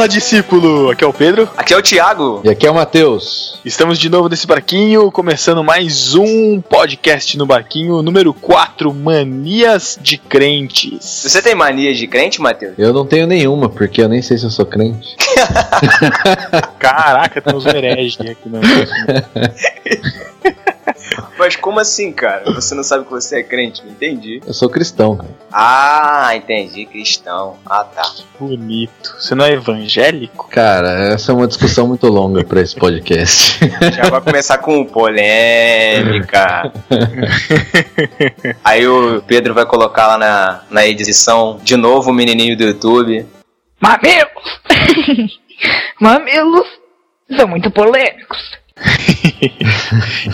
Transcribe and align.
Fala, 0.00 0.08
discípulo! 0.08 0.90
Aqui 0.90 1.04
é 1.04 1.06
o 1.06 1.12
Pedro. 1.12 1.46
Aqui 1.58 1.74
é 1.74 1.76
o 1.76 1.82
Thiago. 1.82 2.40
E 2.42 2.48
aqui 2.48 2.66
é 2.66 2.70
o 2.70 2.74
Matheus. 2.74 3.60
Estamos 3.62 3.98
de 3.98 4.08
novo 4.08 4.30
nesse 4.30 4.46
barquinho, 4.46 5.12
começando 5.12 5.62
mais 5.62 6.14
um 6.14 6.58
podcast 6.58 7.36
no 7.36 7.44
barquinho, 7.44 8.00
número 8.00 8.32
4, 8.32 8.94
Manias 8.94 9.98
de 10.00 10.16
Crentes. 10.16 11.02
Você 11.02 11.42
tem 11.42 11.54
mania 11.54 11.94
de 11.94 12.06
crente, 12.06 12.40
Matheus? 12.40 12.72
Eu 12.78 12.94
não 12.94 13.04
tenho 13.04 13.26
nenhuma, 13.26 13.68
porque 13.68 14.00
eu 14.00 14.08
nem 14.08 14.22
sei 14.22 14.38
se 14.38 14.46
eu 14.46 14.50
sou 14.50 14.64
crente. 14.64 15.14
Caraca, 16.80 17.42
tem 17.42 17.54
uns 17.54 17.66
hereges 17.66 18.18
aqui 18.22 18.48
no 18.48 18.58
Mas 21.40 21.56
como 21.56 21.80
assim, 21.80 22.12
cara? 22.12 22.52
Você 22.52 22.74
não 22.74 22.82
sabe 22.82 23.06
que 23.06 23.10
você 23.10 23.38
é 23.38 23.42
crente? 23.42 23.82
Não 23.82 23.92
entendi. 23.92 24.42
Eu 24.46 24.52
sou 24.52 24.68
cristão, 24.68 25.16
cara. 25.16 25.30
Ah, 25.50 26.36
entendi. 26.36 26.84
Cristão. 26.84 27.56
Ah, 27.64 27.82
tá. 27.82 28.02
Bonito. 28.38 29.16
Você 29.18 29.34
não 29.34 29.46
é 29.46 29.52
evangélico? 29.52 30.50
Cara, 30.50 31.14
essa 31.14 31.32
é 31.32 31.34
uma 31.34 31.46
discussão 31.46 31.88
muito 31.88 32.06
longa 32.08 32.44
pra 32.44 32.60
esse 32.60 32.76
podcast. 32.76 33.58
Já 33.90 34.10
vai 34.10 34.20
começar 34.20 34.58
com 34.58 34.84
polêmica. 34.84 36.70
Aí 38.62 38.86
o 38.86 39.22
Pedro 39.22 39.54
vai 39.54 39.64
colocar 39.64 40.08
lá 40.08 40.18
na, 40.18 40.62
na 40.70 40.86
edição 40.86 41.58
de 41.62 41.74
novo 41.74 42.10
o 42.10 42.14
menininho 42.14 42.54
do 42.54 42.64
YouTube. 42.64 43.26
Mamilos! 43.80 44.60
Mamilos 45.98 46.66
são 47.34 47.48
muito 47.48 47.70
polêmicos. 47.70 48.60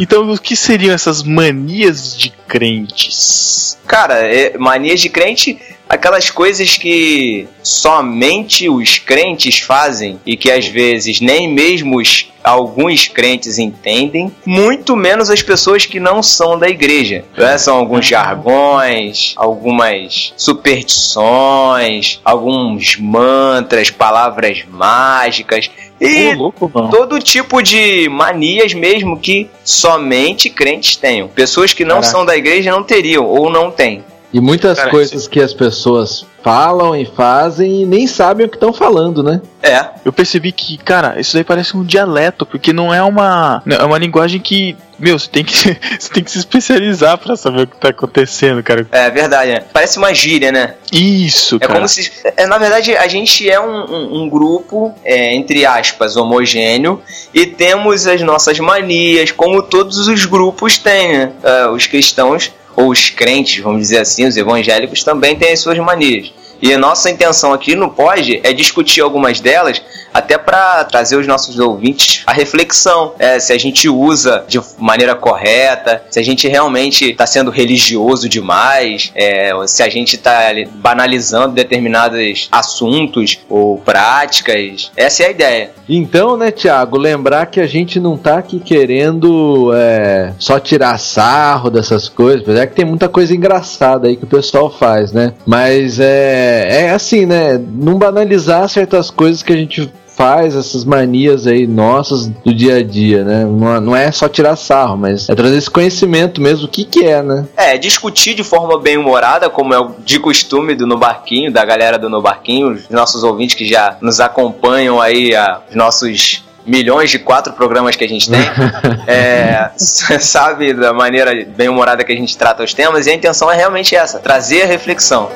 Então, 0.01 0.31
o 0.31 0.39
que 0.39 0.57
seriam 0.57 0.95
essas 0.95 1.23
manias 1.23 2.17
de 2.17 2.31
crentes? 2.47 3.79
Cara, 3.87 4.15
é, 4.15 4.57
manias 4.59 5.01
de 5.01 5.09
crente, 5.09 5.59
aquelas 5.89 6.31
coisas 6.31 6.77
que 6.77 7.49
somente 7.63 8.69
os 8.69 8.99
crentes 8.99 9.59
fazem 9.61 10.21
e 10.27 10.37
que 10.37 10.51
às 10.51 10.67
vezes 10.67 11.21
nem 11.21 11.49
mesmo 11.49 11.99
os, 11.99 12.29
alguns 12.43 13.09
crentes 13.09 13.59
entendem, 13.59 14.33
muito 14.45 14.97
menos 14.97 15.31
as 15.31 15.43
pessoas 15.43 15.85
que 15.85 15.99
não 15.99 16.23
são 16.23 16.59
da 16.59 16.69
igreja. 16.69 17.25
Né? 17.37 17.59
São 17.59 17.77
alguns 17.77 18.07
jargões, 18.07 19.35
algumas 19.37 20.33
superstições, 20.37 22.21
alguns 22.25 22.97
mantras, 22.97 23.91
palavras 23.91 24.65
mágicas. 24.69 25.71
E 26.01 26.35
louco, 26.35 26.71
todo 26.91 27.19
tipo 27.19 27.63
de 27.63 28.09
manias 28.09 28.75
mesmo 28.75 29.19
que 29.19 29.49
somente 29.65 30.51
crentes 30.51 30.95
tenham. 30.95 31.27
Pessoas 31.27 31.73
que 31.73 31.85
não 31.85 31.97
Caraca. 31.97 32.11
são 32.11 32.25
da 32.25 32.36
igreja 32.37 32.71
não 32.71 32.83
teriam 32.83 33.25
ou 33.25 33.51
não 33.51 33.71
têm. 33.71 34.05
E 34.33 34.41
muitas 34.41 34.79
Cara, 34.79 34.91
coisas 34.91 35.27
que 35.29 35.41
as 35.41 35.55
pessoas 35.55 36.27
falam 36.43 36.95
e 36.95 37.07
fazem 37.07 37.83
e 37.83 37.87
nem 37.87 38.07
sabem 38.07 38.47
o 38.47 38.49
que 38.49 38.57
estão 38.57 38.73
falando, 38.73 39.23
né? 39.23 39.41
É. 39.63 39.85
Eu 40.05 40.13
percebi 40.13 40.53
que, 40.53 40.77
cara, 40.79 41.19
isso 41.19 41.35
daí 41.35 41.43
parece 41.45 41.77
um 41.77 41.83
dialeto, 41.85 42.45
porque 42.45 42.73
não 42.73 42.93
é 42.93 43.03
uma. 43.03 43.63
não, 43.65 43.77
É 43.77 43.85
uma 43.85 43.99
linguagem 43.99 44.41
que. 44.41 44.77
Meu, 44.99 45.19
você 45.19 45.29
tem 45.29 45.45
que, 45.45 45.55
você 45.99 46.13
tem 46.13 46.23
que 46.25 46.31
se 46.31 46.39
especializar 46.39 47.19
pra 47.19 47.37
saber 47.37 47.63
o 47.63 47.67
que 47.67 47.77
tá 47.77 47.89
acontecendo, 47.91 48.63
cara. 48.63 48.87
É 48.93 49.11
verdade, 49.11 49.53
né? 49.53 49.61
Parece 49.73 49.99
uma 49.99 50.13
gíria, 50.15 50.51
né? 50.53 50.75
Isso, 50.93 51.57
É 51.57 51.61
cara. 51.61 51.75
como 51.75 51.89
se. 51.89 52.11
é, 52.37 52.47
na 52.47 52.59
verdade, 52.59 52.97
a 52.97 53.07
gente 53.09 53.49
é 53.49 53.61
um, 53.61 53.85
um- 53.91 54.23
um 54.23 54.29
grupo, 54.29 54.95
é, 55.05 55.35
entre 55.35 55.65
aspas, 55.67 56.17
homogêneo, 56.17 57.01
e 57.33 57.47
temos 57.47 58.07
as 58.07 58.21
nossas 58.23 58.59
manias, 58.59 59.31
como 59.31 59.63
todos 59.63 60.07
os 60.09 60.25
grupos 60.27 60.79
têm, 60.79 61.13
né? 61.19 61.33
É, 61.43 61.69
os 61.69 61.87
cristãos, 61.87 62.53
ou 62.77 62.91
os 62.91 63.09
crentes, 63.09 63.63
vamos 63.63 63.81
dizer 63.81 63.99
assim, 63.99 64.27
os 64.27 64.37
evangélicos 64.37 65.03
também 65.03 65.35
têm 65.35 65.53
as 65.53 65.61
suas 65.61 65.79
manias. 65.79 66.33
E 66.61 66.73
a 66.73 66.79
nossa 66.79 67.11
intenção 67.11 67.53
aqui 67.53 67.75
no 67.75 67.91
Pode 67.91 68.41
é 68.43 68.53
discutir 68.53 69.01
algumas 69.01 69.41
delas, 69.41 69.81
até 70.13 70.39
para 70.39 70.85
trazer 70.85 71.17
os 71.17 71.27
nossos 71.27 71.59
ouvintes 71.59 72.23
a 72.27 72.33
reflexão. 72.33 73.13
É, 73.19 73.39
se 73.39 73.53
a 73.53 73.59
gente 73.59 73.89
usa 73.89 74.45
de 74.49 74.61
maneira 74.79 75.15
correta, 75.15 76.03
se 76.11 76.19
a 76.19 76.23
gente 76.23 76.49
realmente 76.49 77.11
está 77.11 77.27
sendo 77.27 77.51
religioso 77.51 78.29
demais, 78.29 79.13
é, 79.15 79.51
se 79.67 79.83
a 79.83 79.89
gente 79.89 80.17
está 80.17 80.53
banalizando 80.77 81.55
determinados 81.55 82.49
assuntos 82.51 83.39
ou 83.49 83.79
práticas. 83.79 84.91
Essa 84.97 85.25
é 85.25 85.27
a 85.27 85.31
ideia. 85.31 85.71
Então, 85.89 86.37
né, 86.37 86.51
Thiago, 86.51 86.97
lembrar 86.97 87.47
que 87.47 87.61
a 87.61 87.67
gente 87.67 88.01
não 88.01 88.17
tá 88.17 88.39
aqui 88.39 88.59
querendo 88.59 89.71
é, 89.75 90.33
só 90.39 90.59
tirar 90.59 90.99
sarro 90.99 91.71
dessas 91.71 92.09
coisas, 92.09 92.43
apesar 92.43 92.67
que 92.67 92.75
tem 92.75 92.85
muita 92.85 93.09
coisa 93.09 93.35
engraçada 93.35 94.09
aí 94.09 94.17
que 94.17 94.25
o 94.25 94.29
pessoal 94.29 94.71
faz, 94.71 95.13
né? 95.13 95.35
Mas 95.47 96.01
é, 96.01 96.46
é 96.47 96.91
assim, 96.91 97.27
né? 97.27 97.59
Não 97.59 97.99
banalizar 97.99 98.69
certas 98.69 99.11
coisas 99.11 99.43
que 99.43 99.53
a 99.53 99.57
gente 99.57 99.91
faz, 100.17 100.57
essas 100.57 100.85
manias 100.85 101.47
aí 101.47 101.67
nossas 101.67 102.27
do 102.27 102.55
dia 102.55 102.77
a 102.77 102.83
dia, 102.83 103.23
né? 103.23 103.45
Não, 103.45 103.81
não 103.81 103.97
é 103.97 104.11
só 104.11 104.29
tirar 104.29 104.57
sarro, 104.57 104.97
mas 104.97 105.29
é 105.29 105.35
trazer 105.35 105.59
esse 105.59 105.71
conhecimento 105.71 106.41
mesmo, 106.41 106.65
o 106.65 106.69
que 106.69 106.85
que 106.85 107.05
é, 107.05 107.23
né? 107.23 107.47
É, 107.55 107.77
discutir 107.77 108.35
de 108.35 108.43
forma 108.43 108.81
bem 108.81 108.97
humorada, 108.97 109.51
como 109.51 109.75
é 109.75 109.89
de 110.05 110.19
costume 110.19 110.75
do 110.75 110.87
No 110.87 110.97
Barquinho, 110.97 111.53
da 111.53 111.65
galera 111.65 111.99
do 111.99 112.09
No 112.09 112.23
Barquinho, 112.23 112.73
os 112.73 112.89
nossos 112.89 113.23
ouvintes 113.23 113.55
que 113.55 113.67
já 113.69 113.99
nos 114.01 114.19
acompanham 114.19 115.01
aí, 115.01 115.35
a, 115.35 115.61
os 115.69 115.77
nossos 115.77 116.43
milhões 116.65 117.11
de 117.11 117.19
quatro 117.19 117.53
programas 117.53 117.95
que 117.95 118.05
a 118.05 118.09
gente 118.09 118.31
tem, 118.31 118.41
é, 119.07 119.71
sabe 119.77 120.73
da 120.73 120.95
maneira 120.95 121.33
bem 121.55 121.69
humorada 121.69 122.03
que 122.03 122.13
a 122.13 122.17
gente 122.17 122.37
trata 122.39 122.65
os 122.65 122.73
temas, 122.73 123.07
e 123.07 123.11
a 123.11 123.15
intenção 123.15 123.53
é 123.53 123.57
realmente 123.57 123.95
essa, 123.95 124.19
trazer 124.19 124.63
a 124.63 124.67
reflexão. 124.67 125.31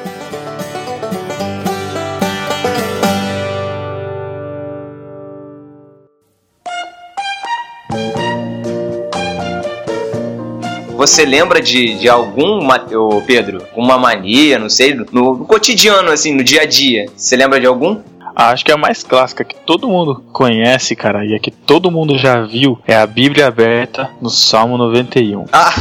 Você 11.11 11.25
lembra 11.25 11.61
de, 11.61 11.95
de 11.99 12.09
algum, 12.09 12.61
ô, 12.95 13.21
Pedro, 13.23 13.67
uma 13.75 13.99
mania, 13.99 14.61
não 14.61 14.71
sei, 14.71 14.95
no, 14.95 15.05
no 15.11 15.45
cotidiano, 15.45 16.09
assim, 16.09 16.33
no 16.33 16.45
dia 16.45 16.63
a 16.63 16.65
dia? 16.65 17.07
Você 17.17 17.35
lembra 17.35 17.59
de 17.59 17.67
algum? 17.67 17.99
Ah, 18.37 18.51
Acho 18.51 18.65
que 18.65 18.71
a 18.71 18.77
mais 18.77 19.03
clássica 19.03 19.43
que 19.43 19.57
todo 19.57 19.89
mundo 19.89 20.23
conhece, 20.33 20.95
cara, 20.95 21.27
e 21.27 21.35
é 21.35 21.39
que 21.41 21.51
todo 21.51 21.91
mundo 21.91 22.17
já 22.17 22.43
viu, 22.43 22.79
é 22.87 22.95
a 22.95 23.05
Bíblia 23.09 23.49
aberta 23.49 24.09
no 24.23 24.31
Salmo 24.31 24.79
91. 24.79 25.47
Ah, 25.53 25.75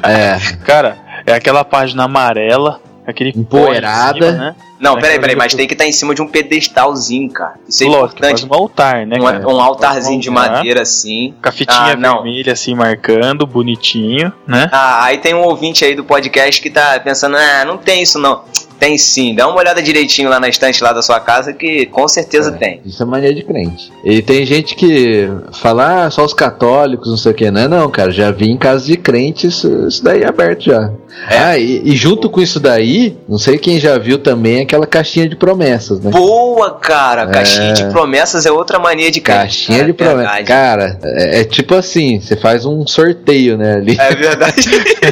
é, 0.08 0.38
Cara, 0.64 0.96
é 1.26 1.34
aquela 1.34 1.62
página 1.62 2.04
amarela, 2.04 2.80
aquele 3.10 3.32
Empoeirada. 3.36 4.32
cima, 4.32 4.32
né? 4.44 4.54
Não, 4.80 4.96
É 4.96 5.00
peraí, 5.02 5.18
peraí, 5.20 5.36
mas 5.36 5.52
tem 5.52 5.66
que 5.66 5.74
estar 5.74 5.84
em 5.84 5.92
cima 5.92 6.14
de 6.14 6.22
um 6.22 6.26
pedestalzinho, 6.26 7.28
cara. 7.30 7.54
Isso 7.68 7.84
é 7.84 7.86
Lógico, 7.86 8.16
importante. 8.16 8.46
um 8.50 8.54
altar, 8.54 9.06
né, 9.06 9.18
Um, 9.20 9.24
cara? 9.24 9.46
um 9.48 9.60
altarzinho 9.60 10.20
de 10.20 10.30
Um 10.30 10.32
madeira 10.32 10.80
assim. 10.82 11.34
Com 11.42 11.48
a 11.48 11.52
fitinha 11.52 11.78
Ah, 11.92 11.96
não. 11.96 12.22
vermelha 12.22 12.52
assim 12.54 12.74
marcando, 12.74 13.46
bonitinho, 13.46 14.32
né? 14.46 14.68
Ah, 14.72 15.04
aí 15.04 15.18
tem 15.18 15.34
um 15.34 15.42
ouvinte 15.42 15.84
aí 15.84 15.94
do 15.94 16.02
podcast 16.04 16.62
que 16.62 16.70
tá 16.70 16.98
pensando, 17.00 17.36
ah, 17.36 17.64
não 17.66 17.76
tem 17.76 18.02
isso 18.02 18.18
não. 18.18 18.42
Tem 18.78 18.96
sim, 18.96 19.34
dá 19.34 19.46
uma 19.46 19.58
olhada 19.58 19.82
direitinho 19.82 20.30
lá 20.30 20.40
na 20.40 20.48
estante 20.48 20.82
lá 20.82 20.94
da 20.94 21.02
sua 21.02 21.20
casa 21.20 21.52
que 21.52 21.84
com 21.84 22.08
certeza 22.08 22.50
tem. 22.52 22.80
Isso 22.86 23.02
é 23.02 23.04
mania 23.06 23.34
de 23.34 23.42
crente. 23.42 23.92
E 24.02 24.22
tem 24.22 24.46
gente 24.46 24.74
que 24.74 25.28
fala, 25.60 26.06
ah, 26.06 26.10
só 26.10 26.24
os 26.24 26.32
católicos, 26.32 27.10
não 27.10 27.18
sei 27.18 27.32
o 27.32 27.34
que. 27.34 27.50
Não 27.50 27.60
é 27.60 27.68
não, 27.68 27.90
cara. 27.90 28.10
Já 28.10 28.30
vi 28.30 28.48
em 28.50 28.56
casa 28.56 28.86
de 28.86 28.96
crente 28.96 29.46
isso, 29.48 29.86
isso 29.86 30.02
daí 30.02 30.24
aberto 30.24 30.62
já. 30.64 30.90
É. 31.28 31.38
Ah, 31.38 31.58
e, 31.58 31.82
e 31.84 31.96
junto 31.96 32.28
com 32.30 32.40
isso 32.40 32.58
daí, 32.60 33.16
não 33.28 33.38
sei 33.38 33.58
quem 33.58 33.78
já 33.78 33.98
viu 33.98 34.18
também 34.18 34.60
aquela 34.60 34.86
caixinha 34.86 35.28
de 35.28 35.36
promessas, 35.36 36.00
né? 36.00 36.10
Boa, 36.10 36.72
cara! 36.78 37.26
Caixinha 37.26 37.72
de 37.72 37.84
promessas 37.90 38.46
é 38.46 38.50
outra 38.50 38.78
mania 38.78 39.10
de 39.10 39.20
crente. 39.20 39.38
Caixinha 39.40 39.78
cara, 39.78 39.86
de 39.86 39.92
promessas. 39.92 40.46
Cara, 40.46 40.98
é, 41.02 41.40
é 41.40 41.44
tipo 41.44 41.74
assim, 41.74 42.20
você 42.20 42.36
faz 42.36 42.64
um 42.64 42.86
sorteio, 42.86 43.56
né, 43.56 43.74
ali. 43.74 43.96
É 43.98 44.14
verdade. 44.14 44.68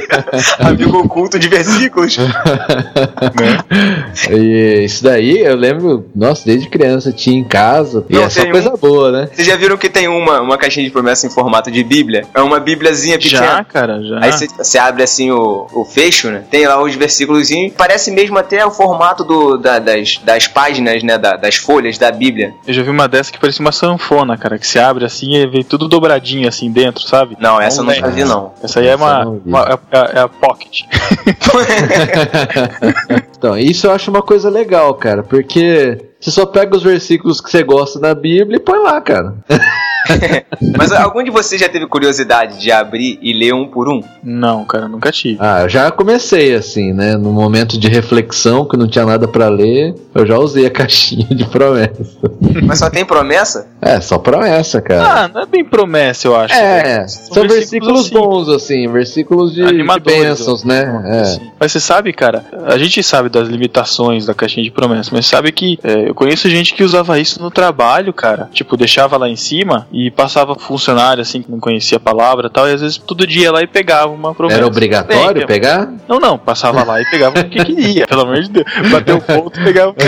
Amigo 0.59 0.99
oculto 0.99 1.39
de 1.39 1.49
versículos. 1.49 2.17
E 4.31 4.85
isso 4.85 5.03
daí 5.05 5.39
eu 5.39 5.57
lembro, 5.57 6.07
nossa, 6.15 6.45
desde 6.45 6.69
criança 6.69 7.13
tinha 7.13 7.39
em 7.39 7.45
casa. 7.45 8.05
E 8.09 8.15
Não, 8.15 8.25
é 8.25 8.31
só 8.31 8.45
coisa 8.51 8.73
um- 8.73 8.77
boa, 8.77 9.13
né? 9.13 9.29
Vocês 9.33 9.47
já 9.47 9.57
viram 9.57 9.77
que 9.77 9.89
tem 9.89 10.09
uma, 10.09 10.41
uma 10.41 10.59
caixinha 10.59 10.85
de 10.85 10.91
promessa 10.91 11.27
em 11.27 11.31
formato 11.31 11.71
de 11.71 11.83
bíblia? 11.85 12.25
É 12.35 12.41
uma 12.41 12.59
bíbliazinha 12.61 13.19
pequena. 13.19 13.47
Já, 13.47 13.65
cara, 13.65 14.03
já. 14.03 14.19
Aí 14.21 14.33
você, 14.33 14.47
você 14.49 14.79
abre 14.79 15.03
assim 15.03 15.31
o, 15.31 15.67
o 15.73 15.85
fecho, 15.89 16.31
né? 16.31 16.45
Tem 16.51 16.67
lá 16.67 16.83
os 16.83 16.95
versículos. 16.95 17.49
Parece 17.77 18.11
mesmo 18.11 18.39
até 18.39 18.65
o 18.65 18.71
formato 18.71 19.25
do, 19.25 19.57
da, 19.57 19.79
das, 19.79 20.19
das 20.19 20.47
páginas, 20.47 21.03
né? 21.03 21.19
Da, 21.19 21.37
das 21.37 21.57
folhas 21.57 21.99
da 21.99 22.11
Bíblia. 22.11 22.55
Eu 22.67 22.75
já 22.75 22.83
vi 22.83 22.91
uma 22.91 23.09
dessa 23.09 23.33
que 23.33 23.39
parecia 23.39 23.65
uma 23.65 23.73
sanfona, 23.73 24.37
cara, 24.37 24.59
que 24.59 24.67
se 24.67 24.79
abre 24.79 25.05
assim 25.05 25.35
e 25.35 25.47
vem 25.47 25.65
tudo 25.65 25.89
dobradinho 25.89 26.49
assim 26.49 26.71
dentro, 26.71 27.03
sabe? 27.03 27.37
Não, 27.41 27.61
essa 27.61 27.81
eu 27.81 27.85
nunca 27.85 28.09
vi, 28.09 28.25
não. 28.25 28.53
Essa 28.63 28.81
aí 28.81 28.89
é 28.89 28.97
uma, 28.97 29.25
uma 29.25 29.63
é, 29.63 29.97
é, 29.97 30.19
é 30.19 30.21
a 30.21 30.29
pocket. 30.29 30.83
então, 33.37 33.59
isso 33.59 33.87
eu 33.87 33.93
acho 33.93 34.11
uma 34.11 34.23
coisa 34.23 34.51
legal, 34.51 34.95
cara, 34.95 35.23
porque 35.23 36.09
você 36.21 36.31
só 36.31 36.45
pega 36.45 36.77
os 36.77 36.83
versículos 36.83 37.41
que 37.41 37.51
você 37.51 37.63
gosta 37.63 38.01
da 38.01 38.15
Bíblia 38.15 38.57
e 38.57 38.61
põe 38.61 38.79
lá, 38.81 39.01
cara. 39.01 39.35
Mas 40.77 40.91
algum 40.93 41.23
de 41.23 41.31
vocês 41.31 41.61
já 41.61 41.69
teve 41.69 41.87
curiosidade 41.87 42.59
de 42.59 42.73
abrir 42.73 43.19
e 43.21 43.33
ler 43.33 43.53
um 43.53 43.67
por 43.67 43.89
um? 43.89 44.03
Não, 44.23 44.65
cara, 44.65 44.89
nunca 44.89 45.13
tive. 45.13 45.37
Ah, 45.41 45.63
eu 45.63 45.69
já 45.69 45.91
comecei 45.91 46.55
assim, 46.55 46.93
né? 46.93 47.17
No 47.17 47.31
momento 47.33 47.79
de 47.79 47.89
reflexão, 47.89 48.65
que 48.65 48.77
não 48.77 48.89
tinha 48.89 49.05
nada 49.05 49.29
para 49.29 49.49
ler, 49.49 49.95
eu 50.15 50.27
já 50.27 50.39
usei 50.39 50.67
a 50.67 50.71
caixinha 50.73 51.27
de 51.27 51.45
promessa. 51.47 52.07
Mas 52.65 52.79
só 52.79 52.91
tem 52.91 53.05
promessa? 53.05 53.69
É, 53.81 54.01
só 54.01 54.19
promessa, 54.19 54.81
cara. 54.81 55.25
Ah, 55.25 55.29
não 55.29 55.43
é 55.43 55.47
bem 55.47 55.65
promessa, 55.65 56.27
eu 56.27 56.37
acho. 56.37 56.55
É, 56.55 57.07
são, 57.07 57.35
são 57.35 57.49
versículos, 57.49 57.53
versículos 57.53 58.01
assim, 58.07 58.15
bons, 58.15 58.49
assim, 58.49 58.89
versículos 58.89 59.55
de, 59.55 59.65
de 59.65 60.01
bênçãos, 60.01 60.65
né? 60.65 61.03
É. 61.07 61.21
Assim. 61.21 61.51
Mas 61.61 61.73
você 61.73 61.81
sabe, 61.81 62.13
cara, 62.13 62.45
a 62.67 62.79
gente 62.79 63.03
sabe 63.03 63.29
das 63.29 63.49
limitações 63.49 64.27
da 64.27 64.35
caixinha 64.35 64.65
de 64.65 64.71
promessa, 64.71 65.11
mas 65.13 65.27
sabe 65.27 65.53
que 65.53 65.79
é, 65.83 66.08
eu 66.09 66.15
conheço 66.15 66.49
gente 66.49 66.73
que 66.73 66.83
usava 66.83 67.21
isso 67.21 67.43
no 67.43 67.51
trabalho, 67.51 68.15
cara. 68.15 68.49
Tipo, 68.51 68.79
deixava 68.79 69.19
lá 69.19 69.29
em 69.29 69.37
cima 69.37 69.87
e 69.93 70.11
passava 70.11 70.55
funcionário 70.55 71.21
assim 71.21 71.43
que 71.43 71.51
não 71.51 71.61
conhecia 71.61 71.99
a 71.99 72.01
palavra 72.01 72.47
e 72.47 72.51
tal, 72.51 72.67
e 72.67 72.73
às 72.73 72.81
vezes 72.81 72.97
todo 72.97 73.27
dia 73.27 73.53
lá 73.53 73.63
e 73.63 73.67
pegava 73.67 74.11
uma 74.11 74.35
promessa. 74.35 74.59
Era 74.59 74.67
obrigatório 74.67 75.41
Bem, 75.41 75.47
pegar? 75.47 75.93
Não, 76.09 76.19
não, 76.19 76.39
passava 76.39 76.83
lá 76.83 76.99
e 76.99 77.05
pegava 77.11 77.39
o 77.39 77.45
que 77.45 77.63
queria, 77.63 78.07
pelo 78.07 78.23
amor 78.23 78.41
de 78.41 78.49
Deus. 78.49 78.65
Bateu 78.91 79.17
o 79.17 79.21
ponto 79.21 79.61
e 79.61 79.65
pegava 79.65 79.91
o 79.91 79.95
que 79.95 80.07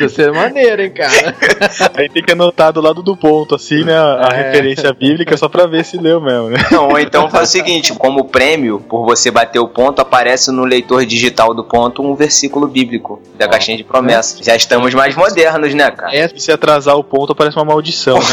Isso 0.04 0.22
é 0.22 0.32
maneiro, 0.32 0.82
hein, 0.82 0.90
cara. 0.90 1.36
Aí 1.96 2.08
tem 2.08 2.24
que 2.24 2.32
anotar 2.32 2.72
do 2.72 2.80
lado 2.80 3.00
do 3.00 3.16
ponto, 3.16 3.54
assim, 3.54 3.84
né, 3.84 3.96
a, 3.96 4.30
é. 4.32 4.42
referência 4.42 4.92
bíblica 4.92 5.36
só 5.36 5.48
pra 5.48 5.66
ver 5.66 5.84
se 5.84 5.98
leu 5.98 6.20
mesmo, 6.20 6.48
né? 6.48 6.58
Não, 6.72 6.88
ou 6.88 6.98
então 6.98 7.30
faz 7.30 7.48
o 7.48 7.52
seguinte, 7.52 7.94
como 7.94 8.24
prêmio, 8.24 8.80
por 8.80 9.04
você 9.04 9.30
bater 9.30 9.60
o 9.60 9.68
ponto, 9.68 10.00
aparece 10.00 10.50
no 10.50 10.64
leitor 10.64 11.06
digital 11.06 11.54
do 11.54 11.62
ponto 11.62 12.02
um 12.02 12.16
versículo 12.16 12.66
bíblico 12.66 13.22
da 13.38 13.46
caixinha 13.68 13.76
de 13.76 13.84
promessas. 13.84 14.44
Já 14.44 14.56
estamos 14.56 14.94
mais 14.94 15.14
modernos, 15.14 15.74
né, 15.74 15.90
cara? 15.90 16.16
É, 16.16 16.28
se 16.28 16.50
atrasar 16.50 16.96
o 16.96 17.04
ponto, 17.04 17.32
aparece 17.32 17.56
uma 17.56 17.64
maldição, 17.66 18.18
né? 18.18 18.24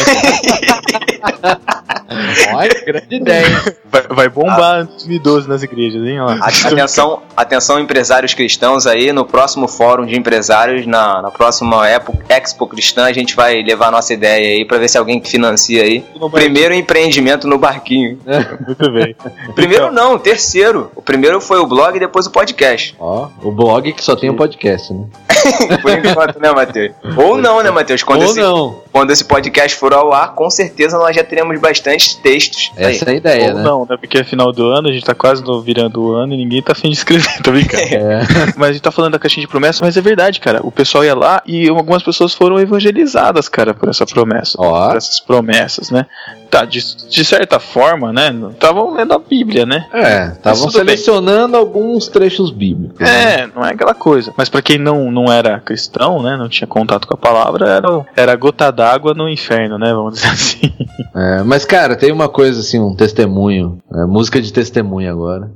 Olha, 2.54 2.86
grande 2.86 3.16
ideia. 3.16 3.76
Vai, 3.86 4.02
vai 4.10 4.30
bombar 4.30 4.82
em 4.82 4.86
2012 4.86 5.50
nas 5.50 5.64
igrejas, 5.64 6.06
hein? 6.06 6.18
Atenção, 6.42 7.22
atenção, 7.36 7.80
empresários 7.80 8.34
cristãos 8.34 8.86
aí. 8.86 9.12
No 9.12 9.26
próximo 9.26 9.68
fórum 9.68 10.06
de 10.06 10.18
empresários, 10.18 10.86
na, 10.86 11.22
na 11.22 11.32
próxima 11.32 11.88
Expo, 11.90 12.18
Expo 12.30 12.68
Cristã, 12.68 13.06
a 13.06 13.14
gente 13.14 13.36
vai 13.36 13.62
levar 13.62 13.88
a 13.88 13.92
nossa 13.92 14.14
ideia 14.14 14.58
aí 14.58 14.66
pra 14.66 14.78
ver 14.78 14.90
se 14.90 14.98
alguém 14.98 15.22
financia 15.24 15.84
aí. 15.84 16.04
Primeiro 16.32 16.74
empreendimento 16.74 17.48
no 17.48 17.58
barquinho. 17.58 18.20
Muito 18.66 18.92
bem. 18.92 19.16
Primeiro 19.56 19.86
então. 19.86 20.10
não, 20.12 20.20
terceiro. 20.20 20.92
O 20.96 21.02
primeiro 21.02 21.40
foi 21.42 21.60
o 21.60 21.68
blog 21.68 21.96
e 21.96 22.00
depois 22.00 22.28
o 22.28 22.32
podcast. 22.32 22.96
Ó, 23.00 23.30
o 23.42 23.52
blog 23.52 23.94
que 23.94 24.04
só 24.04 24.16
tem 24.16 24.30
o 24.30 24.36
podcast, 24.36 24.94
né? 24.94 25.06
Por 25.82 25.92
enquanto, 25.92 26.40
né, 26.40 26.52
Matheus? 26.52 26.94
Ou 27.18 27.38
não, 27.38 27.62
né, 27.62 27.72
Matheus? 27.72 28.04
Ou 28.08 28.24
esse, 28.24 28.40
não. 28.40 28.82
Quando 28.92 29.12
esse 29.12 29.24
podcast 29.24 29.78
for 29.78 29.94
ao 29.94 30.14
ar, 30.14 30.34
com 30.34 30.50
certeza 30.50 30.98
nós 30.98 31.16
já 31.16 31.24
teremos 31.24 31.60
bastante 31.60 31.95
textos. 32.16 32.72
Essa 32.76 33.06
aí. 33.06 33.12
é 33.12 33.14
a 33.14 33.18
ideia, 33.18 33.50
Ou 33.52 33.58
né? 33.58 33.64
não, 33.64 33.88
né? 33.90 33.98
Porque 33.98 34.18
é 34.18 34.24
final 34.24 34.52
do 34.52 34.68
ano, 34.68 34.90
a 34.90 34.92
gente 34.92 35.06
tá 35.06 35.16
quase 35.16 35.44
no 35.44 35.62
virando 35.62 36.02
o 36.02 36.12
ano 36.14 36.34
e 36.34 36.38
ninguém 36.38 36.62
tá 36.62 36.74
afim 36.74 36.90
de 36.90 36.98
escrever, 36.98 37.28
tá 37.42 37.52
brincando? 37.52 37.84
É. 37.84 38.22
Mas 38.58 38.70
a 38.70 38.74
gente 38.74 38.82
tá 38.82 38.92
falando 38.92 39.14
da 39.14 39.20
caixinha 39.20 39.46
de 39.46 39.48
promessa, 39.48 39.84
mas 39.84 39.98
é 39.98 40.02
verdade, 40.02 40.40
cara. 40.40 40.60
O 40.64 40.72
pessoal 40.72 41.04
ia 41.04 41.16
lá 41.16 41.42
e 41.46 41.70
algumas 41.70 42.04
pessoas 42.04 42.34
foram 42.34 42.60
evangelizadas, 42.60 43.48
cara, 43.48 43.74
por 43.74 43.90
essa 43.90 44.06
promessa. 44.06 44.58
Ó. 44.60 44.88
Por 44.88 44.98
essas 44.98 45.20
promessas, 45.20 45.90
né? 45.90 46.06
Tá, 46.50 46.64
de, 46.64 46.80
de 47.10 47.26
certa 47.26 47.60
forma, 47.60 48.14
né? 48.14 48.34
Estavam 48.52 48.94
lendo 48.94 49.14
a 49.14 49.20
Bíblia, 49.20 49.66
né? 49.66 49.88
É, 49.94 50.28
estavam 50.34 50.70
selecionando 50.70 51.54
bem. 51.54 51.60
alguns 51.60 52.08
trechos 52.08 52.52
bíblicos. 52.52 53.02
É, 53.02 53.46
né? 53.46 53.52
não 53.54 53.66
é 53.66 53.72
aquela 53.72 53.94
coisa. 53.94 54.34
Mas 54.38 54.48
para 54.48 54.62
quem 54.62 54.78
não, 54.78 55.12
não 55.12 55.32
era 55.32 55.60
cristão, 55.60 56.22
né? 56.22 56.38
Não 56.38 56.48
tinha 56.48 56.68
contato 56.68 57.08
com 57.08 57.14
a 57.14 57.18
palavra, 57.18 57.68
era, 57.68 58.06
era 58.16 58.36
gota 58.36 58.72
d'água 58.72 59.14
no 59.14 59.28
inferno, 59.28 59.78
né? 59.78 59.94
Vamos 59.94 60.16
dizer 60.16 60.28
assim. 60.32 60.74
É, 61.16 61.44
mas, 61.44 61.66
cara, 61.66 61.96
tem 61.96 62.12
uma 62.12 62.30
coisa 62.30 62.60
assim, 62.60 62.80
um 62.80 62.96
testemunho. 62.96 63.80
É, 63.94 64.06
música 64.06 64.42
de 64.42 64.52
testemunho 64.54 65.12
agora. 65.12 65.50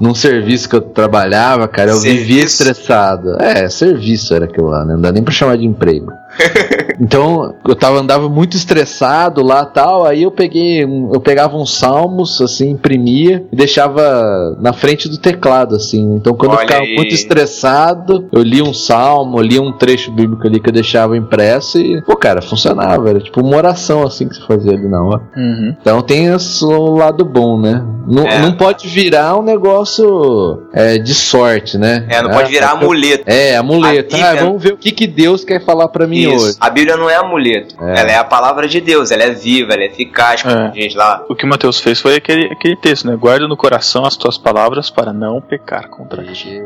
Num 0.00 0.14
serviço 0.14 0.68
que 0.68 0.76
eu 0.76 0.80
trabalhava, 0.80 1.66
cara, 1.68 1.90
eu 1.90 1.96
serviço? 1.96 2.24
vivia 2.26 2.44
estressado. 2.44 3.40
É, 3.40 3.68
serviço 3.68 4.34
era 4.34 4.44
aquilo 4.44 4.68
lá, 4.68 4.84
né? 4.84 4.94
Não 4.94 5.00
dá 5.00 5.12
nem 5.12 5.22
pra 5.22 5.32
chamar 5.32 5.56
de 5.56 5.64
emprego. 5.64 6.12
então, 7.00 7.54
eu 7.66 7.74
tava, 7.74 7.98
andava 7.98 8.28
muito 8.28 8.56
estressado 8.56 9.42
lá 9.42 9.64
tal, 9.64 10.04
aí 10.04 10.22
eu 10.22 10.30
peguei, 10.30 10.82
eu 10.82 11.20
pegava 11.20 11.56
uns 11.56 11.74
salmos, 11.74 12.40
assim, 12.40 12.70
imprimia 12.70 13.44
e 13.52 13.56
deixava 13.56 14.56
na 14.60 14.72
frente 14.72 15.08
do 15.08 15.18
teclado, 15.18 15.76
assim. 15.76 16.14
Então, 16.14 16.34
quando 16.34 16.52
Olha 16.52 16.62
eu 16.62 16.66
ficava 16.66 16.84
aí. 16.84 16.94
muito 16.94 17.14
estressado, 17.14 18.28
eu 18.32 18.42
lia 18.42 18.64
um 18.64 18.74
salmo, 18.74 19.40
lia 19.40 19.62
um 19.62 19.72
trecho 19.72 20.10
bíblico 20.10 20.46
ali 20.46 20.60
que 20.60 20.68
eu 20.68 20.74
deixava 20.74 21.16
impresso 21.16 21.78
e, 21.78 22.02
pô, 22.02 22.16
cara, 22.16 22.42
funcionava. 22.42 23.08
Era 23.08 23.20
tipo 23.20 23.40
uma 23.40 23.56
oração, 23.56 24.02
assim, 24.02 24.28
que 24.28 24.36
você 24.36 24.46
fazia 24.46 24.72
ali 24.72 24.88
na 24.88 25.02
hora. 25.02 25.22
Uhum. 25.36 25.76
Então, 25.80 26.02
tem 26.02 26.28
o 26.30 26.96
lado 26.96 27.24
bom, 27.24 27.60
né? 27.60 27.84
Não, 28.06 28.24
é. 28.24 28.38
não 28.38 28.52
pode 28.52 28.86
virar 28.86 29.36
um 29.36 29.42
negócio 29.42 30.62
é, 30.72 30.96
de 30.96 31.12
sorte, 31.12 31.76
né? 31.76 32.06
É, 32.08 32.22
não 32.22 32.30
pode 32.30 32.50
virar 32.50 32.70
amuleto. 32.70 33.24
É, 33.26 33.56
amuleto. 33.56 34.14
Ah, 34.16 34.34
vamos 34.36 34.62
ver 34.62 34.74
o 34.74 34.76
que, 34.76 34.92
que 34.92 35.06
Deus 35.06 35.44
quer 35.44 35.64
falar 35.64 35.88
para 35.88 36.06
mim 36.06 36.25
isso. 36.34 36.58
A 36.60 36.70
Bíblia 36.70 36.96
não 36.96 37.08
é 37.08 37.16
amuleto. 37.16 37.74
É. 37.82 38.00
Ela 38.00 38.10
é 38.10 38.16
a 38.16 38.24
palavra 38.24 38.66
de 38.66 38.80
Deus, 38.80 39.10
ela 39.10 39.22
é 39.22 39.30
viva, 39.30 39.72
ela 39.72 39.82
é 39.82 39.86
eficaz, 39.86 40.42
como 40.42 40.54
é. 40.54 40.72
gente 40.72 40.96
lá. 40.96 41.24
O 41.28 41.34
que 41.34 41.44
o 41.44 41.48
Mateus 41.48 41.80
fez 41.80 42.00
foi 42.00 42.16
aquele, 42.16 42.52
aquele 42.52 42.76
texto, 42.76 43.06
né? 43.06 43.16
Guarda 43.16 43.46
no 43.46 43.56
coração 43.56 44.04
as 44.04 44.16
tuas 44.16 44.38
palavras 44.38 44.90
para 44.90 45.12
não 45.12 45.40
pecar 45.40 45.88
contra 45.88 46.22
ti. 46.24 46.62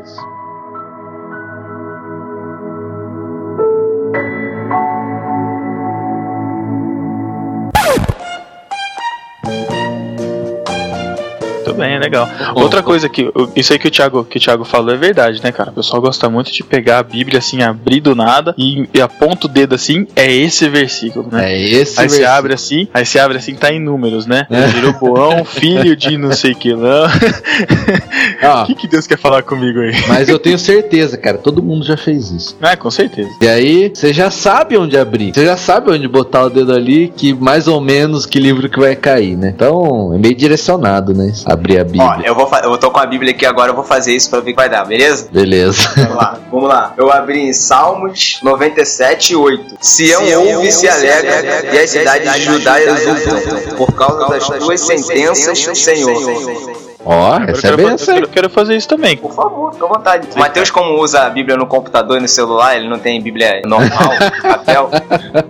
Bem, 11.81 11.99
legal. 11.99 12.29
Outra 12.55 12.83
coisa 12.83 13.09
que. 13.09 13.31
Isso 13.57 13.73
aí 13.73 13.79
que 13.79 13.89
o, 13.89 13.91
Thiago, 13.91 14.25
que 14.25 14.39
o 14.39 14.41
Thiago 14.41 14.65
falou 14.65 14.95
é 14.95 14.97
verdade, 14.97 15.43
né, 15.43 15.51
cara? 15.51 15.71
O 15.71 15.75
pessoal 15.75 16.01
gosta 16.01 16.29
muito 16.29 16.53
de 16.53 16.63
pegar 16.63 16.99
a 16.99 17.03
Bíblia 17.03 17.39
assim, 17.39 17.63
abrir 17.63 18.01
do 18.01 18.15
nada 18.15 18.55
e, 18.57 18.89
e 18.93 19.01
aponta 19.01 19.47
o 19.47 19.51
dedo 19.51 19.75
assim, 19.75 20.07
é 20.15 20.31
esse 20.33 20.69
versículo, 20.69 21.29
né? 21.31 21.53
É 21.53 21.59
esse 21.59 22.01
Aí 22.01 22.09
você 22.09 22.25
abre 22.25 22.55
assim, 22.55 22.89
aí 22.93 23.05
você 23.05 23.19
abre 23.19 23.39
assim, 23.39 23.55
tá 23.55 23.73
em 23.73 23.81
números, 23.81 24.27
né? 24.27 24.47
É. 24.51 24.69
Jeroboão, 24.69 25.45
filho 25.45 25.97
de 25.97 26.17
não 26.17 26.33
sei 26.33 26.55
que 26.55 26.75
não. 26.75 27.07
O 28.63 28.67
que, 28.67 28.75
que 28.75 28.89
Deus 28.89 29.07
quer 29.07 29.19
falar 29.19 29.43
comigo 29.43 29.81
aí? 29.81 29.93
Mas 30.09 30.29
eu 30.29 30.39
tenho 30.39 30.59
certeza, 30.59 31.17
cara, 31.17 31.39
todo 31.39 31.63
mundo 31.63 31.85
já 31.85 31.97
fez 31.97 32.31
isso. 32.31 32.57
É, 32.61 32.75
com 32.75 32.91
certeza. 32.91 33.31
E 33.41 33.49
aí, 33.49 33.91
você 33.93 34.13
já 34.13 34.31
sabe 34.31 34.77
onde 34.77 34.97
abrir. 34.97 35.33
Você 35.35 35.45
já 35.45 35.57
sabe 35.57 35.91
onde 35.91 36.09
botar 36.09 36.45
o 36.45 36.51
dedo 36.51 36.73
ali, 36.73 37.13
que 37.15 37.33
mais 37.35 37.69
ou 37.69 37.81
menos 37.81 38.27
que 38.27 38.39
livro 38.39 38.69
que 38.69 38.79
vai 38.79 38.97
cair, 38.97 39.37
né? 39.37 39.53
Então, 39.55 40.13
é 40.15 40.19
meio 40.19 40.35
direcionado, 40.35 41.15
né? 41.15 41.33
abrir 41.45 41.70
a 41.79 41.85
Bíblia. 41.85 42.05
Ó, 42.05 42.21
eu, 42.23 42.35
vou 42.35 42.51
eu 42.63 42.79
tô 42.79 42.91
com 42.91 42.99
a 42.99 43.07
Bíblia 43.07 43.33
aqui 43.33 43.47
agora, 43.47 43.71
eu 43.71 43.75
vou 43.75 43.85
fazer 43.85 44.15
isso 44.15 44.31
pra 44.31 44.41
ver 44.41 44.51
o 44.51 44.55
que 44.55 44.57
vai 44.57 44.69
dar, 44.69 44.85
beleza? 44.85 45.29
Beleza. 45.31 45.91
Vamos 45.97 46.17
lá, 46.17 46.39
vamos 46.51 46.69
lá. 46.69 46.95
Eu 46.97 47.13
abri 47.13 47.41
em 47.41 47.53
Salmos 47.53 48.41
97, 48.43 49.37
8. 49.37 49.77
Sião 49.81 50.23
ouve 50.47 50.69
e 50.69 50.73
se 50.73 50.89
alegra, 50.89 51.75
e 51.75 51.79
as 51.79 51.91
cidades 51.91 52.33
de 52.33 52.43
Judá 52.43 52.81
exultam, 52.81 53.77
por 53.77 53.93
causa 53.93 54.29
das 54.29 54.47
tuas 54.47 54.81
sentenças, 54.81 55.59
Senhor. 55.79 56.90
Ó, 57.05 57.39
eu 57.39 57.45
essa 57.49 57.59
é 57.59 57.61
quero, 57.63 57.77
bem 57.77 57.99
fa- 57.99 58.13
eu 58.13 58.29
quero, 58.29 58.51
fazer 58.51 58.77
isso 58.77 58.89
também. 58.89 59.17
Por 59.17 59.33
favor, 59.33 59.73
fica 59.73 59.85
à 59.87 59.89
vontade. 59.89 60.29
O 60.35 60.39
Matheus, 60.39 60.71
como 60.71 61.01
usa 61.01 61.23
a 61.23 61.31
Bíblia 61.31 61.57
no 61.57 61.67
computador 61.67 62.19
e 62.19 62.21
no 62.21 62.29
celular, 62.29 62.77
ele 62.77 62.89
não 62.89 62.99
tem 62.99 63.21
Bíblia 63.23 63.63
normal, 63.65 64.11
papel, 64.43 64.91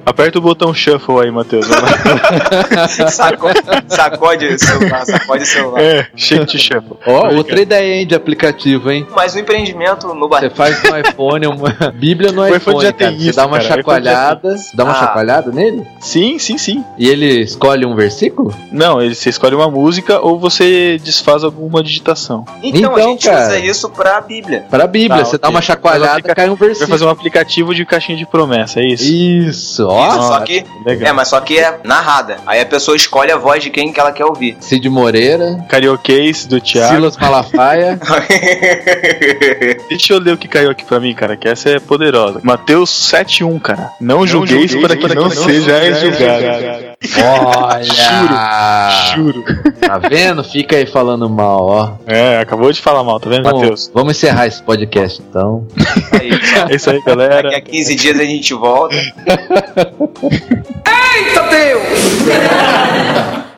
Aperta 0.07 0.39
o 0.39 0.41
botão 0.43 0.73
shuffle 0.73 1.21
aí, 1.21 1.31
Matheus. 1.31 1.67
sacode, 3.11 3.61
sacode 3.89 4.47
o 4.47 4.59
celular, 4.59 5.05
sacode 5.07 5.43
o 5.43 5.47
celular. 5.47 5.81
é, 5.83 6.07
shift 6.17 6.59
shuffle. 6.59 6.97
Ó, 7.07 7.35
outra 7.35 7.61
ideia, 7.61 7.97
hein, 8.01 8.07
de 8.07 8.15
aplicativo, 8.15 8.91
hein? 8.91 9.07
Mas 9.15 9.35
o 9.35 9.39
empreendimento 9.39 10.07
no 10.15 10.29
Você 10.29 10.51
faz 10.51 10.83
no 10.83 10.99
iPhone, 10.99 11.47
uma 11.47 11.71
Bíblia 11.95 12.33
no 12.33 12.43
O 12.43 12.49
iPhone 12.57 12.81
tem 12.81 12.93
cara. 12.93 13.11
Você 13.13 13.29
isso, 13.29 13.37
dá 13.37 13.47
uma 13.47 13.59
cara. 13.59 13.69
Chacoalhada, 13.77 14.57
dá 14.75 14.85
uma 14.85 14.93
Ah. 14.93 14.97
chacoalhada 15.01 15.51
nele 15.51 15.87
Sim, 16.01 16.39
sim, 16.39 16.59
sim. 16.59 16.85
e 16.99 17.09
ele 17.09 17.41
escolhe 17.43 17.85
um 17.87 17.95
versículo? 17.95 18.55
Não, 18.71 19.01
ele- 19.01 19.15
você 19.15 19.31
escolhe 19.31 19.55
uma 19.55 19.71
música 19.71 20.21
ou 20.21 20.39
você 20.39 20.99
desfaz 21.03 21.40
alguma 21.45 21.83
digitação. 21.83 22.45
Então, 22.63 22.95
a 22.95 22.99
Então, 23.01 23.11
gente 23.13 23.27
cara. 23.29 23.47
usa 23.47 23.59
isso 23.59 23.89
pra 23.91 24.21
Bíblia. 24.21 24.65
Para 24.71 24.85
a 24.85 24.87
Bíblia, 24.87 25.19
Tá, 25.21 25.25
você 25.25 25.39
dá 25.39 25.49
uma 25.49 25.61
chacoalhada, 25.63 26.13
Mas 26.15 26.23
fica- 26.23 26.35
cai 26.35 26.47
um 26.51 26.55
Vai 26.55 26.69
versículo. 26.69 26.91
fazer 26.91 27.05
um 27.05 27.11
aplicativo 27.11 27.75
de 27.75 27.85
caixinha 27.85 28.17
de 28.19 28.27
promessa, 28.27 28.81
é 28.81 28.85
isso? 28.87 29.05
Isso, 29.13 29.87
ó. 29.89 30.09
Isso, 30.09 30.23
só 30.29 30.41
que... 30.41 30.65
Legal. 30.85 31.11
É, 31.11 31.13
mas 31.13 31.29
só 31.29 31.41
que 31.41 31.59
é 31.59 31.79
narrada. 31.85 32.37
Aí 32.47 32.61
a 32.61 32.67
pessoa 32.67 32.97
escolhe 32.97 33.31
a 33.33 33.37
voz 33.37 33.63
de 33.63 33.71
quem 33.71 33.93
que 33.93 34.01
ela 34.01 34.13
quer 34.13 34.25
ouvir. 34.25 34.57
Cid 34.61 34.89
Moreira, 34.89 35.65
Carioquês 35.69 36.47
do 36.47 36.61
Thiago. 36.61 36.95
Silas 36.95 37.17
Malafaia. 37.17 37.99
Deixa 39.89 40.13
eu 40.15 40.19
ler 40.21 40.35
o 40.35 40.39
que 40.39 40.49
caiu 40.49 40.71
aqui 40.71 40.85
pra 40.85 41.01
mim, 41.01 41.15
cara, 41.15 41.37
que 41.37 41.49
essa 41.49 41.71
é 41.71 41.79
poderosa. 41.81 42.41
Mateus 42.43 42.91
7.1, 42.91 43.61
cara. 43.61 43.91
Não, 44.01 44.27
julgueis 44.27 44.75
para 44.75 44.97
que 44.97 45.15
não, 45.15 45.31
sejais 45.31 46.01
julgados. 46.01 46.90
Olha! 47.23 48.91
Juro. 49.15 49.43
Tá 49.81 49.99
vendo? 49.99 50.45
Fica 50.45 50.77
aí 50.77 50.85
falando 50.87 51.29
mal, 51.31 51.67
ó. 51.67 51.93
É, 52.07 52.39
acabou 52.39 52.71
de 52.71 52.81
falar 52.81 53.03
mal, 53.03 53.19
tá 53.19 53.29
vendo, 53.31 53.45
Matheus? 53.45 53.91
vamos 53.95 54.17
encerrar 54.17 54.47
esse 54.47 54.63
podcast 54.63 55.23
então. 55.27 55.67
Aí, 56.13 56.31
É 56.71 56.75
isso 56.77 56.91
aí, 56.91 56.97
daqui 56.99 57.09
galera. 57.09 57.57
a 57.57 57.61
15 57.61 57.95
dias 57.97 58.21
a 58.21 58.25
gente 58.25 58.53
volta. 58.55 58.95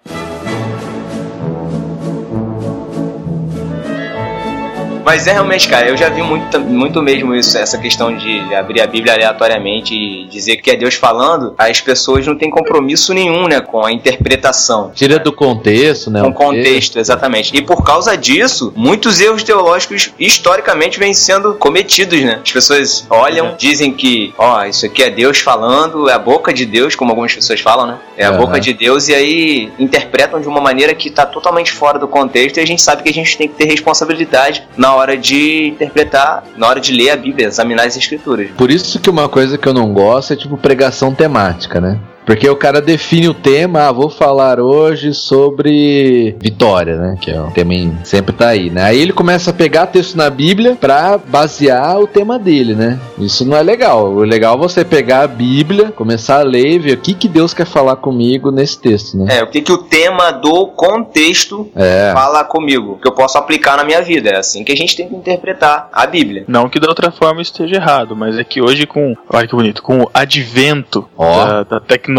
Mas 5.05 5.27
é 5.27 5.33
realmente, 5.33 5.69
cara, 5.69 5.89
eu 5.89 5.97
já 5.97 6.09
vi 6.09 6.23
muito, 6.23 6.61
muito 6.61 7.03
mesmo 7.03 7.35
isso, 7.35 7.59
essa 7.59 7.79
questão 7.79 8.17
de 8.17 8.55
abrir 8.55 8.81
a 8.81 8.87
Bíblia 8.87 9.15
aleatoriamente 9.15 9.95
e 9.95 10.27
dizer 10.27 10.57
que 10.57 10.71
é 10.71 10.77
Deus 10.77 10.95
falando, 10.95 11.55
as 11.59 11.81
pessoas 11.81 12.27
não 12.27 12.37
têm 12.37 12.51
compromisso 12.51 13.13
nenhum, 13.13 13.49
né, 13.49 13.61
com 13.61 13.85
a 13.85 13.93
interpretação. 13.93 14.93
Tira 14.95 15.19
do 15.19 15.33
contexto, 15.33 16.11
né? 16.11 16.21
Com 16.21 16.29
o 16.29 16.33
contexto, 16.33 16.99
exatamente. 16.99 17.55
E 17.57 17.63
por 17.63 17.83
causa 17.83 18.17
disso, 18.17 18.73
muitos 18.77 19.21
erros 19.21 19.43
teológicos 19.43 20.13
historicamente 20.19 20.99
vêm 20.99 21.13
sendo 21.13 21.55
cometidos, 21.55 22.21
né? 22.21 22.41
As 22.43 22.53
pessoas 22.53 23.07
olham, 23.11 23.55
dizem 23.59 23.93
que, 23.93 24.33
ó, 24.39 24.65
isso 24.65 24.87
aqui 24.87 25.03
é 25.03 25.11
Deus 25.11 25.39
falando, 25.39 26.09
é 26.09 26.13
a 26.13 26.19
boca 26.19 26.53
de 26.53 26.65
Deus, 26.65 26.95
como 26.95 27.11
algumas 27.11 27.35
pessoas 27.35 27.61
falam, 27.61 27.87
né? 27.87 27.99
É 28.17 28.25
a 28.25 28.31
Aham. 28.31 28.39
boca 28.39 28.61
de 28.61 28.73
Deus, 28.73 29.09
e 29.09 29.15
aí 29.15 29.73
interpretam 29.79 30.41
de 30.41 30.49
uma 30.49 30.61
maneira 30.61 30.95
que 30.95 31.11
tá 31.11 31.27
totalmente 31.27 31.73
fora 31.73 31.99
do 31.99 32.07
contexto, 32.07 32.59
e 32.59 32.61
a 32.61 32.67
gente 32.67 32.81
sabe 32.81 33.03
que 33.03 33.09
a 33.09 33.15
gente 33.15 33.37
tem 33.37 33.49
que 33.49 33.55
ter 33.55 33.65
responsabilidade 33.65 34.63
na 34.77 34.92
hora 34.95 35.17
de 35.17 35.69
interpretar, 35.69 36.45
na 36.57 36.69
hora 36.69 36.81
de 36.81 36.93
ler 36.93 37.11
a 37.11 37.17
Bíblia, 37.17 37.49
examinar 37.49 37.87
as 37.87 37.97
escrituras. 37.97 38.51
Por 38.57 38.71
isso 38.71 39.01
que 39.01 39.11
uma 39.11 39.29
coisa 39.29 39.59
que 39.59 39.67
eu 39.67 39.73
não 39.73 39.93
gosto 39.93 40.33
é 40.33 40.37
tipo 40.37 40.57
pregação 40.57 41.15
temática, 41.15 41.81
né? 41.81 41.99
Porque 42.25 42.49
o 42.49 42.57
cara 42.57 42.81
define 42.81 43.29
o 43.29 43.35
tema, 43.35 43.89
ah, 43.89 43.93
vou 43.93 44.09
falar 44.09 44.61
hoje 44.61 45.13
sobre 45.13 46.37
vitória, 46.41 46.97
né? 46.97 47.17
Que 47.21 47.31
é 47.31 47.41
um 47.41 47.51
tema 47.51 47.75
em- 47.75 47.97
sempre 48.05 48.33
tá 48.35 48.49
aí, 48.49 48.71
né? 48.71 48.83
Aí 48.85 49.01
ele 49.01 49.13
começa 49.13 49.51
a 49.51 49.55
pegar 49.55 49.87
texto 49.87 50.15
na 50.17 50.31
Bíblia 50.31 50.77
pra 50.81 51.19
basear 51.19 51.99
o 51.99 52.07
tema 52.07 52.39
dele, 52.39 52.75
né? 52.75 52.99
Isso 53.19 53.45
não 53.45 53.57
é 53.57 53.63
legal. 53.63 54.09
O 54.13 54.21
legal 54.21 54.55
é 54.55 54.59
você 54.59 54.85
pegar 54.85 55.23
a 55.23 55.27
Bíblia, 55.27 55.91
começar 55.93 56.41
a 56.41 56.43
ler 56.45 56.73
e 56.75 56.79
ver 56.79 56.93
o 56.95 56.99
que, 57.01 57.13
que 57.15 57.29
Deus 57.29 57.53
quer 57.53 57.67
falar 57.67 57.97
comigo 57.97 58.51
nesse 58.51 58.79
texto, 58.81 59.17
né? 59.17 59.39
É, 59.39 59.43
o 59.43 59.49
que, 59.49 59.61
que 59.61 59.73
o 59.73 59.79
tema 59.79 60.31
do 60.31 60.69
contexto 60.69 61.69
É. 61.75 62.13
fala 62.15 62.45
comigo, 62.45 62.99
que 63.03 63.09
eu 63.09 63.13
posso 63.13 63.37
aplicar 63.37 63.77
na 63.77 63.85
minha 63.85 64.01
vida. 64.03 64.31
É 64.31 64.39
assim 64.39 64.63
que 64.65 64.73
a 64.73 64.77
gente 64.77 64.97
tem 64.97 65.09
que 65.09 65.15
interpretar 65.15 65.89
a 65.93 66.07
Bíblia. 66.07 66.45
Não 66.47 66.69
que 66.69 66.79
da 66.79 66.89
outra 66.89 67.11
forma 67.11 67.43
esteja 67.43 67.77
errado, 67.77 68.15
mas 68.15 68.39
é 68.39 68.45
que 68.45 68.61
hoje 68.63 68.87
com, 68.87 69.17
olha 69.29 69.47
que 69.49 69.57
bonito, 69.57 69.83
com 69.83 70.03
o 70.03 70.11
advento 70.15 71.05
Ó. 71.17 71.45
da, 71.45 71.63
da 71.65 71.81
tecnologia, 71.81 72.12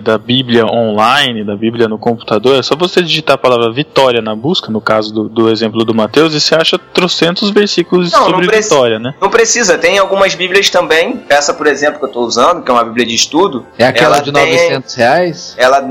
da 0.00 0.18
Bíblia 0.18 0.64
online, 0.66 1.44
da 1.44 1.56
Bíblia 1.56 1.88
no 1.88 1.98
computador, 1.98 2.58
é 2.58 2.62
só 2.62 2.74
você 2.76 3.02
digitar 3.02 3.34
a 3.34 3.38
palavra 3.38 3.70
vitória 3.72 4.20
na 4.20 4.34
busca, 4.34 4.70
no 4.70 4.80
caso 4.80 5.12
do, 5.12 5.28
do 5.28 5.50
exemplo 5.50 5.84
do 5.84 5.94
Mateus, 5.94 6.34
e 6.34 6.40
você 6.40 6.54
acha 6.54 6.78
trocentos 6.78 7.50
versículos 7.50 8.12
Não, 8.12 8.20
não 8.20 8.26
sobre 8.30 8.46
precisa. 8.46 8.74
vitória, 8.74 8.98
né? 8.98 9.14
Não 9.20 9.30
precisa, 9.30 9.78
tem 9.78 9.98
algumas 9.98 10.34
Bíblias 10.34 10.70
também. 10.70 11.22
Essa, 11.28 11.52
por 11.54 11.66
exemplo, 11.66 11.98
que 11.98 12.04
eu 12.04 12.08
estou 12.08 12.24
usando, 12.24 12.62
que 12.62 12.70
é 12.70 12.74
uma 12.74 12.84
Bíblia 12.84 13.06
de 13.06 13.14
estudo. 13.14 13.66
É 13.78 13.86
aquela 13.86 14.16
ela 14.16 14.24
de 14.24 14.32
tem- 14.32 14.52
900 14.52 14.94
reais? 14.94 15.54
Ela. 15.58 15.78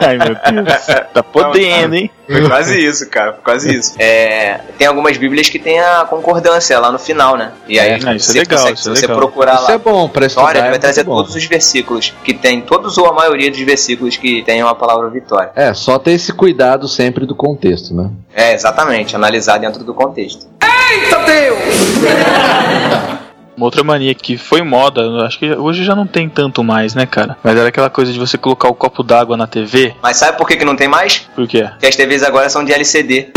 Ai 0.00 0.18
meu 0.18 0.62
Deus, 0.64 0.86
tá 1.12 1.22
podendo, 1.22 1.94
hein? 1.94 2.10
Foi 2.28 2.46
quase 2.46 2.78
isso, 2.78 3.08
cara. 3.08 3.32
Foi 3.32 3.42
quase 3.42 3.74
isso. 3.74 3.94
É, 3.98 4.60
tem 4.76 4.86
algumas 4.86 5.16
Bíblias 5.16 5.48
que 5.48 5.58
tem 5.58 5.80
a 5.80 6.04
concordância 6.04 6.78
lá 6.78 6.92
no 6.92 6.98
final, 6.98 7.36
né? 7.36 7.52
E 7.66 7.80
aí, 7.80 7.92
É, 7.92 7.96
isso 7.96 8.08
é 8.08 8.18
você 8.18 8.38
legal, 8.40 8.58
consegue- 8.58 8.78
isso 8.78 8.90
é 8.90 8.94
se 8.94 9.00
você 9.00 9.06
legal. 9.06 9.16
procurar 9.18 9.54
Isso 9.54 9.62
lá. 9.64 9.72
é 9.72 9.78
bom 9.78 10.08
pra 10.08 10.26
estudar. 10.26 10.46
Vitória, 10.48 10.66
é 10.66 10.70
vai 10.70 10.78
trazer 10.78 11.04
todos 11.04 11.34
os 11.34 11.44
versículos 11.46 12.12
que 12.22 12.34
tem, 12.34 12.60
todos 12.60 12.98
ou 12.98 13.06
a 13.06 13.12
maioria 13.12 13.50
dos 13.50 13.60
versículos 13.60 14.16
que 14.16 14.42
tenham 14.42 14.68
a 14.68 14.74
palavra 14.74 15.08
vitória. 15.08 15.50
É, 15.56 15.72
só 15.72 15.98
ter 15.98 16.12
esse 16.12 16.32
cuidado 16.32 16.86
sempre 16.86 17.24
do 17.24 17.34
contexto, 17.34 17.94
né? 17.94 18.10
É, 18.34 18.52
exatamente, 18.52 19.16
analisar 19.16 19.58
dentro 19.58 19.82
do 19.82 19.94
contexto. 19.94 20.46
Uma 23.58 23.64
outra 23.64 23.82
mania 23.82 24.14
que 24.14 24.38
foi 24.38 24.62
moda, 24.62 25.26
acho 25.26 25.36
que 25.36 25.50
hoje 25.50 25.82
já 25.82 25.92
não 25.92 26.06
tem 26.06 26.28
tanto 26.28 26.62
mais, 26.62 26.94
né, 26.94 27.06
cara? 27.06 27.36
Mas 27.42 27.56
era 27.56 27.70
aquela 27.70 27.90
coisa 27.90 28.12
de 28.12 28.18
você 28.18 28.38
colocar 28.38 28.68
o 28.68 28.74
copo 28.74 29.02
d'água 29.02 29.36
na 29.36 29.48
TV. 29.48 29.96
Mas 30.00 30.16
sabe 30.16 30.38
por 30.38 30.46
que, 30.46 30.56
que 30.56 30.64
não 30.64 30.76
tem 30.76 30.86
mais? 30.86 31.28
Por 31.34 31.48
quê? 31.48 31.64
Porque 31.64 31.86
as 31.88 31.96
TVs 31.96 32.22
agora 32.22 32.48
são 32.48 32.64
de 32.64 32.72
LCD. 32.72 33.32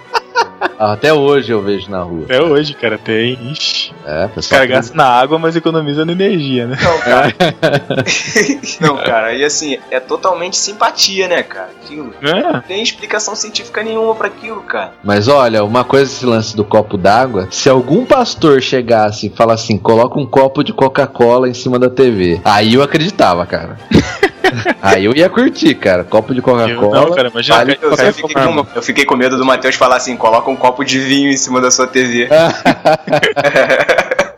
Até 0.79 1.13
hoje 1.13 1.51
eu 1.51 1.62
vejo 1.62 1.91
na 1.91 2.01
rua. 2.01 2.24
Até 2.24 2.41
hoje, 2.41 2.74
cara, 2.74 2.98
tem. 2.98 3.38
Ixi. 3.51 3.91
É, 4.05 4.25
Os 4.27 4.31
pessoal. 4.31 4.60
caras 4.62 4.75
gastam 4.75 4.96
na 4.96 5.05
água, 5.05 5.38
mas 5.38 5.55
economiza 5.55 6.05
na 6.05 6.13
energia, 6.13 6.67
né? 6.67 6.77
Não, 6.81 7.00
cara. 7.00 7.36
Não, 8.79 8.98
cara, 8.98 9.34
e 9.34 9.43
assim, 9.43 9.77
é 9.91 10.00
totalmente 10.00 10.55
simpatia, 10.55 11.27
né, 11.27 11.43
cara? 11.43 11.69
Aquilo. 11.84 12.13
É. 12.22 12.53
Não 12.53 12.62
tem 12.62 12.81
explicação 12.81 13.36
científica 13.36 13.84
nenhuma 13.84 14.15
pra 14.15 14.27
aquilo, 14.27 14.62
cara. 14.62 14.93
Mas 15.03 15.27
olha, 15.27 15.65
uma 15.65 15.84
coisa 15.84 16.10
esse 16.10 16.25
lance 16.25 16.55
do 16.55 16.63
copo 16.63 16.98
d'água, 16.98 17.50
se 17.51 17.69
algum 17.69 18.05
pastor 18.05 18.62
chegasse 18.62 19.27
e 19.27 19.29
falar 19.29 19.55
assim, 19.55 19.77
coloca 19.77 20.17
um 20.17 20.25
copo 20.25 20.63
de 20.63 20.72
Coca-Cola 20.72 21.50
em 21.50 21.53
cima 21.53 21.77
da 21.77 21.89
TV, 21.89 22.39
aí 22.46 22.75
eu 22.75 22.81
acreditava, 22.81 23.46
cara. 23.46 23.77
aí 24.82 25.06
eu 25.06 25.15
ia 25.15 25.29
curtir, 25.29 25.75
cara. 25.75 26.03
Copo 26.03 26.34
de 26.34 26.41
Coca-Cola. 26.41 27.01
Não, 27.01 27.13
cara, 27.15 27.29
imagina. 27.29 27.58
vale 27.58 27.77
Eu, 27.82 27.96
cara, 27.96 28.10
eu 28.10 28.13
fiquei 28.13 28.34
com, 28.34 28.68
eu 28.75 28.82
fiquei 28.82 29.06
com 29.06 29.15
medo 29.15 29.38
do 29.38 29.46
Matheus 29.46 29.75
falar 29.75 29.98
assim: 29.98 30.15
coloca 30.18 30.50
um 30.50 30.56
copo 30.56 30.84
de 30.84 31.00
vinho 31.00 31.29
em 31.32 31.38
cima 31.38 31.60
da 31.62 31.72
sua 31.72 31.88
TV. 31.88 32.27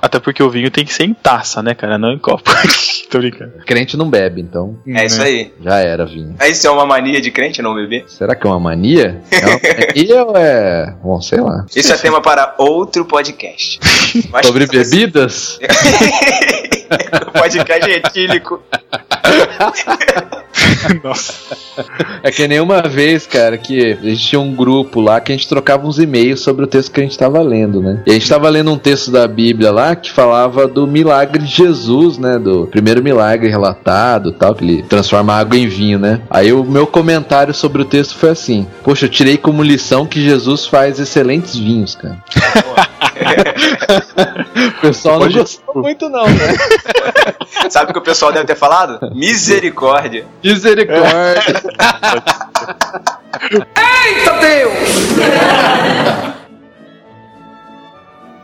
Até 0.02 0.20
porque 0.20 0.42
o 0.42 0.50
vinho 0.50 0.72
tem 0.72 0.84
que 0.84 0.92
ser 0.94 1.04
em 1.04 1.14
taça, 1.14 1.62
né, 1.62 1.76
cara? 1.76 1.98
Não 1.98 2.12
em 2.12 2.18
copo. 2.18 2.52
Tô 3.10 3.20
brincando. 3.20 3.52
Crente 3.66 3.96
não 3.98 4.10
bebe, 4.10 4.42
então 4.42 4.80
É 4.88 5.06
isso 5.06 5.22
aí. 5.22 5.54
já 5.62 5.80
era 5.80 6.06
vinho. 6.06 6.36
É 6.40 6.50
isso 6.50 6.66
é 6.66 6.72
uma 6.72 6.86
mania 6.86 7.22
de 7.22 7.30
crente 7.30 7.62
não 7.62 7.76
beber? 7.76 8.06
Será 8.08 8.34
que 8.36 8.48
é 8.48 8.50
uma 8.50 8.60
mania? 8.60 9.22
É 9.30 9.46
uma 9.46 9.60
mania 9.88 10.24
ou 10.24 10.38
é. 10.38 10.96
Bom, 11.04 11.22
sei 11.22 11.40
lá. 11.42 11.66
Isso 11.76 11.94
é 11.94 11.98
tema 11.98 12.22
para 12.22 12.56
outro 12.58 13.06
podcast. 13.06 13.80
Sobre 14.44 14.66
bebidas? 14.66 15.60
O 17.28 17.32
podcast 17.40 17.90
é 17.90 17.96
etílico. 17.98 18.62
Nossa. 21.04 21.34
É 22.24 22.32
que 22.32 22.48
nem 22.48 22.60
uma 22.60 22.82
vez, 22.82 23.26
cara, 23.26 23.58
que 23.58 23.94
a 23.94 23.96
gente 24.10 24.28
tinha 24.28 24.40
um 24.40 24.54
grupo 24.54 25.00
lá 25.00 25.20
que 25.20 25.32
a 25.32 25.36
gente 25.36 25.48
trocava 25.48 25.88
uns 25.88 26.00
e-mails 26.00 26.42
sobre 26.42 26.66
o 26.66 26.68
texto 26.68 26.92
que 26.92 27.00
a 27.00 27.04
gente 27.04 27.18
tava 27.18 27.42
lendo, 27.42 27.82
né? 27.82 28.04
E 28.06 28.12
a 28.12 28.14
gente 28.14 28.28
tava 28.28 28.50
lendo 28.50 28.72
um 28.72 28.78
texto 28.78 29.12
da 29.12 29.28
Bíblia 29.28 29.72
lá 29.72 29.96
que 29.96 30.12
falava 30.12 30.68
do 30.68 30.86
milagre 30.86 31.44
de 31.44 31.52
Jesus, 31.52 32.18
né? 32.18 32.38
Do 32.38 32.68
primeiro 32.68 33.04
milagre 33.04 33.50
relatado 33.50 34.32
tal, 34.32 34.54
que 34.54 34.64
ele 34.64 34.84
transforma 34.84 35.34
água 35.34 35.58
em 35.58 35.68
vinho, 35.68 36.00
né? 36.00 36.22
Aí 36.30 36.52
o 36.52 36.64
meu 36.64 36.86
comentário 36.86 37.54
sobre 37.54 37.82
o 37.82 37.86
texto 37.86 38.16
foi 38.16 38.30
assim: 38.30 38.68
Poxa, 38.84 39.06
eu 39.06 39.10
tirei 39.10 39.38
como 39.38 39.64
lição 39.64 40.06
que 40.06 40.22
Jesus 40.22 40.66
faz 40.66 41.00
excelentes 41.00 41.56
vinhos, 41.56 41.96
cara. 41.96 42.18
o 44.78 44.82
pessoal 44.82 45.20
não 45.20 45.32
gostou 45.32 45.82
muito, 45.82 46.10
não, 46.10 46.26
né? 46.28 46.58
Sabe 47.70 47.92
o 47.92 47.94
que 47.94 48.00
o 48.00 48.04
pessoal 48.04 48.32
deve 48.32 48.46
ter 48.46 48.56
falado? 48.56 49.00
Misericórdia. 49.14 50.26
Misericórdia. 50.44 51.62
Eita 54.04 54.34
Deus! 54.40 54.80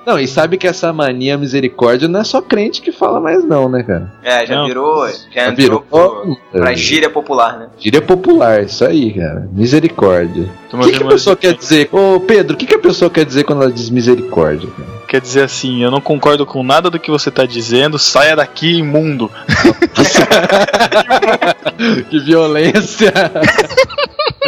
Não, 0.08 0.18
e 0.18 0.26
sabe 0.26 0.56
que 0.56 0.66
essa 0.66 0.94
mania 0.94 1.38
misericórdia 1.38 2.08
não 2.08 2.22
é 2.22 2.24
só 2.24 2.42
crente 2.42 2.82
que 2.82 2.94
fala 2.94 3.20
mais 3.20 3.44
não, 3.44 3.68
né, 3.68 3.84
cara? 3.84 4.10
É, 4.24 4.46
já 4.46 4.56
não. 4.56 4.66
virou, 4.66 5.06
já, 5.36 5.52
virou 5.52 5.82
pro, 5.82 6.38
pra 6.50 6.74
gíria 6.74 7.10
popular, 7.10 7.60
né? 7.60 7.68
Gíria 7.78 8.02
popular, 8.02 8.64
isso 8.64 8.86
aí, 8.86 9.12
cara. 9.12 9.50
Misericórdia. 9.52 10.50
O 10.72 10.80
que, 10.80 10.94
que 10.94 11.04
a 11.04 11.08
pessoa 11.08 11.36
quer 11.36 11.54
dizer? 11.54 11.90
Ô, 11.92 12.22
Pedro, 12.22 12.56
o 12.56 12.58
que, 12.58 12.66
que 12.66 12.76
a 12.76 12.80
pessoa 12.80 13.12
quer 13.12 13.26
dizer 13.26 13.44
quando 13.44 13.64
ela 13.64 13.72
diz 13.72 13.90
misericórdia? 13.90 14.70
Cara? 14.70 14.88
Quer 15.10 15.20
dizer 15.20 15.44
assim, 15.44 15.84
eu 15.84 15.92
não 15.92 16.00
concordo 16.00 16.46
com 16.46 16.64
nada 16.64 16.90
do 16.90 16.98
que 16.98 17.12
você 17.12 17.30
tá 17.30 17.46
dizendo, 17.46 18.00
saia 18.00 18.34
daqui, 18.34 18.78
imundo. 18.78 19.30
que 22.10 22.20
violência. 22.22 23.12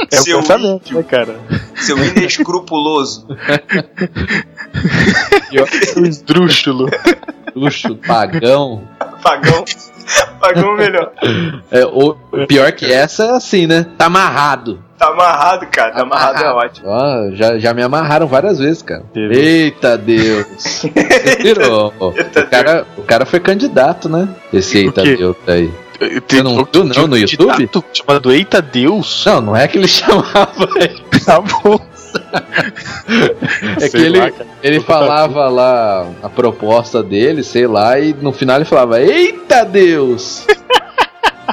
É 0.09 0.15
seu 0.15 0.39
pensamento, 0.39 0.93
né, 0.93 1.03
cara? 1.03 1.37
Seu 1.75 1.97
inescrupuloso. 1.97 3.27
Esdrúxulo. 6.07 6.89
Esdrúxulo, 7.47 7.95
pagão. 7.97 8.83
Pagão. 9.21 9.65
Pagão 10.39 10.75
melhor. 10.75 11.11
É, 11.71 11.85
o 11.85 12.15
pior 12.47 12.71
que 12.71 12.91
essa 12.91 13.23
é 13.25 13.29
assim, 13.31 13.67
né? 13.67 13.85
Tá 13.97 14.05
amarrado. 14.05 14.83
Tá 14.97 15.07
amarrado, 15.07 15.67
cara. 15.67 15.91
Tá 15.91 16.01
amarrado, 16.01 16.43
é 16.43 16.51
ótimo. 16.51 16.87
Ó, 16.89 17.31
já, 17.31 17.57
já 17.57 17.73
me 17.73 17.81
amarraram 17.81 18.27
várias 18.27 18.59
vezes, 18.59 18.81
cara. 18.81 19.03
Eita 19.15 19.97
Deus. 19.97 20.83
Virou. 21.41 21.93
Eita 22.17 22.41
o, 22.41 22.47
cara, 22.47 22.85
o 22.97 23.01
cara 23.03 23.25
foi 23.25 23.39
candidato, 23.39 24.09
né? 24.09 24.27
Esse 24.51 24.79
Eita 24.79 25.03
Deus 25.03 25.37
aí. 25.47 25.71
Você 26.27 26.41
não 26.41 26.65
viu 26.65 26.83
não 26.85 27.07
no 27.07 27.17
YouTube? 27.17 27.69
Chamado 27.93 28.31
Eita 28.31 28.61
Deus? 28.61 29.23
Não, 29.25 29.41
não 29.41 29.55
é 29.55 29.67
que 29.67 29.77
ele 29.77 29.87
chamava. 29.89 30.67
tá 31.25 31.41
bom. 31.41 31.79
É 33.77 33.79
sei 33.79 33.89
que 33.89 33.97
ele, 33.97 34.19
lá, 34.19 34.31
ele 34.63 34.79
falava 34.79 35.49
lá 35.49 36.07
a 36.21 36.29
proposta 36.29 37.01
dele, 37.03 37.43
sei 37.43 37.67
lá, 37.67 37.99
e 37.99 38.13
no 38.13 38.31
final 38.31 38.57
ele 38.57 38.65
falava: 38.65 39.01
Eita 39.01 39.63
Deus! 39.63 40.45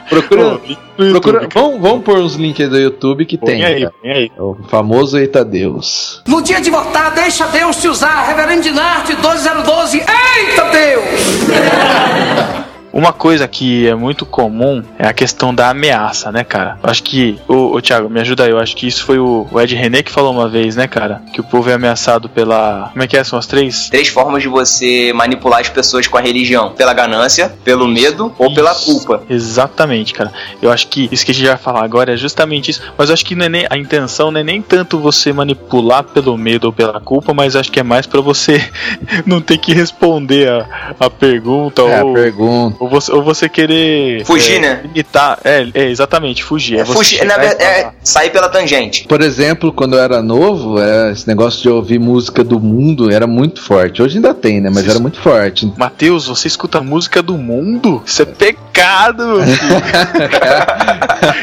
Procura. 0.09 0.61
procura 0.97 1.42
YouTube, 1.42 1.54
vamos, 1.54 1.80
vamos 1.80 2.04
pôr 2.04 2.18
uns 2.18 2.37
links 2.37 2.68
do 2.68 2.78
YouTube 2.78 3.26
que 3.26 3.37
põe 3.37 3.54
tem. 3.54 3.64
Aí, 3.64 3.88
aí. 4.04 4.30
É 4.37 4.40
o 4.40 4.56
famoso 4.68 5.18
Eita 5.18 5.45
Deus. 5.45 6.23
No 6.28 6.40
dia 6.42 6.61
de 6.61 6.71
votar, 6.71 7.12
deixa 7.12 7.47
Deus 7.47 7.76
te 7.76 7.88
usar. 7.88 8.23
Reverendo 8.26 8.62
Dinarte 8.62 9.16
12012. 9.16 9.99
Eita 9.99 10.64
Deus! 10.71 12.56
Uma 12.97 13.12
coisa 13.12 13.47
que 13.47 13.87
é 13.87 13.95
muito 13.95 14.25
comum 14.25 14.83
é 14.99 15.07
a 15.07 15.12
questão 15.12 15.55
da 15.55 15.69
ameaça, 15.69 16.33
né, 16.33 16.43
cara? 16.43 16.79
Acho 16.83 17.03
que. 17.03 17.38
O, 17.47 17.76
o 17.76 17.83
Thiago, 17.83 18.09
me 18.09 18.19
ajuda 18.21 18.45
aí. 18.45 18.50
Eu 18.50 18.59
acho 18.59 18.75
que 18.75 18.87
isso 18.87 19.05
foi 19.05 19.19
o, 19.19 19.47
o 19.53 19.61
Ed 19.61 19.75
René 19.75 20.03
que 20.03 20.11
falou 20.11 20.33
uma 20.33 20.49
vez, 20.49 20.76
né, 20.76 20.87
cara? 20.87 21.21
Que 21.31 21.38
o 21.38 21.45
povo 21.45 21.69
é 21.69 21.75
ameaçado 21.75 22.26
pela. 22.26 22.88
Como 22.93 23.03
é 23.03 23.07
que 23.07 23.15
é? 23.15 23.23
São 23.23 23.38
as 23.38 23.47
três? 23.47 23.91
Três 23.91 24.09
formas 24.09 24.43
de 24.43 24.49
você 24.49 25.12
manipular 25.12 25.61
as 25.61 25.69
pessoas 25.69 26.07
com 26.07 26.17
a 26.17 26.23
religião: 26.23 26.73
pela 26.73 26.95
ganância, 26.95 27.55
pelo 27.62 27.87
medo 27.87 28.35
ou 28.38 28.55
pela 28.55 28.75
culpa. 28.75 29.23
Exatamente, 29.29 30.15
cara. 30.15 30.33
Eu 30.62 30.73
acho 30.73 30.88
que 30.88 31.07
isso 31.12 31.23
que 31.23 31.33
a 31.33 31.35
gente 31.35 31.49
vai 31.49 31.59
falar 31.59 31.85
agora 31.85 32.15
é 32.15 32.17
justamente 32.17 32.71
isso. 32.71 32.81
Mas 32.97 33.11
eu 33.11 33.12
acho 33.12 33.26
que 33.26 33.35
não 33.35 33.45
é 33.45 33.49
nem, 33.50 33.67
a 33.69 33.76
intenção 33.76 34.31
não 34.31 34.41
é 34.41 34.45
nem 34.45 34.62
tanto 34.62 34.99
você 34.99 35.35
manipular 35.35 36.03
pelo 36.03 36.35
medo 36.38 36.65
ou 36.65 36.73
pela 36.73 36.99
culpa, 36.99 37.35
mas 37.35 37.57
acho 37.57 37.71
que 37.71 37.79
é 37.79 37.83
mais 37.83 38.07
para 38.07 38.23
você 38.23 38.59
não 39.26 39.43
ter 39.43 39.59
que 39.59 39.75
responder 39.75 40.49
a, 40.49 40.95
a 40.99 41.11
pergunta 41.11 41.83
é, 41.83 42.03
ou. 42.03 42.12
A 42.12 42.15
pergunta 42.15 42.86
ou 42.87 42.88
você, 42.88 43.12
ou 43.12 43.23
você 43.23 43.49
querer. 43.49 44.25
Fugir, 44.25 44.57
é, 44.57 44.61
né? 44.61 44.81
Imitar. 44.85 45.38
É, 45.45 45.66
é, 45.75 45.90
exatamente, 45.90 46.45
fugir. 46.45 46.78
É, 46.78 46.83
é 46.83 46.85
fugir, 46.85 47.25
na 47.25 47.37
verdade, 47.37 47.62
é 47.62 47.90
sair 48.02 48.31
pela 48.31 48.49
tangente. 48.49 49.05
Por 49.09 49.21
exemplo, 49.21 49.73
quando 49.73 49.97
eu 49.97 50.02
era 50.02 50.23
novo, 50.23 50.81
é, 50.81 51.12
esse 51.12 51.26
negócio 51.26 51.61
de 51.61 51.69
ouvir 51.69 51.99
música 51.99 52.45
do 52.45 52.61
mundo 52.61 53.11
era 53.11 53.26
muito 53.26 53.61
forte. 53.61 54.02
Hoje 54.02 54.16
ainda 54.16 54.33
tem, 54.33 54.61
né? 54.61 54.71
Mas 54.71 54.83
Isso. 54.83 54.90
era 54.90 55.00
muito 55.00 55.21
forte. 55.21 55.71
Matheus, 55.76 56.26
você 56.26 56.49
escuta 56.49 56.81
música 56.81 57.23
do 57.23 57.37
mundo? 57.37 58.02
Isso 58.07 58.23
é 58.23 58.25
pecado! 58.25 59.40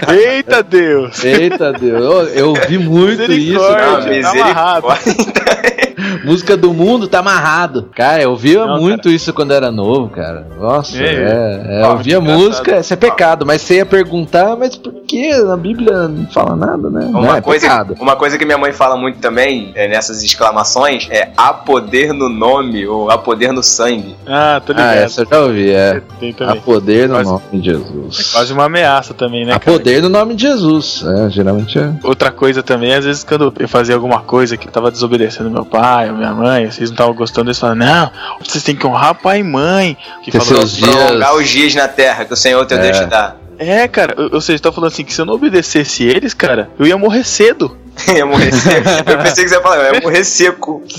Eita 0.10 0.64
Deus! 0.64 1.24
Eita 1.24 1.74
Deus! 1.74 2.02
Eu, 2.02 2.28
eu 2.30 2.50
ouvi 2.50 2.78
muito 2.78 3.32
isso. 3.32 3.60
Não, 3.60 4.08
misericórdia. 4.08 5.84
Música 6.24 6.56
do 6.56 6.74
mundo 6.74 7.08
tá 7.08 7.20
amarrado. 7.20 7.90
Cara, 7.96 8.24
eu 8.24 8.32
ouvia 8.32 8.66
não, 8.66 8.80
muito 8.80 9.04
cara. 9.04 9.16
isso 9.16 9.34
quando 9.34 9.52
era 9.52 9.72
novo, 9.72 10.10
cara. 10.10 10.48
Nossa, 10.60 10.98
é. 10.98 11.06
é, 11.06 11.66
é 11.68 11.84
eu 11.84 11.90
ouvia 11.92 12.22
música, 12.22 12.80
isso 12.80 12.94
é 12.94 12.98
pecado, 12.98 13.46
mas 13.46 13.62
você 13.62 13.76
ia 13.76 13.86
perguntar, 13.86 14.56
mas 14.56 14.76
por 14.76 14.94
que 15.08 15.36
na 15.36 15.58
Bíblia 15.58 16.08
não 16.08 16.26
fala 16.28 16.56
nada, 16.56 16.90
né? 16.90 17.06
Uma, 17.06 17.22
não, 17.22 17.36
é 17.36 17.42
coisa, 17.42 17.68
pecado. 17.68 17.96
uma 18.00 18.16
coisa 18.16 18.38
que 18.38 18.46
minha 18.46 18.58
mãe 18.58 18.72
fala 18.72 18.96
muito 18.96 19.20
também, 19.20 19.72
é, 19.76 19.88
nessas 19.88 20.24
exclamações, 20.24 21.08
é 21.12 21.32
há 21.36 21.54
poder 21.54 22.14
no 22.14 22.30
nome 22.30 22.88
ou 22.88 23.12
há 23.12 23.18
poder 23.18 23.52
no 23.52 23.62
sangue. 23.62 24.16
Ah, 24.26 24.62
tô 24.66 24.74
ligado. 24.74 24.90
Ah, 24.90 24.96
essa 24.96 25.22
eu 25.22 25.28
já 25.30 25.40
ouvi, 25.42 25.72
é. 25.72 26.02
Há 26.48 26.56
poder 26.56 27.10
no 27.10 27.16
quase, 27.16 27.30
nome 27.30 27.44
de 27.54 27.66
Jesus. 27.70 28.20
É 28.20 28.34
quase 28.34 28.54
uma 28.54 28.66
ameaça 28.66 29.14
também, 29.14 29.46
né? 29.46 29.54
Há 29.54 29.60
cara? 29.60 29.78
poder 29.78 30.02
no 30.02 30.10
nome 30.10 30.36
de 30.36 30.44
Jesus, 30.44 31.04
é, 31.06 31.30
geralmente 31.30 31.78
é. 31.78 31.94
Outra 32.04 32.32
coisa 32.32 32.64
também, 32.64 32.94
às 32.94 33.06
vezes 33.06 33.24
quando 33.24 33.54
eu 33.60 33.68
fazia 33.68 33.96
alguma 33.96 34.22
coisa 34.22 34.58
que 34.58 34.68
tava 34.68 34.90
desobedecendo 34.90 35.50
meu 35.50 35.66
pai, 35.66 36.13
minha 36.14 36.34
mãe, 36.34 36.70
vocês 36.70 36.90
não 36.90 36.96
estavam 36.96 37.14
gostando, 37.14 37.50
eles 37.50 37.60
falam, 37.60 37.76
não, 37.76 38.12
vocês 38.44 38.64
têm 38.64 38.76
que 38.76 38.86
honrar 38.86 39.16
pai 39.16 39.40
e 39.40 39.44
mãe. 39.44 39.98
Que 40.24 40.32
falou, 40.32 40.46
seus 40.46 40.78
dias... 40.78 40.96
prolongar 40.96 41.36
os 41.36 41.50
dias 41.50 41.76
na 41.76 41.88
terra 41.88 42.26
que 42.26 42.34
o 42.34 42.38
Senhor 42.38 42.66
teu 42.66 42.78
é. 42.78 42.82
Deus 42.82 43.00
te 43.00 43.06
dá. 43.06 43.36
É, 43.58 43.88
cara, 43.88 44.16
ou 44.32 44.42
seja, 44.42 44.62
tá 44.62 44.72
falando 44.72 44.92
assim 44.92 45.04
que 45.04 45.14
se 45.14 45.22
eu 45.22 45.26
não 45.26 45.36
obedecesse 45.36 46.04
eles, 46.04 46.34
cara, 46.34 46.70
eu 46.78 46.86
ia 46.86 46.98
morrer 46.98 47.24
cedo. 47.24 47.78
ia 48.16 48.26
morrer 48.26 48.52
seco. 48.52 48.90
Eu 49.06 49.18
pensei 49.20 49.44
que 49.44 49.50
você 49.50 49.56
ia 49.56 49.62
falar, 49.62 49.78
eu 49.78 49.96
ia 49.96 50.02
morrer 50.02 50.24
seco. 50.24 50.84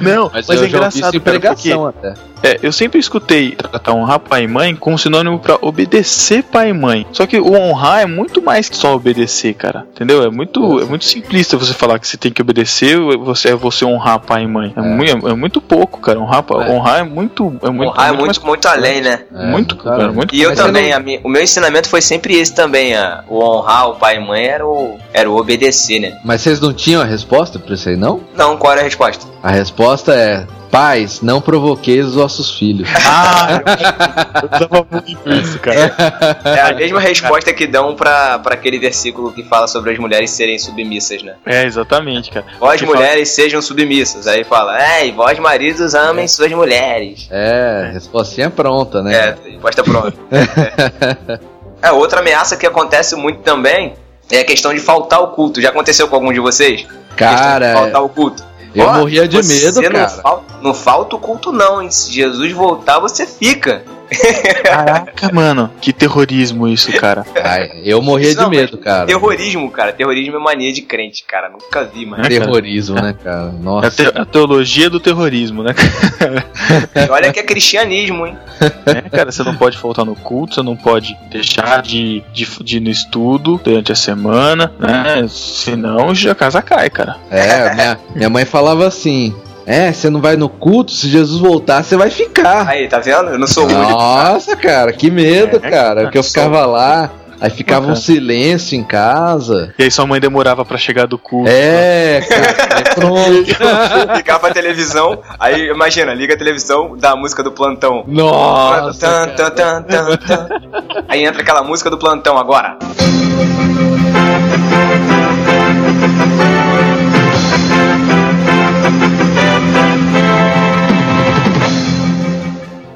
não, 0.00 0.30
mas, 0.32 0.46
mas 0.46 0.62
é 0.62 0.66
engraçado, 0.66 1.20
porque 1.20 1.72
até. 1.72 2.14
É, 2.42 2.58
eu 2.62 2.72
sempre 2.72 2.98
escutei 2.98 3.52
tratar 3.52 3.92
honrar 3.92 4.18
pai 4.18 4.44
e 4.44 4.48
mãe 4.48 4.74
como 4.74 4.98
sinônimo 4.98 5.38
para 5.38 5.58
obedecer 5.60 6.42
pai 6.42 6.70
e 6.70 6.72
mãe. 6.72 7.06
Só 7.12 7.26
que 7.26 7.38
o 7.38 7.52
honrar 7.52 8.00
é 8.00 8.06
muito 8.06 8.40
mais 8.40 8.68
que 8.68 8.76
só 8.76 8.94
obedecer, 8.94 9.54
cara. 9.54 9.86
Entendeu? 9.94 10.22
É 10.22 10.30
muito, 10.30 10.80
é 10.80 10.84
muito 10.84 11.04
simplista 11.04 11.56
você 11.56 11.74
falar 11.74 11.98
que 11.98 12.08
você 12.08 12.16
tem 12.16 12.32
que 12.32 12.40
obedecer, 12.40 12.98
você 12.98 13.50
é 13.50 13.54
você 13.54 13.84
honrar 13.84 14.20
pai 14.20 14.44
e 14.44 14.46
mãe. 14.46 14.72
É, 14.74 14.80
é. 14.80 14.82
Muito, 14.82 15.28
é 15.28 15.34
muito 15.34 15.60
pouco, 15.60 16.00
cara. 16.00 16.18
Honrar, 16.18 16.44
é. 16.50 16.70
honrar 16.70 17.00
é 17.00 17.02
muito, 17.02 17.44
é 17.62 17.70
muito, 17.70 17.90
honrar 17.90 18.08
é 18.08 18.12
muito, 18.12 18.24
muito, 18.24 18.46
muito 18.46 18.68
além, 18.68 19.00
né? 19.02 19.20
muito, 19.30 19.76
cara, 19.76 20.10
muito. 20.10 20.34
E 20.34 20.40
eu 20.40 20.54
também, 20.54 20.90
não... 20.90 21.20
o 21.24 21.28
meu 21.28 21.42
ensinamento 21.42 21.88
foi 21.88 22.00
sempre 22.00 22.38
esse 22.38 22.54
também, 22.54 22.96
a, 22.96 23.22
o 23.28 23.38
honrar 23.38 23.90
o 23.90 23.96
pai 23.96 24.09
e 24.14 24.20
mãe 24.20 24.46
era 24.46 24.66
o, 24.66 24.98
era 25.12 25.30
o 25.30 25.36
obedecer, 25.36 26.00
né? 26.00 26.18
Mas 26.24 26.42
vocês 26.42 26.60
não 26.60 26.72
tinham 26.72 27.02
a 27.02 27.04
resposta 27.04 27.58
pra 27.58 27.74
isso 27.74 27.88
aí, 27.88 27.96
não? 27.96 28.20
Não, 28.36 28.56
qual 28.56 28.72
era 28.72 28.82
a 28.82 28.84
resposta? 28.84 29.26
A 29.42 29.50
resposta 29.50 30.14
é 30.14 30.46
Pais, 30.70 31.20
não 31.20 31.40
provoqueis 31.40 32.06
os 32.06 32.14
vossos 32.14 32.56
filhos. 32.56 32.88
Ah, 33.12 33.60
eu 34.42 34.48
dava 34.48 34.86
muito 34.90 35.30
isso, 35.30 35.58
cara. 35.58 35.94
É 36.44 36.60
a 36.60 36.74
mesma 36.74 37.00
resposta 37.00 37.52
que 37.52 37.66
dão 37.66 37.94
pra, 37.94 38.38
pra 38.38 38.54
aquele 38.54 38.78
versículo 38.78 39.32
que 39.32 39.42
fala 39.42 39.66
sobre 39.66 39.92
as 39.92 39.98
mulheres 39.98 40.30
serem 40.30 40.58
submissas, 40.58 41.22
né? 41.22 41.34
É, 41.44 41.64
exatamente, 41.64 42.30
cara. 42.30 42.46
Vós, 42.60 42.80
mulheres, 42.82 43.34
fala... 43.34 43.46
sejam 43.46 43.60
submissas. 43.60 44.26
Aí 44.26 44.44
fala, 44.44 44.80
é, 44.80 45.06
e 45.06 45.12
vós, 45.12 45.38
maridos, 45.38 45.94
amem 45.94 46.24
é. 46.24 46.28
suas 46.28 46.52
mulheres. 46.52 47.26
É, 47.30 47.90
respostinha 47.92 48.48
pronta, 48.48 49.02
né? 49.02 49.14
É, 49.14 49.50
resposta 49.50 49.82
pronta. 49.82 50.16
é. 50.30 51.40
é, 51.82 51.92
outra 51.92 52.20
ameaça 52.20 52.56
que 52.56 52.66
acontece 52.66 53.16
muito 53.16 53.40
também 53.40 53.94
é 54.30 54.40
a 54.40 54.44
questão 54.44 54.72
de 54.72 54.80
faltar 54.80 55.20
o 55.22 55.28
culto. 55.28 55.60
Já 55.60 55.70
aconteceu 55.70 56.08
com 56.08 56.14
algum 56.16 56.32
de 56.32 56.40
vocês? 56.40 56.86
Cara. 57.16 57.74
faltar 57.74 58.02
o 58.02 58.08
culto. 58.08 58.44
Eu 58.74 58.86
Ó, 58.86 58.92
morria 58.94 59.26
de 59.26 59.36
medo, 59.36 59.82
cara. 59.82 59.98
Não 59.98 60.08
falta, 60.08 60.54
não 60.62 60.74
falta 60.74 61.16
o 61.16 61.18
culto, 61.18 61.52
não, 61.52 61.82
hein? 61.82 61.90
Se 61.90 62.12
Jesus 62.12 62.52
voltar, 62.52 63.00
você 63.00 63.26
fica. 63.26 63.84
Caraca, 64.64 65.32
mano, 65.32 65.70
que 65.80 65.92
terrorismo 65.92 66.68
isso, 66.68 66.92
cara. 66.92 67.24
Ai, 67.42 67.82
eu 67.84 68.02
morria 68.02 68.34
de 68.34 68.48
medo, 68.48 68.78
cara. 68.78 69.06
Terrorismo, 69.06 69.70
cara. 69.70 69.92
Terrorismo 69.92 70.36
é 70.36 70.38
mania 70.38 70.72
de 70.72 70.82
crente, 70.82 71.24
cara. 71.24 71.48
Nunca 71.48 71.84
vi, 71.84 72.06
mano. 72.06 72.24
É, 72.24 72.28
terrorismo, 72.28 72.96
né, 72.96 73.14
cara? 73.22 73.52
Nossa. 73.52 74.02
É 74.02 74.06
a, 74.06 74.12
te 74.12 74.18
a, 74.18 74.24
teologia 74.24 74.90
do 74.90 74.98
terrorismo, 74.98 75.62
né? 75.62 75.74
Olha 77.10 77.32
que 77.32 77.40
é 77.40 77.42
cristianismo, 77.42 78.26
hein? 78.26 78.36
É, 78.86 79.08
cara, 79.08 79.30
você 79.30 79.42
não 79.42 79.56
pode 79.56 79.78
faltar 79.78 80.04
no 80.04 80.16
culto, 80.16 80.54
você 80.54 80.62
não 80.62 80.76
pode 80.76 81.16
deixar 81.30 81.82
de, 81.82 82.22
de, 82.32 82.46
de 82.62 82.76
ir 82.76 82.80
no 82.80 82.90
estudo 82.90 83.60
durante 83.62 83.92
a 83.92 83.96
semana, 83.96 84.72
né? 84.78 85.26
Senão 85.28 86.10
a 86.30 86.34
casa 86.34 86.60
cai, 86.60 86.90
cara. 86.90 87.16
É, 87.30 87.74
minha, 87.74 87.98
minha 88.14 88.30
mãe 88.30 88.44
falava 88.44 88.86
assim: 88.86 89.34
é, 89.70 89.92
você 89.92 90.10
não 90.10 90.20
vai 90.20 90.34
no 90.34 90.48
culto, 90.48 90.90
se 90.90 91.08
Jesus 91.08 91.40
voltar, 91.40 91.84
você 91.84 91.96
vai 91.96 92.10
ficar. 92.10 92.68
Aí, 92.68 92.88
tá 92.88 92.98
vendo? 92.98 93.30
Eu 93.30 93.38
não 93.38 93.46
sou 93.46 93.68
Nossa, 93.68 94.56
cara, 94.56 94.92
que 94.92 95.12
medo, 95.12 95.60
é, 95.62 95.70
cara. 95.70 96.02
Porque 96.02 96.18
eu 96.18 96.24
ficava 96.24 96.66
lá. 96.66 97.08
Aí 97.40 97.48
ficava 97.48 97.86
um 97.86 97.94
silêncio 97.94 98.76
em 98.76 98.82
casa. 98.82 99.72
E 99.78 99.84
aí 99.84 99.90
sua 99.90 100.04
mãe 100.06 100.20
demorava 100.20 100.64
para 100.64 100.76
chegar 100.76 101.06
do 101.06 101.16
culto. 101.16 101.48
É, 101.48 102.20
cara, 102.20 102.80
é 102.80 102.82
pronto. 102.94 104.16
Ficava 104.16 104.48
a 104.48 104.50
televisão, 104.52 105.22
aí 105.38 105.68
imagina, 105.68 106.12
liga 106.12 106.34
a 106.34 106.36
televisão, 106.36 106.96
dá 106.98 107.12
a 107.12 107.16
música 107.16 107.42
do 107.42 107.52
plantão. 107.52 108.04
Nossa. 108.06 109.28
Tan, 109.36 109.50
tan, 109.50 109.82
tan, 109.82 110.48
aí 111.08 111.24
entra 111.24 111.40
aquela 111.40 111.62
música 111.62 111.88
do 111.88 111.96
plantão 111.96 112.36
agora. 112.36 112.76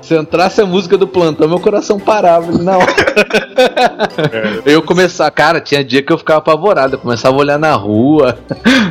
Se 0.04 0.14
entrasse 0.14 0.60
a 0.60 0.66
música 0.66 0.98
do 0.98 1.08
plantão, 1.08 1.48
meu 1.48 1.58
coração 1.58 1.98
parava 1.98 2.50
ali 2.50 2.62
na 2.62 2.76
hora. 2.76 2.94
eu 4.66 4.82
começava, 4.82 5.30
cara, 5.30 5.62
tinha 5.62 5.82
dia 5.82 6.02
que 6.02 6.12
eu 6.12 6.18
ficava 6.18 6.40
apavorado, 6.40 6.96
eu 6.96 6.98
começava 6.98 7.34
a 7.34 7.38
olhar 7.38 7.58
na 7.58 7.72
rua. 7.72 8.38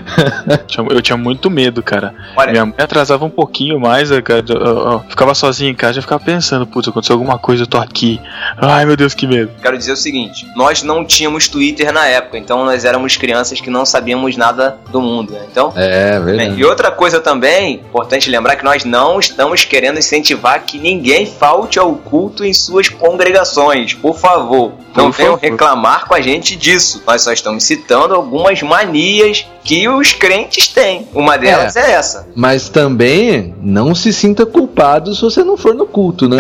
eu 0.90 1.02
tinha 1.04 1.16
muito 1.16 1.52
medo, 1.52 1.84
cara. 1.84 2.16
Olha. 2.36 2.52
Minha 2.52 2.66
mãe 2.66 2.76
atrasava 2.80 3.24
um 3.26 3.30
pouquinho 3.30 3.80
mais, 3.80 4.10
cara. 4.22 4.44
Eu, 4.50 4.56
eu, 4.56 4.92
eu 4.92 5.00
ficava 5.08 5.36
sozinho 5.36 5.70
em 5.70 5.76
casa 5.76 6.00
e 6.00 6.02
ficava 6.02 6.24
pensando, 6.24 6.66
putz, 6.66 6.88
aconteceu 6.88 7.14
alguma 7.14 7.38
coisa, 7.38 7.62
eu 7.62 7.68
tô 7.68 7.78
aqui. 7.78 8.20
Ai, 8.58 8.84
meu 8.84 8.98
Deus, 8.98 9.14
que 9.14 9.28
medo. 9.28 9.52
Quero 9.62 9.78
dizer 9.78 9.92
o 9.92 9.98
seguinte: 9.98 10.48
nós 10.56 10.82
não 10.82 11.06
tínhamos 11.06 11.48
Twitter 11.48 11.94
na 11.94 12.08
época, 12.08 12.40
então 12.40 12.66
nós 12.66 12.86
éramos 12.86 13.18
crianças 13.18 13.62
que 13.62 13.70
não 13.70 13.86
sabíamos 13.86 14.36
nada 14.36 14.80
do 14.92 15.00
mundo. 15.00 15.34
Né? 15.34 15.46
Então, 15.52 15.72
é, 15.76 16.20
verdade. 16.20 16.60
E 16.60 16.66
outra 16.66 16.90
coisa 16.90 17.20
também, 17.20 17.76
importante 17.76 18.32
lembrar 18.32 18.56
que 18.56 18.66
nós 18.66 18.84
não 18.84 19.20
estamos 19.20 19.64
querendo 19.64 20.00
incentivar 20.00 20.64
que 20.64 20.80
ninguém 20.80 21.03
ninguém 21.04 21.26
falte 21.26 21.78
ao 21.78 21.94
culto 21.96 22.46
em 22.46 22.54
suas 22.54 22.88
congregações, 22.88 23.94
por 23.94 24.18
favor. 24.18 24.72
Não 24.96 25.12
por 25.12 25.18
venham 25.18 25.34
favor. 25.34 25.42
reclamar 25.42 26.08
com 26.08 26.16
a 26.16 26.22
gente 26.22 26.56
disso. 26.56 27.04
Nós 27.06 27.22
só 27.24 27.34
estamos 27.34 27.66
citando 27.66 28.16
algumas 28.16 28.62
manias 28.62 29.46
que 29.66 29.90
os 29.90 30.14
crentes 30.14 30.70
têm. 30.70 31.06
Uma 31.14 31.38
delas 31.38 31.76
é, 31.76 31.82
é 31.82 31.92
essa. 31.92 32.28
Mas 32.34 32.70
também 32.70 33.54
não 33.62 33.94
se 33.94 34.14
sinta 34.14 34.46
culpado 34.46 35.14
se 35.14 35.22
você 35.22 35.44
não 35.44 35.58
for 35.58 35.76
no 35.76 35.86
culto, 35.86 36.30
né? 36.30 36.38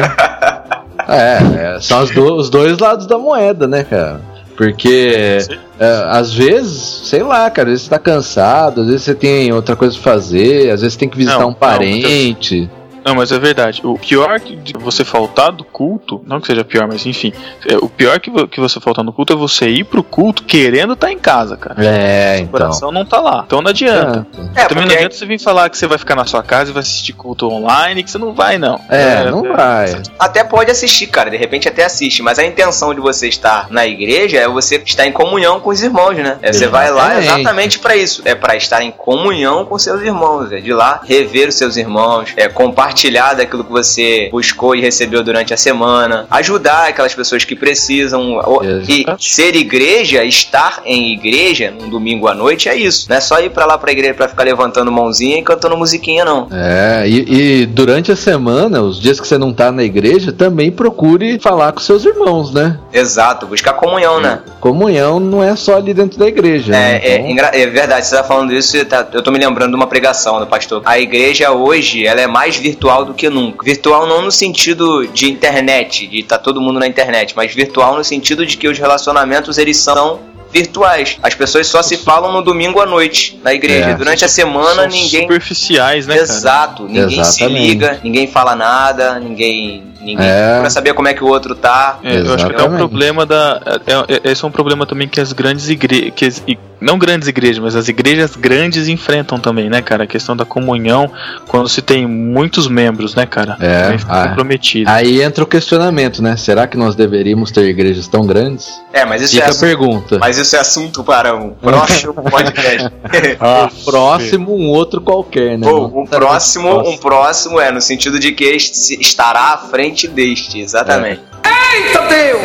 é, 1.09 1.75
é, 1.75 1.81
são 1.81 2.05
do, 2.05 2.35
os 2.35 2.49
dois 2.49 2.77
lados 2.77 3.05
da 3.05 3.17
moeda, 3.17 3.67
né, 3.67 3.83
cara? 3.83 4.21
Porque 4.55 5.39
é, 5.77 6.05
às 6.09 6.31
vezes, 6.31 7.09
sei 7.09 7.21
lá, 7.21 7.49
cara, 7.49 7.67
às 7.67 7.71
vezes 7.71 7.83
você 7.83 7.89
tá 7.89 7.99
cansado, 7.99 8.81
às 8.81 8.87
vezes 8.87 9.01
você 9.01 9.15
tem 9.15 9.51
outra 9.51 9.75
coisa 9.75 9.93
pra 9.95 10.13
fazer, 10.13 10.69
às 10.69 10.81
vezes 10.81 10.95
tem 10.95 11.09
que 11.09 11.17
visitar 11.17 11.39
não, 11.39 11.49
um 11.49 11.53
parente. 11.53 12.61
Não, 12.61 12.82
não, 13.05 13.15
mas 13.15 13.31
é 13.31 13.39
verdade. 13.39 13.81
O 13.83 13.97
pior 13.97 14.39
de 14.39 14.73
você 14.73 15.03
faltar 15.03 15.51
do 15.51 15.63
culto, 15.63 16.21
não 16.25 16.39
que 16.39 16.47
seja 16.47 16.63
pior, 16.63 16.87
mas 16.87 17.05
enfim, 17.05 17.33
é, 17.67 17.75
o 17.77 17.89
pior 17.89 18.19
que, 18.19 18.31
que 18.47 18.59
você 18.59 18.79
faltar 18.79 19.03
no 19.03 19.11
culto 19.11 19.33
é 19.33 19.35
você 19.35 19.67
ir 19.67 19.83
pro 19.83 20.01
culto 20.01 20.43
querendo 20.43 20.93
estar 20.93 21.07
tá 21.07 21.13
em 21.13 21.17
casa, 21.17 21.57
cara. 21.57 21.83
É, 21.85 22.37
então. 22.37 22.47
O 22.47 22.51
coração 22.51 22.91
não 22.91 23.05
tá 23.05 23.19
lá. 23.19 23.43
Então 23.45 23.61
não 23.61 23.69
adianta. 23.69 24.25
É, 24.55 24.65
Também 24.65 24.85
não 24.85 24.93
adianta 24.93 25.15
você 25.15 25.25
vir 25.25 25.39
falar 25.39 25.69
que 25.69 25.77
você 25.77 25.85
vai 25.85 25.97
ficar 25.97 26.15
na 26.15 26.25
sua 26.25 26.41
casa 26.41 26.71
e 26.71 26.73
vai 26.73 26.81
assistir 26.81 27.13
culto 27.13 27.47
online, 27.47 28.03
que 28.03 28.09
você 28.09 28.17
não 28.17 28.33
vai, 28.33 28.57
não. 28.57 28.79
É, 28.89 29.01
é 29.01 29.31
não 29.31 29.45
é, 29.45 29.49
vai. 29.49 30.01
Até 30.17 30.43
pode 30.43 30.71
assistir, 30.71 31.07
cara, 31.07 31.29
de 31.29 31.37
repente 31.37 31.67
até 31.67 31.83
assiste, 31.83 32.21
mas 32.21 32.39
a 32.39 32.45
intenção 32.45 32.93
de 32.93 33.01
você 33.01 33.27
estar 33.27 33.67
na 33.69 33.85
igreja 33.85 34.37
é 34.37 34.47
você 34.47 34.81
estar 34.85 35.05
em 35.05 35.11
comunhão 35.11 35.59
com 35.59 35.69
os 35.69 35.83
irmãos, 35.83 36.15
né? 36.15 36.37
É, 36.41 36.53
você 36.53 36.67
vai 36.67 36.89
lá 36.89 37.19
exatamente 37.19 37.79
para 37.79 37.95
isso. 37.95 38.21
É 38.23 38.33
para 38.33 38.55
estar 38.55 38.81
em 38.81 38.91
comunhão 38.91 39.65
com 39.65 39.77
seus 39.77 40.01
irmãos. 40.01 40.51
É 40.51 40.59
de 40.59 40.73
lá 40.73 41.01
rever 41.03 41.49
os 41.49 41.55
seus 41.55 41.75
irmãos, 41.75 42.33
é 42.37 42.47
compartilhar 42.47 42.92
compartilhar 42.93 43.33
daquilo 43.33 43.63
que 43.63 43.71
você 43.71 44.29
buscou 44.31 44.75
e 44.75 44.81
recebeu 44.81 45.23
durante 45.23 45.53
a 45.53 45.57
semana, 45.57 46.27
ajudar 46.29 46.87
aquelas 46.87 47.13
pessoas 47.13 47.43
que 47.43 47.55
precisam. 47.55 48.39
E 48.87 49.05
ser 49.19 49.55
igreja, 49.55 50.23
estar 50.23 50.81
em 50.85 51.13
igreja 51.13 51.73
num 51.77 51.89
domingo 51.89 52.27
à 52.27 52.35
noite 52.35 52.69
é 52.69 52.75
isso. 52.75 53.07
Não 53.09 53.17
é 53.17 53.21
só 53.21 53.39
ir 53.39 53.49
para 53.49 53.65
lá 53.65 53.77
pra 53.77 53.91
igreja 53.91 54.13
para 54.13 54.27
ficar 54.27 54.43
levantando 54.43 54.91
mãozinha 54.91 55.39
e 55.39 55.41
cantando 55.41 55.75
musiquinha, 55.75 56.23
não. 56.23 56.47
É, 56.51 57.03
e, 57.07 57.61
e, 57.61 57.65
durante 57.65 58.11
a 58.11 58.15
semana, 58.15 58.81
os 58.81 59.01
dias 59.01 59.19
que 59.19 59.27
você 59.27 59.37
não 59.37 59.51
tá 59.51 59.71
na 59.71 59.83
igreja, 59.83 60.31
também 60.31 60.71
procure 60.71 61.39
falar 61.39 61.71
com 61.71 61.79
seus 61.79 62.05
irmãos, 62.05 62.53
né? 62.53 62.77
Exato, 62.91 63.47
buscar 63.47 63.73
comunhão, 63.73 64.21
né? 64.21 64.39
Comunhão 64.59 65.19
não 65.19 65.43
é 65.43 65.55
só 65.55 65.77
ali 65.77 65.93
dentro 65.93 66.19
da 66.19 66.27
igreja. 66.27 66.75
É, 66.75 66.99
né? 66.99 67.31
então... 67.31 67.45
é, 67.45 67.61
é, 67.61 67.67
verdade, 67.67 68.05
você 68.05 68.15
tá 68.15 68.23
falando 68.23 68.53
isso, 68.53 68.83
tá, 68.85 69.07
eu 69.11 69.21
tô 69.21 69.31
me 69.31 69.39
lembrando 69.39 69.71
de 69.71 69.75
uma 69.75 69.87
pregação 69.87 70.39
do 70.39 70.47
pastor. 70.47 70.81
A 70.85 70.99
igreja 70.99 71.51
hoje, 71.51 72.05
ela 72.05 72.21
é 72.21 72.27
mais 72.27 72.55
virtual 72.55 72.82
virtual 72.83 73.05
do 73.05 73.13
que 73.13 73.29
nunca. 73.29 73.63
Virtual 73.63 74.05
não 74.05 74.21
no 74.21 74.31
sentido 74.31 75.07
de 75.07 75.31
internet, 75.31 76.05
de 76.07 76.19
estar 76.19 76.37
tá 76.37 76.43
todo 76.43 76.59
mundo 76.59 76.79
na 76.79 76.87
internet, 76.87 77.33
mas 77.35 77.53
virtual 77.53 77.95
no 77.95 78.03
sentido 78.03 78.45
de 78.45 78.57
que 78.57 78.67
os 78.67 78.77
relacionamentos 78.77 79.57
eles 79.57 79.77
são 79.77 80.19
virtuais. 80.51 81.17
As 81.23 81.33
pessoas 81.33 81.67
só 81.67 81.81
se 81.81 81.97
falam 81.97 82.31
no 82.31 82.41
domingo 82.41 82.79
à 82.79 82.85
noite 82.85 83.39
na 83.43 83.53
igreja. 83.53 83.91
É. 83.91 83.95
Durante 83.95 84.23
a 84.23 84.27
semana 84.27 84.83
São 84.83 84.87
ninguém. 84.87 85.21
Superficiais, 85.21 86.05
né? 86.05 86.17
Exato. 86.17 86.83
Cara? 86.83 86.93
Ninguém 86.93 87.19
Exatamente. 87.19 87.61
se 87.61 87.67
liga, 87.67 87.99
ninguém 88.03 88.27
fala 88.27 88.55
nada, 88.55 89.19
ninguém 89.19 89.92
Ninguém 90.03 90.25
é. 90.27 90.59
pra 90.59 90.69
saber 90.69 90.93
como 90.93 91.07
é 91.07 91.13
que 91.13 91.23
o 91.23 91.27
outro 91.27 91.55
tá. 91.55 91.99
É, 92.03 92.19
eu 92.19 92.33
acho 92.33 92.47
que 92.47 92.55
é 92.55 92.63
um 92.63 92.75
problema 92.75 93.25
da. 93.25 93.61
É, 93.87 94.15
é, 94.15 94.31
esse 94.31 94.43
é 94.43 94.47
um 94.47 94.51
problema 94.51 94.85
também 94.85 95.07
que 95.07 95.19
as 95.19 95.31
grandes 95.31 95.69
igrejas. 95.69 96.43
Não 96.81 96.97
grandes 96.97 97.29
igrejas, 97.29 97.59
mas 97.59 97.77
as 97.77 97.87
igrejas 97.87 98.35
grandes 98.35 98.89
enfrentam 98.89 99.39
também, 99.39 99.69
né, 99.69 99.81
cara? 99.81 100.03
A 100.03 100.07
questão 100.07 100.35
da 100.35 100.43
comunhão, 100.43 101.09
quando 101.47 101.69
se 101.69 101.81
tem 101.81 102.05
muitos 102.05 102.67
membros, 102.67 103.15
né, 103.15 103.25
cara? 103.25 103.55
É. 103.61 103.95
Ah, 104.05 104.27
comprometido. 104.27 104.89
Aí 104.89 105.21
entra 105.21 105.45
o 105.45 105.47
questionamento, 105.47 106.21
né? 106.21 106.35
Será 106.35 106.67
que 106.67 106.75
nós 106.75 106.93
deveríamos 106.93 107.51
ter 107.51 107.63
igrejas 107.69 108.05
tão 108.09 108.27
grandes? 108.27 108.81
É, 108.91 109.05
mas 109.05 109.21
isso 109.21 109.35
Fica 109.35 109.47
é. 109.47 109.51
a 109.51 109.55
pergunta. 109.55 110.19
Mas 110.19 110.37
isso 110.37 110.57
é 110.57 110.59
assunto 110.59 111.05
para 111.05 111.33
um 111.33 111.51
próximo 111.51 112.13
podcast. 112.19 112.91
ah, 113.39 113.69
próximo, 113.85 114.53
um 114.53 114.67
outro 114.67 114.99
qualquer, 114.99 115.57
né? 115.57 115.65
Pô, 115.65 115.85
um 115.85 116.05
próximo, 116.05 116.89
um 116.89 116.97
próximo 116.97 117.61
é 117.61 117.71
no 117.71 117.79
sentido 117.79 118.19
de 118.19 118.33
que 118.33 118.43
estará 118.45 119.53
à 119.53 119.57
frente 119.57 119.92
diferente 119.93 120.07
deste, 120.07 120.59
exatamente. 120.59 121.21
É. 121.43 121.53
Eita 121.75 122.01
Deus! 122.07 122.43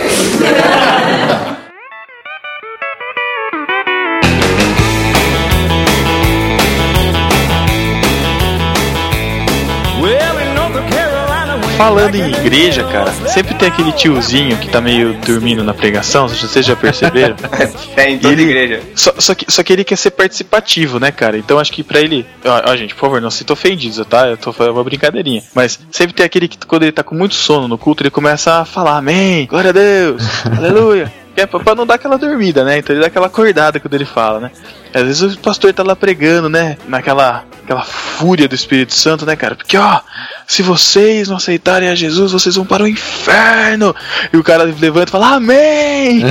Falando 11.78 12.16
em 12.16 12.32
igreja, 12.32 12.82
cara, 12.82 13.12
sempre 13.28 13.54
tem 13.54 13.68
aquele 13.68 13.92
tiozinho 13.92 14.56
que 14.58 14.68
tá 14.68 14.80
meio 14.80 15.14
dormindo 15.24 15.62
na 15.62 15.72
pregação, 15.72 16.26
vocês 16.26 16.66
já 16.66 16.74
perceberam? 16.74 17.36
é, 17.96 18.10
em 18.10 18.18
toda 18.18 18.32
ele, 18.32 18.42
igreja. 18.42 18.82
Só, 18.96 19.14
só, 19.16 19.32
que, 19.32 19.50
só 19.50 19.62
que 19.62 19.72
ele 19.72 19.84
quer 19.84 19.94
ser 19.94 20.10
participativo, 20.10 20.98
né, 20.98 21.12
cara? 21.12 21.38
Então 21.38 21.56
acho 21.56 21.72
que 21.72 21.84
pra 21.84 22.00
ele. 22.00 22.26
Ó, 22.44 22.72
ó 22.72 22.76
gente, 22.76 22.96
por 22.96 23.02
favor, 23.02 23.20
não 23.20 23.30
se 23.30 23.46
ofendidos, 23.48 24.04
tá? 24.08 24.26
Eu 24.26 24.36
tô 24.36 24.52
fazendo 24.52 24.74
uma 24.74 24.82
brincadeirinha. 24.82 25.40
Mas 25.54 25.78
sempre 25.92 26.14
tem 26.14 26.26
aquele 26.26 26.48
que, 26.48 26.58
quando 26.66 26.82
ele 26.82 26.90
tá 26.90 27.04
com 27.04 27.14
muito 27.14 27.36
sono 27.36 27.68
no 27.68 27.78
culto, 27.78 28.02
ele 28.02 28.10
começa 28.10 28.60
a 28.60 28.64
falar: 28.64 28.96
Amém, 28.96 29.46
glória 29.46 29.70
a 29.70 29.72
Deus, 29.72 30.20
aleluia. 30.58 31.12
É 31.36 31.46
pra 31.46 31.76
não 31.76 31.86
dar 31.86 31.94
aquela 31.94 32.18
dormida, 32.18 32.64
né? 32.64 32.78
Então 32.78 32.92
ele 32.92 33.00
dá 33.00 33.06
aquela 33.06 33.28
acordada 33.28 33.78
quando 33.78 33.94
ele 33.94 34.04
fala, 34.04 34.40
né? 34.40 34.50
Às 34.92 35.02
vezes 35.02 35.34
o 35.34 35.38
pastor 35.38 35.72
tá 35.72 35.82
lá 35.82 35.94
pregando, 35.94 36.48
né? 36.48 36.76
Naquela 36.86 37.44
aquela 37.68 37.82
fúria 37.82 38.48
do 38.48 38.54
Espírito 38.54 38.94
Santo, 38.94 39.26
né, 39.26 39.36
cara? 39.36 39.54
Porque, 39.54 39.76
ó, 39.76 40.00
se 40.46 40.62
vocês 40.62 41.28
não 41.28 41.36
aceitarem 41.36 41.90
a 41.90 41.94
Jesus, 41.94 42.32
vocês 42.32 42.56
vão 42.56 42.64
para 42.64 42.82
o 42.82 42.88
inferno. 42.88 43.94
E 44.32 44.36
o 44.38 44.42
cara 44.42 44.64
levanta 44.64 45.10
e 45.10 45.12
fala, 45.12 45.34
Amém! 45.34 46.22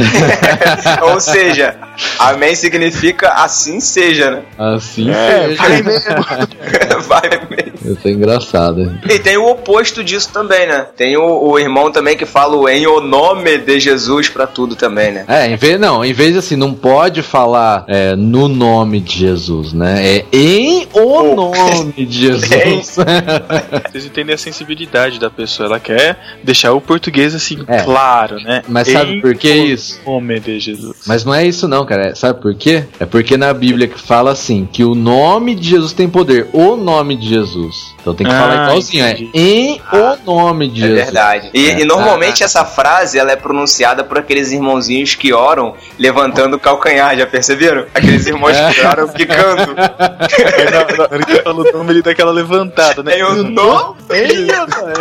Ou 1.03 1.19
seja, 1.19 1.77
Amém 2.17 2.55
significa 2.55 3.29
assim 3.29 3.79
seja, 3.79 4.31
né? 4.31 4.41
Assim 4.57 5.11
é, 5.11 5.49
seja. 5.49 5.63
Vai 5.63 5.81
mesmo. 5.83 7.01
vai 7.07 7.29
mesmo. 7.49 7.93
Isso 7.93 8.07
é 8.07 8.11
engraçado. 8.11 8.99
E 9.07 9.19
tem 9.19 9.37
o 9.37 9.47
oposto 9.47 10.03
disso 10.03 10.29
também, 10.33 10.67
né? 10.67 10.87
Tem 10.95 11.15
o, 11.15 11.49
o 11.51 11.59
irmão 11.59 11.91
também 11.91 12.17
que 12.17 12.25
fala 12.25 12.55
o 12.55 12.67
em 12.67 12.87
o 12.87 12.99
nome 12.99 13.59
de 13.59 13.79
Jesus 13.79 14.27
para 14.29 14.47
tudo 14.47 14.75
também, 14.75 15.11
né? 15.11 15.25
É, 15.27 15.47
em 15.47 15.55
vez, 15.55 15.79
não, 15.79 16.03
em 16.03 16.13
vez 16.13 16.35
assim, 16.35 16.55
não 16.55 16.73
pode 16.73 17.21
falar 17.21 17.85
é, 17.87 18.15
no 18.15 18.46
no 18.47 18.55
nome 18.55 18.99
de 18.99 19.17
Jesus, 19.19 19.73
né? 19.73 20.17
É 20.17 20.25
em 20.31 20.87
o 20.93 21.35
nome 21.35 22.05
de 22.05 22.27
Jesus. 22.27 22.95
Vocês 23.91 24.05
entendem 24.05 24.35
a 24.35 24.37
sensibilidade 24.37 25.19
da 25.19 25.29
pessoa. 25.29 25.67
Ela 25.67 25.79
quer 25.79 26.17
deixar 26.43 26.73
o 26.73 26.81
português 26.81 27.33
assim, 27.35 27.63
É. 27.67 27.81
claro, 27.83 28.35
né? 28.41 28.61
Mas 28.67 28.87
sabe 28.87 29.13
Em 29.17 29.21
por 29.21 29.35
que 29.35 29.51
o 29.51 29.65
isso? 29.65 29.99
nome 30.05 30.39
de 30.39 30.59
Jesus. 30.59 30.97
Mas 31.05 31.23
não 31.25 31.33
é 31.33 31.45
isso 31.45 31.67
não, 31.67 31.85
cara. 31.85 32.09
É- 32.09 32.15
Sabe 32.15 32.41
por 32.41 32.53
quê? 32.55 32.83
É 32.99 33.05
porque 33.05 33.37
na 33.37 33.53
Bíblia 33.53 33.87
que 33.87 33.99
fala 33.99 34.31
assim, 34.31 34.67
que 34.71 34.83
o 34.83 34.95
nome 34.95 35.55
de 35.55 35.69
Jesus 35.69 35.93
tem 35.93 36.07
poder. 36.09 36.47
O 36.53 36.75
nome 36.75 37.15
de 37.15 37.27
Jesus. 37.27 37.95
Então 38.01 38.13
tem 38.13 38.25
que 38.25 38.33
Ah, 38.33 38.39
falar 38.39 38.63
igualzinho. 38.65 39.05
É 39.05 39.17
em 39.33 39.81
o 39.91 40.25
nome 40.25 40.67
de 40.69 40.83
É 40.83 40.87
Jesus. 40.87 41.03
verdade. 41.05 41.49
E, 41.53 41.67
É. 41.69 41.79
e 41.81 41.85
normalmente 41.85 42.43
essa 42.43 42.63
frase 42.65 43.17
ela 43.19 43.31
é 43.31 43.35
pronunciada 43.35 44.03
por 44.03 44.17
aqueles 44.17 44.51
irmãozinhos 44.51 45.15
que 45.15 45.33
oram 45.33 45.75
levantando 45.99 46.55
o 46.55 46.59
calcanhar, 46.59 47.17
já 47.17 47.25
perceberam? 47.27 47.85
Aqueles 47.93 48.25
irmãos 48.25 48.36
que 48.73 48.85
oram 48.85 49.07
quicando. 49.09 49.75
Aí 49.77 50.65
na, 50.71 50.97
na 50.97 51.03
hora 51.03 51.25
que 51.25 51.41
fala 51.41 51.61
o 51.61 51.71
nome, 51.71 51.91
ele 51.93 52.01
dá 52.01 52.11
aquela 52.11 52.31
levantada, 52.31 53.03
né? 53.03 53.13
Eu 53.19 53.35
não. 53.43 53.91
O- 53.91 53.95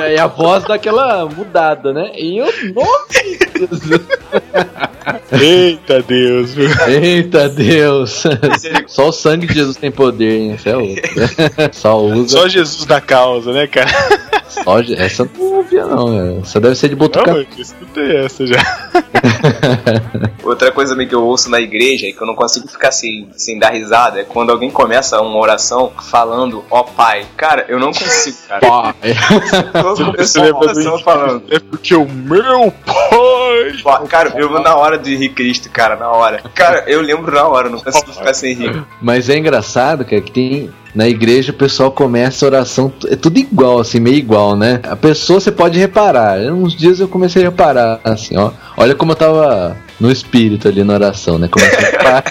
É 0.02 0.18
a 0.18 0.26
voz 0.26 0.64
daquela 0.64 1.26
mudada, 1.26 1.92
né? 1.92 2.10
O 2.74 3.08
de 3.10 3.38
Jesus. 3.58 4.00
Eita 5.32 6.02
Deus, 6.02 6.54
viu? 6.54 6.68
Eita 6.88 7.48
Deus. 7.48 8.24
Só 8.86 9.08
o 9.08 9.12
sangue 9.12 9.46
de 9.46 9.54
Jesus 9.54 9.76
tem 9.76 9.90
poder, 9.90 10.38
hein? 10.38 10.52
Essa 10.54 10.70
é 10.70 10.76
outra. 10.76 11.72
Só 11.72 12.00
usa. 12.00 12.28
Só 12.38 12.48
Jesus 12.48 12.86
na 12.86 13.00
causa, 13.00 13.52
né, 13.52 13.66
cara? 13.66 13.88
Só... 14.48 14.80
Essa 14.80 15.22
eu 15.22 15.30
não 15.38 15.56
ouvia, 15.58 15.84
não. 15.86 16.06
velho. 16.08 16.40
Essa 16.42 16.60
deve 16.60 16.74
ser 16.74 16.88
de 16.88 16.94
Não, 16.94 17.00
Botucatu. 17.00 17.36
eu 17.38 17.46
escutei 17.58 18.16
essa 18.16 18.46
já. 18.46 18.56
Outra 20.42 20.70
coisa 20.70 20.92
também 20.92 21.08
que 21.08 21.14
eu 21.14 21.24
ouço 21.24 21.50
na 21.50 21.60
igreja 21.60 22.06
e 22.06 22.12
que 22.12 22.22
eu 22.22 22.26
não 22.26 22.34
consigo 22.34 22.66
ficar 22.68 22.92
sem, 22.92 23.28
sem 23.36 23.58
dar 23.58 23.70
risada 23.70 24.20
é 24.20 24.24
quando 24.24 24.50
alguém 24.50 24.70
começa 24.70 25.20
uma 25.20 25.38
oração 25.38 25.92
falando, 26.10 26.64
ó 26.70 26.82
pai. 26.84 27.26
Cara, 27.36 27.64
eu 27.68 27.78
não 27.78 27.88
consigo, 27.92 28.36
cara. 28.48 28.60
Pá. 28.60 28.94
Todo 29.82 30.04
Você 30.06 30.16
pessoal 30.16 30.44
lembra 30.46 30.58
do 30.60 30.64
oração 30.66 30.82
Henrique? 30.92 31.04
falando. 31.04 31.42
É 31.50 31.58
porque 31.58 31.94
o 31.94 32.08
meu 32.08 32.72
pai. 32.84 33.06
Pô, 33.82 34.06
Cara, 34.08 34.32
eu 34.36 34.48
vou 34.48 34.60
na 34.62 34.76
hora 34.96 35.02
de 35.02 35.16
rir 35.16 35.28
Cristo, 35.30 35.70
cara, 35.70 35.96
na 35.96 36.10
hora. 36.10 36.42
Cara, 36.54 36.84
eu 36.86 37.00
lembro 37.00 37.32
na 37.32 37.46
hora, 37.46 37.68
não 37.68 37.78
consigo 37.78 38.12
ficar 38.12 38.34
sem 38.34 38.54
rir. 38.54 38.84
Mas 39.00 39.28
é 39.28 39.36
engraçado, 39.36 40.04
cara, 40.04 40.20
que 40.20 40.32
tem. 40.32 40.70
Na 40.94 41.06
igreja 41.06 41.52
o 41.52 41.54
pessoal 41.54 41.90
começa 41.90 42.46
a 42.46 42.48
oração, 42.48 42.90
é 43.06 43.14
tudo 43.14 43.38
igual, 43.38 43.80
assim, 43.80 44.00
meio 44.00 44.16
igual, 44.16 44.56
né? 44.56 44.80
A 44.84 44.96
pessoa 44.96 45.38
você 45.38 45.52
pode 45.52 45.78
reparar. 45.78 46.38
Uns 46.50 46.74
dias 46.74 47.00
eu 47.00 47.06
comecei 47.06 47.42
a 47.42 47.50
reparar, 47.50 48.00
assim, 48.02 48.34
ó. 48.38 48.50
Olha 48.78 48.94
como 48.94 49.12
eu 49.12 49.16
tava 49.16 49.76
no 49.98 50.10
espírito 50.10 50.68
ali 50.68 50.84
na 50.84 50.94
oração, 50.94 51.38
né? 51.38 51.48
Comecei 51.52 51.78
a 51.78 51.90
reparar, 51.90 52.24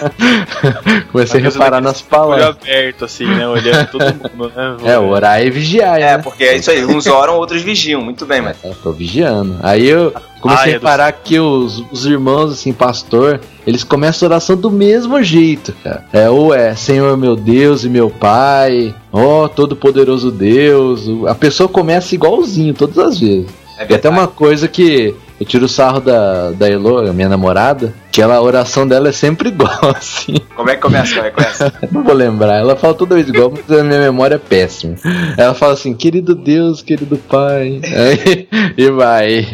comecei 1.12 1.40
a 1.40 1.42
reparar 1.42 1.80
nas 1.80 2.00
Olho 2.00 2.08
palavras. 2.10 2.56
aberto, 2.62 3.04
assim, 3.04 3.26
né? 3.26 3.46
Olhando 3.48 3.86
todo 3.90 4.04
mundo, 4.04 4.52
né? 4.54 4.76
É, 4.92 4.98
orar 4.98 5.42
e 5.44 5.50
vigiar, 5.50 5.98
É, 6.00 6.16
né? 6.16 6.18
porque 6.18 6.44
é 6.44 6.56
isso 6.56 6.70
aí, 6.70 6.84
uns 6.84 7.06
oram, 7.06 7.34
outros 7.36 7.62
vigiam, 7.62 8.00
muito 8.02 8.24
bem, 8.26 8.40
mas. 8.40 8.56
Eu 8.62 8.74
tô 8.82 8.92
vigiando. 8.92 9.56
Aí 9.62 9.88
eu 9.88 10.12
comecei 10.40 10.64
Ah, 10.64 10.68
é 10.68 10.70
a 10.70 10.72
reparar 10.74 11.12
que 11.12 11.38
os, 11.40 11.82
os 11.90 12.06
irmãos, 12.06 12.52
assim, 12.52 12.72
pastor, 12.72 13.40
eles 13.66 13.82
começam 13.82 14.26
a 14.26 14.30
oração 14.30 14.56
do 14.56 14.70
mesmo 14.70 15.20
jeito, 15.22 15.74
cara. 15.82 16.04
É, 16.12 16.30
ou 16.30 16.54
é 16.54 16.74
Senhor 16.76 17.16
meu 17.16 17.34
Deus 17.34 17.84
e 17.84 17.88
meu 17.88 18.08
Pai, 18.10 18.94
ó 19.12 19.48
Todo-Poderoso 19.48 20.30
Deus. 20.30 21.02
A 21.26 21.34
pessoa 21.34 21.68
começa 21.68 22.14
igualzinho 22.14 22.74
todas 22.74 22.98
as 22.98 23.18
vezes. 23.18 23.65
É 23.78 23.86
E 23.90 23.94
até 23.94 24.08
uma 24.08 24.26
coisa 24.26 24.66
que 24.68 25.14
eu 25.38 25.46
tiro 25.46 25.66
o 25.66 25.68
sarro 25.68 26.00
da, 26.00 26.50
da 26.52 26.68
Elo, 26.70 27.12
minha 27.12 27.28
namorada, 27.28 27.94
que 28.10 28.22
ela, 28.22 28.36
a 28.36 28.40
oração 28.40 28.88
dela 28.88 29.10
é 29.10 29.12
sempre 29.12 29.50
igual, 29.50 29.94
assim. 29.94 30.36
Como 30.54 30.70
é 30.70 30.74
que 30.76 30.80
começa? 30.80 31.14
Como 31.14 31.26
é 31.26 31.30
que 31.30 31.36
começa? 31.36 31.72
Não 31.92 32.02
vou 32.02 32.14
lembrar. 32.14 32.56
Ela 32.58 32.74
fala 32.74 32.94
toda 32.94 33.14
vez 33.16 33.28
igual, 33.28 33.52
mas 33.52 33.78
a 33.78 33.84
minha 33.84 34.00
memória 34.00 34.36
é 34.36 34.38
péssima. 34.38 34.94
Ela 35.36 35.52
fala 35.52 35.74
assim, 35.74 35.92
querido 35.92 36.34
Deus, 36.34 36.80
querido 36.80 37.18
Pai. 37.18 37.80
Aí, 37.84 38.48
e 38.78 38.90
vai. 38.90 39.46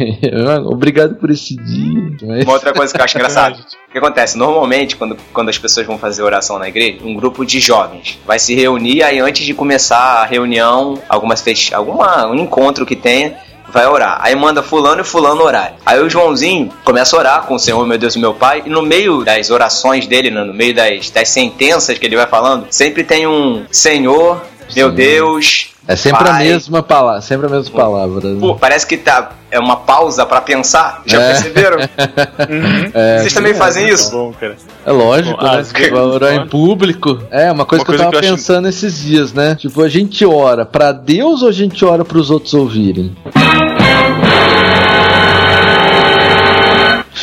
Obrigado 0.66 1.16
por 1.16 1.30
esse 1.30 1.56
dia. 1.56 2.16
Mas- 2.22 2.44
Uma 2.44 2.52
outra 2.52 2.72
coisa 2.72 2.92
que 2.94 3.00
eu 3.00 3.04
acho 3.04 3.16
engraçado. 3.18 3.58
O 3.88 3.92
que 3.92 3.98
acontece? 3.98 4.38
Normalmente, 4.38 4.96
quando, 4.96 5.16
quando 5.32 5.48
as 5.48 5.58
pessoas 5.58 5.84
vão 5.86 5.98
fazer 5.98 6.22
oração 6.22 6.58
na 6.58 6.68
igreja, 6.68 6.98
um 7.04 7.14
grupo 7.14 7.44
de 7.44 7.58
jovens 7.60 8.18
vai 8.26 8.38
se 8.38 8.54
reunir, 8.54 9.02
aí 9.02 9.18
antes 9.18 9.44
de 9.44 9.52
começar 9.52 10.22
a 10.22 10.24
reunião, 10.24 10.96
algumas 11.08 11.42
fech... 11.42 11.74
alguma 11.74 12.26
um 12.26 12.36
encontro 12.36 12.86
que 12.86 12.96
tenha, 12.96 13.34
vai 13.68 13.86
orar. 13.86 14.18
Aí 14.20 14.34
manda 14.34 14.62
fulano 14.62 15.00
e 15.00 15.04
fulano 15.04 15.42
orar. 15.42 15.74
Aí 15.84 16.00
o 16.00 16.08
Joãozinho 16.08 16.70
começa 16.84 17.16
a 17.16 17.18
orar 17.18 17.42
com 17.42 17.54
o 17.54 17.58
Senhor, 17.58 17.86
meu 17.86 17.98
Deus 17.98 18.14
e 18.14 18.18
meu 18.18 18.34
Pai, 18.34 18.62
e 18.66 18.68
no 18.68 18.82
meio 18.82 19.24
das 19.24 19.50
orações 19.50 20.06
dele, 20.06 20.30
né, 20.30 20.44
no 20.44 20.54
meio 20.54 20.74
das, 20.74 21.10
das 21.10 21.28
sentenças 21.28 21.98
que 21.98 22.06
ele 22.06 22.16
vai 22.16 22.26
falando, 22.26 22.66
sempre 22.70 23.04
tem 23.04 23.26
um 23.26 23.64
Senhor, 23.70 24.42
meu. 24.74 24.90
Deus. 24.90 25.71
É 25.86 25.96
sempre 25.96 26.28
a 26.28 26.34
mesma 26.34 26.82
palavra, 26.82 27.20
sempre 27.20 27.46
a 27.46 27.50
mesma 27.50 27.74
palavra. 27.76 28.28
né? 28.30 28.40
Pô, 28.40 28.54
parece 28.54 28.86
que 28.86 28.96
tá, 28.96 29.32
é 29.50 29.58
uma 29.58 29.76
pausa 29.76 30.24
pra 30.24 30.40
pensar. 30.40 31.02
Já 31.04 31.20
É. 31.20 31.26
perceberam? 31.32 31.78
É, 32.94 33.18
Vocês 33.20 33.32
também 33.32 33.54
fazem 33.54 33.86
Tá 33.86 33.92
isso? 33.92 34.10
bom, 34.10 34.32
cara. 34.38 34.56
É 34.86 34.90
lógico, 34.92 35.36
Bom, 35.40 35.46
né? 35.46 36.00
orar 36.00 36.34
em 36.34 36.46
público. 36.46 37.18
É, 37.30 37.50
uma 37.50 37.64
coisa 37.64 37.82
Uma 37.82 37.86
que 37.86 37.92
eu 37.94 37.98
tava 37.98 38.10
que 38.10 38.16
eu 38.16 38.20
acho- 38.20 38.30
pensando 38.30 38.68
esses 38.68 39.00
dias, 39.02 39.32
né? 39.32 39.54
Tipo, 39.54 39.82
a 39.82 39.88
gente 39.88 40.24
ora 40.24 40.64
pra 40.64 40.92
Deus 40.92 41.42
ou 41.42 41.48
a 41.48 41.52
gente 41.52 41.84
ora 41.84 42.04
pros 42.04 42.30
outros 42.30 42.54
ouvirem? 42.54 43.16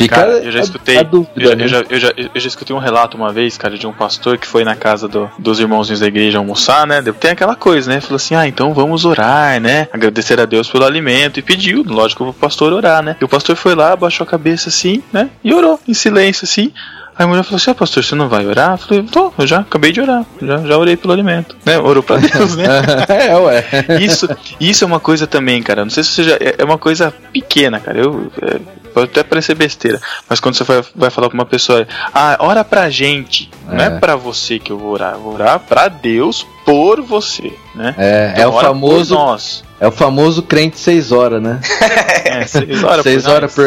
Fica 0.00 0.14
Cara, 0.16 0.32
eu 0.38 0.50
já 0.50 0.58
a- 0.58 0.62
escutei. 0.62 0.96
a 0.98 1.02
dúvida, 1.02 1.32
eu, 1.36 1.48
já, 1.50 1.54
né? 1.56 1.64
eu, 1.64 1.68
já, 1.68 1.84
eu, 1.90 2.00
já, 2.00 2.12
eu 2.34 2.40
já 2.40 2.48
escutei 2.48 2.74
um 2.74 2.78
relato 2.78 3.16
uma 3.16 3.32
vez, 3.32 3.58
cara, 3.58 3.76
de 3.76 3.86
um 3.86 3.92
pastor 3.92 4.38
que 4.38 4.46
foi 4.46 4.64
na 4.64 4.74
casa 4.74 5.06
do- 5.06 5.30
dos 5.38 5.60
irmãozinhos 5.60 6.00
da 6.00 6.06
igreja 6.06 6.38
almoçar, 6.38 6.86
né? 6.86 7.02
Tem 7.18 7.32
aquela 7.32 7.54
coisa, 7.54 7.90
né? 7.90 8.00
Falou 8.00 8.16
assim: 8.16 8.34
ah, 8.34 8.46
então 8.46 8.72
vamos 8.72 9.04
orar, 9.04 9.60
né? 9.60 9.88
Agradecer 9.92 10.40
a 10.40 10.44
Deus 10.46 10.70
pelo 10.70 10.84
alimento. 10.84 11.38
E 11.38 11.42
pediu, 11.42 11.82
lógico, 11.86 12.24
o 12.24 12.32
pastor 12.32 12.72
orar, 12.72 13.02
né? 13.02 13.16
E 13.20 13.24
o 13.24 13.28
pastor 13.28 13.56
foi 13.56 13.74
lá, 13.74 13.92
abaixou 13.92 14.24
a 14.24 14.26
cabeça 14.30 14.68
assim, 14.70 15.02
né? 15.12 15.28
E 15.44 15.52
orou, 15.52 15.78
em 15.86 15.92
silêncio 15.94 16.44
assim. 16.44 16.72
Aí 17.20 17.24
a 17.24 17.28
mulher 17.28 17.42
falou 17.42 17.56
assim: 17.56 17.70
ah, 17.70 17.74
pastor, 17.74 18.02
você 18.02 18.14
não 18.14 18.30
vai 18.30 18.46
orar? 18.46 18.70
Eu 18.72 18.78
falei: 18.78 19.02
tô, 19.02 19.30
eu 19.36 19.46
já 19.46 19.58
acabei 19.58 19.92
de 19.92 20.00
orar. 20.00 20.24
Já, 20.40 20.56
já 20.56 20.78
orei 20.78 20.96
pelo 20.96 21.12
alimento, 21.12 21.54
né? 21.66 21.78
Orou 21.78 22.02
pra 22.02 22.16
Deus, 22.32 22.56
né? 22.56 22.64
é, 23.10 23.36
ué. 23.36 23.64
Isso, 24.00 24.26
isso 24.58 24.84
é 24.84 24.86
uma 24.86 24.98
coisa 25.00 25.26
também, 25.26 25.62
cara. 25.62 25.84
Não 25.84 25.90
sei 25.90 26.02
se 26.02 26.12
você 26.12 26.24
já. 26.24 26.36
É 26.36 26.54
é 26.56 26.64
uma 26.64 26.78
coisa 26.78 27.12
pequena, 27.30 27.78
cara. 27.78 27.98
Eu. 27.98 28.32
é, 28.40 28.58
pode 28.94 29.10
até 29.10 29.22
parecer 29.22 29.54
besteira. 29.54 30.00
Mas 30.30 30.40
quando 30.40 30.54
você 30.54 30.64
vai, 30.64 30.82
vai 30.96 31.10
falar 31.10 31.28
pra 31.28 31.34
uma 31.34 31.44
pessoa, 31.44 31.86
ah, 32.14 32.38
ora 32.40 32.64
pra 32.64 32.88
gente. 32.88 33.50
Não 33.68 33.78
É. 33.78 33.86
é 33.88 33.90
pra 33.90 34.16
você 34.16 34.58
que 34.58 34.72
eu 34.72 34.78
vou 34.78 34.92
orar. 34.92 35.12
Eu 35.12 35.20
vou 35.20 35.34
orar 35.34 35.60
pra 35.60 35.88
Deus 35.88 36.46
por 36.70 37.00
você, 37.02 37.52
né? 37.74 37.94
É, 37.98 38.08
é 38.08 38.32
Então, 38.36 38.50
o 38.50 38.54
ora 38.54 38.66
famoso. 38.68 39.64
É 39.80 39.86
o 39.88 39.92
famoso 39.92 40.42
crente 40.42 40.78
seis 40.78 41.10
horas, 41.10 41.42
né? 41.42 41.58
É, 42.30 42.46
seis 42.46 42.84
horas 42.84 43.02
seis 43.02 43.24
por 43.24 43.32
horas 43.32 43.52
por. 43.54 43.64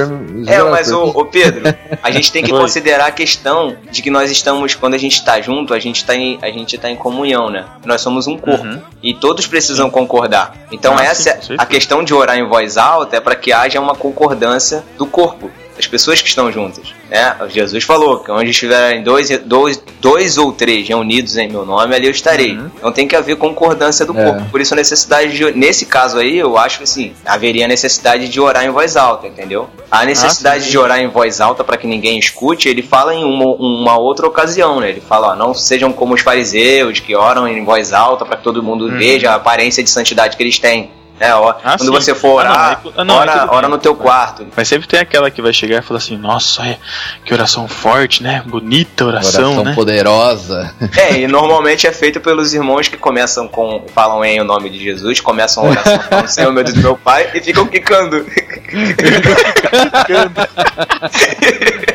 É, 0.47 0.61
horas 0.61 0.71
mas 0.71 0.87
por- 0.91 0.97
ô, 1.17 1.21
ô, 1.21 1.25
Pedro, 1.25 1.63
a 2.01 2.11
gente 2.11 2.31
tem 2.31 2.41
que 2.41 2.53
Oi. 2.53 2.59
considerar 2.61 3.07
a 3.07 3.11
questão 3.11 3.75
de 3.91 4.01
que 4.01 4.09
nós 4.09 4.31
estamos, 4.31 4.73
quando 4.73 4.93
a 4.93 4.97
gente 4.97 5.21
tá 5.25 5.41
junto, 5.41 5.73
a 5.73 5.79
gente 5.79 6.05
tá 6.05 6.15
em, 6.15 6.39
a 6.41 6.47
gente 6.49 6.77
tá 6.77 6.89
em 6.89 6.95
comunhão, 6.95 7.49
né? 7.49 7.65
Nós 7.85 7.99
somos 7.99 8.25
um 8.25 8.37
corpo. 8.37 8.63
Uhum. 8.65 8.79
E 9.01 9.13
todos 9.13 9.47
precisam 9.47 9.89
concordar. 9.89 10.55
Então 10.71 10.95
Ah, 10.97 11.03
essa 11.03 11.23
sim, 11.23 11.29
é 11.29 11.33
com 11.33 11.39
certeza. 11.41 11.61
a 11.61 11.65
questão 11.65 12.03
de 12.05 12.13
orar 12.13 12.37
em 12.37 12.47
voz 12.47 12.77
alta 12.77 13.17
é 13.17 13.19
para 13.19 13.35
que 13.35 13.51
haja 13.51 13.81
uma 13.81 13.95
concordância 13.95 14.81
do 14.97 15.05
corpo. 15.05 15.51
Das 15.83 15.87
pessoas 15.87 16.21
que 16.21 16.27
estão 16.29 16.49
juntas. 16.51 16.93
Né? 17.09 17.35
Jesus 17.49 17.83
falou 17.83 18.19
que 18.19 18.31
onde 18.31 18.51
estiverem 18.51 19.03
dois, 19.03 19.29
dois, 19.39 19.81
dois 19.99 20.37
ou 20.37 20.53
três 20.53 20.87
reunidos 20.87 21.35
em 21.35 21.49
meu 21.49 21.65
nome, 21.65 21.93
ali 21.93 22.05
eu 22.05 22.11
estarei. 22.11 22.55
Uhum. 22.57 22.69
Então 22.77 22.91
tem 22.91 23.05
que 23.07 23.15
haver 23.15 23.35
concordância 23.35 24.05
do 24.05 24.17
É. 24.17 24.23
corpo. 24.23 24.45
Por 24.49 24.61
isso 24.61 24.73
a 24.73 24.77
necessidade 24.77 25.35
de. 25.35 25.51
Nesse 25.51 25.85
caso 25.85 26.17
aí, 26.19 26.37
eu 26.37 26.57
acho 26.57 26.77
que 26.77 26.83
assim, 26.85 27.13
haveria 27.25 27.67
necessidade 27.67 28.29
de 28.29 28.39
orar 28.39 28.63
em 28.65 28.69
voz 28.69 28.95
alta, 28.95 29.27
entendeu? 29.27 29.69
A 29.91 30.05
necessidade 30.05 30.65
Ah, 30.67 30.69
de 30.71 30.77
orar 30.77 30.99
em 31.01 31.07
voz 31.09 31.41
alta 31.41 31.63
para 31.63 31.75
que 31.77 31.85
ninguém 31.85 32.17
escute, 32.17 32.69
ele 32.69 32.81
fala 32.81 33.13
em 33.13 33.23
uma, 33.25 33.45
uma 33.55 33.97
outra 33.97 34.25
ocasião, 34.25 34.79
né? 34.79 34.89
Ele 34.89 35.01
fala, 35.01 35.33
ó, 35.33 35.35
não 35.35 35.53
sejam 35.53 35.91
como 35.91 36.13
os 36.13 36.21
fariseus 36.21 36.99
que 36.99 37.13
oram 37.15 37.45
em 37.47 37.63
voz 37.65 37.91
alta 37.91 38.23
para 38.25 38.37
que 38.37 38.43
todo 38.43 38.63
mundo 38.63 38.85
Uhum. 38.85 38.97
veja 38.97 39.31
a 39.31 39.35
aparência 39.35 39.83
de 39.83 39.89
santidade 39.89 40.37
que 40.37 40.43
eles 40.43 40.57
têm. 40.59 40.89
É, 41.19 41.33
ó, 41.33 41.51
Ah, 41.63 41.77
quando 41.77 41.85
sim. 41.85 41.91
você 41.91 42.15
for 42.15 42.39
Ah, 42.43 42.43
não, 42.43 42.51
orar, 42.51 42.81
ah, 42.97 43.03
não, 43.05 43.19
aí 43.21 43.29
ora, 43.29 43.47
ora 43.51 43.67
no 43.69 43.77
teu 43.77 43.95
quarto. 43.95 44.45
Mas 44.55 44.67
sempre 44.67 44.87
tem 44.87 44.99
aquela 44.99 45.29
que 45.31 45.41
vai 45.41 45.53
chegar 45.53 45.79
e 45.79 45.81
falar 45.81 45.99
assim: 45.99 46.17
Nossa, 46.17 46.65
é, 46.67 46.77
que 47.23 47.33
oração 47.33 47.67
forte, 47.67 48.21
né? 48.23 48.43
Bonita 48.45 49.05
oração, 49.05 49.45
Oração 49.45 49.63
né? 49.63 49.73
poderosa. 49.75 50.73
É, 50.97 51.19
e 51.19 51.27
normalmente 51.27 51.85
é 51.87 51.91
feito 51.91 52.19
pelos 52.19 52.53
irmãos 52.53 52.87
que 52.87 52.97
começam 52.97 53.47
com. 53.47 53.85
falam 53.93 54.25
em 54.25 54.41
o 54.41 54.43
nome 54.43 54.69
de 54.69 54.79
Jesus, 54.83 55.19
começam 55.21 55.65
a 55.65 55.69
oração 55.69 55.99
falando 55.99 56.27
Senhor, 56.27 56.51
meu 56.51 56.63
Deus 56.63 56.75
do 56.75 56.81
meu 56.81 56.97
Pai, 56.97 57.29
e 57.33 57.39
ficam 57.41 57.67
quicando. 57.67 58.25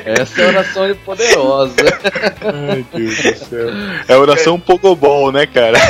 Essa 0.04 0.42
é 0.42 0.44
a 0.44 0.48
oração 0.48 0.94
poderosa. 1.04 1.74
Ai, 2.70 2.84
Deus 2.94 3.16
do 3.16 3.36
céu. 3.48 3.68
É 4.06 4.16
oração 4.16 4.58
pogobol, 4.60 5.30
né, 5.32 5.46
cara? 5.46 5.78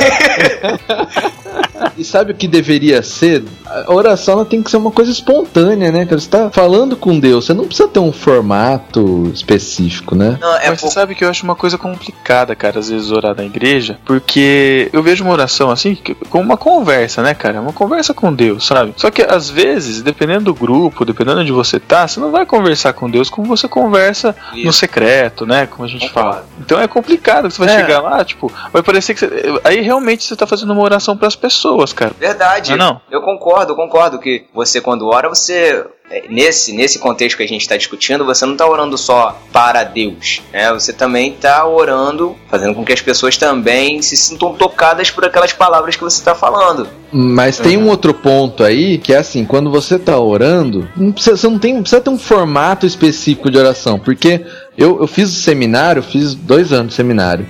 E 1.97 2.03
sabe 2.03 2.31
o 2.31 2.35
que 2.35 2.47
deveria 2.47 3.01
ser 3.01 3.43
a 3.69 3.93
oração 3.93 4.35
ela 4.35 4.45
tem 4.45 4.61
que 4.61 4.71
ser 4.71 4.77
uma 4.77 4.91
coisa 4.91 5.11
espontânea, 5.11 5.91
né? 5.91 6.05
Cara, 6.05 6.19
você 6.19 6.29
tá 6.29 6.49
falando 6.49 6.95
com 6.95 7.19
Deus, 7.19 7.45
você 7.45 7.53
não 7.53 7.65
precisa 7.65 7.87
ter 7.87 7.99
um 7.99 8.11
formato 8.11 9.29
específico, 9.33 10.15
né? 10.15 10.37
Não, 10.39 10.55
é 10.57 10.69
Mas 10.69 10.81
você 10.81 10.89
sabe 10.89 11.15
que 11.15 11.23
eu 11.23 11.29
acho 11.29 11.43
uma 11.43 11.55
coisa 11.55 11.77
complicada, 11.77 12.55
cara, 12.55 12.79
às 12.79 12.89
vezes 12.89 13.11
orar 13.11 13.35
na 13.35 13.43
igreja, 13.43 13.99
porque 14.05 14.89
eu 14.91 15.03
vejo 15.03 15.23
uma 15.23 15.33
oração 15.33 15.69
assim 15.69 15.97
como 16.29 16.43
uma 16.43 16.57
conversa, 16.57 17.21
né, 17.21 17.33
cara? 17.33 17.61
Uma 17.61 17.73
conversa 17.73 18.13
com 18.13 18.33
Deus, 18.33 18.65
sabe? 18.65 18.93
Só 18.97 19.11
que 19.11 19.21
às 19.21 19.49
vezes, 19.49 20.01
dependendo 20.01 20.45
do 20.45 20.53
grupo, 20.53 21.05
dependendo 21.05 21.43
de 21.43 21.51
você 21.51 21.79
tá, 21.79 22.07
você 22.07 22.19
não 22.19 22.31
vai 22.31 22.45
conversar 22.45 22.93
com 22.93 23.09
Deus 23.09 23.29
como 23.29 23.47
você 23.47 23.67
conversa 23.67 24.35
Isso. 24.53 24.65
no 24.65 24.73
secreto, 24.73 25.45
né? 25.45 25.67
Como 25.67 25.85
a 25.85 25.87
gente 25.87 26.09
fala. 26.09 26.45
Então 26.59 26.79
é 26.79 26.87
complicado, 26.87 27.49
você 27.49 27.63
vai 27.63 27.75
é. 27.75 27.79
chegar 27.79 28.01
lá, 28.01 28.23
tipo, 28.23 28.51
vai 28.71 28.81
parecer 28.81 29.13
que 29.13 29.19
você... 29.19 29.59
aí 29.63 29.81
realmente 29.81 30.23
você 30.23 30.35
tá 30.35 30.47
fazendo 30.47 30.73
uma 30.73 30.81
oração 30.81 31.15
para 31.15 31.27
as 31.27 31.35
pessoas, 31.35 31.93
cara. 31.93 32.13
Verdade. 32.19 32.75
Não, 32.75 32.75
é 32.75 32.89
não? 32.89 33.01
Eu 33.11 33.21
concordo, 33.21 33.58
eu 33.67 33.75
concordo 33.75 34.19
que 34.19 34.45
você 34.53 34.79
quando 34.79 35.07
ora, 35.07 35.27
você 35.27 35.83
é, 36.11 36.23
nesse, 36.27 36.73
nesse 36.73 36.97
contexto 36.97 37.37
que 37.37 37.43
a 37.43 37.47
gente 37.47 37.61
está 37.61 37.77
discutindo, 37.77 38.25
você 38.25 38.43
não 38.43 38.53
está 38.53 38.67
orando 38.67 38.97
só 38.97 39.39
para 39.53 39.83
Deus, 39.83 40.41
né? 40.51 40.73
Você 40.73 40.91
também 40.91 41.33
está 41.33 41.65
orando, 41.67 42.35
fazendo 42.49 42.73
com 42.73 42.83
que 42.83 42.91
as 42.91 43.01
pessoas 43.01 43.37
também 43.37 44.01
se 44.01 44.17
sintam 44.17 44.53
tocadas 44.53 45.11
por 45.11 45.23
aquelas 45.23 45.53
palavras 45.53 45.95
que 45.95 46.03
você 46.03 46.17
está 46.17 46.33
falando. 46.33 46.87
Mas 47.11 47.59
uhum. 47.59 47.63
tem 47.63 47.77
um 47.77 47.87
outro 47.89 48.13
ponto 48.13 48.63
aí 48.63 48.97
que 48.97 49.13
é 49.13 49.17
assim, 49.17 49.45
quando 49.45 49.69
você 49.69 49.95
está 49.95 50.17
orando, 50.19 50.89
não 50.95 51.11
precisa, 51.11 51.37
você 51.37 51.47
não 51.47 51.59
tem, 51.59 51.73
não 51.75 51.81
precisa 51.81 52.01
ter 52.01 52.09
um 52.09 52.17
formato 52.17 52.87
específico 52.87 53.51
de 53.51 53.57
oração, 53.57 53.99
porque 53.99 54.43
eu, 54.75 54.99
eu 54.99 55.07
fiz 55.07 55.29
seminário, 55.29 56.01
fiz 56.01 56.33
dois 56.33 56.73
anos 56.73 56.89
de 56.89 56.93
seminário. 56.95 57.45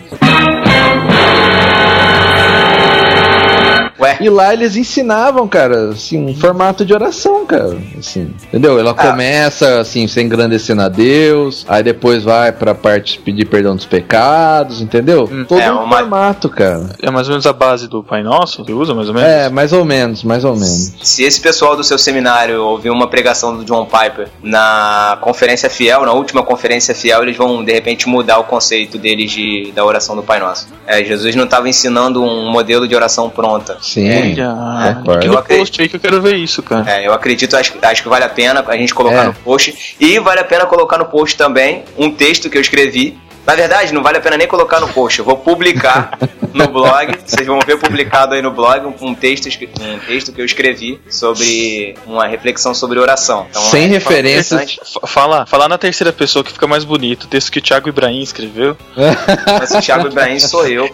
Ué? 4.00 4.18
E 4.22 4.30
lá 4.30 4.54
eles 4.54 4.76
ensinavam, 4.76 5.48
cara, 5.48 5.90
assim, 5.90 6.26
um 6.26 6.36
formato 6.36 6.86
de 6.86 6.94
oração, 6.94 7.46
cara. 7.46 7.78
Assim, 7.98 8.34
entendeu? 8.48 8.80
Ela 8.80 8.92
ah. 8.92 8.94
começa, 8.94 9.80
assim, 9.80 10.08
se 10.08 10.22
engrandecendo 10.22 10.82
a 10.82 10.90
Deus, 10.90 11.66
aí 11.68 11.84
depois 11.84 12.24
vai 12.24 12.52
pra 12.52 12.74
parte 12.74 13.14
de 13.14 13.20
pedir 13.20 13.46
perdão 13.46 13.76
dos 13.76 13.86
pecados, 13.86 14.82
entendeu? 14.82 15.28
Hum, 15.32 15.46
Todo 15.48 15.60
é 15.60 15.72
um 15.72 15.84
uma... 15.84 15.98
formato, 15.98 16.50
cara. 16.50 16.96
É 17.02 17.12
mais 17.12 17.28
ou 17.28 17.34
menos 17.34 17.46
a 17.46 17.54
base 17.54 17.88
do 17.88 18.04
Pai 18.04 18.24
Nosso? 18.24 18.64
Você 18.64 18.72
usa 18.72 18.94
mais 18.94 19.10
ou 19.10 19.14
menos? 19.14 19.30
É, 19.30 19.50
mais 19.50 19.74
ou 19.74 19.84
menos, 19.84 20.24
mais 20.24 20.46
ou 20.46 20.54
menos. 20.54 20.94
Se 21.02 21.24
esse 21.24 21.42
pessoal 21.42 21.76
do 21.76 21.84
seu 21.84 21.98
seminário 21.98 22.64
ouvir 22.64 22.90
uma 22.90 23.08
pregação 23.08 23.58
do 23.58 23.66
John 23.66 23.86
Piper 23.86 24.30
na 24.42 25.18
conferência 25.22 25.70
fiel, 25.70 26.06
na 26.06 26.14
última 26.14 26.44
conferência 26.44 26.96
fiel, 26.96 27.24
eles 27.24 27.36
vão 27.36 27.64
de 27.64 27.74
repente 27.74 28.08
mudar 28.08 28.40
o 28.40 28.44
conceito 28.44 28.98
deles 28.98 29.32
de, 29.32 29.72
da 29.76 29.84
oração 29.84 30.16
do 30.16 30.24
Pai 30.24 30.40
Nosso. 30.40 30.68
É, 30.86 31.04
Jesus 31.04 31.36
não 31.36 31.46
estava 31.46 31.68
ensinando 31.68 32.24
um 32.24 32.52
modelo 32.52 32.88
de 32.88 32.96
oração 32.96 33.30
pronta. 33.30 33.78
Sim. 33.94 34.08
É, 34.08 34.42
ah, 34.42 35.02
eu 35.24 35.38
acredito, 35.38 35.60
post 35.60 35.82
aí 35.82 35.90
que 35.90 35.96
eu 35.96 36.00
quero 36.00 36.22
ver 36.22 36.36
isso, 36.36 36.62
cara. 36.62 36.90
É, 36.90 37.08
eu 37.08 37.14
acredito, 37.14 37.56
acho, 37.56 37.74
acho 37.82 38.04
que 38.04 38.10
vale 38.10 38.24
a 38.24 38.30
pena 38.30 38.64
a 38.68 38.78
gente 38.78 38.94
colocar 38.94 39.24
é. 39.24 39.28
no 39.28 39.34
post. 39.34 39.96
E 40.00 40.20
vale 40.20 40.40
a 40.40 40.44
pena 40.44 40.66
colocar 40.66 40.98
no 40.98 41.06
post 41.06 41.36
também 41.38 41.84
um 41.98 42.12
texto 42.12 42.50
que 42.50 42.58
eu 42.58 42.62
escrevi 42.62 43.18
na 43.50 43.56
verdade, 43.56 43.92
não 43.92 44.04
vale 44.04 44.20
a 44.20 44.22
pena 44.22 44.38
nem 44.38 44.48
colocar 44.48 44.80
no 44.80 44.88
post. 44.90 45.18
Eu 45.18 45.26
vou 45.26 45.36
publicar 45.36 46.12
no 46.54 46.68
blog. 46.68 47.18
Vocês 47.26 47.48
vão 47.48 47.60
ver 47.62 47.80
publicado 47.80 48.36
aí 48.36 48.44
no 48.44 48.52
blog 48.52 48.86
um, 48.86 49.08
um, 49.08 49.16
texto, 49.16 49.48
um 49.82 49.98
texto 49.98 50.32
que 50.32 50.40
eu 50.40 50.46
escrevi 50.46 51.02
sobre 51.10 51.96
uma 52.06 52.28
reflexão 52.28 52.76
sobre 52.76 53.00
oração. 53.00 53.48
Então, 53.50 53.60
Sem 53.64 53.86
é, 53.86 53.88
referências. 53.88 54.80
Fala, 55.08 55.48
fala 55.48 55.68
na 55.68 55.80
terceira 55.80 56.14
pessoa 56.14 56.44
que 56.44 56.52
fica 56.52 56.68
mais 56.68 56.84
bonito. 56.84 57.24
O 57.24 57.28
texto 57.28 57.52
que 57.52 57.58
o 57.58 57.62
Thiago 57.62 57.90
Ibrahim 57.90 58.22
escreveu. 58.22 58.78
Mas 59.60 59.72
o 59.72 59.82
Thiago 59.82 60.10
Ibrahim 60.10 60.40
sou 60.40 60.68
eu. 60.68 60.88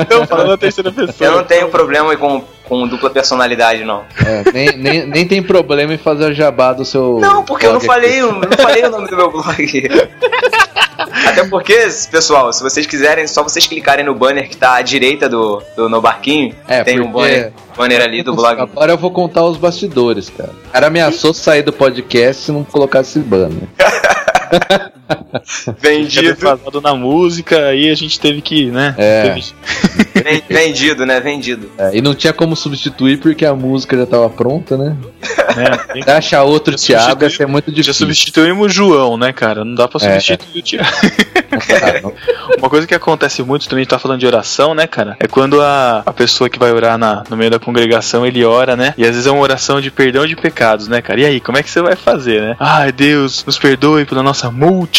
Então, 0.00 0.26
fala 0.26 0.46
na 0.46 0.56
terceira 0.56 0.90
pessoa. 0.90 1.28
Eu 1.28 1.36
não 1.36 1.44
tenho 1.44 1.68
problema 1.68 2.16
com 2.16 2.42
com 2.70 2.86
dupla 2.86 3.10
personalidade, 3.10 3.82
não. 3.82 4.04
É, 4.24 4.52
nem, 4.52 4.76
nem, 4.76 5.06
nem 5.06 5.26
tem 5.26 5.42
problema 5.42 5.92
em 5.92 5.98
fazer 5.98 6.30
o 6.30 6.32
jabá 6.32 6.72
do 6.72 6.84
seu. 6.84 7.18
Não, 7.18 7.44
porque 7.44 7.66
eu 7.66 7.72
não 7.72 7.80
falei, 7.80 8.20
não 8.20 8.40
falei 8.56 8.84
o 8.84 8.90
nome 8.90 9.08
do 9.08 9.16
meu 9.16 9.28
blog. 9.28 9.50
Até 11.30 11.44
porque, 11.48 11.88
pessoal, 12.10 12.52
se 12.52 12.62
vocês 12.62 12.86
quiserem, 12.86 13.26
só 13.26 13.42
vocês 13.42 13.66
clicarem 13.66 14.04
no 14.04 14.14
banner 14.14 14.48
que 14.48 14.56
tá 14.56 14.74
à 14.74 14.82
direita 14.82 15.28
do, 15.28 15.62
do 15.76 15.88
no 15.88 16.00
barquinho, 16.00 16.54
é, 16.66 16.82
tem 16.82 17.00
um 17.00 17.10
banner, 17.10 17.52
banner 17.76 18.02
ali 18.02 18.22
do 18.22 18.34
blog. 18.34 18.60
Agora 18.60 18.92
eu 18.92 18.98
vou 18.98 19.10
contar 19.10 19.44
os 19.44 19.56
bastidores, 19.56 20.30
cara. 20.30 20.50
O 20.68 20.72
cara 20.72 20.86
ameaçou 20.88 21.32
sair 21.32 21.62
do 21.62 21.72
podcast 21.72 22.44
se 22.44 22.52
não 22.52 22.64
colocasse 22.64 23.18
banner. 23.18 23.68
Vendido. 25.78 26.36
Falando 26.36 26.80
na 26.80 26.94
música, 26.94 27.66
aí 27.66 27.90
a 27.90 27.94
gente 27.94 28.18
teve 28.18 28.40
que, 28.40 28.66
né? 28.66 28.94
É. 28.98 29.22
Teve... 29.22 30.44
Vendido, 30.48 31.06
né? 31.06 31.20
Vendido. 31.20 31.70
É, 31.78 31.96
e 31.96 32.00
não 32.00 32.14
tinha 32.14 32.32
como 32.32 32.56
substituir 32.56 33.18
porque 33.18 33.44
a 33.44 33.54
música 33.54 33.96
já 33.96 34.06
tava 34.06 34.28
pronta, 34.30 34.76
né? 34.76 34.96
É, 36.06 36.12
achar 36.12 36.44
outro 36.44 36.76
Thiago 36.76 37.24
ia 37.24 37.30
ser 37.30 37.46
muito 37.46 37.70
difícil. 37.70 37.92
Já 37.92 37.98
substituímos 37.98 38.66
o 38.66 38.68
João, 38.68 39.16
né, 39.16 39.32
cara? 39.32 39.64
Não 39.64 39.74
dá 39.74 39.88
pra 39.88 39.98
é. 40.06 40.20
substituir 40.20 40.58
é. 40.58 40.60
o 40.60 41.60
Thiago. 41.60 42.14
Uma 42.58 42.68
coisa 42.68 42.86
que 42.86 42.94
acontece 42.94 43.42
muito 43.42 43.68
também, 43.68 43.82
a 43.82 43.84
gente 43.84 43.90
tá 43.90 43.98
falando 43.98 44.20
de 44.20 44.26
oração, 44.26 44.74
né, 44.74 44.86
cara? 44.86 45.16
É 45.18 45.26
quando 45.26 45.60
a, 45.60 46.02
a 46.04 46.12
pessoa 46.12 46.48
que 46.48 46.58
vai 46.58 46.72
orar 46.72 46.98
na, 46.98 47.24
no 47.28 47.36
meio 47.36 47.50
da 47.50 47.58
congregação, 47.58 48.26
ele 48.26 48.44
ora, 48.44 48.76
né? 48.76 48.94
E 48.96 49.04
às 49.04 49.10
vezes 49.10 49.26
é 49.26 49.30
uma 49.30 49.42
oração 49.42 49.80
de 49.80 49.90
perdão 49.90 50.26
de 50.26 50.36
pecados, 50.36 50.88
né, 50.88 51.00
cara? 51.00 51.20
E 51.20 51.24
aí, 51.24 51.40
como 51.40 51.58
é 51.58 51.62
que 51.62 51.70
você 51.70 51.80
vai 51.80 51.96
fazer, 51.96 52.40
né? 52.40 52.56
Ai, 52.58 52.92
Deus, 52.92 53.44
nos 53.44 53.58
perdoe 53.58 54.04
pela 54.04 54.22
nossa 54.22 54.50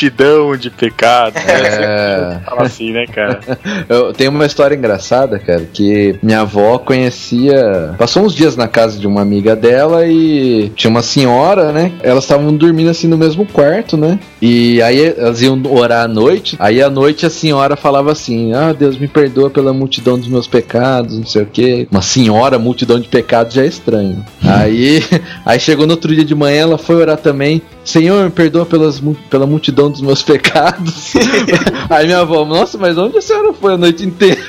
multidão 0.01 0.57
de 0.57 0.69
pecados. 0.69 1.43
Né? 1.43 1.53
É. 1.53 2.39
Fala 2.45 2.63
assim, 2.63 2.91
né, 2.91 3.05
cara? 3.05 3.39
Eu 3.87 4.13
tenho 4.13 4.31
uma 4.31 4.45
história 4.45 4.75
engraçada, 4.75 5.37
cara, 5.37 5.67
que 5.71 6.15
minha 6.23 6.41
avó 6.41 6.77
conhecia. 6.79 7.93
Passou 7.97 8.23
uns 8.23 8.33
dias 8.33 8.55
na 8.55 8.67
casa 8.67 8.97
de 8.97 9.05
uma 9.05 9.21
amiga 9.21 9.55
dela 9.55 10.07
e 10.07 10.71
tinha 10.75 10.89
uma 10.89 11.03
senhora, 11.03 11.71
né? 11.71 11.91
Elas 12.01 12.23
estavam 12.23 12.55
dormindo 12.55 12.89
assim 12.89 13.07
no 13.07 13.17
mesmo 13.17 13.45
quarto, 13.45 13.95
né? 13.95 14.19
E 14.41 14.81
aí 14.81 15.13
elas 15.17 15.41
iam 15.41 15.61
orar 15.69 16.05
à 16.05 16.07
noite. 16.07 16.55
Aí 16.59 16.81
à 16.81 16.89
noite 16.89 17.25
a 17.25 17.29
senhora 17.29 17.75
falava 17.75 18.11
assim: 18.11 18.53
Ah, 18.53 18.73
Deus 18.73 18.97
me 18.97 19.07
perdoa 19.07 19.49
pela 19.49 19.73
multidão 19.73 20.17
dos 20.17 20.27
meus 20.27 20.47
pecados, 20.47 21.17
não 21.17 21.25
sei 21.25 21.43
o 21.43 21.45
que. 21.45 21.87
Uma 21.91 22.01
senhora, 22.01 22.57
multidão 22.57 22.99
de 22.99 23.07
pecados 23.07 23.53
já 23.53 23.63
é 23.63 23.67
estranho. 23.67 24.23
aí, 24.43 25.03
aí 25.45 25.59
chegou 25.59 25.85
no 25.85 25.93
outro 25.93 26.13
dia 26.13 26.25
de 26.25 26.33
manhã, 26.33 26.61
ela 26.61 26.77
foi 26.77 26.95
orar 26.95 27.17
também. 27.17 27.61
Senhor, 27.83 28.23
me 28.23 28.29
perdoa 28.29 28.65
pelas, 28.65 29.01
pela 29.29 29.45
multidão 29.45 29.89
dos 29.89 30.01
meus 30.01 30.21
pecados. 30.21 31.13
Aí 31.89 32.05
minha 32.05 32.19
avó, 32.19 32.45
nossa, 32.45 32.77
mas 32.77 32.97
onde 32.97 33.17
a 33.17 33.21
senhora 33.21 33.53
foi 33.53 33.73
a 33.73 33.77
noite 33.77 34.05
inteira? 34.05 34.41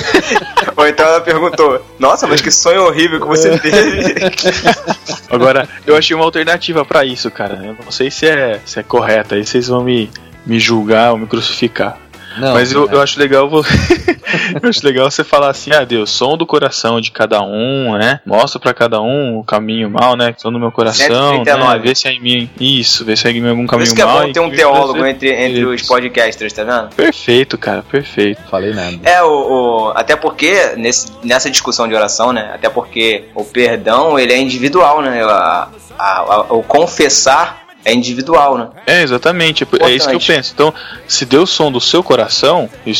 Ou 0.76 0.86
então 0.86 1.06
ela 1.06 1.20
perguntou, 1.20 1.84
nossa, 1.98 2.26
mas 2.26 2.40
que 2.40 2.50
sonho 2.50 2.84
horrível 2.84 3.20
que 3.20 3.26
você 3.26 3.58
teve. 3.58 4.14
Agora, 5.30 5.68
eu 5.86 5.96
achei 5.96 6.16
uma 6.16 6.24
alternativa 6.24 6.84
para 6.84 7.04
isso, 7.04 7.30
cara. 7.30 7.60
Eu 7.64 7.76
não 7.84 7.92
sei 7.92 8.10
se 8.10 8.26
é, 8.26 8.60
se 8.64 8.80
é 8.80 8.82
correta, 8.82 9.34
aí 9.34 9.44
vocês 9.44 9.68
vão 9.68 9.84
me, 9.84 10.10
me 10.46 10.58
julgar 10.58 11.12
ou 11.12 11.18
me 11.18 11.26
crucificar. 11.26 11.98
Não, 12.38 12.54
Mas 12.54 12.72
eu, 12.72 12.88
eu 12.90 13.00
acho 13.00 13.18
legal 13.18 13.48
eu 14.62 14.68
acho 14.68 14.84
legal 14.84 15.10
você 15.10 15.22
falar 15.22 15.50
assim, 15.50 15.72
ah 15.72 15.84
Deus, 15.84 16.10
som 16.10 16.36
do 16.36 16.46
coração 16.46 17.00
de 17.00 17.10
cada 17.10 17.42
um, 17.42 17.96
né? 17.96 18.20
Mostra 18.26 18.58
para 18.58 18.74
cada 18.74 19.00
um 19.00 19.38
o 19.38 19.44
caminho 19.44 19.90
mal, 19.90 20.16
né? 20.16 20.34
Som 20.36 20.52
do 20.52 20.58
meu 20.58 20.72
coração, 20.72 21.44
né? 21.44 21.78
Vê 21.82 21.94
se 21.94 22.08
é 22.08 22.12
em 22.12 22.20
mim. 22.20 22.50
Isso, 22.58 23.04
vê 23.04 23.16
se 23.16 23.26
é 23.26 23.30
em 23.30 23.40
mim 23.40 23.50
algum 23.50 23.66
caminho 23.66 23.86
isso 23.86 23.94
que 23.94 24.04
mal. 24.04 24.22
É 24.22 24.26
bom 24.26 24.32
ter 24.32 24.40
um 24.40 24.50
teólogo 24.50 25.04
entre, 25.06 25.30
entre 25.30 25.64
os 25.64 25.82
podcasters, 25.82 26.52
tá 26.52 26.64
vendo? 26.64 26.94
Perfeito, 26.94 27.56
cara, 27.58 27.82
perfeito. 27.82 28.40
Falei 28.50 28.72
nada. 28.72 28.98
É, 29.04 29.22
o, 29.22 29.28
o, 29.28 29.92
até 29.94 30.16
porque 30.16 30.74
nesse, 30.76 31.12
nessa 31.22 31.50
discussão 31.50 31.86
de 31.86 31.94
oração, 31.94 32.32
né? 32.32 32.50
Até 32.54 32.68
porque 32.68 33.24
o 33.34 33.44
perdão, 33.44 34.18
ele 34.18 34.32
é 34.32 34.38
individual, 34.38 35.00
né? 35.00 35.22
A, 35.24 35.68
a, 35.98 36.18
a, 36.18 36.40
o 36.52 36.62
confessar 36.62 37.63
é 37.84 37.92
individual, 37.92 38.56
né? 38.56 38.68
É, 38.86 39.02
exatamente. 39.02 39.62
Importante. 39.62 39.92
É 39.92 39.94
isso 39.94 40.08
que 40.08 40.14
eu 40.14 40.20
penso. 40.20 40.52
Então, 40.54 40.72
se 41.06 41.26
Deus 41.26 41.50
som 41.50 41.70
do 41.70 41.80
seu 41.80 42.02
coração, 42.02 42.68
e, 42.86 42.92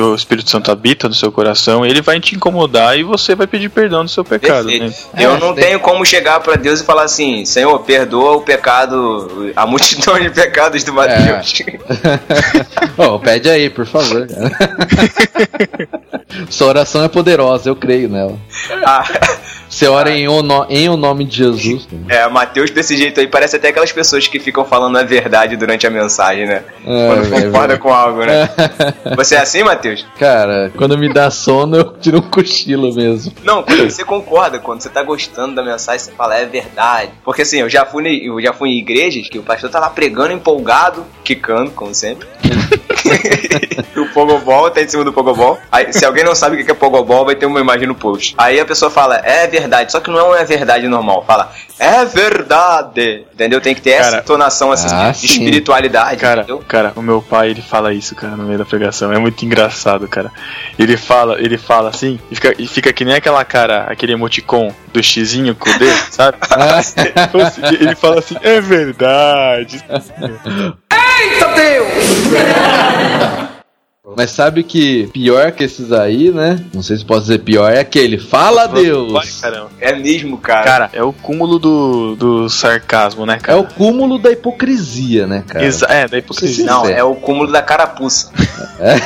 o 0.00 0.14
Espírito 0.14 0.50
Santo 0.50 0.70
habita 0.70 1.08
no 1.08 1.14
seu 1.14 1.30
coração, 1.30 1.84
ele 1.84 2.00
vai 2.00 2.18
te 2.18 2.34
incomodar 2.34 2.98
e 2.98 3.02
você 3.02 3.34
vai 3.34 3.46
pedir 3.46 3.68
perdão 3.68 4.04
do 4.04 4.10
seu 4.10 4.24
pecado. 4.24 4.68
Né? 4.68 4.92
Eu 5.18 5.34
é, 5.34 5.38
não 5.38 5.54
tenho 5.54 5.78
como 5.80 6.04
chegar 6.04 6.40
para 6.40 6.56
Deus 6.56 6.80
e 6.80 6.84
falar 6.84 7.04
assim: 7.04 7.44
Senhor, 7.44 7.78
perdoa 7.80 8.36
o 8.36 8.40
pecado, 8.40 9.52
a 9.54 9.66
multidão 9.66 10.18
de 10.18 10.30
pecados 10.30 10.82
do 10.84 10.92
Mateus. 10.92 11.62
É. 12.02 13.02
oh, 13.02 13.18
pede 13.18 13.48
aí, 13.48 13.70
por 13.70 13.86
favor. 13.86 14.26
Sua 16.50 16.68
oração 16.68 17.04
é 17.04 17.08
poderosa, 17.08 17.68
eu 17.68 17.76
creio 17.76 18.08
nela. 18.08 18.36
Ah. 18.84 19.04
Você 19.72 19.88
ora 19.88 20.10
em 20.10 20.28
o, 20.28 20.42
no, 20.42 20.66
em 20.68 20.90
o 20.90 20.98
nome 20.98 21.24
de 21.24 21.38
Jesus. 21.38 21.88
É, 22.06 22.28
Mateus 22.28 22.70
desse 22.70 22.94
jeito 22.94 23.18
aí 23.18 23.26
parece 23.26 23.56
até 23.56 23.68
aquelas 23.68 23.90
pessoas 23.90 24.21
pessoas 24.22 24.28
que 24.28 24.38
ficam 24.38 24.64
falando 24.64 24.96
a 24.96 25.02
verdade 25.02 25.56
durante 25.56 25.86
a 25.86 25.90
mensagem, 25.90 26.46
né? 26.46 26.62
É, 26.86 27.08
quando 27.08 27.30
concorda 27.30 27.74
é, 27.74 27.78
com 27.78 27.92
algo, 27.92 28.24
né? 28.24 28.48
Você 29.16 29.34
é 29.34 29.40
assim, 29.40 29.62
Matheus? 29.62 30.06
Cara, 30.18 30.72
quando 30.76 30.96
me 30.96 31.12
dá 31.12 31.30
sono, 31.30 31.76
eu 31.76 31.84
tiro 32.00 32.18
um 32.18 32.22
cochilo 32.22 32.94
mesmo. 32.94 33.32
Não, 33.42 33.62
quando 33.62 33.90
você 33.90 34.04
concorda, 34.04 34.58
quando 34.58 34.80
você 34.80 34.88
tá 34.88 35.02
gostando 35.02 35.54
da 35.54 35.62
mensagem, 35.62 36.00
você 36.00 36.12
fala, 36.12 36.36
é 36.36 36.46
verdade. 36.46 37.12
Porque 37.24 37.42
assim, 37.42 37.60
eu 37.60 37.68
já 37.68 37.84
fui, 37.84 38.28
eu 38.28 38.40
já 38.40 38.52
fui 38.52 38.70
em 38.70 38.78
igrejas 38.78 39.28
que 39.28 39.38
o 39.38 39.42
pastor 39.42 39.70
tá 39.70 39.78
lá 39.78 39.90
pregando 39.90 40.32
empolgado, 40.32 41.04
quicando, 41.24 41.70
como 41.70 41.94
sempre. 41.94 42.26
o 43.96 44.06
Pogobol 44.12 44.70
tá 44.70 44.82
em 44.82 44.88
cima 44.88 45.04
do 45.04 45.12
Pogobol. 45.12 45.58
Aí, 45.70 45.92
se 45.92 46.04
alguém 46.04 46.24
não 46.24 46.34
sabe 46.34 46.60
o 46.60 46.64
que 46.64 46.70
é 46.70 46.74
Pogobol, 46.74 47.24
vai 47.24 47.34
ter 47.34 47.46
uma 47.46 47.60
imagem 47.60 47.86
no 47.86 47.94
post. 47.94 48.34
Aí 48.38 48.60
a 48.60 48.64
pessoa 48.64 48.90
fala, 48.90 49.16
é 49.16 49.46
verdade, 49.46 49.92
só 49.92 50.00
que 50.00 50.10
não 50.10 50.34
é 50.34 50.44
verdade 50.44 50.86
normal. 50.88 51.24
Fala, 51.26 51.52
é 51.78 52.04
verdade. 52.04 53.24
Entendeu? 53.32 53.60
Tem 53.60 53.74
que 53.74 53.80
ter 53.80 53.98
cara, 53.98 54.11
essa 54.12 54.22
entonação 54.22 54.72
assim, 54.72 54.88
ah, 54.90 55.10
de 55.10 55.26
espiritualidade. 55.26 56.20
Cara, 56.20 56.42
entendeu? 56.42 56.62
cara, 56.66 56.92
o 56.96 57.02
meu 57.02 57.22
pai, 57.22 57.50
ele 57.50 57.62
fala 57.62 57.92
isso, 57.92 58.14
cara, 58.14 58.36
no 58.36 58.44
meio 58.44 58.58
da 58.58 58.64
pregação. 58.64 59.12
É 59.12 59.18
muito 59.18 59.44
engraçado, 59.44 60.06
cara. 60.08 60.30
Ele 60.78 60.96
fala, 60.96 61.40
ele 61.40 61.58
fala 61.58 61.90
assim, 61.90 62.18
e 62.30 62.34
fica, 62.34 62.54
e 62.58 62.66
fica 62.66 62.92
que 62.92 63.04
nem 63.04 63.14
aquela 63.14 63.44
cara, 63.44 63.84
aquele 63.84 64.12
emoticon 64.12 64.72
do 64.92 65.02
xizinho 65.02 65.54
com 65.54 65.70
o 65.70 65.78
dedo, 65.78 65.98
sabe? 66.10 66.38
ele 67.80 67.94
fala 67.94 68.18
assim, 68.18 68.36
é 68.42 68.60
verdade. 68.60 69.82
Eita 69.88 71.48
Deus! 71.54 71.92
Mas 74.16 74.32
sabe 74.32 74.64
que 74.64 75.06
pior 75.12 75.52
que 75.52 75.62
esses 75.62 75.92
aí, 75.92 76.32
né? 76.32 76.58
Não 76.74 76.82
sei 76.82 76.96
se 76.96 77.04
posso 77.04 77.20
dizer 77.20 77.38
pior, 77.38 77.72
é 77.72 77.78
aquele. 77.78 78.18
Fala 78.18 78.66
Deus! 78.66 79.12
Vai, 79.12 79.28
é 79.80 79.94
mesmo, 79.94 80.36
cara. 80.38 80.64
Cara, 80.64 80.90
é 80.92 81.04
o 81.04 81.12
cúmulo 81.12 81.56
do, 81.56 82.16
do 82.16 82.48
sarcasmo, 82.48 83.24
né, 83.24 83.38
cara? 83.38 83.56
É 83.56 83.60
o 83.60 83.64
cúmulo 83.64 84.18
da 84.18 84.32
hipocrisia, 84.32 85.28
né, 85.28 85.44
cara? 85.46 85.64
Exa 85.64 85.86
é, 85.86 86.08
da 86.08 86.18
hipocrisia. 86.18 86.66
Não, 86.66 86.84
é 86.84 87.04
o 87.04 87.14
cúmulo 87.14 87.52
da 87.52 87.62
carapuça. 87.62 88.32
É. 88.80 88.96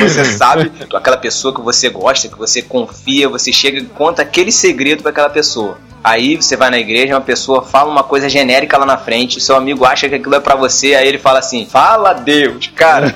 Você 0.06 0.24
sabe, 0.26 0.70
aquela 0.94 1.16
pessoa 1.16 1.54
que 1.54 1.60
você 1.60 1.88
gosta, 1.88 2.28
que 2.28 2.38
você 2.38 2.62
confia, 2.62 3.28
você 3.28 3.52
chega 3.52 3.78
e 3.78 3.84
conta 3.84 4.22
aquele 4.22 4.52
segredo 4.52 5.02
para 5.02 5.10
aquela 5.10 5.30
pessoa. 5.30 5.78
Aí 6.02 6.36
você 6.36 6.56
vai 6.56 6.70
na 6.70 6.78
igreja, 6.78 7.14
uma 7.14 7.20
pessoa 7.20 7.62
fala 7.62 7.90
uma 7.90 8.02
coisa 8.02 8.28
genérica 8.28 8.78
lá 8.78 8.86
na 8.86 8.96
frente, 8.96 9.40
seu 9.40 9.56
amigo 9.56 9.84
acha 9.84 10.08
que 10.08 10.14
aquilo 10.14 10.34
é 10.34 10.40
para 10.40 10.54
você, 10.54 10.94
aí 10.94 11.06
ele 11.06 11.18
fala 11.18 11.38
assim: 11.38 11.66
"Fala 11.66 12.12
Deus, 12.14 12.68
cara". 12.74 13.14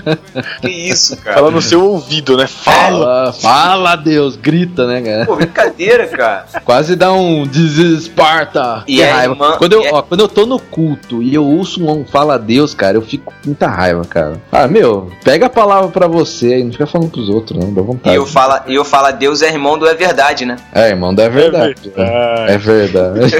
que 0.60 0.68
isso, 0.68 1.16
cara? 1.16 1.36
Fala 1.36 1.50
no 1.50 1.60
seu 1.60 1.82
ouvido, 1.82 2.36
né? 2.36 2.46
Fala, 2.46 3.32
fala 3.32 3.96
Deus, 3.96 4.36
grita, 4.36 4.86
né, 4.86 5.00
cara? 5.00 5.26
Pô, 5.26 5.36
brincadeira, 5.36 6.06
cara. 6.06 6.46
Quase 6.64 6.94
dá 6.94 7.12
um 7.12 7.46
desesparta. 7.46 8.84
E 8.86 9.02
é 9.02 9.10
raiva. 9.10 9.34
Irmã, 9.34 9.56
quando 9.58 9.72
eu, 9.74 9.82
é... 9.82 9.90
ó, 9.92 10.02
quando 10.02 10.20
eu 10.20 10.28
tô 10.28 10.46
no 10.46 10.58
culto 10.58 11.22
e 11.22 11.34
eu 11.34 11.44
ouço 11.44 11.84
um 11.84 12.04
fala 12.04 12.38
Deus, 12.38 12.74
cara, 12.74 12.96
eu 12.96 13.02
fico 13.02 13.24
com 13.24 13.32
muita 13.46 13.66
raiva, 13.66 14.02
cara. 14.04 14.40
Ah, 14.52 14.66
meu, 14.66 15.10
pega 15.24 15.46
a 15.46 15.50
palavra 15.50 15.88
para 15.90 16.06
você 16.06 16.58
e 16.58 16.64
não 16.64 16.72
fica 16.72 16.86
falando 16.86 17.10
pros 17.10 17.28
outros, 17.28 17.58
não, 17.58 17.72
dá 17.72 17.82
vontade. 17.82 18.14
E 18.14 18.18
eu 18.18 18.26
fala, 18.26 18.64
e 18.66 18.74
eu 18.74 18.84
fala 18.84 19.10
Deus 19.10 19.42
é 19.42 19.48
irmão 19.48 19.78
do 19.78 19.86
é 19.86 19.94
verdade, 19.94 20.44
né? 20.44 20.56
É, 20.72 20.88
irmão 20.88 21.14
do 21.14 21.22
é 21.22 21.28
verdade. 21.28 21.74
É 21.84 21.90
verdade. 21.90 22.19
É 22.48 22.58
verdade. 22.58 23.20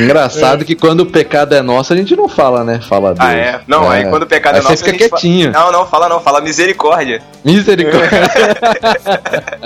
Engraçado 0.00 0.62
é. 0.62 0.64
que 0.64 0.74
quando 0.74 1.00
o 1.00 1.06
pecado 1.06 1.54
é 1.54 1.62
nosso, 1.62 1.92
a 1.92 1.96
gente 1.96 2.14
não 2.14 2.28
fala, 2.28 2.64
né? 2.64 2.80
Fala 2.80 3.14
Deus. 3.14 3.20
Ah, 3.20 3.32
é? 3.32 3.60
Não, 3.66 3.92
é. 3.92 3.98
aí 3.98 4.10
quando 4.10 4.24
o 4.24 4.26
pecado 4.26 4.54
aí 4.54 4.60
é 4.60 4.64
nosso, 4.64 4.76
você 4.76 4.92
fica 4.92 5.08
quietinho. 5.08 5.52
Fa... 5.52 5.60
Não, 5.60 5.72
não, 5.72 5.86
fala 5.86 6.08
não, 6.08 6.20
fala 6.20 6.40
misericórdia. 6.40 7.22
Misericórdia. 7.44 8.10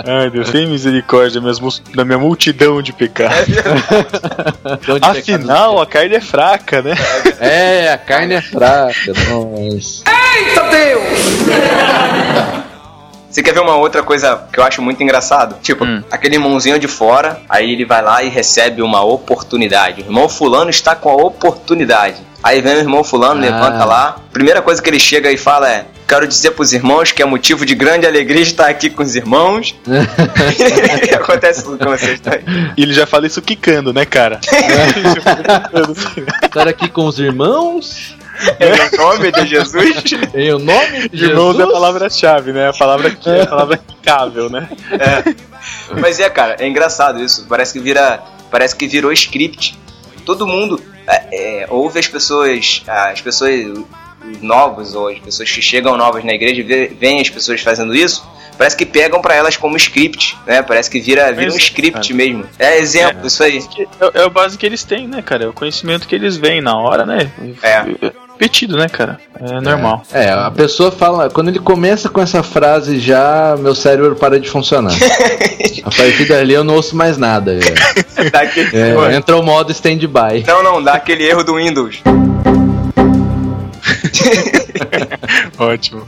Ai, 0.21 0.29
Deus, 0.29 0.49
tem 0.49 0.67
misericórdia 0.67 1.41
mesmo 1.41 1.69
da 1.93 2.05
minha 2.05 2.17
multidão 2.17 2.81
de 2.81 2.93
pecados. 2.93 3.57
É 3.57 4.81
Afinal, 5.01 5.81
a 5.81 5.85
carne 5.85 6.15
é 6.15 6.21
fraca, 6.21 6.81
né? 6.81 6.93
É, 7.39 7.91
a 7.91 7.97
carne 7.97 8.35
é 8.35 8.41
fraca. 8.41 9.13
Nossa. 9.29 10.03
Eita 10.35 10.63
Deus! 10.69 11.01
Você 13.31 13.41
quer 13.41 13.53
ver 13.53 13.61
uma 13.61 13.77
outra 13.77 14.03
coisa 14.03 14.43
que 14.51 14.59
eu 14.59 14.63
acho 14.63 14.81
muito 14.81 15.01
engraçado? 15.01 15.55
Tipo, 15.61 15.85
hum. 15.85 16.03
aquele 16.11 16.35
irmãozinho 16.35 16.77
de 16.77 16.87
fora, 16.87 17.39
aí 17.47 17.71
ele 17.71 17.85
vai 17.85 18.01
lá 18.01 18.21
e 18.21 18.27
recebe 18.27 18.81
uma 18.81 19.01
oportunidade. 19.03 20.01
O 20.01 20.05
irmão 20.05 20.27
fulano 20.27 20.69
está 20.69 20.95
com 20.95 21.09
a 21.09 21.15
oportunidade. 21.15 22.17
Aí 22.43 22.59
vem 22.59 22.75
o 22.75 22.79
irmão 22.79 23.03
fulano, 23.03 23.39
ah. 23.39 23.45
levanta 23.45 23.85
lá. 23.85 24.17
Primeira 24.33 24.61
coisa 24.61 24.81
que 24.81 24.89
ele 24.89 24.99
chega 24.99 25.31
e 25.31 25.37
fala 25.37 25.71
é: 25.71 25.85
Quero 26.05 26.27
dizer 26.27 26.51
pros 26.51 26.73
irmãos 26.73 27.13
que 27.13 27.21
é 27.21 27.25
motivo 27.25 27.65
de 27.65 27.73
grande 27.73 28.05
alegria 28.05 28.41
estar 28.41 28.67
aqui 28.67 28.89
com 28.89 29.01
os 29.01 29.15
irmãos. 29.15 29.73
Acontece 31.15 31.63
tudo 31.63 31.77
com 31.77 31.89
vocês 31.89 32.19
tá 32.19 32.31
E 32.75 32.83
ele 32.83 32.91
já 32.91 33.07
fala 33.07 33.27
isso 33.27 33.41
quicando, 33.41 33.93
né, 33.93 34.05
cara? 34.05 34.41
Estar 36.43 36.67
aqui 36.67 36.89
com 36.89 37.05
os 37.05 37.17
irmãos. 37.17 38.17
Em 38.59 38.97
nome 38.97 39.31
de 39.31 39.47
Jesus. 39.47 40.03
Em 40.33 40.51
nome 40.51 41.09
de 41.09 41.25
Irmãos 41.25 41.55
Jesus. 41.55 41.59
é 41.59 41.63
a 41.63 41.67
palavra-chave, 41.67 42.51
né? 42.51 42.69
A 42.69 42.73
palavra 42.73 43.11
que 43.11 43.29
é 43.29 43.41
a 43.41 43.47
palavra 43.47 43.77
quicável, 43.77 44.49
né? 44.49 44.69
É. 44.91 45.35
Mas 45.99 46.19
é, 46.19 46.29
cara, 46.29 46.55
é 46.59 46.67
engraçado 46.67 47.21
isso. 47.21 47.45
Parece 47.47 47.73
que 47.73 47.79
vira. 47.79 48.21
Parece 48.49 48.75
que 48.75 48.87
virou 48.87 49.11
script. 49.11 49.77
Todo 50.25 50.47
mundo 50.47 50.81
é, 51.07 51.63
é, 51.63 51.67
ouve 51.69 51.99
as 51.99 52.07
pessoas. 52.07 52.83
As 52.87 53.21
pessoas 53.21 53.73
novos 54.41 54.93
ou 54.93 55.07
as 55.07 55.19
pessoas 55.19 55.49
que 55.49 55.61
chegam 55.61 55.97
novas 55.97 56.23
na 56.23 56.33
igreja 56.33 56.63
veem 56.63 57.19
as 57.19 57.29
pessoas 57.29 57.61
fazendo 57.61 57.95
isso 57.95 58.23
parece 58.61 58.77
que 58.77 58.85
pegam 58.85 59.19
para 59.19 59.33
elas 59.33 59.57
como 59.57 59.75
script, 59.75 60.37
né? 60.45 60.61
Parece 60.61 60.87
que 60.87 61.01
vira, 61.01 61.31
vira 61.33 61.51
um 61.51 61.57
script 61.57 62.13
mesmo. 62.13 62.45
É 62.59 62.77
exemplo, 62.77 63.23
é, 63.23 63.27
isso 63.27 63.43
aí. 63.43 63.57
É, 63.79 64.21
é, 64.21 64.25
o 64.25 64.29
base 64.29 64.55
que 64.55 64.63
eles 64.63 64.83
têm, 64.83 65.07
né, 65.07 65.19
cara? 65.23 65.45
É 65.45 65.47
o 65.47 65.53
conhecimento 65.53 66.07
que 66.07 66.13
eles 66.13 66.37
veem 66.37 66.61
na 66.61 66.77
hora, 66.77 67.03
né? 67.03 67.31
É 67.63 67.83
repetido, 68.41 68.75
né, 68.75 68.89
cara? 68.89 69.19
É 69.39 69.61
normal. 69.61 70.01
É, 70.11 70.25
é, 70.25 70.31
a 70.31 70.49
pessoa 70.49 70.91
fala, 70.91 71.29
quando 71.29 71.49
ele 71.49 71.59
começa 71.59 72.09
com 72.09 72.19
essa 72.19 72.41
frase 72.41 72.99
já, 72.99 73.55
meu 73.59 73.75
cérebro 73.75 74.15
para 74.15 74.39
de 74.39 74.49
funcionar. 74.49 74.93
a 75.83 75.89
partir 75.91 76.27
dali 76.27 76.53
eu 76.53 76.63
não 76.63 76.75
ouço 76.75 76.95
mais 76.95 77.17
nada. 77.17 77.53
é, 78.73 79.15
entra 79.15 79.37
o 79.37 79.43
modo 79.43 79.71
stand-by. 79.71 80.43
Não, 80.47 80.63
não, 80.63 80.83
dá 80.83 80.93
aquele 80.93 81.23
erro 81.23 81.43
do 81.43 81.55
Windows. 81.55 82.01
Ótimo. 85.57 86.07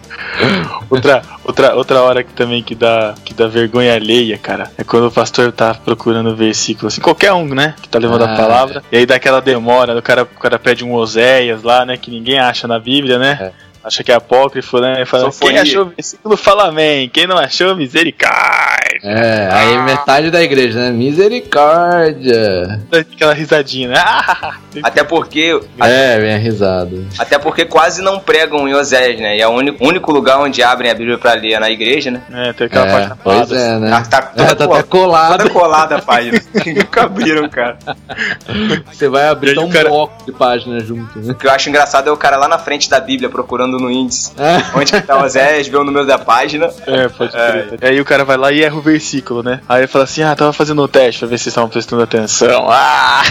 Outra, 0.89 1.21
outra, 1.43 1.75
outra 1.75 2.01
hora 2.01 2.23
que 2.23 2.33
também 2.33 2.63
que 2.63 2.75
dá, 2.75 3.15
que 3.23 3.33
dá 3.33 3.47
vergonha 3.47 3.93
alheia, 3.93 4.37
cara, 4.37 4.71
é 4.77 4.83
quando 4.83 5.07
o 5.07 5.11
pastor 5.11 5.51
tá 5.51 5.73
procurando 5.73 6.29
o 6.29 6.35
versículo, 6.35 6.87
assim, 6.87 7.01
qualquer 7.01 7.33
um, 7.33 7.47
né, 7.47 7.75
que 7.81 7.89
tá 7.89 7.99
levando 7.99 8.23
ah, 8.23 8.33
a 8.33 8.37
palavra, 8.37 8.83
é. 8.91 8.95
e 8.95 8.97
aí 8.99 9.05
dá 9.05 9.15
aquela 9.15 9.41
demora, 9.41 9.97
o 9.97 10.01
cara, 10.01 10.23
o 10.23 10.39
cara 10.39 10.59
pede 10.59 10.83
um 10.83 10.93
Oséias 10.93 11.63
lá, 11.63 11.85
né, 11.85 11.97
que 11.97 12.11
ninguém 12.11 12.39
acha 12.39 12.67
na 12.67 12.79
Bíblia, 12.79 13.17
né? 13.17 13.51
Acha 13.83 14.03
que 14.03 14.11
é 14.11 14.15
apócrifo, 14.15 14.79
né? 14.79 15.05
Fala, 15.05 15.29
quem 15.31 15.57
achou 15.57 15.83
o 15.83 15.89
versículo 15.89 16.37
fala 16.37 16.67
amém, 16.69 17.09
quem 17.09 17.27
não 17.27 17.37
achou, 17.37 17.75
misericórdia. 17.75 18.73
É, 19.03 19.49
aí 19.51 19.77
metade 19.79 20.31
da 20.31 20.41
igreja, 20.41 20.79
né? 20.79 20.91
Misericórdia. 20.91 22.79
Aquela 22.89 23.33
risadinha, 23.33 23.89
né? 23.89 23.95
Até 24.81 25.03
porque. 25.03 25.59
É, 25.81 26.19
bem 26.19 26.37
risada. 26.37 26.95
Até 27.19 27.37
porque 27.37 27.65
quase 27.65 28.01
não 28.01 28.19
pregam 28.19 28.67
em 28.67 28.73
Osés, 28.73 29.19
né? 29.19 29.37
E 29.37 29.41
é 29.41 29.47
o 29.47 29.51
único, 29.51 29.85
único 29.85 30.11
lugar 30.11 30.39
onde 30.39 30.63
abrem 30.63 30.89
a 30.89 30.95
Bíblia 30.95 31.17
pra 31.17 31.33
ler 31.33 31.53
é 31.53 31.59
na 31.59 31.69
igreja, 31.69 32.09
né? 32.09 32.21
É, 32.31 32.53
tem 32.53 32.67
aquela 32.67 33.01
é, 33.01 33.11
Pois 33.21 33.51
é, 33.51 33.79
né? 33.79 33.89
Tá, 33.89 34.01
tá, 34.01 34.21
toda, 34.33 34.43
é, 34.51 34.55
tá 34.55 34.63
até 34.63 34.83
colada. 34.83 35.37
Toda 35.37 35.49
colada 35.49 35.95
a 35.97 36.01
página. 36.01 36.41
Nunca 36.65 37.03
abriram, 37.03 37.49
cara. 37.49 37.77
Você 38.91 39.09
vai 39.09 39.27
abrir 39.27 39.59
um 39.59 39.69
cara... 39.69 39.89
bloco 39.89 40.25
de 40.25 40.31
página 40.31 40.79
junto, 40.79 41.19
né? 41.19 41.33
O 41.33 41.35
que 41.35 41.45
eu 41.45 41.51
acho 41.51 41.69
engraçado 41.69 42.09
é 42.09 42.11
o 42.11 42.17
cara 42.17 42.37
lá 42.37 42.47
na 42.47 42.57
frente 42.57 42.89
da 42.89 42.99
Bíblia 42.99 43.29
procurando 43.29 43.72
no 43.77 43.91
índice. 43.91 44.31
É. 44.37 44.77
Onde 44.77 44.91
que 44.91 45.01
tá 45.01 45.23
o 45.23 45.27
Zés, 45.27 45.67
vê 45.67 45.77
o 45.77 45.83
número 45.83 46.05
da 46.05 46.17
página. 46.17 46.69
É, 46.87 47.07
pode 47.07 47.35
é. 47.35 47.77
Aí 47.81 47.99
o 47.99 48.05
cara 48.05 48.23
vai 48.23 48.37
lá 48.37 48.51
e 48.51 48.63
erra 48.63 48.75
o 48.75 48.81
versículo, 48.81 49.43
né? 49.43 49.61
Aí 49.67 49.81
ele 49.81 49.87
fala 49.87 50.03
assim: 50.03 50.23
ah, 50.23 50.35
tava 50.35 50.53
fazendo 50.53 50.79
o 50.79 50.85
um 50.85 50.87
teste 50.87 51.19
pra 51.19 51.27
ver 51.27 51.37
se 51.37 51.43
vocês 51.43 51.51
estavam 51.51 51.69
prestando 51.69 52.03
atenção. 52.03 52.67
Ah! 52.75 53.23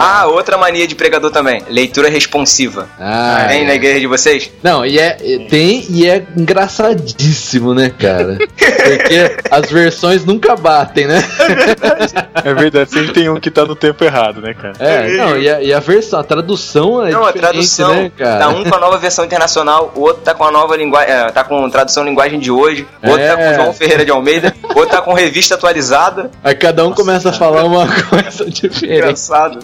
ah! 0.00 0.26
outra 0.26 0.58
mania 0.58 0.86
de 0.86 0.94
pregador 0.94 1.30
também: 1.30 1.62
leitura 1.68 2.08
responsiva. 2.08 2.88
Ah, 2.98 3.46
tem 3.48 3.62
é. 3.62 3.66
na 3.66 3.74
igreja 3.74 4.00
de 4.00 4.06
vocês? 4.06 4.50
Não, 4.62 4.84
e 4.84 4.98
é, 4.98 5.10
tem 5.48 5.86
e 5.88 6.08
é 6.08 6.26
engraçadíssimo, 6.36 7.74
né, 7.74 7.90
cara? 7.90 8.38
Porque 8.38 9.36
as 9.50 9.70
versões 9.70 10.24
nunca 10.24 10.56
batem, 10.56 11.06
né? 11.06 11.22
É 12.44 12.54
verdade, 12.54 12.90
sempre 12.90 13.12
tem 13.12 13.28
um 13.28 13.40
que 13.40 13.50
tá 13.50 13.64
no 13.64 13.74
tempo 13.74 14.02
errado, 14.04 14.40
né, 14.40 14.54
cara? 14.54 14.74
É, 14.78 15.16
não, 15.16 15.36
e 15.36 15.50
a, 15.50 15.60
e 15.60 15.72
a 15.72 15.80
versão, 15.80 16.20
a 16.20 16.24
tradução 16.24 17.04
é 17.04 17.10
não, 17.10 17.20
diferente, 17.20 17.38
a 17.38 17.48
tradução, 17.50 17.94
né, 17.94 18.12
cara? 18.16 18.38
Dá 18.38 18.48
um 18.48 18.64
com 18.64 18.74
a 18.74 18.78
nova 18.78 18.96
versão 18.98 19.24
internacional 19.24 19.47
internacional, 19.48 19.92
o 19.94 20.00
outro 20.00 20.22
tá 20.22 20.34
com 20.34 20.44
a 20.44 20.50
nova 20.50 20.76
linguagem, 20.76 21.12
é, 21.12 21.30
tá 21.30 21.42
com 21.42 21.68
tradução 21.70 22.04
linguagem 22.04 22.38
de 22.38 22.50
hoje, 22.50 22.86
o 23.02 23.08
outro 23.08 23.22
é. 23.22 23.28
tá 23.28 23.36
com 23.36 23.42
é. 23.42 23.54
João 23.54 23.72
Ferreira 23.72 24.04
de 24.04 24.10
Almeida, 24.10 24.54
o 24.62 24.78
outro 24.78 24.90
tá 24.96 25.02
com 25.02 25.12
revista 25.14 25.54
atualizada. 25.54 26.30
Aí 26.44 26.54
cada 26.54 26.84
um 26.84 26.90
Nossa, 26.90 27.02
começa 27.02 27.30
a 27.30 27.32
falar 27.32 27.64
uma 27.64 27.86
coisa 28.04 28.44
diferente. 28.44 28.98
Engraçado. 28.98 29.58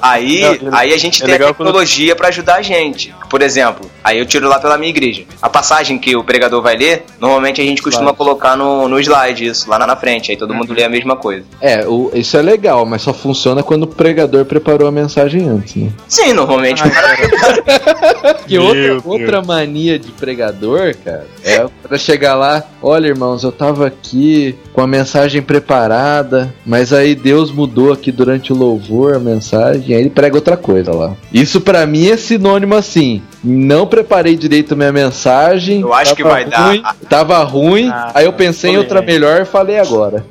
Aí, 0.00 0.42
aí 0.72 0.92
a 0.92 0.98
gente 0.98 1.22
é 1.22 1.26
tem 1.26 1.34
a 1.34 1.38
tecnologia 1.38 2.08
quando... 2.08 2.18
para 2.18 2.28
ajudar 2.28 2.56
a 2.56 2.62
gente. 2.62 3.14
Por 3.28 3.42
exemplo, 3.42 3.90
aí 4.02 4.18
eu 4.18 4.26
tiro 4.26 4.48
lá 4.48 4.58
pela 4.58 4.76
minha 4.76 4.90
igreja. 4.90 5.24
A 5.40 5.48
passagem 5.48 5.98
que 5.98 6.14
o 6.16 6.24
pregador 6.24 6.62
vai 6.62 6.76
ler, 6.76 7.04
normalmente 7.20 7.60
a 7.60 7.64
gente 7.64 7.82
costuma 7.82 8.10
slide. 8.10 8.18
colocar 8.18 8.56
no, 8.56 8.88
no 8.88 8.98
slide 9.00 9.46
isso, 9.46 9.68
lá 9.68 9.78
na 9.78 9.96
frente. 9.96 10.30
Aí 10.30 10.36
todo 10.36 10.50
uhum. 10.50 10.58
mundo 10.58 10.72
lê 10.72 10.84
a 10.84 10.88
mesma 10.88 11.16
coisa. 11.16 11.44
É, 11.60 11.86
o, 11.86 12.10
isso 12.14 12.36
é 12.36 12.42
legal, 12.42 12.84
mas 12.84 13.02
só 13.02 13.12
funciona 13.12 13.62
quando 13.62 13.84
o 13.84 13.86
pregador 13.86 14.44
preparou 14.44 14.88
a 14.88 14.92
mensagem 14.92 15.48
antes, 15.48 15.76
né? 15.76 15.90
Sim, 16.08 16.32
normalmente. 16.32 16.82
Ah, 16.82 18.34
que 18.46 18.58
outra, 18.58 19.00
outra 19.04 19.42
mania 19.42 19.98
de 19.98 20.10
pregador, 20.12 20.94
cara, 21.04 21.26
é 21.44 21.66
pra 21.82 21.98
chegar 21.98 22.34
lá, 22.34 22.62
olha 22.82 23.06
irmãos, 23.06 23.44
eu 23.44 23.52
tava 23.52 23.86
aqui 23.86 24.56
com 24.72 24.80
a 24.80 24.86
mensagem 24.86 25.40
preparada, 25.40 26.52
mas 26.66 26.92
aí 26.92 27.14
Deus 27.14 27.50
mudou 27.50 27.92
aqui 27.92 28.10
durante 28.10 28.52
o 28.52 28.56
louvor 28.56 29.14
a 29.14 29.18
mensagem, 29.18 29.94
aí 29.94 30.02
ele 30.02 30.10
prega 30.10 30.36
outra 30.36 30.56
coisa 30.56 30.92
lá. 30.92 31.14
Isso 31.32 31.60
para 31.60 31.86
mim 31.86 32.08
é 32.08 32.16
sinônimo 32.16 32.74
assim, 32.74 33.22
não 33.42 33.86
preparei 33.86 34.36
direito 34.36 34.76
minha 34.76 34.92
mensagem. 34.92 35.80
Eu 35.80 35.92
acho 35.92 36.14
que 36.14 36.22
vai 36.22 36.44
ruim, 36.44 36.82
dar. 36.82 36.96
Tava 37.08 37.42
ruim, 37.44 37.88
ah, 37.88 38.12
aí 38.14 38.24
eu 38.24 38.32
pensei 38.32 38.70
polêmico. 38.70 38.92
em 38.92 38.96
outra 38.96 39.06
melhor 39.06 39.42
e 39.42 39.44
falei 39.44 39.78
agora. 39.78 40.24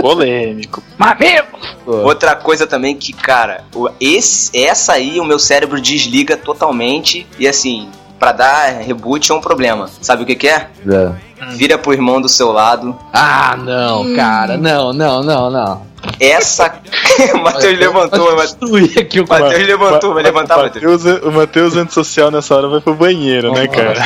Polêmico. 0.00 0.82
Mamilo! 0.98 1.46
Outra 1.86 2.36
coisa 2.36 2.66
também 2.66 2.94
que, 2.96 3.12
cara, 3.12 3.64
esse, 4.00 4.50
essa 4.56 4.92
aí 4.92 5.18
o 5.18 5.24
meu 5.24 5.38
cérebro 5.38 5.80
desliga 5.80 6.36
totalmente 6.36 7.26
e 7.38 7.48
assim, 7.48 7.88
para 8.18 8.32
dar 8.32 8.80
reboot 8.80 9.30
é 9.30 9.34
um 9.34 9.40
problema. 9.40 9.88
Sabe 10.00 10.22
o 10.22 10.26
que, 10.26 10.34
que 10.34 10.48
é? 10.48 10.68
É. 10.86 11.12
Vira 11.54 11.78
pro 11.78 11.92
irmão 11.92 12.20
do 12.20 12.28
seu 12.28 12.50
lado. 12.52 12.98
Ah, 13.12 13.56
não, 13.56 14.02
hum. 14.02 14.16
cara, 14.16 14.56
não, 14.56 14.92
não, 14.92 15.22
não, 15.22 15.50
não. 15.50 15.88
Essa. 16.20 16.80
o 17.34 17.38
Matheus 17.38 17.78
levantou, 17.78 18.36
mas. 18.36 18.56
aqui 18.96 19.20
o 19.20 19.28
Matheus 19.28 19.66
levantou, 19.66 20.14
vai 20.14 20.22
levantar, 20.22 20.58
Matheus. 20.58 21.04
O 21.04 21.30
Matheus 21.30 21.76
antissocial 21.76 22.30
nessa 22.30 22.54
hora 22.56 22.68
vai 22.68 22.80
pro 22.80 22.94
banheiro, 22.94 23.52
né, 23.52 23.66
cara? 23.66 24.02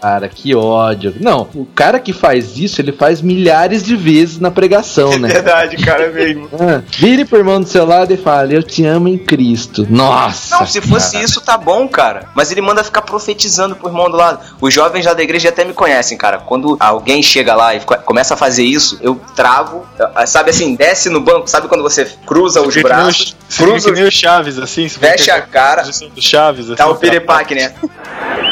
Cara, 0.00 0.28
que 0.28 0.54
ódio. 0.54 1.14
Não, 1.20 1.48
o 1.54 1.66
cara 1.66 2.00
que 2.00 2.12
faz 2.12 2.56
isso, 2.56 2.80
ele 2.80 2.92
faz 2.92 3.20
milhares 3.20 3.82
de 3.82 3.94
vezes 3.94 4.38
na 4.38 4.50
pregação, 4.50 5.18
né? 5.18 5.28
É 5.28 5.32
verdade, 5.34 5.76
cara, 5.76 6.08
mesmo. 6.10 6.48
Ah, 6.60 6.82
vire 6.98 7.24
pro 7.24 7.38
irmão 7.38 7.60
do 7.60 7.66
seu 7.66 7.86
lado 7.86 8.12
e 8.12 8.16
fale, 8.16 8.54
eu 8.54 8.62
te 8.62 8.84
amo 8.84 9.08
em 9.08 9.16
Cristo. 9.16 9.86
Nossa! 9.88 10.58
Não, 10.58 10.66
se 10.66 10.80
fosse 10.80 11.12
cara. 11.12 11.24
isso, 11.24 11.40
tá 11.40 11.56
bom, 11.56 11.88
cara. 11.88 12.28
Mas 12.34 12.50
ele 12.50 12.60
manda 12.60 12.84
ficar 12.84 13.02
profetizando 13.02 13.74
pro 13.74 13.88
irmão 13.88 14.10
do 14.10 14.16
lado. 14.16 14.40
Os 14.60 14.72
jovens 14.72 15.06
lá 15.06 15.14
da 15.14 15.22
igreja 15.22 15.48
até 15.48 15.64
me 15.64 15.72
conhecem, 15.72 16.18
cara. 16.18 16.38
Quando 16.38 16.76
alguém 16.78 17.22
chega 17.22 17.54
lá 17.54 17.74
e 17.74 17.80
começa 17.80 18.34
a 18.34 18.36
fazer 18.36 18.64
isso, 18.64 18.98
eu 19.00 19.18
travo, 19.34 19.86
sabe 20.26 20.50
assim, 20.50 20.74
desce 20.74 21.08
no 21.08 21.20
banco, 21.20 21.48
sabe 21.48 21.66
quando 21.68 21.82
você 21.82 22.06
cruza 22.26 22.60
os 22.60 22.76
braços? 22.76 23.36
cruza 23.56 23.88
que 23.88 24.00
nem 24.00 24.08
o 24.08 24.12
Chaves, 24.12 24.58
assim. 24.58 24.88
Fecha 24.88 25.34
a 25.34 25.42
cara. 25.42 25.84
Chaves, 26.18 26.66
assim, 26.66 26.74
tá 26.76 26.86
o 26.86 26.96
piripaque, 26.96 27.54
né? 27.54 27.72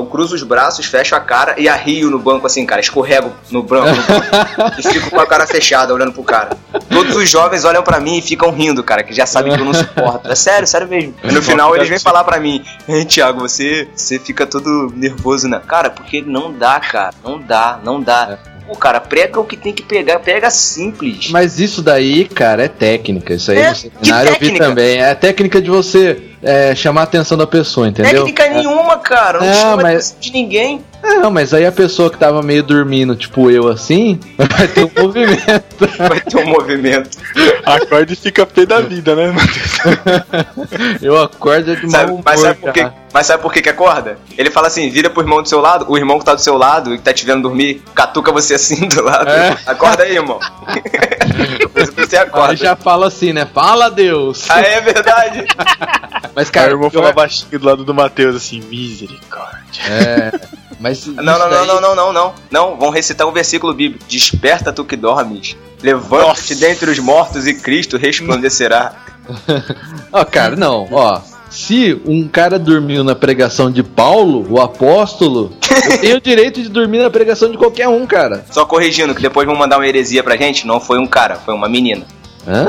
Eu 0.00 0.06
cruzo 0.06 0.34
os 0.34 0.42
braços, 0.42 0.86
fecho 0.86 1.14
a 1.14 1.20
cara 1.20 1.54
e 1.58 1.68
arrio 1.68 2.10
no 2.10 2.18
banco 2.18 2.46
assim, 2.46 2.64
cara. 2.64 2.80
Escorrego 2.80 3.32
no 3.50 3.62
banco, 3.62 3.88
no 3.88 4.02
banco 4.02 4.80
e 4.80 4.82
fico 4.82 5.10
com 5.10 5.20
a 5.20 5.26
cara 5.26 5.46
fechada 5.46 5.92
olhando 5.92 6.12
pro 6.12 6.22
cara. 6.22 6.56
Todos 6.88 7.14
os 7.14 7.28
jovens 7.28 7.64
olham 7.64 7.82
para 7.82 8.00
mim 8.00 8.18
e 8.18 8.22
ficam 8.22 8.50
rindo, 8.50 8.82
cara, 8.82 9.02
que 9.02 9.12
já 9.12 9.26
sabem 9.26 9.54
que 9.54 9.60
eu 9.60 9.64
não 9.64 9.74
suporto. 9.74 10.30
É 10.30 10.34
sério, 10.34 10.66
sério 10.66 10.88
mesmo. 10.88 11.14
E 11.22 11.32
no 11.32 11.42
final 11.42 11.74
eles 11.76 11.88
vêm 11.88 11.98
falar 11.98 12.24
para 12.24 12.40
mim: 12.40 12.64
Ei, 12.88 13.04
Thiago, 13.04 13.40
você, 13.40 13.88
você 13.94 14.18
fica 14.18 14.46
todo 14.46 14.92
nervoso, 14.96 15.48
né? 15.48 15.60
Cara, 15.66 15.90
porque 15.90 16.22
não 16.22 16.52
dá, 16.52 16.80
cara. 16.80 17.14
Não 17.22 17.38
dá, 17.38 17.78
não 17.82 18.00
dá. 18.00 18.38
Pô, 18.66 18.76
cara, 18.76 19.00
prega 19.00 19.40
o 19.40 19.44
que 19.44 19.56
tem 19.56 19.72
que 19.72 19.82
pegar, 19.82 20.20
prega 20.20 20.48
simples. 20.48 21.28
Mas 21.30 21.58
isso 21.58 21.82
daí, 21.82 22.24
cara, 22.24 22.64
é 22.64 22.68
técnica. 22.68 23.34
Isso 23.34 23.50
aí 23.50 23.58
é, 23.58 23.70
no 23.70 23.74
seminário 23.74 24.30
eu 24.30 24.38
vi 24.38 24.56
também. 24.56 24.98
É 24.98 25.10
a 25.10 25.14
técnica 25.16 25.60
de 25.60 25.68
você 25.68 26.29
é, 26.42 26.74
chamar 26.74 27.02
a 27.02 27.04
atenção 27.04 27.36
da 27.36 27.46
pessoa, 27.46 27.88
entendeu? 27.88 28.24
Técnica 28.24 28.48
nenhuma, 28.48 28.98
cara. 28.98 29.40
Não, 29.40 29.46
não 29.46 29.54
chama 29.54 29.82
mas... 29.82 30.16
de 30.18 30.32
ninguém. 30.32 30.82
É, 31.02 31.14
não, 31.14 31.30
mas 31.30 31.54
aí 31.54 31.64
a 31.64 31.72
pessoa 31.72 32.10
que 32.10 32.18
tava 32.18 32.42
meio 32.42 32.62
dormindo, 32.62 33.16
tipo 33.16 33.50
eu 33.50 33.68
assim, 33.68 34.20
vai 34.36 34.68
ter 34.68 34.84
um 34.84 34.90
movimento. 35.02 35.88
Vai 35.98 36.20
ter 36.20 36.36
um 36.36 36.46
movimento. 36.46 37.18
Acorda 37.64 38.12
e 38.12 38.16
fica 38.16 38.44
pé 38.44 38.66
da 38.66 38.80
vida, 38.80 39.14
né, 39.14 39.32
Matheus? 39.32 41.00
eu 41.02 41.20
acordo 41.20 41.74
de 41.76 41.90
sabe, 41.90 42.12
humor, 42.12 42.22
mas, 42.24 42.40
sabe 42.40 42.60
por 42.60 42.72
que, 42.72 42.90
mas 43.12 43.26
sabe 43.26 43.42
por 43.42 43.52
que 43.52 43.62
que 43.62 43.68
acorda? 43.68 44.18
Ele 44.36 44.50
fala 44.50 44.66
assim, 44.66 44.90
vira 44.90 45.08
pro 45.08 45.22
irmão 45.22 45.42
do 45.42 45.48
seu 45.48 45.60
lado, 45.60 45.86
o 45.88 45.96
irmão 45.96 46.18
que 46.18 46.24
tá 46.24 46.34
do 46.34 46.40
seu 46.40 46.56
lado 46.56 46.94
e 46.94 46.98
que 46.98 47.04
tá 47.04 47.12
te 47.12 47.24
vendo 47.24 47.42
dormir, 47.42 47.82
catuca 47.94 48.30
você 48.30 48.54
assim 48.54 48.86
do 48.88 49.02
lado. 49.02 49.28
É. 49.28 49.56
Acorda 49.66 50.02
aí, 50.02 50.16
irmão. 50.16 50.38
Você 51.86 52.16
acorda. 52.16 52.52
Aí 52.52 52.56
já 52.56 52.76
fala 52.76 53.06
assim, 53.08 53.32
né? 53.32 53.46
Fala, 53.46 53.90
Deus. 53.90 54.50
Ah, 54.50 54.60
é 54.60 54.80
verdade. 54.80 55.46
mas, 56.34 56.50
cara... 56.50 56.68
Aí 56.68 56.72
o 56.72 56.76
irmão 56.76 56.90
fala 56.90 57.12
baixinho 57.12 57.58
do 57.58 57.66
lado 57.66 57.84
do 57.84 57.94
Matheus, 57.94 58.36
assim, 58.36 58.60
misericórdia. 58.60 59.82
É... 59.88 60.32
Mas 60.80 61.06
não, 61.14 61.22
não, 61.22 61.38
daí... 61.38 61.50
não, 61.50 61.66
não, 61.66 61.80
não, 61.80 61.94
não, 61.94 62.12
não, 62.12 62.34
não. 62.50 62.76
Vão 62.76 62.90
recitar 62.90 63.26
um 63.28 63.32
versículo 63.32 63.74
bíblico. 63.74 64.04
Desperta 64.08 64.72
tu 64.72 64.84
que 64.84 64.96
dormes. 64.96 65.56
Levanta-te 65.82 66.54
dentre 66.54 66.90
os 66.90 66.98
mortos 66.98 67.46
e 67.46 67.54
Cristo 67.54 67.96
resplandecerá. 67.96 68.94
Ó, 70.12 70.22
oh, 70.22 70.24
cara, 70.24 70.56
não, 70.56 70.88
ó. 70.90 71.20
Se 71.50 72.00
um 72.06 72.28
cara 72.28 72.58
dormiu 72.60 73.02
na 73.02 73.16
pregação 73.16 73.70
de 73.70 73.82
Paulo, 73.82 74.46
o 74.48 74.60
apóstolo, 74.60 75.52
eu 75.90 75.98
tenho 75.98 76.16
o 76.16 76.20
direito 76.20 76.62
de 76.62 76.68
dormir 76.68 77.02
na 77.02 77.10
pregação 77.10 77.50
de 77.50 77.58
qualquer 77.58 77.88
um, 77.88 78.06
cara. 78.06 78.44
Só 78.50 78.64
corrigindo, 78.64 79.14
que 79.14 79.20
depois 79.20 79.46
vão 79.46 79.56
mandar 79.56 79.76
uma 79.76 79.86
heresia 79.86 80.22
pra 80.22 80.36
gente, 80.36 80.64
não 80.64 80.80
foi 80.80 80.98
um 80.98 81.06
cara, 81.06 81.34
foi 81.34 81.52
uma 81.52 81.68
menina. 81.68 82.06
Hã? 82.46 82.68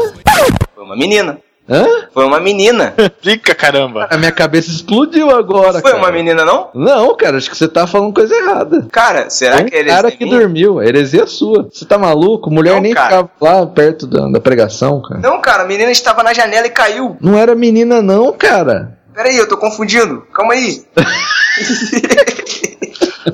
Foi 0.73 0.83
uma 0.83 0.95
menina. 0.95 1.37
Hã? 1.71 1.85
Foi 2.13 2.25
uma 2.25 2.39
menina. 2.39 2.93
Fica, 3.23 3.55
caramba. 3.55 4.07
A 4.09 4.17
minha 4.17 4.31
cabeça 4.31 4.69
explodiu 4.69 5.29
agora. 5.29 5.79
Foi 5.79 5.91
cara. 5.91 5.97
uma 5.97 6.11
menina, 6.11 6.43
não? 6.43 6.69
Não, 6.73 7.15
cara, 7.15 7.37
acho 7.37 7.49
que 7.49 7.57
você 7.57 7.67
tá 7.67 7.87
falando 7.87 8.13
coisa 8.13 8.35
errada. 8.35 8.87
Cara, 8.91 9.29
será 9.29 9.57
Foi 9.57 9.65
que 9.65 9.75
é 9.77 9.83
cara 9.85 10.11
que 10.11 10.25
minha? 10.25 10.37
dormiu. 10.39 10.79
A 10.79 10.85
heresia 10.85 11.23
é 11.23 11.27
sua. 11.27 11.69
Você 11.71 11.85
tá 11.85 11.97
maluco? 11.97 12.51
Mulher 12.51 12.73
não, 12.73 12.81
nem 12.81 12.93
cara. 12.93 13.05
ficava 13.05 13.29
lá 13.39 13.65
perto 13.65 14.05
da, 14.05 14.27
da 14.27 14.39
pregação, 14.41 15.01
cara. 15.01 15.21
Não, 15.21 15.39
cara, 15.39 15.63
a 15.63 15.65
menina 15.65 15.89
estava 15.91 16.21
na 16.23 16.33
janela 16.33 16.67
e 16.67 16.71
caiu. 16.71 17.15
Não 17.21 17.37
era 17.37 17.55
menina, 17.55 18.01
não, 18.01 18.33
cara. 18.33 18.97
Peraí, 19.13 19.37
eu 19.37 19.47
tô 19.47 19.57
confundindo. 19.57 20.25
Calma 20.33 20.53
aí. 20.53 20.83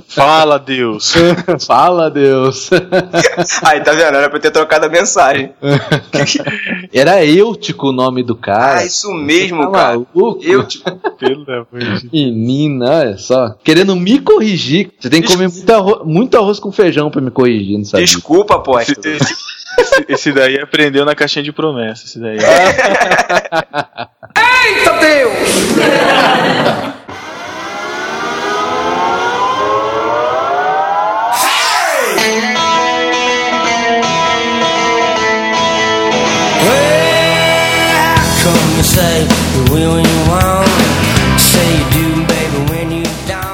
Fala, 0.08 0.60
Deus. 0.60 1.14
Fala, 1.66 2.10
Deus. 2.10 2.70
Aí, 3.64 3.82
tá 3.82 3.92
vendo? 3.92 4.16
Era 4.16 4.30
pra 4.30 4.38
eu 4.38 4.42
ter 4.42 4.52
trocado 4.52 4.86
a 4.86 4.90
mensagem. 4.90 5.54
Era 6.94 7.24
Eutico 7.26 7.90
o 7.90 7.92
nome 7.92 8.24
do 8.24 8.36
cara. 8.36 8.80
Ah, 8.80 8.86
isso 8.86 9.14
mesmo, 9.14 9.66
tá 9.68 9.72
cara. 9.72 9.88
Maluco? 9.90 10.40
Eutico. 10.42 10.92
Pelo 11.18 11.44
amor 11.50 12.00
de 12.00 12.10
Menina, 12.12 12.90
olha 12.90 13.18
só. 13.18 13.56
Querendo 13.64 13.96
me 13.96 14.20
corrigir. 14.20 14.92
Você 15.00 15.10
tem 15.10 15.22
que 15.22 15.32
comer 15.32 15.50
muito 15.50 15.72
arroz, 15.72 16.06
muito 16.06 16.38
arroz 16.38 16.60
com 16.60 16.72
feijão 16.72 17.10
pra 17.10 17.22
me 17.22 17.32
corrigir, 17.32 17.78
não 17.78 17.86
sabe? 17.86 18.04
Desculpa, 18.04 18.60
pô. 18.60 18.78
Esse, 20.10 20.32
daí 20.32 20.60
aprendeu 20.60 21.06
na 21.06 21.14
caixinha 21.16 21.44
de 21.44 21.52
promessa. 21.52 22.06
Esse 22.06 22.20
daí. 22.20 22.38
Eita 24.36 24.94
Deus! 25.00 26.97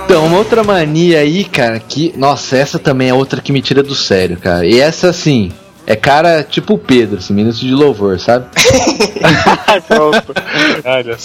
Então, 0.06 0.28
uma 0.28 0.38
outra 0.38 0.64
mania 0.64 1.20
aí, 1.20 1.44
cara, 1.44 1.80
que. 1.80 2.14
Nossa, 2.16 2.56
essa 2.56 2.78
também 2.78 3.10
é 3.10 3.14
outra 3.14 3.41
que 3.41 3.52
me 3.52 3.62
tira 3.62 3.82
do 3.82 3.96
sério, 3.96 4.38
cara. 4.38 4.66
E 4.66 4.80
essa, 4.80 5.10
assim, 5.10 5.52
é 5.86 5.95
cara 5.95 6.43
tipo 6.43 6.75
o 6.75 6.77
Pedro, 6.77 7.17
assim, 7.17 7.34
minutos 7.34 7.59
de 7.59 7.73
louvor, 7.73 8.19
sabe? 8.19 8.45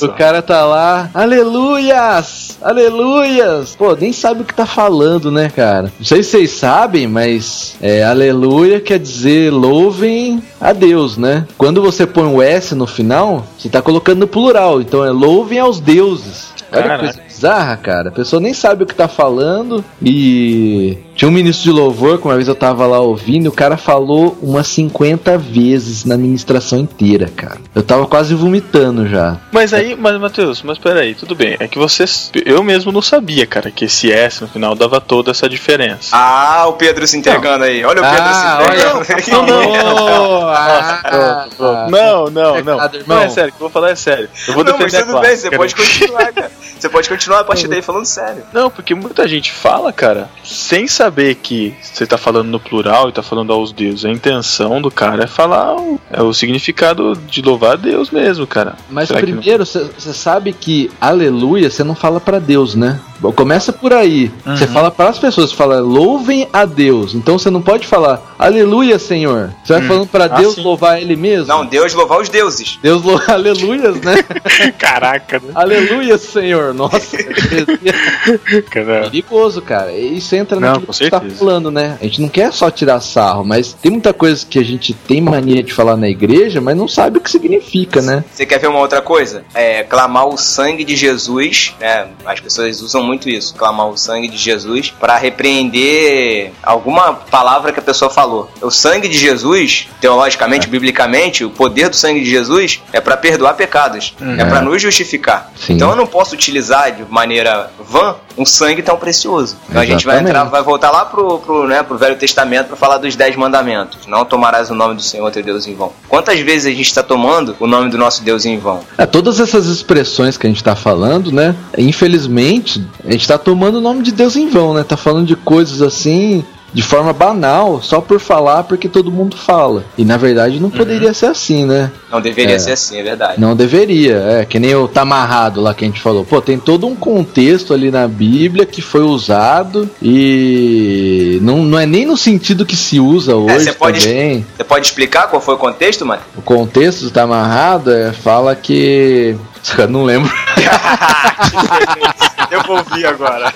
O 0.03 0.09
cara 0.17 0.41
tá 0.43 0.65
lá, 0.65 1.11
aleluias, 1.13 2.59
aleluias. 2.63 3.77
Pô, 3.77 3.95
nem 3.95 4.13
sabe 4.13 4.43
o 4.43 4.45
que 4.45 4.55
tá 4.55 4.67
falando, 4.67 5.31
né, 5.31 5.51
cara? 5.55 5.93
Não 5.99 6.05
sei 6.05 6.23
se 6.23 6.31
vocês 6.31 6.51
sabem, 6.51 7.07
mas 7.07 7.77
é, 7.81 8.05
aleluia 8.05 8.81
quer 8.81 8.99
dizer 8.99 9.51
louvem 9.53 10.43
a 10.61 10.73
Deus, 10.73 11.17
né? 11.17 11.47
Quando 11.57 11.83
você 11.83 12.07
põe 12.07 12.25
o 12.25 12.43
S 12.43 12.75
no 12.75 12.87
final, 12.87 13.47
você 13.59 13.69
tá 13.69 13.83
colocando 13.83 14.21
no 14.21 14.29
plural, 14.29 14.81
então 14.81 15.05
é 15.05 15.11
louvem 15.11 15.59
aos 15.59 15.81
deuses. 15.81 16.49
Olha 16.73 16.83
que 16.83 16.99
coisa 16.99 17.23
bizarra, 17.23 17.77
cara. 17.77 18.09
A 18.11 18.13
pessoa 18.13 18.41
nem 18.41 18.53
sabe 18.53 18.85
o 18.85 18.87
que 18.87 18.95
tá 18.95 19.09
falando 19.09 19.85
e 20.03 20.99
Tinha 21.19 21.29
um 21.29 21.33
ministro 21.33 21.65
de 21.65 21.73
louvor, 21.73 22.17
que 22.21 22.25
uma 22.27 22.37
vez 22.37 22.47
eu 22.47 22.55
tava 22.55 22.87
lá 22.87 23.01
ouvindo, 23.01 23.47
e 23.47 23.49
o 23.49 23.53
cara 23.53 23.77
falou 23.77 24.39
umas 24.41 24.69
50 24.69 25.37
vezes 25.37 26.05
na 26.05 26.17
ministração 26.17 26.79
inteira, 26.79 27.29
cara. 27.35 27.59
Eu 27.75 27.83
tava 27.83 28.07
quase 28.07 28.37
vomitando 28.37 29.05
já. 29.09 29.37
Mas 29.51 29.75
aí, 29.75 29.97
mas 29.97 30.17
Matheus, 30.21 30.63
mas 30.63 30.79
peraí, 30.79 31.17
tudo 31.17 31.35
bem. 31.35 31.57
É 31.59 31.67
que 31.67 31.77
vocês. 31.77 32.31
Eu 32.47 32.63
mesmo 32.63 32.93
não 32.93 33.03
sabia, 33.03 33.45
cara, 33.47 33.69
que 33.69 33.87
esse 33.87 34.13
S 34.13 34.41
no 34.43 34.47
final 34.47 34.77
dava 34.77 35.01
toda 35.01 35.33
essa 35.33 35.49
diferença. 35.49 36.11
Ah, 36.17 36.67
o 36.69 36.75
Pedro 36.75 37.05
se 37.05 37.17
entregando 37.19 37.65
aí. 37.65 37.85
Olha 37.85 38.01
o 38.01 38.05
Pedro 38.05 38.23
Ah, 38.25 38.63
se 38.63 38.63
entregando. 38.63 39.53
olha. 39.59 39.83
Não, 39.83 40.49
ah, 40.49 41.01
Pronto, 41.03 41.57
pronto. 41.57 41.91
Não, 41.91 42.25
não, 42.31 42.63
não. 42.63 42.77
Pecado, 42.79 43.05
Não 43.09 43.19
é 43.19 43.29
sério, 43.29 43.51
que 43.51 43.57
eu 43.57 43.61
vou 43.69 43.71
falar 43.71 43.91
é 43.91 43.97
sério. 43.97 44.29
Eu 44.47 44.55
vou 44.55 44.63
Não, 44.63 44.71
defender 44.79 44.85
mas 44.85 44.95
a 44.95 45.01
tudo 45.01 45.11
classe, 45.11 45.27
bem, 45.27 45.37
você 45.37 45.51
cara. 45.51 45.57
pode 45.59 45.75
continuar, 45.75 46.33
cara. 46.33 46.51
Você 46.79 46.89
pode 46.89 47.09
continuar 47.09 47.41
a 47.41 47.45
partir 47.45 47.67
daí 47.67 47.83
falando 47.83 48.05
sério. 48.07 48.45
Não, 48.53 48.71
porque 48.71 48.95
muita 48.95 49.27
gente 49.27 49.51
fala, 49.51 49.93
cara, 49.93 50.31
sem 50.45 50.87
saber 50.87 51.08
que 51.35 51.75
você 51.81 52.07
tá 52.07 52.17
falando 52.19 52.49
no 52.49 52.61
plural 52.61 53.09
e 53.09 53.13
tá 53.13 53.23
falando 53.23 53.53
aos 53.53 53.73
deuses. 53.73 54.05
A 54.05 54.11
intenção 54.11 54.81
do 54.81 54.91
cara 54.91 55.25
é 55.25 55.27
falar 55.27 55.75
o, 55.77 56.01
é 56.11 56.23
o 56.23 56.33
significado 56.33 57.15
de 57.29 57.43
louvar 57.43 57.73
a 57.73 57.77
Deus 57.77 58.11
mesmo, 58.11 58.47
cara. 58.47 58.77
Mas 58.91 59.09
Será 59.09 59.21
primeiro, 59.21 59.65
você 59.65 60.13
sabe 60.13 60.53
que 60.53 60.91
aleluia 61.01 61.71
você 61.71 61.83
não 61.85 61.95
fala 61.95 62.21
pra 62.21 62.39
Deus, 62.39 62.75
né? 62.75 63.01
Começa 63.35 63.73
por 63.73 63.93
aí. 63.93 64.31
Você 64.45 64.65
Uhum. 64.65 64.73
fala 64.73 64.91
para 64.91 65.11
as 65.11 65.19
pessoas, 65.19 65.53
fala 65.53 65.81
louvem 65.81 66.49
a 66.53 66.65
Deus. 66.65 67.15
Então 67.15 67.39
você 67.39 67.51
não 67.51 67.61
pode 67.61 67.87
falar 67.87 68.28
aleluia, 68.39 68.99
Senhor. 68.99 69.51
Você 69.65 69.73
vai 69.75 69.83
Hum. 69.83 69.89
falando 69.89 70.07
pra 70.07 70.25
Ah, 70.25 70.29
Deus 70.29 70.57
louvar 70.57 71.01
Ele 71.01 71.17
mesmo. 71.17 71.47
Não, 71.47 71.65
Deus 71.67 71.93
louvar 71.95 72.21
os 72.21 72.29
deuses. 72.29 72.79
Deus 72.83 73.03
louva 73.03 73.25
aleluias, 73.33 74.01
né? 74.01 74.23
Caraca, 74.79 75.39
né? 75.41 75.53
aleluia, 75.55 76.17
Senhor. 76.19 76.73
Nossa, 76.75 77.17
é 77.17 78.63
Cara, 78.71 79.03
perigoso, 79.11 79.63
cara. 79.63 79.93
Isso 79.93 80.35
entra 80.37 80.59
Não, 80.61 80.69
naquilo 80.69 80.87
que 80.87 80.95
você 80.97 81.11
tá 81.11 81.21
falando, 81.21 81.71
né? 81.71 81.97
A 82.01 82.05
gente 82.05 82.21
não 82.21 82.29
quer 82.29 82.53
só 82.53 82.71
tirar 82.71 83.01
sarro, 83.01 83.45
mas 83.45 83.73
tem 83.73 83.91
muita 83.93 84.13
coisa 84.13 84.45
que 84.45 84.59
a 84.59 84.65
gente 84.65 84.93
tem 84.93 85.21
mania 85.21 85.63
de 85.63 85.73
falar 85.73 85.97
na 85.97 86.09
igreja, 86.09 86.61
mas 86.61 86.77
não 86.77 86.89
sabe 86.89 87.19
o 87.19 87.21
que 87.21 87.31
significa, 87.31 88.01
né? 88.03 88.25
Você 88.33 88.45
quer 88.47 88.59
ver 88.59 88.69
uma 88.69 88.79
outra 88.81 89.01
coisa? 89.01 89.45
É 89.55 89.83
clamar 89.83 90.29
o 90.29 90.37
sangue 90.37 90.85
de 90.85 90.97
Jesus, 90.97 91.75
né? 91.81 92.09
As 92.25 92.41
pessoas 92.41 92.81
usam 92.81 93.03
muito 93.03 93.29
isso, 93.29 93.55
clamar 93.55 93.89
o 93.89 93.97
sangue 93.97 94.29
de 94.29 94.37
Jesus 94.37 94.91
para 94.99 95.17
repreender 95.17 96.53
alguma 96.63 97.15
palavra 97.15 97.73
que 97.73 97.79
a 97.79 97.83
pessoa 97.83 98.11
falou. 98.11 98.28
O 98.61 98.71
sangue 98.71 99.09
de 99.09 99.19
Jesus, 99.19 99.89
teologicamente, 100.01 100.67
É. 100.67 100.71
biblicamente, 100.71 101.45
o 101.45 101.51
poder 101.51 101.89
do 101.89 101.97
sangue 101.97 102.21
de 102.23 102.31
Jesus 102.31 102.83
é 102.93 103.01
para 103.01 103.17
perdoar 103.17 103.55
pecados, 103.55 104.15
é 104.39 104.45
para 104.45 104.61
nos 104.61 104.81
justificar. 104.81 105.51
Sim. 105.57 105.75
Então 105.75 105.91
eu 105.91 105.97
não 105.97 106.07
posso 106.07 106.35
utilizar 106.35 106.93
de 106.95 107.05
maneira 107.11 107.71
vã 107.79 108.17
um 108.37 108.45
sangue 108.45 108.83
tão 108.83 108.97
precioso. 108.97 109.57
Então 109.69 109.81
a 109.83 109.85
gente 109.85 110.05
vai 110.05 110.17
Exatamente. 110.17 110.31
entrar, 110.37 110.45
vai 110.45 110.63
voltar 110.63 110.91
lá 110.91 111.05
pro, 111.05 111.39
pro, 111.41 111.67
né, 111.67 111.83
pro 111.83 111.99
Velho 111.99 112.17
Testamento 112.17 112.69
para 112.69 112.77
falar 112.77 112.99
dos 112.99 113.17
dez 113.17 113.35
mandamentos. 113.37 114.07
Não 114.07 114.25
tomarás 114.25 114.71
o 114.71 114.75
nome 114.75 114.95
do 114.95 115.03
Senhor 115.03 115.31
teu 115.33 115.43
Deus 115.43 115.67
em 115.67 115.75
vão. 115.75 115.93
Quantas 116.09 116.39
vezes 116.41 116.67
a 116.67 116.71
gente 116.77 116.87
está 116.87 117.03
tomando 117.03 117.57
o 117.59 117.67
nome 117.67 117.91
do 117.91 117.99
nosso 117.99 118.23
Deus 118.23 118.45
em 118.47 118.59
vão? 118.59 118.81
É, 118.97 119.07
todas 119.07 119.41
essas 119.41 119.67
expressões 119.67 120.37
que 120.37 120.47
a 120.47 120.51
gente 120.51 120.63
tá 120.63 120.77
falando, 120.77 121.33
né? 121.33 121.55
Infelizmente, 121.77 122.85
a 123.05 123.11
gente 123.11 123.27
tá 123.27 123.37
tomando 123.37 123.79
o 123.79 123.81
nome 123.81 124.03
de 124.03 124.13
Deus 124.13 124.37
em 124.37 124.49
vão, 124.49 124.73
né? 124.75 124.85
Tá 124.85 124.97
falando 124.97 125.27
de 125.27 125.37
coisas 125.37 125.83
assim, 125.83 126.45
de 126.73 126.83
forma 126.83 127.13
banal, 127.13 127.81
só 127.83 128.01
por 128.01 128.21
falar 128.21 128.63
porque 128.65 128.89
todo 128.89 129.11
mundo 129.11 129.37
fala. 129.37 129.85
E 129.97 130.05
na 130.05 130.17
verdade 130.17 130.61
não 130.61 130.69
poderia 130.71 131.15
ser 131.15 131.27
assim, 131.27 131.65
né? 131.65 131.91
Não 132.11 132.21
deveria 132.21 132.57
É. 132.57 132.59
ser 132.59 132.73
assim, 132.73 132.99
é 132.99 133.03
verdade. 133.03 133.41
Não 133.41 133.57
deveria, 133.57 134.17
é 134.41 134.45
que 134.45 134.59
nem 134.59 134.75
o 134.75 134.87
tá 134.87 135.03
amarrado 135.03 135.61
lá 135.61 135.73
que 135.75 135.85
a 135.85 135.89
gente 135.89 136.01
falou. 136.01 136.25
Pô, 136.25 136.41
tem 136.41 136.59
todo 136.59 136.87
um 136.87 136.95
contexto 136.95 137.73
ali 137.73 137.91
na 137.91 138.07
Bíblia 138.07 138.67
que 138.67 138.81
foi 138.83 139.01
usado 139.03 139.89
e 140.03 141.39
não, 141.43 141.59
não 141.65 141.79
é 141.79 141.87
nem 141.87 142.05
no 142.07 142.17
sentido 142.17 142.67
que 142.67 142.77
se 142.77 143.01
usa 143.01 143.35
hoje 143.35 143.65
você 143.65 143.73
pode- 143.73 144.01
também. 144.01 144.47
Você 144.57 144.65
pode 144.65 144.87
explicar 144.87 145.27
qual 145.29 145.41
foi 145.41 145.55
o 145.55 145.59
contexto, 145.59 146.05
mano? 146.05 146.21
O 146.37 146.43
contexto 146.43 147.03
do 147.05 147.11
tá 147.11 147.23
amarrado 147.23 147.91
é, 147.93 148.13
fala 148.13 148.55
que. 148.55 149.37
Eu 149.77 149.89
não 149.89 150.05
lembro. 150.05 150.31
Eu 152.51 152.63
vou 152.63 152.79
ouvir 152.79 153.07
agora. 153.07 153.53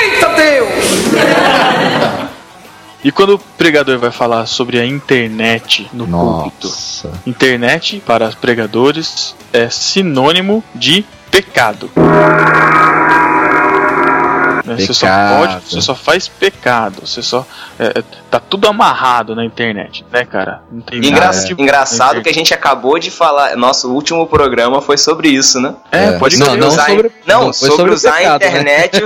Eita 0.00 0.28
Deus! 0.34 0.68
E 3.04 3.12
quando 3.12 3.34
o 3.34 3.38
pregador 3.38 3.98
vai 3.98 4.10
falar 4.10 4.46
sobre 4.46 4.80
a 4.80 4.84
internet 4.84 5.88
no 5.92 6.06
púlpito? 6.08 6.66
Nossa. 6.66 7.12
Internet, 7.24 8.02
para 8.04 8.30
pregadores, 8.30 9.36
é 9.52 9.70
sinônimo 9.70 10.62
de 10.74 11.04
pecado. 11.30 11.90
Né, 14.66 14.76
Você 14.78 14.92
só 14.92 15.06
pode, 15.38 15.60
você 15.70 15.80
só 15.80 15.94
faz 15.94 16.26
pecado, 16.28 17.06
você 17.06 17.22
só. 17.22 17.46
é, 17.78 18.00
é, 18.00 18.02
tá 18.30 18.40
tudo 18.40 18.66
amarrado 18.66 19.34
na 19.36 19.44
internet, 19.44 20.04
né, 20.12 20.24
cara? 20.24 20.60
Não 20.72 20.80
tem 20.80 20.98
Engra- 20.98 21.26
nada 21.26 21.40
de- 21.44 21.52
Engraçado 21.52 22.20
que 22.20 22.28
a 22.28 22.34
gente 22.34 22.52
acabou 22.52 22.98
de 22.98 23.10
falar. 23.10 23.56
Nosso 23.56 23.92
último 23.92 24.26
programa 24.26 24.82
foi 24.82 24.98
sobre 24.98 25.28
isso, 25.28 25.60
né? 25.60 25.74
É, 25.92 26.18
pode 26.18 26.36
Não, 26.36 26.56
não 26.56 26.66
usar 26.68 26.86
sobre- 26.86 27.12
não, 27.26 27.44
não, 27.46 27.52
sobre, 27.52 27.76
sobre 27.76 27.92
usar 27.92 28.12
pecado, 28.16 28.34
a 28.34 28.38
né? 28.38 28.46
internet. 28.48 29.00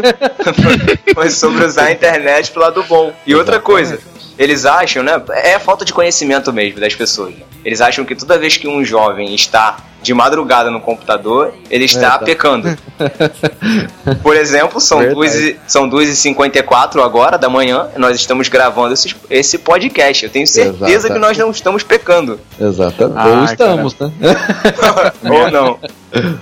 foi 1.15 1.31
sobre 1.31 1.65
usar 1.65 1.85
a 1.85 1.93
internet 1.93 2.51
pro 2.51 2.63
lado 2.63 2.83
bom. 2.85 3.13
E 3.27 3.35
outra 3.35 3.61
coisa, 3.61 3.99
eles 4.39 4.65
acham, 4.65 5.03
né? 5.03 5.21
É 5.45 5.55
a 5.57 5.61
falta 5.61 5.85
de 5.85 5.93
conhecimento 5.93 6.53
mesmo 6.53 6.81
das 6.81 6.95
pessoas. 6.95 7.35
né? 7.35 7.43
Eles 7.65 7.81
acham 7.81 8.05
que 8.05 8.15
toda 8.15 8.39
vez 8.39 8.57
que 8.57 8.67
um 8.67 8.83
jovem 8.85 9.35
está 9.35 9.77
de 10.03 10.15
madrugada 10.15 10.71
no 10.71 10.81
computador, 10.81 11.53
ele 11.71 11.85
está 11.85 12.07
É, 12.07 12.11
tá. 12.11 12.19
pecando. 12.21 12.69
Por 14.23 14.37
exemplo, 14.37 14.81
são. 14.81 15.01
2 15.13 15.35
e, 15.35 15.57
são 15.67 15.89
2h54 15.89 17.03
agora 17.03 17.37
da 17.39 17.49
manhã, 17.49 17.89
nós 17.97 18.17
estamos 18.17 18.49
gravando 18.49 18.95
esse, 18.95 19.15
esse 19.29 19.59
podcast. 19.59 20.25
Eu 20.25 20.31
tenho 20.31 20.47
certeza 20.47 20.91
Exato. 21.09 21.13
que 21.15 21.19
nós 21.19 21.37
não 21.37 21.51
estamos 21.51 21.83
pecando. 21.83 22.41
Exatamente. 22.61 23.19
Ah, 23.19 23.27
Ou 23.29 23.45
estamos, 23.45 23.97
né? 23.99 24.11
Ou 25.25 25.51
não. 25.51 25.79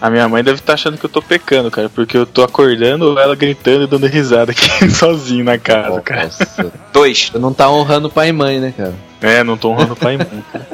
A 0.01 0.09
minha 0.09 0.29
mãe 0.29 0.43
deve 0.43 0.61
estar 0.61 0.75
achando 0.75 0.97
que 0.97 1.05
eu 1.05 1.11
tô 1.11 1.21
pecando, 1.21 1.71
cara, 1.71 1.89
porque 1.91 2.17
eu 2.17 2.25
tô 2.25 2.43
acordando, 2.43 3.19
ela 3.19 3.35
gritando 3.37 3.85
e 3.85 3.87
dando 3.87 4.07
risada 4.07 4.53
aqui 4.53 4.69
sozinho 4.91 5.45
na 5.45 5.59
casa, 5.59 6.01
cara. 6.01 6.25
Nossa. 6.25 6.73
Dois. 6.93 7.29
Você 7.33 7.39
não 7.39 7.53
tá 7.53 7.69
honrando 7.71 8.09
pai 8.09 8.29
e 8.29 8.33
mãe, 8.33 8.59
né, 8.61 8.73
cara? 8.77 8.95
É, 9.21 9.43
não 9.45 9.57
tô 9.59 9.71
honrando 9.71 9.95
pai 9.97 10.15
e 10.15 10.19
mãe. 10.19 10.45
cara. 10.53 10.67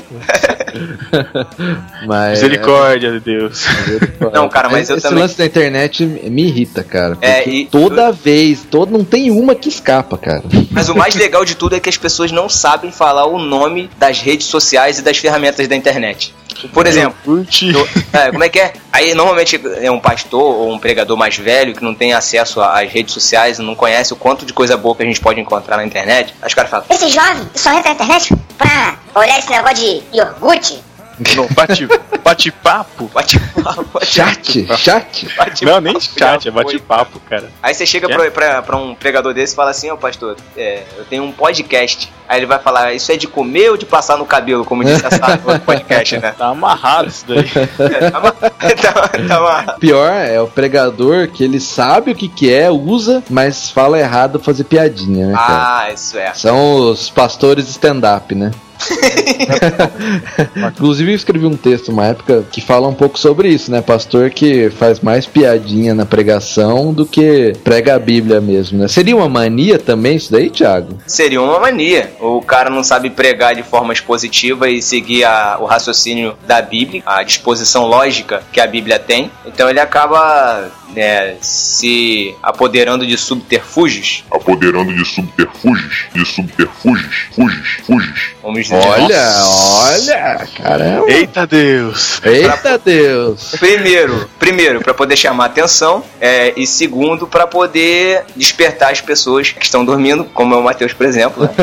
Mas, 2.06 2.32
Misericórdia 2.42 3.12
de 3.12 3.20
Deus. 3.20 3.64
Não, 4.32 4.48
cara, 4.48 4.68
mas 4.68 4.90
eu 4.90 4.96
Esse 4.96 5.06
também- 5.08 5.22
lance 5.22 5.38
da 5.38 5.46
internet 5.46 6.04
me 6.04 6.44
irrita, 6.44 6.82
cara. 6.82 7.16
É, 7.20 7.48
e- 7.48 7.66
toda 7.66 8.10
vez, 8.12 8.66
todo, 8.70 8.90
não 8.90 9.04
tem 9.04 9.30
uma 9.30 9.54
que 9.54 9.68
escapa, 9.68 10.16
cara. 10.18 10.42
Mas 10.70 10.88
o 10.88 10.94
mais 10.96 11.14
legal 11.14 11.44
de 11.44 11.54
tudo 11.54 11.74
é 11.76 11.80
que 11.80 11.88
as 11.88 11.96
pessoas 11.96 12.30
não 12.32 12.48
sabem 12.48 12.90
falar 12.90 13.26
o 13.26 13.38
nome 13.38 13.88
das 13.98 14.20
redes 14.20 14.46
sociais 14.46 14.98
e 14.98 15.02
das 15.02 15.16
ferramentas 15.18 15.66
da 15.68 15.76
internet. 15.76 16.34
Por 16.72 16.86
exemplo, 16.86 17.16
é, 18.12 18.30
como 18.30 18.44
é 18.44 18.48
que 18.48 18.60
é? 18.60 18.72
Aí 18.92 19.14
normalmente 19.14 19.60
é 19.80 19.90
um 19.90 20.00
pastor 20.00 20.42
ou 20.42 20.72
um 20.72 20.78
pregador 20.78 21.16
mais 21.16 21.36
velho 21.36 21.74
que 21.74 21.82
não 21.82 21.94
tem 21.94 22.12
acesso 22.12 22.60
às 22.60 22.90
redes 22.90 23.12
sociais, 23.12 23.58
não 23.58 23.74
conhece 23.74 24.12
o 24.12 24.16
quanto 24.16 24.46
de 24.46 24.52
coisa 24.52 24.76
boa 24.76 24.94
que 24.94 25.02
a 25.02 25.06
gente 25.06 25.20
pode 25.20 25.40
encontrar 25.40 25.76
na 25.76 25.84
internet. 25.84 26.34
Aí 26.40 26.48
os 26.48 26.54
caras 26.54 26.70
falam, 26.70 26.86
Esse 26.90 27.08
jovem 27.08 27.48
só 27.54 27.70
entra 27.70 27.90
na 27.90 27.94
internet 27.94 28.34
pra 28.56 28.98
olhar 29.14 29.38
esse 29.38 29.50
negócio 29.50 29.76
de 29.76 30.02
iogurte. 30.16 30.82
Não, 31.36 31.46
bate, 31.48 31.86
bate-papo. 32.24 33.10
bate 33.14 33.38
papo, 33.40 33.84
bate 33.92 34.06
Chat, 34.06 34.66
chat. 34.76 35.28
bate 35.36 35.64
Não, 35.64 35.80
nem 35.80 35.92
papo, 35.94 36.04
chat, 36.18 36.48
é 36.48 36.52
foi. 36.52 36.64
bate-papo, 36.64 37.20
cara. 37.28 37.50
Aí 37.62 37.72
você 37.74 37.86
chega 37.86 38.10
É? 38.10 38.16
pra, 38.16 38.30
pra, 38.30 38.62
pra 38.62 38.76
um 38.76 38.94
pregador 38.94 39.32
desse 39.32 39.52
e 39.52 39.56
fala 39.56 39.70
assim, 39.70 39.90
ó 39.90 39.96
pastor, 39.96 40.36
é, 40.56 40.82
eu 40.96 41.04
tenho 41.04 41.22
um 41.22 41.30
podcast. 41.32 42.12
Aí 42.28 42.38
ele 42.40 42.46
vai 42.46 42.58
falar, 42.58 42.92
isso 42.94 43.12
é 43.12 43.16
de 43.16 43.26
comer 43.28 43.70
ou 43.70 43.76
de 43.76 43.84
passar 43.86 44.16
no 44.16 44.24
cabelo, 44.26 44.64
como 44.64 44.82
disse 44.82 45.06
a 45.06 45.10
Sara 45.10 45.36
no 45.36 45.48
outro 45.50 45.64
podcast, 45.64 46.18
né? 46.18 46.34
Tá 46.38 46.48
amarrado 46.48 47.08
isso 47.08 47.24
daí. 47.28 47.44
É, 47.94 48.10
tá, 48.10 48.20
tá, 48.20 49.08
tá 49.28 49.40
ma- 49.40 49.72
Pior 49.78 50.10
é 50.12 50.40
o 50.40 50.46
pregador 50.48 51.28
que 51.28 51.44
ele 51.44 51.60
sabe 51.60 52.10
o 52.12 52.14
que 52.14 52.28
que 52.28 52.52
é, 52.52 52.70
usa, 52.70 53.22
mas 53.30 53.70
fala 53.70 53.98
errado 53.98 54.40
fazer 54.40 54.64
piadinha, 54.64 55.28
né, 55.28 55.34
cara? 55.34 55.78
Ah, 55.86 55.92
isso 55.92 56.18
é. 56.18 56.32
São 56.34 56.90
os 56.90 57.10
pastores 57.10 57.68
stand-up, 57.68 58.34
né? 58.34 58.50
Inclusive 60.74 61.12
eu 61.12 61.16
escrevi 61.16 61.46
um 61.46 61.56
texto 61.56 61.88
uma 61.90 62.06
época 62.06 62.44
que 62.50 62.60
fala 62.60 62.88
um 62.88 62.94
pouco 62.94 63.18
sobre 63.18 63.48
isso, 63.48 63.70
né? 63.70 63.80
Pastor 63.80 64.30
que 64.30 64.70
faz 64.70 65.00
mais 65.00 65.26
piadinha 65.26 65.94
na 65.94 66.04
pregação 66.06 66.92
do 66.92 67.06
que 67.06 67.52
prega 67.62 67.94
a 67.94 67.98
Bíblia 67.98 68.40
mesmo, 68.40 68.78
né? 68.78 68.88
Seria 68.88 69.16
uma 69.16 69.28
mania 69.28 69.78
também 69.78 70.16
isso 70.16 70.30
daí, 70.32 70.50
Thiago? 70.50 70.98
Seria 71.06 71.40
uma 71.40 71.58
mania. 71.58 72.12
O 72.20 72.40
cara 72.42 72.70
não 72.70 72.82
sabe 72.82 73.10
pregar 73.10 73.54
de 73.54 73.62
forma 73.62 73.92
expositiva 73.92 74.68
e 74.68 74.80
seguir 74.82 75.24
a- 75.24 75.58
o 75.60 75.64
raciocínio 75.64 76.34
da 76.46 76.60
Bíblia, 76.60 77.02
a 77.06 77.22
disposição 77.22 77.86
lógica 77.86 78.42
que 78.52 78.60
a 78.60 78.66
Bíblia 78.66 78.98
tem. 78.98 79.30
Então 79.46 79.68
ele 79.68 79.80
acaba 79.80 80.70
é, 80.96 81.34
se 81.40 82.34
apoderando 82.42 83.04
de 83.06 83.16
subterfúgios. 83.18 84.24
Apoderando 84.30 84.94
de 84.94 85.04
subterfúgios, 85.04 86.04
de 86.14 86.24
subterfúgios, 86.24 87.26
fugis, 87.34 87.78
fugis. 87.84 88.30
Vamos 88.42 88.60
dizer. 88.62 88.73
Olha, 88.74 89.44
olha, 89.44 90.48
caramba. 90.56 91.10
Eita 91.10 91.46
Deus! 91.46 92.20
Eita 92.24 92.78
Deus! 92.82 93.54
Primeiro, 93.58 94.28
primeiro 94.38 94.80
para 94.80 94.92
poder 94.94 95.16
chamar 95.16 95.46
atenção 95.46 96.02
é, 96.20 96.52
e 96.56 96.66
segundo 96.66 97.26
para 97.26 97.46
poder 97.46 98.24
despertar 98.34 98.90
as 98.92 99.00
pessoas 99.00 99.50
que 99.52 99.64
estão 99.64 99.84
dormindo, 99.84 100.24
como 100.24 100.54
é 100.54 100.58
o 100.58 100.62
Matheus, 100.62 100.92
por 100.92 101.06
exemplo. 101.06 101.44
né? 101.44 101.54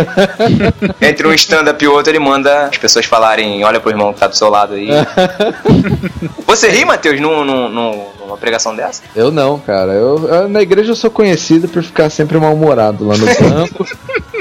Entre 1.09 1.27
um 1.27 1.33
stand-up 1.33 1.83
e 1.83 1.87
outro, 1.87 2.11
ele 2.11 2.19
manda 2.19 2.65
as 2.67 2.77
pessoas 2.77 3.05
falarem: 3.05 3.63
Olha 3.63 3.79
pro 3.79 3.89
irmão 3.91 4.13
que 4.13 4.19
tá 4.19 4.27
do 4.27 4.35
seu 4.35 4.49
lado 4.49 4.75
aí. 4.75 4.87
Você 6.45 6.69
ri, 6.69 6.83
Matheus, 6.85 7.19
num, 7.19 7.43
num- 7.43 8.05
numa 8.19 8.37
pregação 8.37 8.75
dessa? 8.75 9.01
Eu 9.15 9.31
não, 9.31 9.59
cara. 9.59 9.91
Eu, 9.93 10.27
eu- 10.27 10.49
na 10.49 10.61
igreja 10.61 10.91
eu 10.91 10.95
sou 10.95 11.09
conhecido 11.09 11.67
por 11.67 11.81
ficar 11.83 12.09
sempre 12.09 12.37
mal-humorado 12.37 13.05
lá 13.07 13.15
no 13.17 13.25
banco. 13.49 13.85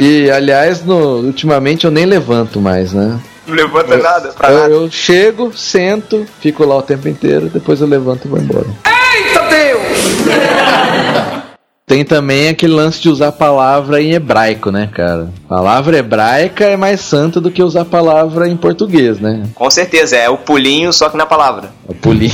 E, 0.01 0.31
aliás, 0.31 0.85
no- 0.85 1.19
ultimamente 1.21 1.85
eu 1.85 1.91
nem 1.91 2.07
levanto 2.07 2.61
mais, 2.61 2.93
né? 2.93 3.19
Não 3.47 3.55
levanta 3.55 3.97
nada 3.97 4.29
pra 4.33 4.51
Eu, 4.51 4.59
nada. 4.59 4.75
eu 4.75 4.91
chego, 4.91 5.53
sento, 5.57 6.27
fico 6.41 6.65
lá 6.65 6.77
o 6.77 6.83
tempo 6.83 7.09
inteiro, 7.09 7.49
depois 7.49 7.81
eu 7.81 7.87
levanto 7.87 8.27
e 8.27 8.29
vou 8.29 8.39
embora. 8.39 8.67
Eita 9.15 9.41
Deus! 9.49 11.50
Tem 11.91 12.05
também 12.05 12.49
aquele 12.49 12.73
lance 12.73 13.01
de 13.01 13.09
usar 13.09 13.27
a 13.27 13.33
palavra 13.33 14.01
em 14.01 14.13
hebraico, 14.13 14.71
né, 14.71 14.89
cara? 14.95 15.29
Palavra 15.49 15.99
hebraica 15.99 16.65
é 16.65 16.77
mais 16.77 17.01
santa 17.01 17.41
do 17.41 17.51
que 17.51 17.61
usar 17.61 17.81
a 17.81 17.85
palavra 17.85 18.49
em 18.49 18.57
português, 18.57 19.19
né? 19.19 19.43
Com 19.57 19.69
certeza, 19.69 20.15
é 20.15 20.29
o 20.29 20.39
pulinho 20.39 20.93
só 20.93 21.09
que 21.09 21.17
na 21.17 21.27
palavra. 21.27 21.73
A 21.89 21.95
polia. 21.95 22.31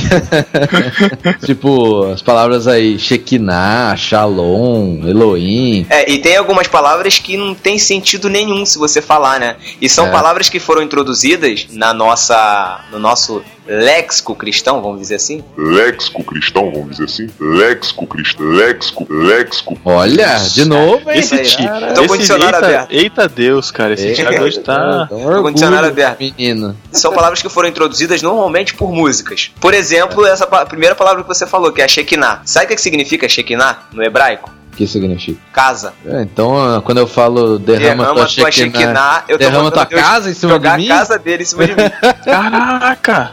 tipo, 1.43 2.05
as 2.11 2.21
palavras 2.21 2.67
aí, 2.67 2.99
Shekinah, 2.99 3.95
Shalom, 3.97 5.01
Elohim. 5.07 5.87
É, 5.89 6.07
e 6.07 6.19
tem 6.19 6.37
algumas 6.37 6.67
palavras 6.67 7.17
que 7.17 7.35
não 7.35 7.55
tem 7.55 7.79
sentido 7.79 8.29
nenhum 8.29 8.63
se 8.63 8.77
você 8.77 9.01
falar, 9.01 9.39
né? 9.39 9.55
E 9.81 9.89
são 9.89 10.05
É. 10.05 10.11
palavras 10.11 10.49
que 10.49 10.59
foram 10.59 10.83
introduzidas 10.83 11.65
na 11.71 11.95
nossa, 11.95 12.81
no 12.91 12.99
nosso 12.99 13.41
léxico 13.67 14.33
cristão, 14.35 14.81
vamos 14.81 15.01
dizer 15.01 15.15
assim. 15.15 15.43
Léxico 15.57 16.23
cristão, 16.23 16.71
vamos 16.71 16.91
dizer 16.91 17.05
assim. 17.05 17.27
Léxico 17.39 18.07
cristão, 18.07 18.45
léxico, 18.45 19.07
léxico. 19.09 19.46
Olha, 19.85 20.37
de 20.53 20.65
novo, 20.65 21.09
hein? 21.11 21.19
Esse 21.19 21.37
ti, 21.43 21.63
cara. 21.63 21.91
Então, 21.91 22.03
esse 22.03 22.07
condicionário 22.13 22.55
eita, 22.55 22.67
aberto. 22.67 22.91
eita 22.91 23.27
Deus, 23.29 23.71
cara, 23.71 23.93
esse 23.93 24.13
Thiago 24.13 24.43
hoje 24.43 24.59
tá. 24.59 25.07
Um 25.11 25.15
orgulho, 25.25 25.43
condicionado 25.43 25.87
aberto. 25.87 26.19
Menino. 26.19 26.75
São 26.91 27.13
palavras 27.13 27.41
que 27.41 27.49
foram 27.49 27.69
introduzidas 27.69 28.21
normalmente 28.21 28.73
por 28.73 28.91
músicas. 28.91 29.51
Por 29.59 29.73
exemplo, 29.73 30.25
essa 30.25 30.45
pa- 30.47 30.65
primeira 30.65 30.95
palavra 30.95 31.21
que 31.23 31.27
você 31.27 31.45
falou, 31.47 31.71
que 31.71 31.81
é 31.81 31.85
a 31.85 31.87
Shekinah. 31.87 32.41
Sabe 32.45 32.65
o 32.65 32.69
que 32.69 32.75
que 32.75 32.81
significa 32.81 33.27
Shekinah 33.29 33.79
no 33.93 34.03
hebraico? 34.03 34.51
O 34.73 34.77
que 34.77 34.85
significa? 34.85 35.39
Casa. 35.51 35.91
É, 36.05 36.21
então, 36.21 36.81
quando 36.85 36.99
eu 36.99 37.07
falo 37.07 37.57
derrama, 37.57 38.03
Derrama 38.03 38.05
tua 38.05 38.13
tua 38.13 38.51
Shekinah, 38.51 38.51
Shekinah, 38.79 39.23
eu 39.27 39.37
derrama 39.37 39.71
tua 39.71 39.85
Deus 39.85 40.01
casa 40.01 40.29
em 40.29 40.33
cima 40.35 40.53
jogar 40.53 40.77
de 40.77 40.83
mim? 40.85 40.91
a 40.91 40.97
casa 40.97 41.17
dele 41.17 41.41
em 41.43 41.45
cima 41.47 41.65
de 41.65 41.71
mim. 41.73 41.81
Caraca! 42.23 43.31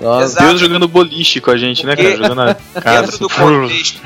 Nossa, 0.00 0.24
Exato. 0.24 0.46
Deus 0.48 0.60
jogando 0.60 0.88
boliche 0.88 1.40
com 1.40 1.52
a 1.52 1.56
gente, 1.56 1.86
né, 1.86 1.94
cara? 1.94 2.16
Jogando 2.16 2.40
a 2.40 2.54
casa. 2.80 3.02
dentro 3.02 3.18
do 3.20 3.26
assim. 3.26 3.36
contexto, 3.40 4.00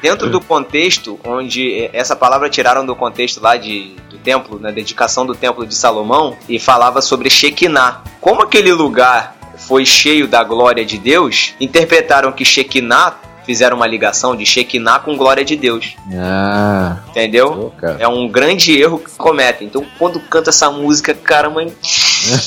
dentro 0.00 0.30
do 0.30 0.40
contexto 0.40 1.18
onde 1.24 1.72
eh, 1.72 1.90
essa 1.92 2.14
palavra 2.14 2.48
tiraram 2.48 2.84
do 2.84 2.94
contexto 2.94 3.40
lá 3.40 3.56
de, 3.56 3.94
do 4.10 4.18
templo, 4.18 4.58
na 4.58 4.70
dedicação 4.70 5.26
do 5.26 5.34
templo 5.34 5.66
de 5.66 5.74
Salomão 5.74 6.36
e 6.48 6.58
falava 6.58 7.00
sobre 7.00 7.30
Shekinah. 7.30 8.02
Como 8.20 8.42
aquele 8.42 8.72
lugar 8.72 9.36
foi 9.56 9.84
cheio 9.84 10.28
da 10.28 10.42
glória 10.44 10.84
de 10.84 10.98
Deus, 10.98 11.54
interpretaram 11.60 12.32
que 12.32 12.44
Shekinah 12.44 13.16
fizeram 13.48 13.78
uma 13.78 13.86
ligação 13.86 14.36
de 14.36 14.44
Shekinah 14.44 14.98
com 14.98 15.16
glória 15.16 15.42
de 15.42 15.56
Deus, 15.56 15.94
Ah, 16.14 16.98
entendeu? 17.08 17.72
pô. 17.80 17.86
É 17.98 18.06
um 18.06 18.28
grande 18.28 18.78
erro 18.78 18.98
que 18.98 19.10
cometem. 19.16 19.66
Então, 19.66 19.82
quando 19.98 20.20
canta 20.20 20.50
essa 20.50 20.70
música, 20.70 21.14
cara, 21.14 21.48
mãe, 21.48 21.64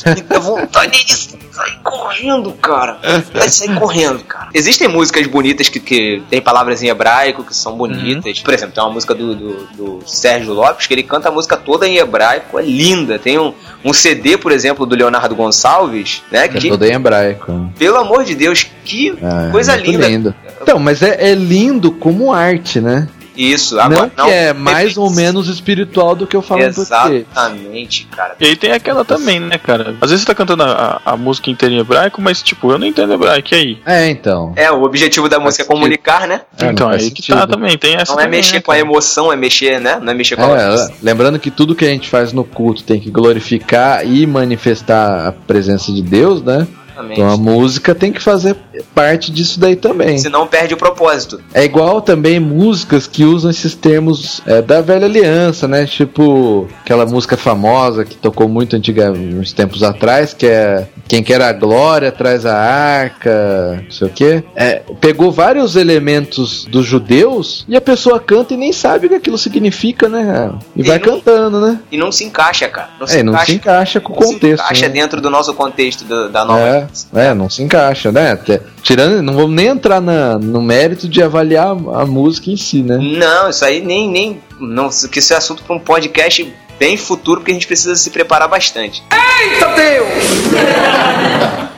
me 0.06 0.22
dá 0.22 0.38
vontade 0.38 1.04
de 1.04 1.16
sair 1.16 1.80
correndo, 1.84 2.52
cara. 2.54 3.00
Vai 3.34 3.50
sair 3.50 3.74
correndo, 3.80 4.24
cara. 4.26 4.50
Existem 4.54 4.88
músicas 4.88 5.26
bonitas 5.26 5.70
que, 5.70 5.80
que 5.80 6.22
tem 6.30 6.40
palavras 6.40 6.84
em 6.84 6.88
hebraico 6.90 7.44
que 7.44 7.56
são 7.56 7.76
bonitas. 7.76 8.40
Por 8.42 8.54
exemplo, 8.54 8.76
tem 8.76 8.84
uma 8.84 8.94
música 8.94 9.16
do, 9.16 9.36
do, 9.36 9.54
do 10.00 10.00
Sérgio 10.06 10.54
Lopes 10.54 10.86
que 10.86 10.94
ele 10.94 11.04
canta 11.04 11.30
a 11.30 11.32
música 11.32 11.58
toda 11.58 11.88
em 11.88 11.98
hebraico, 11.98 12.60
é 12.60 12.62
linda. 12.64 13.18
Tem 13.18 13.40
um, 13.40 13.54
um 13.84 13.92
CD, 13.92 14.38
por 14.38 14.52
exemplo, 14.52 14.86
do 14.86 14.96
Leonardo 14.96 15.36
Gonçalves, 15.36 16.22
né? 16.32 16.46
É 16.46 16.48
Que, 16.48 16.70
todo 16.70 16.86
em 16.86 16.94
hebraico. 16.94 17.72
pelo 17.78 17.98
amor 17.98 18.24
de 18.24 18.36
Deus, 18.36 18.68
que 18.86 19.18
Ah, 19.24 19.50
coisa 19.52 19.74
muito 19.74 19.90
linda. 19.92 20.08
lindo. 20.08 20.36
Então, 20.62 20.80
mas 20.80 21.02
é, 21.02 21.32
é 21.32 21.36
lindo 21.36 21.92
como 21.92 22.32
arte, 22.32 22.80
né? 22.80 23.08
Isso, 23.36 23.76
não 23.76 23.84
agora 23.84 24.10
que 24.10 24.30
é 24.30 24.54
mais 24.54 24.98
ou 24.98 25.10
menos 25.10 25.48
espiritual 25.48 26.16
do 26.16 26.28
que 26.28 26.36
eu 26.36 26.42
falo. 26.42 26.62
Exatamente, 26.62 28.06
cara. 28.06 28.36
E 28.40 28.46
aí 28.46 28.56
tem 28.56 28.72
aquela 28.72 29.06
também, 29.06 29.40
né, 29.40 29.58
cara? 29.58 29.96
Às 30.02 30.10
vezes 30.10 30.22
você 30.22 30.28
tá 30.28 30.36
cantando 30.36 30.64
a, 30.64 31.02
a 31.06 31.18
música 31.18 31.50
inteira 31.50 31.74
em 31.74 31.80
hebraico, 31.80 32.22
mas 32.22 32.44
tipo, 32.44 32.72
eu 32.72 32.78
não 32.78 32.86
entendo 32.86 33.14
hebraico, 33.14 33.50
e 33.54 33.56
aí? 33.56 33.78
É, 33.86 34.10
então. 34.10 34.54
É, 34.56 34.70
o 34.72 34.84
objetivo 34.84 35.30
da 35.30 35.40
música 35.40 35.64
é 35.64 35.66
comunicar, 35.66 36.28
né? 36.28 36.42
É, 36.58 36.66
não 36.66 36.72
então, 36.72 36.90
aí 36.90 37.10
que 37.10 37.22
sentido. 37.22 37.38
tá 37.38 37.48
também, 37.48 37.78
tem 37.78 37.96
essa 37.96 38.14
Não 38.14 38.20
é 38.20 38.26
também, 38.26 38.40
mexer 38.40 38.56
né, 38.56 38.62
com 38.62 38.72
a 38.72 38.78
emoção, 38.78 39.32
é 39.32 39.36
mexer, 39.36 39.80
né? 39.80 40.00
Não 40.02 40.12
é 40.12 40.16
mexer 40.16 40.36
com 40.36 40.44
a 40.44 40.60
É, 40.60 40.90
lembrando 41.02 41.40
que 41.40 41.50
tudo 41.50 41.74
que 41.74 41.86
a 41.86 41.90
gente 41.90 42.10
faz 42.10 42.34
no 42.34 42.44
culto 42.44 42.84
tem 42.84 43.00
que 43.00 43.10
glorificar 43.10 44.06
e 44.06 44.28
manifestar 44.28 45.28
a 45.28 45.32
presença 45.32 45.92
de 45.92 46.02
Deus, 46.02 46.44
né? 46.44 46.68
Exatamente. 47.02 47.20
Então 47.20 47.30
a 47.30 47.38
música 47.38 47.96
tem 47.96 48.12
que 48.12 48.22
fazer 48.22 48.56
parte 48.94 49.32
disso 49.32 49.60
daí 49.60 49.76
também. 49.76 50.18
Senão 50.18 50.48
perde 50.48 50.74
o 50.74 50.78
propósito. 50.78 51.42
É 51.54 51.64
igual 51.64 52.02
também 52.02 52.40
músicas 52.40 53.08
que 53.08 53.24
usam 53.24 53.50
esses 53.50 53.76
termos 53.76 54.42
é, 54.46 54.62
da 54.62 54.82
velha 54.82 55.06
aliança, 55.06 55.68
né? 55.68 55.86
Tipo 55.86 56.68
aquela 56.84 57.06
música 57.06 57.36
famosa 57.36 58.06
que 58.06 58.16
tocou 58.16 58.48
muito 58.48 58.76
antiga, 58.76 59.12
uns 59.12 59.52
tempos 59.52 59.84
atrás, 59.84 60.34
que 60.34 60.46
é 60.46 60.88
Quem 61.12 61.22
Quer 61.22 61.42
a 61.42 61.52
Glória 61.52 62.10
traz 62.10 62.46
a 62.46 62.56
arca, 62.58 63.82
não 63.84 63.92
sei 63.92 64.08
o 64.08 64.10
quê. 64.10 64.44
É, 64.56 64.82
pegou 65.02 65.30
vários 65.30 65.76
elementos 65.76 66.64
dos 66.64 66.86
judeus 66.86 67.66
e 67.68 67.76
a 67.76 67.82
pessoa 67.82 68.18
canta 68.18 68.54
e 68.54 68.58
nem 68.58 68.72
sabe 68.72 69.08
o 69.08 69.10
que 69.10 69.16
aquilo 69.16 69.38
significa, 69.38 70.08
né? 70.08 70.54
E, 70.74 70.80
E 70.80 70.84
vai 70.84 71.00
não- 71.00 71.06
cantando, 71.06 71.60
né? 71.60 71.80
E 71.92 71.98
não 71.98 72.14
se 72.14 72.24
encaixa, 72.24 72.70
cara. 72.70 72.92
Não 72.98 73.06
se 73.06 73.18
É, 73.20 73.24
não 73.24 73.34
encaixa. 73.34 73.46
se 73.52 73.58
encaixa 73.58 74.00
com 74.00 74.14
o 74.14 74.16
não 74.16 74.24
se 74.26 74.34
contexto. 74.36 74.64
encaixa 74.64 74.88
né? 74.88 74.94
dentro 74.94 75.20
do 75.20 75.30
nosso 75.30 75.54
contexto 75.54 76.06
da, 76.06 76.28
da 76.30 76.46
nova. 76.46 76.62
É, 76.62 76.88
é, 77.14 77.34
não 77.34 77.50
se 77.50 77.62
encaixa, 77.62 78.10
né? 78.10 78.40
Tirando, 78.82 79.22
não 79.22 79.34
vamos 79.34 79.52
nem 79.54 79.68
entrar 79.68 80.00
na- 80.00 80.40
no 80.40 80.62
mérito 80.62 81.10
de 81.10 81.22
avaliar 81.22 81.72
a, 81.72 82.06
música 82.06 82.50
em 82.50 82.56
si, 82.56 82.82
né? 82.84 82.98
Não, 82.98 83.50
isso 83.50 83.66
aí 83.66 83.82
nem. 83.82 84.10
nem 84.10 84.42
não, 84.62 84.88
que 85.12 85.20
isso 85.20 85.34
é 85.34 85.36
assunto 85.36 85.62
para 85.64 85.76
um 85.76 85.80
podcast 85.80 86.54
bem 86.82 86.98
futuro, 86.98 87.42
porque 87.42 87.52
a 87.52 87.54
gente 87.54 87.68
precisa 87.68 87.96
se 87.96 88.10
preparar 88.10 88.48
bastante. 88.48 89.04
Eita 89.40 89.68
Deus! 89.76 90.08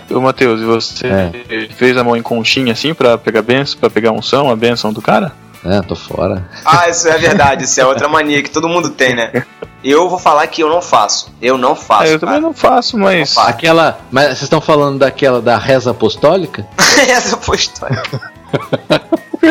Ô, 0.10 0.22
Matheus, 0.22 0.62
e 0.62 0.64
você 0.64 1.08
É. 1.08 1.68
fez 1.76 1.98
a 1.98 2.04
mão 2.06 2.16
em 2.16 2.22
conchinha 2.22 2.72
assim 2.72 2.94
pra 2.94 3.18
pegar 3.18 3.42
benção, 3.42 3.78
pra 3.82 3.90
pegar 3.90 4.14
unção, 4.14 4.50
a 4.50 4.56
benção 4.56 4.94
do 4.94 5.02
cara? 5.02 5.34
É, 5.66 5.82
tô 5.82 5.94
fora. 5.94 6.48
Ah, 6.64 6.88
isso 6.88 7.06
é 7.10 7.18
verdade, 7.18 7.66
isso 7.66 7.82
é 7.82 7.86
outra 7.86 8.08
mania 8.08 8.42
que 8.42 8.50
todo 8.50 8.70
mundo 8.70 8.92
tem, 8.92 9.14
né? 9.14 9.44
Eu 9.84 10.08
vou 10.10 10.18
falar 10.20 10.48
que 10.48 10.64
eu 10.64 10.70
não 10.70 10.82
faço. 10.82 11.34
Eu 11.42 11.58
não 11.58 11.76
faço. 11.76 12.04
Ah, 12.04 12.08
eu 12.08 12.20
também 12.20 12.40
não 12.40 12.54
faço, 12.54 12.98
mas. 12.98 13.20
Não 13.36 13.44
faço. 13.44 13.50
Aquela. 13.50 14.00
Mas 14.10 14.26
vocês 14.28 14.44
estão 14.44 14.62
falando 14.62 15.00
daquela 15.00 15.42
da 15.42 15.58
reza 15.58 15.92
apostólica? 15.92 16.66
Essa 17.10 17.36
foi 17.36 17.58
a 17.58 17.60
história. 17.60 18.04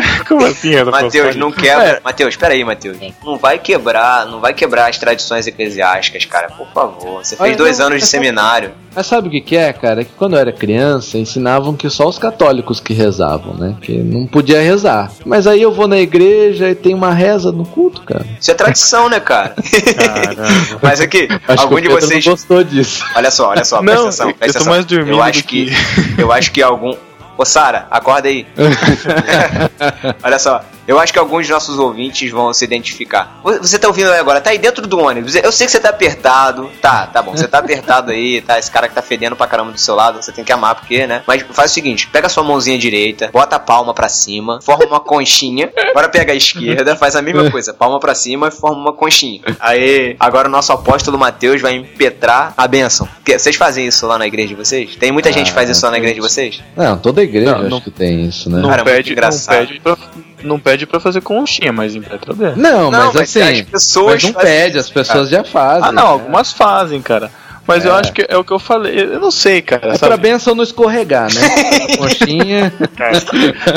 Como 0.28 0.45
assim, 0.47 0.74
era 0.74 0.90
Matheus, 0.90 1.36
não 1.36 1.51
quebra. 1.53 1.84
É. 1.84 2.01
Matheus, 2.03 2.36
peraí, 2.36 2.64
Matheus. 2.64 2.97
Não 3.24 3.36
vai 3.36 3.59
quebrar, 3.59 4.26
não 4.26 4.40
vai 4.40 4.55
quebrar 4.55 4.88
as 4.90 4.99
tradições 4.99 5.47
eclesiásticas, 5.47 6.24
cara. 6.24 6.49
Por 6.49 6.66
favor. 6.72 7.24
Você 7.24 7.36
fez 7.36 7.40
Olha, 7.51 7.57
dois 7.57 7.78
não, 7.78 7.86
anos 7.86 7.99
de 7.99 8.05
é 8.05 8.07
seminário. 8.07 8.72
Mas 8.95 9.07
sabe 9.07 9.28
o 9.28 9.30
que, 9.30 9.40
que 9.40 9.57
é, 9.57 9.72
cara? 9.72 10.03
É 10.03 10.05
que 10.05 10.12
quando 10.18 10.34
eu 10.34 10.38
era 10.38 10.53
criança, 10.53 11.16
ensinavam 11.16 11.74
que 11.74 11.88
só 11.88 12.07
os 12.07 12.18
católicos 12.18 12.78
que 12.78 12.93
rezavam, 12.93 13.55
né? 13.55 13.74
Que 13.80 13.93
não 13.99 14.26
podia 14.26 14.61
rezar. 14.61 15.11
Mas 15.24 15.47
aí 15.47 15.62
eu 15.62 15.72
vou 15.72 15.88
na 15.88 15.99
igreja 15.99 16.68
e 16.68 16.74
tem 16.74 16.95
uma 16.95 17.11
reza 17.12 17.51
no 17.51 17.64
culto, 17.64 18.03
cara. 18.03 18.24
Isso 18.38 18.51
é 18.51 18.55
tradição, 18.55 19.09
né, 19.09 19.18
cara? 19.18 19.55
Caramba. 19.97 20.43
Mas 20.82 21.01
aqui, 21.01 21.26
Acho 21.49 21.62
algum 21.62 21.76
que 21.76 21.82
de 21.82 21.88
vocês. 21.88 22.24
não 22.26 22.32
gostou 22.32 22.62
disso. 22.64 23.03
Olha 23.16 23.30
só, 23.30 23.49
olha 23.49 23.64
só, 23.64 23.78
presta 23.80 23.95
Não, 23.97 24.03
atenção. 24.09 24.28
eu 24.28 24.34
Presta 24.34 24.53
tô 24.53 24.59
atenção. 24.59 24.72
mais 24.74 24.84
dormindo 24.84 25.11
eu 25.16 25.22
acho 25.22 25.40
do 25.43 25.47
que, 25.49 25.66
que- 25.66 26.20
Eu 26.20 26.32
acho 26.32 26.53
que 26.53 26.62
algum. 26.62 26.95
Ô, 27.36 27.44
Sara, 27.44 27.86
acorda 27.90 28.28
aí. 28.28 28.46
olha 30.22 30.38
só. 30.38 30.64
Eu 30.86 30.98
acho 30.98 31.12
que 31.12 31.18
alguns 31.18 31.46
dos 31.46 31.50
nossos 31.50 31.78
ouvintes 31.78 32.30
vão 32.30 32.52
se 32.52 32.64
identificar. 32.64 33.40
Você 33.60 33.78
tá 33.78 33.86
ouvindo 33.86 34.10
aí 34.10 34.18
agora, 34.18 34.40
tá 34.40 34.50
aí 34.50 34.58
dentro 34.58 34.86
do 34.86 34.98
ônibus. 34.98 35.36
Eu 35.36 35.52
sei 35.52 35.66
que 35.66 35.72
você 35.72 35.78
tá 35.78 35.90
apertado. 35.90 36.68
Tá, 36.80 37.06
tá 37.06 37.22
bom. 37.22 37.32
Você 37.32 37.46
tá 37.46 37.58
apertado 37.58 38.10
aí, 38.10 38.40
tá? 38.40 38.58
Esse 38.58 38.70
cara 38.70 38.88
que 38.88 38.94
tá 38.94 39.02
fedendo 39.02 39.36
pra 39.36 39.46
caramba 39.46 39.70
do 39.70 39.78
seu 39.78 39.94
lado, 39.94 40.20
você 40.20 40.32
tem 40.32 40.44
que 40.44 40.52
amar, 40.52 40.74
porque, 40.74 41.06
né? 41.06 41.22
Mas 41.26 41.42
faz 41.52 41.70
o 41.70 41.74
seguinte: 41.74 42.08
pega 42.08 42.26
a 42.26 42.30
sua 42.30 42.42
mãozinha 42.42 42.76
direita, 42.76 43.30
bota 43.32 43.56
a 43.56 43.58
palma 43.60 43.94
pra 43.94 44.08
cima, 44.08 44.60
forma 44.60 44.84
uma 44.84 45.00
conchinha. 45.00 45.72
Agora 45.90 46.08
pega 46.08 46.32
a 46.32 46.36
esquerda, 46.36 46.96
faz 46.96 47.14
a 47.14 47.22
mesma 47.22 47.48
coisa, 47.50 47.72
palma 47.72 48.00
pra 48.00 48.14
cima 48.14 48.48
e 48.48 48.50
forma 48.50 48.78
uma 48.78 48.92
conchinha. 48.92 49.40
Aí, 49.60 50.16
agora 50.18 50.48
o 50.48 50.50
nosso 50.50 50.72
apóstolo 50.72 51.16
Mateus 51.16 51.60
vai 51.60 51.74
impetrar 51.74 52.54
a 52.56 52.66
bênção. 52.66 53.08
Vocês 53.24 53.54
fazem 53.54 53.86
isso 53.86 54.06
lá 54.06 54.18
na 54.18 54.26
igreja 54.26 54.48
de 54.48 54.54
vocês? 54.56 54.96
Tem 54.96 55.12
muita 55.12 55.32
gente 55.32 55.46
que 55.46 55.54
faz 55.54 55.70
isso 55.70 55.84
lá 55.84 55.92
na 55.92 55.98
igreja 55.98 56.16
de 56.16 56.20
vocês? 56.20 56.60
Não, 56.76 56.98
toda 56.98 57.21
igreja 57.22 57.50
Não, 57.52 57.60
acho 57.60 57.70
não- 57.70 57.80
que 57.80 57.90
tem 57.90 58.24
isso, 58.24 58.50
né? 58.50 58.60
Não 58.60 58.68
Cara, 58.68 58.82
é 58.82 58.84
pede, 58.84 59.10
não 59.10 59.12
engraçado. 59.12 59.66
pede 59.66 59.80
pra, 59.80 59.96
não 60.42 60.58
pede 60.60 60.86
pra 60.86 61.00
fazer 61.00 61.20
conchinha, 61.20 61.72
mas 61.72 61.94
em 61.94 62.02
Petrobras. 62.02 62.56
Não, 62.56 62.90
Não, 62.90 62.90
mas, 62.90 63.14
mas 63.14 63.22
assim, 63.22 63.42
as 63.42 63.60
pessoas 63.62 64.12
mas 64.14 64.22
não 64.24 64.32
fazem 64.32 64.48
pede, 64.50 64.70
isso, 64.78 64.78
as 64.86 64.90
pessoas 64.90 65.28
já 65.28 65.44
fazem. 65.44 65.88
Ah, 65.88 65.92
não, 65.92 66.02
né? 66.04 66.08
algumas 66.10 66.52
fazem, 66.52 67.00
cara. 67.00 67.30
Mas 67.66 67.84
eu 67.84 67.94
É. 67.94 68.00
acho 68.00 68.12
que 68.12 68.26
é 68.28 68.36
o 68.36 68.42
que 68.44 68.52
eu 68.52 68.58
falei. 68.58 68.98
Eu 69.14 69.20
não 69.20 69.30
sei, 69.30 69.62
cara. 69.62 69.88
É 69.88 69.96
sabe? 69.96 70.08
pra 70.08 70.16
benção 70.16 70.54
não 70.54 70.62
escorregar, 70.64 71.28
né? 71.32 71.40
Coxinha, 71.96 72.72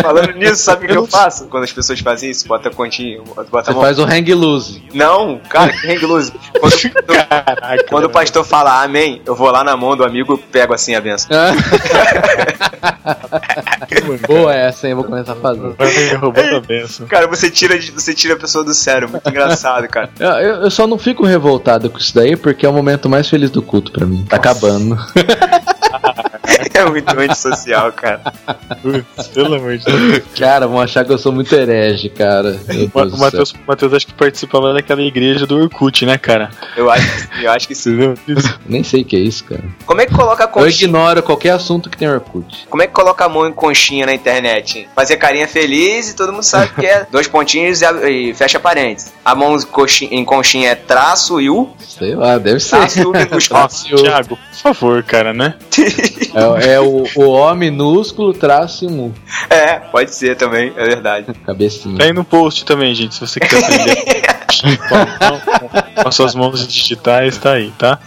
Falando 0.02 0.32
nisso, 0.34 0.56
sabe 0.64 0.86
o 0.86 0.90
que 0.90 0.98
eu 0.98 1.06
faço? 1.08 1.46
Quando 1.48 1.64
as 1.66 1.72
pessoas 1.72 2.00
fazem 2.00 2.32
isso, 2.32 2.48
bota 2.48 2.70
a 2.70 2.74
continha, 2.74 3.22
bota 3.22 3.48
a 3.60 3.64
você 3.64 3.72
mão. 3.74 3.82
faz 3.82 4.00
o 4.00 4.04
hang 4.04 4.34
loose. 4.34 4.84
Não, 4.94 5.40
cara, 5.50 5.72
que 5.72 5.88
hang 5.88 6.06
loose. 6.06 6.34
Quando, 6.60 6.76
Caraca, 7.06 7.86
quando 7.90 8.04
o 8.06 8.10
pastor 8.10 8.44
fala 8.44 8.82
amém, 8.84 9.22
eu 9.26 9.36
vou 9.36 9.52
lá 9.52 9.64
na 9.64 9.76
mão 9.78 9.96
do 9.96 10.04
amigo 10.04 10.36
e 10.36 10.38
pego 10.52 10.74
assim 10.74 10.96
a 10.96 11.02
benção. 11.02 11.30
Boa 14.28 14.54
essa, 14.54 14.88
hein? 14.88 14.92
Eu 14.92 14.98
vou 14.98 15.06
começar 15.06 15.34
a 15.34 15.36
fazer. 15.36 16.16
Roubando 16.16 16.56
a 16.56 16.60
benção. 16.62 17.08
Cara, 17.08 17.28
você 17.28 17.50
tira, 17.50 17.78
você 17.94 18.14
tira 18.14 18.34
a 18.34 18.38
pessoa 18.38 18.64
do 18.64 18.74
sério, 18.74 19.10
muito 19.10 19.28
engraçado, 19.30 19.88
cara. 19.88 20.10
Eu, 20.20 20.28
eu- 20.30 20.56
eu 20.64 20.72
só 20.72 20.88
não 20.88 20.98
fico 20.98 21.26
revoltado 21.26 21.90
com 21.90 21.98
isso 21.98 22.14
daí 22.16 22.36
porque 22.36 22.66
é 22.66 22.70
o 22.70 22.74
momento 22.74 23.10
mais 23.10 23.28
feliz 23.30 23.50
do 23.50 23.62
culto 23.76 23.92
pra 23.92 24.06
mim. 24.06 24.24
Tá 24.24 24.38
acabando. 24.38 24.98
É 26.74 26.86
muito 26.86 27.10
antissocial, 27.20 27.92
cara. 27.94 28.22
Putz, 28.82 29.28
pelo 29.30 29.56
amor 29.56 29.78
de 29.78 29.86
Deus. 29.86 30.24
Cara, 30.38 30.68
vão 30.68 30.80
achar 30.82 31.06
que 31.06 31.12
eu 31.12 31.18
sou 31.18 31.32
muito 31.32 31.54
herege, 31.56 32.10
cara. 32.10 32.60
O 32.94 33.18
Matheus, 33.18 33.54
Matheus 33.68 33.94
acho 33.94 34.08
que 34.08 34.14
participava 34.14 34.74
daquela 34.74 35.02
igreja 35.02 35.46
do 35.48 35.58
Orkut, 35.58 36.06
né, 36.06 36.18
cara? 36.18 36.50
Eu 36.76 36.90
acho, 36.92 37.06
que 37.08 37.26
sim, 37.26 37.44
eu 37.44 37.52
acho 37.52 37.68
que 37.68 37.76
sim. 37.76 38.14
Nem 38.66 38.84
sei 38.84 39.02
o 39.02 39.06
que 39.06 39.16
é 39.16 39.20
isso, 39.20 39.44
cara. 39.46 39.64
Como 39.86 40.02
é 40.02 40.06
que 40.06 40.14
coloca 40.14 40.44
a 40.44 40.48
Eu 40.48 40.52
conchinha? 40.52 40.88
ignoro 40.90 41.24
qualquer 41.24 41.52
assunto 41.52 41.90
que 41.90 41.98
tem 41.98 42.10
Orkut. 42.10 42.66
Como 42.70 42.84
é 42.84 42.88
que 42.88 42.94
coloca 42.94 43.24
a 43.26 43.30
mão 43.30 43.48
em 43.48 43.54
conchinha 43.54 44.06
na 44.06 44.14
internet? 44.14 44.88
Fazer 44.96 45.18
carinha 45.18 45.48
feliz 45.48 46.10
e 46.10 46.16
todo 46.16 46.32
mundo 46.34 46.44
sabe 46.44 46.74
que 46.74 46.86
é 46.86 47.06
dois 47.12 47.28
pontinhos 47.28 47.82
e, 47.82 47.86
a- 47.86 48.10
e 48.10 48.34
fecha 48.34 48.60
parênteses. 48.60 49.14
A 49.24 49.34
mão 49.34 49.56
em 49.56 49.62
conchinha, 49.64 50.10
em 50.14 50.26
conchinha 50.26 50.72
é 50.72 50.76
traço 50.76 51.40
e 51.40 51.50
U. 51.50 51.70
Sei 51.80 52.14
lá, 52.16 52.38
deve 52.38 52.60
ser. 52.60 52.78
Traço 52.78 53.00
e 53.00 53.06
U. 53.06 53.12
Nossa, 53.52 53.88
Thiago, 53.96 54.38
por 54.38 54.58
favor, 54.74 55.04
cara, 55.04 55.34
né? 55.34 55.56
É, 56.36 56.74
é 56.74 56.80
o, 56.80 57.06
o 57.16 57.30
O 57.30 57.56
minúsculo, 57.56 58.34
traço 58.34 58.84
e 58.84 58.88
um 58.88 59.06
U. 59.06 59.14
É, 59.50 59.80
pode 59.80 60.14
ser 60.14 60.36
também, 60.36 60.74
é 60.76 60.84
verdade. 60.84 61.34
Cabecinha. 61.46 61.98
Tá 61.98 62.04
aí 62.04 62.14
no 62.14 62.26
post 62.26 62.66
também, 62.66 62.94
gente, 62.94 63.16
se 63.16 63.22
você 63.22 63.40
quiser 63.40 63.64
aprender. 63.64 64.26
com, 66.02 66.08
as 66.08 66.16
suas 66.16 66.36
mãos 66.36 66.68
digitais, 66.68 67.38
tá 67.38 67.54
aí, 67.54 67.72
tá? 67.78 68.00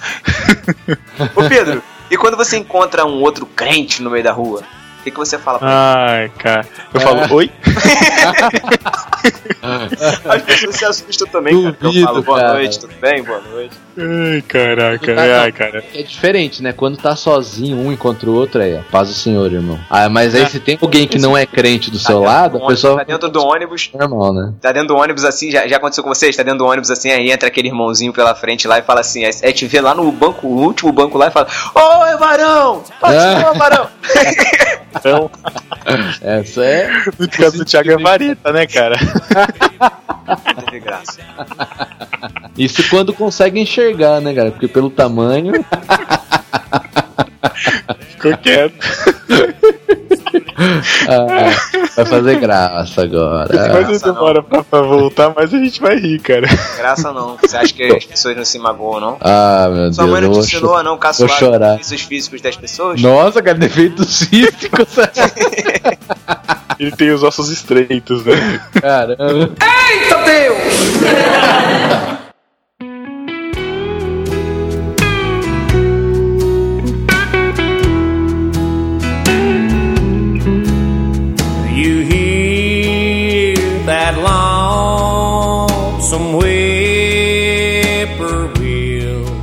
Ô 1.35 1.49
Pedro, 1.49 1.83
e 2.11 2.17
quando 2.17 2.37
você 2.37 2.57
encontra 2.57 3.07
um 3.07 3.21
outro 3.23 3.47
crente 3.47 4.03
no 4.03 4.11
meio 4.11 4.25
da 4.25 4.33
rua? 4.33 4.63
O 5.01 5.05
que, 5.05 5.11
que 5.11 5.17
você 5.17 5.39
fala 5.39 5.59
pra 5.59 5.69
Ai, 5.71 6.29
cara. 6.39 6.67
Eu 6.93 7.01
falo, 7.01 7.35
oi? 7.35 7.51
As 10.29 10.43
pessoas 10.43 10.77
se 10.77 10.85
assustam 10.85 11.29
também, 11.29 11.55
cara. 11.63 11.75
que 11.75 11.85
Eu 11.85 11.89
Duvido, 11.89 12.07
falo, 12.07 12.23
boa 12.23 12.41
cara. 12.41 12.53
noite, 12.55 12.79
tudo 12.79 12.95
bem? 13.01 13.23
Boa 13.23 13.41
noite. 13.41 13.75
Ai, 14.01 14.43
caraca, 14.43 15.15
Tá, 15.15 15.43
ai, 15.43 15.53
cara. 15.53 15.85
É 15.95 16.03
diferente, 16.03 16.63
né? 16.63 16.73
Quando 16.73 16.97
tá 16.97 17.17
sozinho, 17.17 17.77
um 17.77 17.93
encontra 17.93 18.31
o 18.31 18.35
outro, 18.35 18.63
aí, 18.63 18.77
ó, 18.77 18.81
paz 18.91 19.09
do 19.09 19.15
Senhor, 19.15 19.53
irmão. 19.53 19.79
Ah, 19.91 20.09
mas 20.09 20.35
aí 20.35 20.47
se 20.47 20.61
tem 20.61 20.79
alguém 20.81 21.07
que 21.09 21.19
não 21.19 21.37
é 21.37 21.45
crente 21.45 21.91
do 21.91 21.99
seu 21.99 22.21
Tá 22.21 22.27
lado, 22.27 22.53
dentro 22.53 22.59
do 22.61 22.65
a 22.65 22.69
pessoa. 22.69 22.97
Tá 22.99 23.05
dentro 23.05 23.29
do 23.29 23.43
ônibus, 23.45 23.91
Normal, 23.93 24.33
né? 24.35 24.53
tá 24.61 24.71
dentro 24.73 24.89
do 24.89 24.97
ônibus 24.97 25.25
assim, 25.25 25.51
já, 25.51 25.67
já 25.67 25.77
aconteceu 25.79 26.05
com 26.05 26.15
vocês? 26.15 26.37
Tá 26.37 26.43
dentro 26.45 26.59
do 26.61 26.67
ônibus 26.67 26.91
assim, 26.91 27.11
aí 27.11 27.31
entra 27.31 27.49
aquele 27.49 27.69
irmãozinho 27.69 28.13
pela 28.13 28.35
frente 28.35 28.69
lá 28.69 28.79
e 28.79 28.83
fala 28.83 29.01
assim, 29.01 29.25
aí 29.25 29.33
aí 29.43 29.53
te 29.53 29.67
vê 29.67 29.81
lá 29.81 29.95
no 29.95 30.11
banco, 30.13 30.47
o 30.47 30.61
último 30.63 30.93
banco 30.93 31.19
lá 31.19 31.27
e 31.29 31.31
fala, 31.31 31.49
Oi, 31.75 32.17
varão! 32.19 32.85
Continua, 33.01 33.53
varão! 33.55 33.89
Então, 34.95 35.31
Essa 36.21 36.65
é. 36.65 36.91
no 37.19 37.29
caso 37.29 37.59
do 37.59 37.65
Thiago 37.65 37.91
é 37.91 37.97
vareta, 37.97 38.53
né, 38.53 38.67
cara? 38.67 38.97
Teve 40.65 40.81
graça. 40.81 41.21
Isso 42.57 42.89
quando 42.91 43.13
consegue 43.13 43.61
enxergar, 43.61 44.21
né, 44.21 44.35
cara? 44.35 44.51
Porque 44.51 44.69
pelo 44.69 44.91
tamanho. 44.91 45.53
Ficou 48.19 48.37
quieto. 48.39 48.75
ah, 51.09 51.51
vai 51.97 52.05
fazer 52.05 52.41
graça 52.41 53.03
agora. 53.03 53.71
Quanto 53.71 54.05
demora 54.05 54.43
pra, 54.43 54.65
pra 54.65 54.83
voltar, 54.83 55.33
mais 55.35 55.55
a 55.55 55.59
gente 55.59 55.81
vai 55.81 55.97
rir, 55.97 56.19
cara. 56.19 56.47
Graça 56.77 57.13
não. 57.13 57.37
Você 57.37 57.57
acha 57.57 57.73
que 57.73 57.85
as 57.85 58.05
pessoas 58.05 58.37
não 58.37 58.45
se 58.45 58.59
magoam, 58.59 59.01
não? 59.01 59.17
Ah, 59.21 59.69
meu 59.73 59.93
Sua 59.93 60.05
Deus. 60.05 60.19
mãe 60.19 60.29
não 60.29 60.33
te 60.33 60.39
ensinou 60.41 60.77
a 60.77 60.83
não 60.83 60.99
caçoar 60.99 61.31
chorar. 61.31 61.79
os 61.81 62.01
físicos 62.03 62.41
das 62.41 62.57
pessoas? 62.57 63.01
Nossa, 63.01 63.41
cara, 63.41 63.57
defeitos 63.57 64.25
físicos. 64.27 64.89
Ele 66.79 66.93
tem 66.93 67.11
os 67.11 67.23
ossos 67.23 67.51
estreitos, 67.51 68.25
né? 68.25 68.61
Caramba. 68.81 69.51
Eita 69.91 70.17
Deus! 70.25 72.28
That 84.09 84.17
lonesome 85.99 86.37
whippoorwill. 86.39 86.81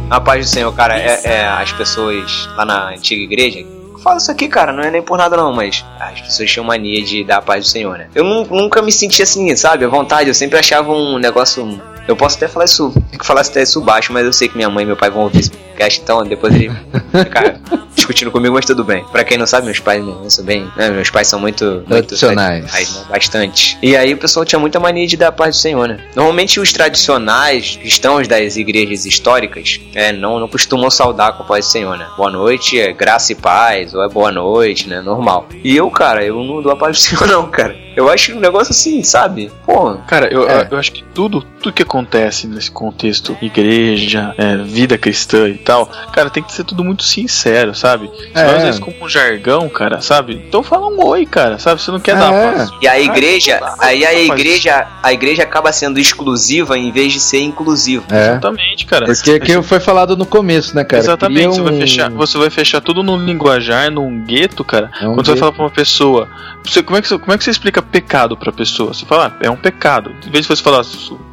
Na 0.08 0.20
paz 0.20 0.46
do 0.46 0.52
Senhor, 0.52 0.74
cara, 0.74 0.98
é, 0.98 1.22
é, 1.24 1.46
as 1.46 1.72
pessoas 1.74 2.50
lá 2.56 2.66
na 2.66 2.90
antiga 2.90 3.22
igreja. 3.24 3.75
Falo 4.06 4.18
isso 4.18 4.30
aqui, 4.32 4.48
cara, 4.48 4.72
não 4.72 4.84
é 4.84 4.92
nem 4.92 5.02
por 5.02 5.18
nada 5.18 5.36
não, 5.36 5.52
mas 5.52 5.84
as 6.00 6.22
pessoas 6.22 6.50
tinham 6.52 6.64
mania 6.64 7.04
de 7.04 7.24
dar 7.24 7.38
a 7.38 7.42
paz 7.42 7.64
do 7.66 7.70
Senhor, 7.72 7.98
né? 7.98 8.08
Eu 8.14 8.24
nu- 8.24 8.46
nunca 8.46 8.80
me 8.82 8.92
senti 8.92 9.24
assim, 9.24 9.54
sabe? 9.56 9.84
À 9.84 9.88
vontade, 9.88 10.30
eu 10.30 10.34
sempre 10.36 10.60
achava 10.60 10.92
um 10.92 11.18
negócio. 11.18 11.82
Eu 12.08 12.16
posso 12.16 12.38
até 12.38 12.48
falar 12.48 12.66
isso, 12.66 12.94
falar 13.24 13.42
até 13.42 13.64
isso 13.64 13.82
baixo, 13.82 14.14
mas 14.14 14.24
eu 14.24 14.32
sei 14.32 14.48
que 14.48 14.56
minha 14.56 14.70
mãe 14.70 14.84
e 14.84 14.86
meu 14.86 14.96
pai 14.96 15.10
vão 15.10 15.24
ouvir 15.24 15.40
esse 15.40 15.50
podcast, 15.50 16.00
então 16.02 16.24
depois 16.24 16.54
ele 16.54 16.72
fica 17.12 17.60
discutindo 17.96 18.30
comigo, 18.30 18.54
mas 18.54 18.64
tudo 18.64 18.84
bem. 18.84 19.04
Pra 19.12 19.24
quem 19.24 19.40
não 19.40 19.48
sabe, 19.48 19.66
meus 19.66 19.80
pais, 19.80 20.04
sou 20.30 20.44
bem, 20.46 20.72
né, 20.78 20.92
meus 20.92 21.10
pais 21.10 21.28
são 21.28 21.40
muito 21.40 21.66
muito 21.66 21.88
Tradicionais. 22.16 22.96
né, 22.96 23.06
bastante. 23.10 23.76
E 23.82 23.98
aí 23.98 24.14
o 24.14 24.18
pessoal 24.20 24.46
tinha 24.46 24.60
muita 24.60 24.80
mania 24.80 25.08
de 25.08 25.18
dar 25.18 25.30
a 25.30 25.32
paz 25.32 25.56
do 25.56 25.60
Senhor, 25.62 25.88
né? 25.88 25.98
Normalmente 26.16 26.60
os 26.60 26.72
tradicionais 26.72 27.76
cristãos 27.78 28.28
das 28.28 28.56
igrejas 28.56 29.04
históricas 29.08 29.80
é, 29.96 30.12
não, 30.12 30.40
não 30.40 30.48
costumam 30.48 30.92
saudar 30.92 31.34
com 31.34 31.42
a 31.42 31.46
paz 31.48 31.66
do 31.66 31.72
Senhor, 31.72 31.98
né? 31.98 32.06
Boa 32.16 32.30
noite, 32.30 32.80
é 32.80 32.94
graça 32.94 33.32
e 33.32 33.36
paz, 33.36 33.95
é 34.02 34.10
boa 34.10 34.32
noite, 34.32 34.88
né? 34.90 35.02
Normal. 35.02 35.48
E 35.64 35.76
eu, 35.76 35.90
cara, 35.90 36.24
eu 36.24 36.36
não 36.44 36.62
dou 36.62 36.72
a 36.72 36.76
paz 36.76 36.98
do 36.98 37.02
Senhor, 37.02 37.28
não, 37.28 37.48
cara. 37.48 37.85
Eu 37.96 38.10
acho 38.10 38.34
um 38.36 38.40
negócio 38.40 38.72
assim, 38.72 39.02
sabe? 39.04 39.52
Pô, 39.66 39.96
Cara, 40.08 40.28
eu, 40.32 40.48
É. 40.50 40.68
eu 40.70 40.78
acho 40.78 40.92
que 40.92 41.04
tudo, 41.14 41.42
tudo 41.42 41.74
que 41.74 41.82
acontece 41.84 42.48
nesse 42.48 42.70
contexto, 42.72 43.36
igreja, 43.42 44.34
é, 44.38 44.58
vida 44.58 44.98
cristã 44.98 45.48
e 45.50 45.58
tal, 45.58 45.86
cara, 46.12 46.30
tem 46.30 46.44
que 46.44 46.52
ser 46.54 46.64
tudo 46.64 46.84
muito 46.84 47.04
sincero, 47.04 47.74
sabe? 47.74 48.10
Se 48.34 48.40
É. 48.40 48.56
às 48.56 48.64
vezes 48.64 48.80
com 48.80 48.94
um 49.02 49.08
jargão, 49.10 49.68
cara, 49.70 50.02
sabe? 50.02 50.44
Então 50.48 50.62
fala 50.64 50.88
um 50.88 51.04
oi, 51.06 51.26
cara, 51.26 51.58
sabe? 51.58 51.82
Você 51.82 51.92
não 51.92 52.00
quer 52.00 52.16
dar 52.16 52.32
É. 52.34 52.46
uma 52.46 52.54
paz. 52.54 52.70
E 52.82 52.88
a 52.88 53.00
igreja, 53.00 53.60
aí 53.80 54.06
a 54.06 54.14
igreja, 54.14 54.88
a 55.02 55.14
igreja 55.14 55.44
acaba 55.44 55.72
sendo 55.72 56.00
exclusiva 56.00 56.78
em 56.78 56.92
vez 56.92 57.14
de 57.14 57.20
ser 57.20 57.40
inclusiva. 57.42 58.06
É. 58.12 58.30
Exatamente, 58.32 58.86
cara. 58.86 59.06
Porque 59.06 59.40
que 59.40 59.62
foi 59.62 59.80
falado 59.80 60.16
no 60.18 60.26
começo, 60.26 60.76
né, 60.76 60.84
cara? 60.84 61.02
Exatamente, 61.02 61.48
você 61.56 61.62
Cria 61.62 61.64
vai, 61.64 61.74
um- 61.74 61.80
fechar, 61.80 62.10
você 62.12 62.38
vai 62.38 62.50
fechar 62.50 62.82
tudo 62.82 63.04
num 63.04 63.18
linguajar, 63.24 63.90
num 63.92 64.24
gueto, 64.24 64.64
cara. 64.64 64.92
É 65.02 65.08
um 65.08 65.14
Quando 65.16 65.26
você 65.26 65.32
vai 65.32 65.36
gueto. 65.36 65.40
falar 65.40 65.52
pra 65.54 65.64
uma 65.64 65.70
pessoa, 65.72 66.28
você, 66.64 66.82
como, 66.84 66.98
é 66.98 67.02
que, 67.02 67.08
você- 67.08 67.18
como 67.18 67.34
é 67.34 67.38
que 67.38 67.44
você 67.44 67.52
explica 67.52 67.82
pecado 67.86 68.36
pra 68.36 68.52
pessoa? 68.52 68.94
Você 68.94 69.06
fala, 69.06 69.28
ah, 69.28 69.46
é 69.46 69.50
um 69.50 69.56
pecado. 69.56 70.12
Em 70.26 70.30
vez 70.30 70.46
de 70.46 70.56
você 70.56 70.62
falar, 70.62 70.84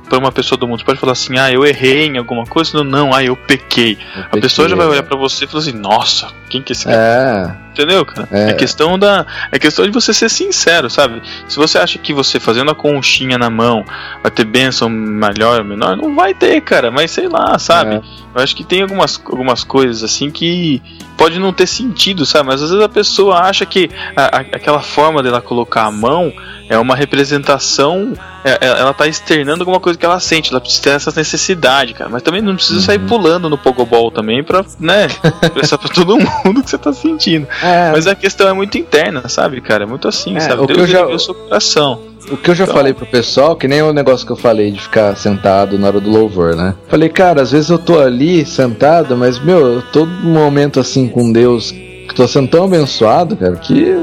pra 0.08 0.18
uma 0.18 0.30
pessoa 0.30 0.58
do 0.58 0.68
mundo. 0.68 0.80
Você 0.80 0.84
pode 0.84 1.00
falar 1.00 1.12
assim, 1.12 1.38
ah, 1.38 1.50
eu 1.50 1.64
errei 1.64 2.06
em 2.06 2.18
alguma 2.18 2.44
coisa. 2.44 2.76
Não, 2.76 2.84
não, 2.84 3.14
ah, 3.14 3.24
eu 3.24 3.34
pequei. 3.34 3.98
A 4.30 4.36
pessoa 4.36 4.68
já 4.68 4.76
vai 4.76 4.86
olhar 4.86 5.02
pra 5.02 5.16
você 5.16 5.44
e 5.44 5.48
falar 5.48 5.62
assim, 5.62 5.72
nossa, 5.72 6.28
quem 6.50 6.62
que 6.62 6.72
é 6.72 6.74
esse 6.74 6.84
cara? 6.84 7.61
Entendeu, 7.72 8.04
cara? 8.04 8.28
É. 8.30 8.50
É. 8.50 8.52
questão 8.52 8.98
da. 8.98 9.24
É 9.50 9.58
questão 9.58 9.84
de 9.86 9.90
você 9.90 10.12
ser 10.12 10.28
sincero, 10.28 10.90
sabe? 10.90 11.22
Se 11.48 11.56
você 11.56 11.78
acha 11.78 11.98
que 11.98 12.12
você 12.12 12.38
fazendo 12.38 12.70
a 12.70 12.74
conchinha 12.74 13.38
na 13.38 13.48
mão 13.50 13.84
vai 14.22 14.30
ter 14.30 14.44
bênção 14.44 14.88
melhor 14.88 15.60
ou 15.60 15.64
menor, 15.64 15.96
não 15.96 16.14
vai 16.14 16.34
ter, 16.34 16.60
cara. 16.60 16.90
Mas 16.90 17.10
sei 17.10 17.28
lá, 17.28 17.58
sabe? 17.58 17.94
É. 17.96 18.02
Eu 18.34 18.42
acho 18.42 18.54
que 18.56 18.64
tem 18.64 18.82
algumas, 18.82 19.20
algumas 19.24 19.62
coisas 19.64 20.02
assim 20.02 20.30
que 20.30 20.82
pode 21.18 21.38
não 21.38 21.52
ter 21.52 21.66
sentido, 21.66 22.24
sabe? 22.26 22.46
Mas 22.48 22.62
às 22.62 22.70
vezes 22.70 22.84
a 22.84 22.88
pessoa 22.88 23.38
acha 23.40 23.64
que 23.66 23.90
a- 24.16 24.38
a- 24.38 24.40
aquela 24.40 24.80
forma 24.80 25.22
dela 25.22 25.40
colocar 25.40 25.84
a 25.84 25.90
mão 25.90 26.32
é 26.68 26.78
uma 26.78 26.94
representação. 26.96 28.12
é- 28.44 28.58
é- 28.60 28.80
ela 28.80 28.92
tá 28.92 29.06
externando 29.06 29.60
alguma 29.60 29.78
coisa 29.78 29.96
que 29.96 30.04
ela 30.04 30.18
sente, 30.18 30.50
ela 30.50 30.60
precisa 30.60 30.82
ter 30.82 30.90
essa 30.90 31.12
necessidade, 31.14 31.94
cara. 31.94 32.10
Mas 32.10 32.22
também 32.24 32.42
não 32.42 32.56
precisa 32.56 32.80
sair 32.80 32.98
Uhum. 32.98 33.06
pulando 33.06 33.48
no 33.48 33.56
Pogobol 33.56 34.10
também 34.10 34.42
pra, 34.42 34.64
né, 34.80 35.06
expressar 35.42 35.78
pra 35.78 35.88
todo 35.88 36.16
mundo 36.18 36.58
o 36.58 36.62
que 36.64 36.68
você 36.70 36.76
tá 36.76 36.92
sentindo. 36.92 37.46
É, 37.62 37.92
Mas 37.92 38.06
a 38.06 38.14
questão 38.14 38.48
é 38.48 38.52
muito 38.52 38.76
interna, 38.78 39.28
sabe, 39.28 39.60
cara? 39.60 39.84
É 39.84 39.86
muito 39.86 40.08
assim, 40.08 40.36
É, 40.36 40.40
sabe? 40.40 40.62
o 40.62 40.66
que 40.66 40.74
Deus 40.74 40.88
eu 40.88 40.92
já- 40.92 41.06
o 41.06 41.18
seu 41.18 41.34
coração. 41.34 42.00
O 42.30 42.36
que 42.36 42.50
eu 42.50 42.54
já 42.54 42.64
Então- 42.64 42.74
falei 42.76 42.92
pro 42.94 43.04
pessoal, 43.06 43.56
que 43.56 43.66
nem 43.66 43.82
o 43.82 43.92
negócio 43.92 44.24
que 44.24 44.32
eu 44.32 44.36
falei 44.36 44.70
de 44.70 44.80
ficar 44.80 45.16
sentado 45.16 45.78
na 45.78 45.88
hora 45.88 46.00
do 46.00 46.08
louvor, 46.10 46.54
né? 46.54 46.74
Falei, 46.88 47.08
cara, 47.08 47.42
às 47.42 47.50
vezes 47.50 47.68
eu 47.68 47.78
tô 47.78 47.98
ali 47.98 48.44
sentado, 48.46 49.16
mas, 49.16 49.38
meu, 49.40 49.58
eu 49.74 49.82
tô 49.92 50.06
num 50.06 50.32
momento 50.34 50.78
assim 50.78 51.08
com 51.08 51.32
Deus, 51.32 51.72
que 51.72 52.14
tô 52.14 52.26
sendo 52.28 52.48
tão 52.48 52.64
abençoado, 52.64 53.36
cara, 53.36 53.56
que 53.56 53.96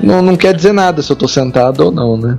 não, 0.00 0.22
não 0.22 0.36
quer 0.36 0.54
dizer 0.54 0.72
nada 0.72 1.02
se 1.02 1.10
eu 1.10 1.16
tô 1.16 1.26
sentado 1.26 1.80
ou 1.80 1.90
não, 1.90 2.16
né? 2.16 2.38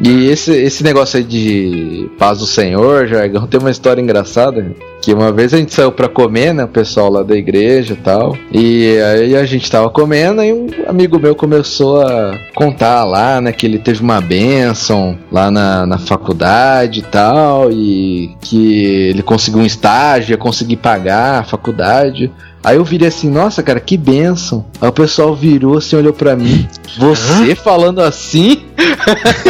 E 0.00 0.26
esse, 0.30 0.52
esse 0.52 0.82
negócio 0.82 1.18
aí 1.18 1.24
de 1.24 2.08
paz 2.18 2.38
do 2.38 2.46
Senhor, 2.46 3.06
jargão, 3.06 3.46
tem 3.46 3.60
uma 3.60 3.70
história 3.70 4.00
engraçada. 4.00 4.74
Que 5.08 5.14
uma 5.14 5.32
vez 5.32 5.54
a 5.54 5.56
gente 5.56 5.72
saiu 5.72 5.90
pra 5.90 6.06
comer, 6.06 6.52
né? 6.52 6.64
O 6.64 6.68
pessoal 6.68 7.10
lá 7.10 7.22
da 7.22 7.34
igreja 7.34 7.94
e 7.94 7.96
tal. 7.96 8.36
E 8.52 8.98
aí 9.00 9.36
a 9.36 9.44
gente 9.46 9.70
tava 9.70 9.88
comendo 9.88 10.44
e 10.44 10.52
um 10.52 10.66
amigo 10.86 11.18
meu 11.18 11.34
começou 11.34 12.02
a 12.02 12.38
contar 12.54 13.04
lá, 13.04 13.40
né? 13.40 13.50
Que 13.50 13.64
ele 13.64 13.78
teve 13.78 14.02
uma 14.02 14.20
bênção 14.20 15.18
lá 15.32 15.50
na, 15.50 15.86
na 15.86 15.96
faculdade 15.96 17.00
e 17.00 17.02
tal. 17.04 17.72
E 17.72 18.36
que 18.42 18.84
ele 19.08 19.22
conseguiu 19.22 19.60
um 19.62 19.64
estágio, 19.64 20.32
ia 20.32 20.36
conseguir 20.36 20.76
pagar 20.76 21.40
a 21.40 21.42
faculdade. 21.42 22.30
Aí 22.68 22.76
eu 22.76 22.84
virei 22.84 23.08
assim, 23.08 23.30
nossa, 23.30 23.62
cara, 23.62 23.80
que 23.80 23.96
bênção. 23.96 24.62
Aí 24.78 24.86
o 24.86 24.92
pessoal 24.92 25.34
virou 25.34 25.78
assim, 25.78 25.96
olhou 25.96 26.12
pra 26.12 26.36
mim. 26.36 26.68
Você 26.98 27.54
falando 27.54 28.02
assim? 28.02 28.62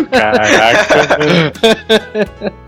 Caraca, 0.09 1.19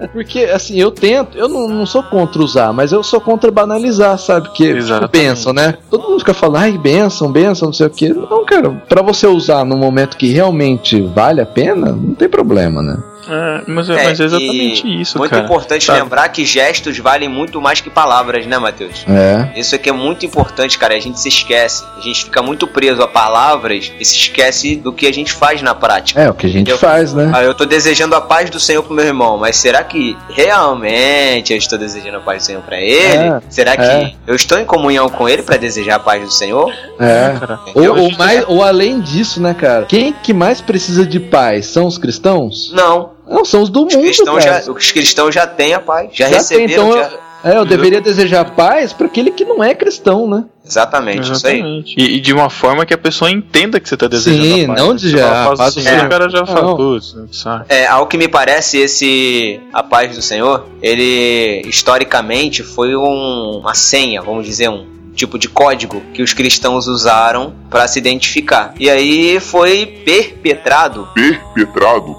Porque, 0.13 0.41
assim, 0.41 0.77
eu 0.77 0.91
tento, 0.91 1.39
eu 1.39 1.49
não, 1.49 1.69
não 1.69 1.87
sou 1.87 2.03
contra 2.03 2.43
usar, 2.43 2.73
mas 2.73 2.91
eu 2.91 3.01
sou 3.05 3.21
contra 3.21 3.49
banalizar, 3.53 4.19
sabe? 4.19 4.49
Porque, 4.49 4.75
tipo, 4.75 5.09
benção, 5.09 5.53
né? 5.53 5.77
Todo 5.89 6.09
mundo 6.09 6.19
fica 6.19 6.35
falando, 6.35 6.63
ai, 6.63 6.77
benção, 6.77 7.31
benção, 7.31 7.67
não 7.67 7.73
sei 7.73 7.87
o 7.87 7.91
quê. 7.91 8.09
Não, 8.09 8.45
cara, 8.45 8.71
pra 8.89 9.03
você 9.03 9.29
usar 9.29 9.65
no 9.65 9.77
momento 9.77 10.17
que 10.17 10.33
realmente 10.33 11.01
vale 11.01 11.41
a 11.41 11.47
pena, 11.47 11.93
não 11.93 12.15
tem 12.15 12.29
problema, 12.29 12.83
né? 12.83 12.99
É, 13.29 13.63
mas, 13.67 13.89
é, 13.91 13.93
É, 13.95 14.05
mas 14.05 14.21
é 14.21 14.25
exatamente 14.25 14.87
e 14.87 15.01
isso, 15.01 15.19
Muito 15.19 15.31
cara. 15.31 15.45
importante 15.45 15.85
sabe? 15.85 16.01
lembrar 16.01 16.29
que 16.31 16.45
gestos 16.45 16.99
valem 16.99 17.29
muito 17.29 17.61
mais 17.61 17.81
que 17.81 17.91
palavras, 17.91 18.47
né, 18.47 18.59
Matheus? 18.59 19.05
É. 19.09 19.59
Isso 19.59 19.75
aqui 19.75 19.89
é 19.89 19.93
muito 19.93 20.25
importante, 20.27 20.79
cara. 20.79 20.95
A 20.95 21.01
gente 21.01 21.19
se 21.21 21.29
esquece. 21.29 21.85
A 21.97 22.01
gente 22.01 22.25
fica 22.25 22.43
muito 22.43 22.67
preso 22.67 23.03
a 23.03 23.09
palavras 23.09 23.93
e 23.99 24.05
se 24.05 24.17
esquece 24.17 24.77
do 24.77 24.93
que 24.93 25.07
a 25.07 25.13
gente 25.13 25.33
faz 25.33 25.61
na 25.63 25.75
prática. 25.75 26.21
É, 26.21 26.31
o 26.31 26.35
que 26.35 26.47
a 26.47 26.51
gente 26.51 26.71
Eu- 26.71 26.79
faz, 26.79 27.13
né? 27.15 27.31
Ah, 27.35 27.43
eu 27.43 27.55
tô 27.55 27.65
desejando 27.65 28.15
a 28.17 28.21
paz 28.21 28.49
do 28.51 28.59
Senhor 28.61 28.83
pro 28.83 28.95
meu 28.95 29.05
irmão, 29.05 29.37
mas 29.39 29.57
será 29.57 29.83
que 29.85 30.17
realmente 30.31 31.53
eu 31.53 31.59
estou 31.59 31.79
desejando 31.79 32.17
a 32.19 32.21
paz 32.21 32.43
do 32.43 32.47
Senhor 32.47 32.63
pra 32.63 32.81
ele? 32.81 33.29
É, 33.29 33.41
será 33.49 33.77
que 33.77 33.83
é. 33.83 34.13
eu 34.27 34.35
estou 34.35 34.59
em 34.59 34.65
comunhão 34.65 35.09
com 35.09 35.29
ele 35.29 35.43
pra 35.43 35.57
desejar 35.57 35.97
a 35.97 35.99
paz 36.01 36.23
do 36.23 36.31
Senhor? 36.31 36.73
É. 36.99 37.35
Cara, 37.39 37.61
Ou, 37.75 37.99
ou 37.99 38.13
mais, 38.17 38.45
ou 38.49 38.63
além 38.63 39.01
disso, 39.01 39.41
né, 39.41 39.55
cara? 39.55 39.85
Quem 39.87 40.13
que 40.13 40.33
mais 40.33 40.61
precisa 40.61 41.05
de 41.07 41.19
paz? 41.21 41.67
São 41.67 41.87
os 41.87 41.99
cristãos? 41.99 42.71
Não. 42.75 43.11
Não, 43.31 43.45
são 43.45 43.63
os 43.63 43.69
do 43.71 43.87
Os 43.87 43.95
mundo, 43.95 44.41
já, 44.41 44.61
os 44.71 44.91
cristãos 44.93 45.33
já 45.35 45.47
têm 45.47 45.73
a 45.75 45.81
paz. 45.81 46.11
Já, 46.13 46.25
Já 46.25 46.31
tem, 46.31 46.39
receberam. 46.67 46.89
então 46.89 46.93
já- 46.99 47.31
É, 47.43 47.57
eu 47.57 47.65
deveria 47.65 48.03
desejar 48.03 48.45
paz 48.55 48.93
pra 48.93 49.07
aquele 49.07 49.31
que 49.31 49.47
não 49.47 49.65
é 49.65 49.75
cristão, 49.75 50.27
né? 50.29 50.45
Exatamente, 50.67 51.33
isso 51.33 51.47
aí. 51.47 51.55
Exatamente. 51.55 51.95
E, 51.97 52.17
e 52.17 52.21
de 52.21 52.35
uma 52.35 52.51
forma 52.51 52.85
que 52.85 52.93
a 52.93 52.99
pessoa 52.99 53.31
entenda 53.31 53.81
que 53.81 53.89
você 53.89 53.97
tá 53.97 54.07
desejando 54.09 54.45
Sim, 54.45 54.65
a 54.65 54.67
paz. 54.67 54.79
não 54.81 54.89
né? 54.89 54.95
desejar 54.95 55.17
Você 55.17 55.25
fala, 55.25 55.41
a 55.41 55.45
"Paz 55.47 55.51
do 55.55 55.57
paz 55.57 55.75
do 55.75 55.81
Senhor", 55.81 55.95
Senhor. 55.95 56.07
O 56.07 56.11
cara 56.11 56.29
já 56.29 56.45
fala, 56.47 56.63
Não. 56.63 56.77
putz, 56.77 57.15
né, 57.15 57.25
saco. 57.33 57.65
É, 57.71 57.87
ao 57.87 58.07
que 58.07 58.19
me 58.19 58.29
parece, 58.29 58.77
esse 58.79 59.59
A 59.73 59.83
Paz 59.83 60.15
do 60.15 60.21
Senhor, 60.21 60.67
ele 60.83 61.63
historicamente 61.67 62.63
foi 62.63 62.95
um- 62.95 63.61
uma 63.63 63.75
senha, 63.75 64.21
vamos 64.21 64.45
dizer, 64.45 64.69
um 64.69 64.85
tipo 65.15 65.39
de 65.39 65.49
código 65.49 66.03
que 66.13 66.23
os 66.23 66.35
cristãos 66.35 66.87
usaram 66.89 67.55
para 67.71 67.89
se 67.89 67.99
identificar. 67.99 68.75
E 68.79 68.91
aí 68.91 69.41
foi 69.41 69.87
perpetrado, 70.05 71.09
Perpetrado. 71.15 72.15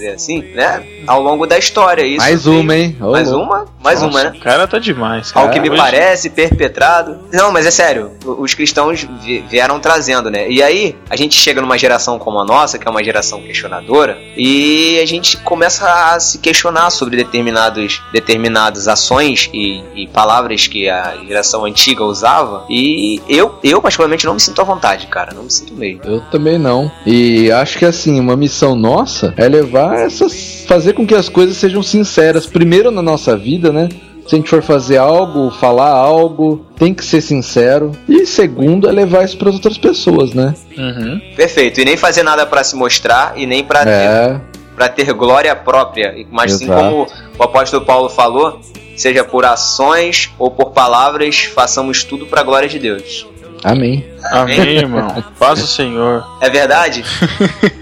Dizer 0.00 0.14
assim, 0.14 0.42
né, 0.54 0.82
ao 1.06 1.20
longo 1.22 1.46
da 1.46 1.58
história. 1.58 2.02
Isso 2.04 2.18
mais 2.18 2.44
veio- 2.44 2.60
uma, 2.60 2.76
hein? 2.76 2.96
Mais 3.00 3.30
uma? 3.32 3.66
Mais 3.82 4.02
Nossa, 4.02 4.14
uma, 4.18 4.24
né? 4.30 4.36
O 4.36 4.40
cara 4.40 4.66
tá 4.66 4.78
demais. 4.78 5.32
Cara. 5.32 5.46
Ao 5.46 5.52
que 5.52 5.60
me 5.60 5.70
Hoje- 5.70 5.78
parece, 5.80 6.30
perpetrado. 6.30 7.18
Não, 7.32 7.50
mas 7.52 7.66
é 7.66 7.70
sério, 7.70 8.12
os 8.24 8.52
cristãos 8.54 9.06
vi- 9.22 9.40
vieram 9.48 9.78
trazendo, 9.80 10.30
né? 10.30 10.50
E 10.50 10.62
aí, 10.62 10.94
a 11.08 11.16
gente 11.16 11.34
chega 11.34 11.60
numa 11.60 11.78
geração 11.78 12.18
como 12.18 12.38
a 12.40 12.44
nossa, 12.44 12.78
que 12.78 12.86
é 12.86 12.90
uma 12.90 13.02
geração 13.02 13.40
questionadora, 13.42 14.18
e 14.36 14.98
a 15.02 15.06
gente 15.06 15.36
começa 15.38 15.86
a 16.12 16.20
se 16.20 16.38
questionar 16.38 16.90
sobre 16.90 17.16
determinados, 17.16 18.02
determinadas 18.12 18.86
ações 18.88 19.48
e, 19.52 19.82
e 19.94 20.06
palavras 20.08 20.66
que 20.66 20.88
a 20.88 21.16
geração 21.26 21.64
antiga 21.64 22.04
usava. 22.04 22.64
E 22.68 23.20
eu, 23.28 23.58
eu, 23.62 23.80
particularmente, 23.80 24.26
não 24.26 24.34
me 24.34 24.40
sinto 24.40 24.60
à 24.60 24.64
vontade, 24.64 25.06
cara. 25.06 25.32
Não 25.34 25.44
me 25.44 25.50
sinto 25.50 25.74
mesmo. 25.74 26.02
Eu 26.04 26.20
também 26.30 26.58
não. 26.58 26.90
E 27.06 27.50
acho 27.50 27.78
que 27.78 27.84
assim, 27.84 28.18
uma 28.20 28.36
missão 28.36 28.74
nossa 28.74 29.32
é 29.36 29.48
levar 29.48 29.89
essas. 29.94 30.64
fazer 30.66 30.92
com 30.92 31.06
que 31.06 31.14
as 31.14 31.28
coisas 31.28 31.56
sejam 31.56 31.82
sinceras. 31.82 32.46
Primeiro 32.46 32.90
na 32.90 33.02
nossa 33.02 33.36
vida, 33.36 33.72
né? 33.72 33.88
Se 34.26 34.36
a 34.36 34.38
gente 34.38 34.48
for 34.48 34.62
fazer 34.62 34.96
algo, 34.96 35.50
falar 35.50 35.90
algo, 35.90 36.64
tem 36.76 36.94
que 36.94 37.04
ser 37.04 37.20
sincero. 37.20 37.90
E 38.08 38.24
segundo 38.26 38.88
é 38.88 38.92
levar 38.92 39.24
isso 39.24 39.36
para 39.36 39.50
outras 39.50 39.76
pessoas, 39.76 40.32
né? 40.32 40.54
Uhum. 40.78 41.20
Perfeito. 41.34 41.80
E 41.80 41.84
nem 41.84 41.96
fazer 41.96 42.22
nada 42.22 42.46
pra 42.46 42.62
se 42.62 42.76
mostrar 42.76 43.32
e 43.36 43.44
nem 43.44 43.64
pra 43.64 43.84
ter 43.84 43.90
É, 43.90 44.40
para 44.76 44.88
ter 44.88 45.12
glória 45.12 45.54
própria, 45.56 46.14
mas 46.30 46.54
assim 46.54 46.64
Exato. 46.64 46.80
como 46.80 47.06
o 47.38 47.42
apóstolo 47.42 47.84
Paulo 47.84 48.08
falou, 48.08 48.60
seja 48.96 49.24
por 49.24 49.44
ações 49.44 50.30
ou 50.38 50.50
por 50.50 50.70
palavras, 50.70 51.50
façamos 51.54 52.04
tudo 52.04 52.24
para 52.24 52.40
a 52.40 52.44
glória 52.44 52.68
de 52.68 52.78
Deus. 52.78 53.26
Amém. 53.64 54.06
Amém, 54.32 54.76
irmão. 54.78 55.22
Paz 55.38 55.62
o 55.62 55.66
Senhor. 55.66 56.24
É 56.40 56.48
verdade? 56.50 57.04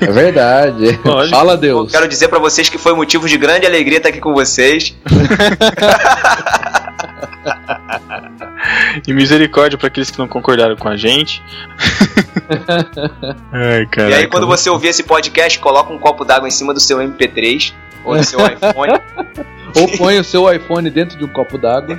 É 0.00 0.10
verdade. 0.12 0.98
Lógico. 1.04 1.36
Fala 1.36 1.52
Eu 1.54 1.58
Deus. 1.58 1.90
quero 1.92 2.06
dizer 2.08 2.28
para 2.28 2.38
vocês 2.38 2.68
que 2.68 2.78
foi 2.78 2.94
motivo 2.94 3.28
de 3.28 3.36
grande 3.36 3.66
alegria 3.66 3.96
estar 3.98 4.08
aqui 4.10 4.20
com 4.20 4.32
vocês. 4.32 4.94
E 9.06 9.12
misericórdia 9.12 9.78
pra 9.78 9.86
aqueles 9.88 10.10
que 10.10 10.18
não 10.18 10.26
concordaram 10.28 10.76
com 10.76 10.88
a 10.88 10.96
gente. 10.96 11.42
Ai, 13.52 13.86
cara. 13.86 14.10
e 14.10 14.14
aí 14.14 14.26
quando 14.26 14.46
você 14.46 14.68
ouvir 14.68 14.88
esse 14.88 15.02
podcast, 15.02 15.58
coloca 15.58 15.92
um 15.92 15.98
copo 15.98 16.24
d'água 16.24 16.48
em 16.48 16.50
cima 16.50 16.74
do 16.74 16.80
seu 16.80 16.98
MP3 16.98 17.72
ou 18.04 18.16
do 18.16 18.24
seu 18.24 18.40
iPhone. 18.40 19.00
Ou 19.76 19.88
põe 19.96 20.18
o 20.18 20.24
seu 20.24 20.52
iPhone 20.52 20.90
dentro 20.90 21.16
de 21.18 21.24
um 21.24 21.28
copo 21.28 21.56
d'água. 21.58 21.98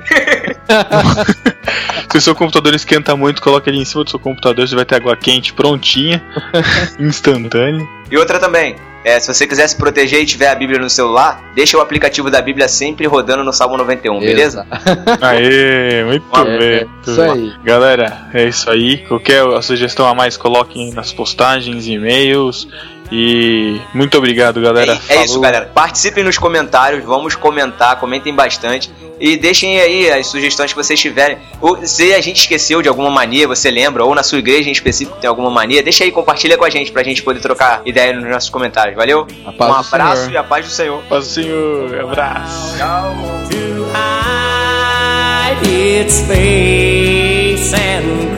Se 2.12 2.18
o 2.18 2.22
seu 2.22 2.36
computador 2.36 2.74
esquenta 2.74 3.16
muito, 3.16 3.42
coloca 3.42 3.70
ele 3.70 3.80
em 3.80 3.86
cima 3.86 4.04
do 4.04 4.10
seu 4.10 4.20
computador, 4.20 4.68
você 4.68 4.76
vai 4.76 4.86
ter 4.86 4.96
água 4.96 5.16
quente 5.16 5.54
prontinha, 5.54 6.24
instantânea. 7.00 7.86
E 8.12 8.18
outra 8.18 8.40
também, 8.40 8.76
é, 9.04 9.20
se 9.20 9.32
você 9.32 9.46
quiser 9.46 9.68
se 9.68 9.76
proteger 9.78 10.20
e 10.22 10.26
tiver 10.26 10.48
a 10.50 10.56
Bíblia 10.56 10.80
no 10.80 10.90
celular, 10.90 11.40
deixa 11.54 11.78
o 11.78 11.82
aplicativo 11.82 12.32
da 12.32 12.42
Bíblia 12.42 12.68
sempre 12.68 13.06
rodando 13.06 13.44
no 13.44 13.54
Salmo 13.54 13.78
91, 13.78 14.20
beleza? 14.20 14.66
Aê, 15.22 16.04
muito 16.04 16.26
É, 16.36 16.58
bem. 16.58 16.68
é, 16.80 16.86
muito 16.86 17.12
isso 17.12 17.22
bem. 17.22 17.32
aí. 17.32 17.54
Galera, 17.64 18.28
é 18.34 18.48
isso 18.48 18.70
aí. 18.70 18.98
Qualquer 19.08 19.44
sugestão 19.62 20.08
a 20.08 20.16
mais, 20.16 20.36
coloquem 20.36 20.92
nas 20.94 21.12
postagens, 21.14 21.88
e-mails. 21.88 22.68
E 23.12 23.82
muito 23.94 24.18
obrigado, 24.18 24.62
galera. 24.62 25.00
É, 25.10 25.16
é 25.16 25.26
isso, 25.26 25.40
galera. 25.40 25.72
Participem 25.74 26.24
nos 26.24 26.38
comentários, 26.38 27.04
vamos 27.04 27.36
comentar, 27.36 28.00
comentem 28.00 28.34
bastante. 28.34 28.92
E 29.20 29.36
deixem 29.36 29.82
aí 29.82 30.10
as 30.10 30.28
sugestões 30.28 30.72
que 30.72 30.78
vocês 30.78 31.00
tiverem. 31.00 31.38
Ou, 31.60 31.86
se 31.86 32.14
a 32.14 32.22
gente 32.22 32.40
esqueceu 32.40 32.82
de 32.82 32.88
alguma 32.88 33.10
mania, 33.10 33.48
você 33.48 33.70
lembra, 33.70 34.06
ou 34.06 34.16
na 34.16 34.24
sua 34.24 34.40
igreja 34.40 34.70
em 34.70 34.72
específico 34.72 35.18
tem 35.20 35.28
alguma 35.28 35.50
mania, 35.50 35.84
deixa 35.84 36.06
aí, 36.06 36.12
compartilha 36.12 36.58
com 36.58 36.64
a 36.64 36.70
gente 36.70 36.92
pra 36.92 37.04
gente 37.04 37.22
poder 37.22 37.42
trocar 37.42 37.82
ideia 37.86 38.14
nos 38.14 38.30
nossos 38.30 38.50
comentários. 38.50 38.96
Valeu? 38.96 39.28
A 39.46 39.52
paz 39.52 39.72
um 39.72 39.76
abraço 39.76 40.22
Senhor. 40.22 40.34
e 40.34 40.38
a 40.38 40.44
paz 40.44 40.66
do 40.66 40.72
Senhor. 40.72 41.04
Paz 41.10 41.28
do 41.28 41.32
Senhor, 41.32 42.00
abraço. 42.00 42.78